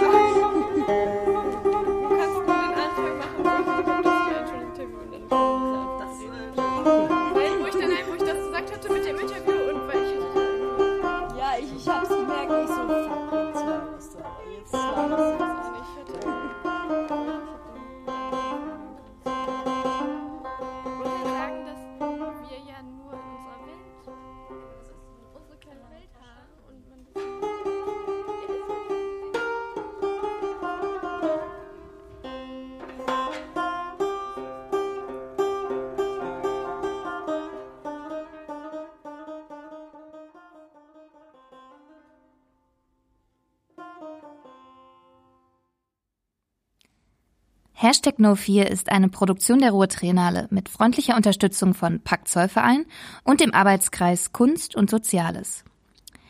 Hashtag 47.83 48.19
No4 48.19 48.65
ist 48.65 48.91
eine 48.91 49.09
Produktion 49.09 49.57
der 49.57 49.71
Ruhr 49.71 49.87
Triennale 49.87 50.47
mit 50.51 50.69
freundlicher 50.69 51.15
Unterstützung 51.15 51.73
von 51.73 51.99
Pakt 51.99 52.27
Zollverein 52.27 52.85
und 53.23 53.41
dem 53.41 53.55
Arbeitskreis 53.55 54.31
Kunst 54.31 54.75
und 54.75 54.91
Soziales. 54.91 55.63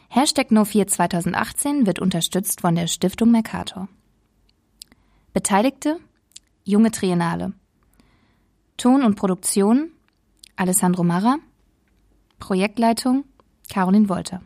Hashtag 0.07 0.52
No4 0.52 0.88
2018 0.88 1.86
wird 1.86 1.99
unterstützt 1.99 2.61
von 2.61 2.76
der 2.76 2.88
Stiftung 2.88 3.32
Mercator. 3.32 3.90
Beteiligte 5.34 5.99
Junge 6.64 6.90
Triennale. 6.90 7.52
Ton 8.78 9.03
und 9.03 9.15
Produktion 9.15 9.91
Alessandro 10.56 11.03
Marra. 11.03 11.36
Projektleitung 12.40 13.26
Caroline 13.69 14.07
Wolter. 14.07 14.41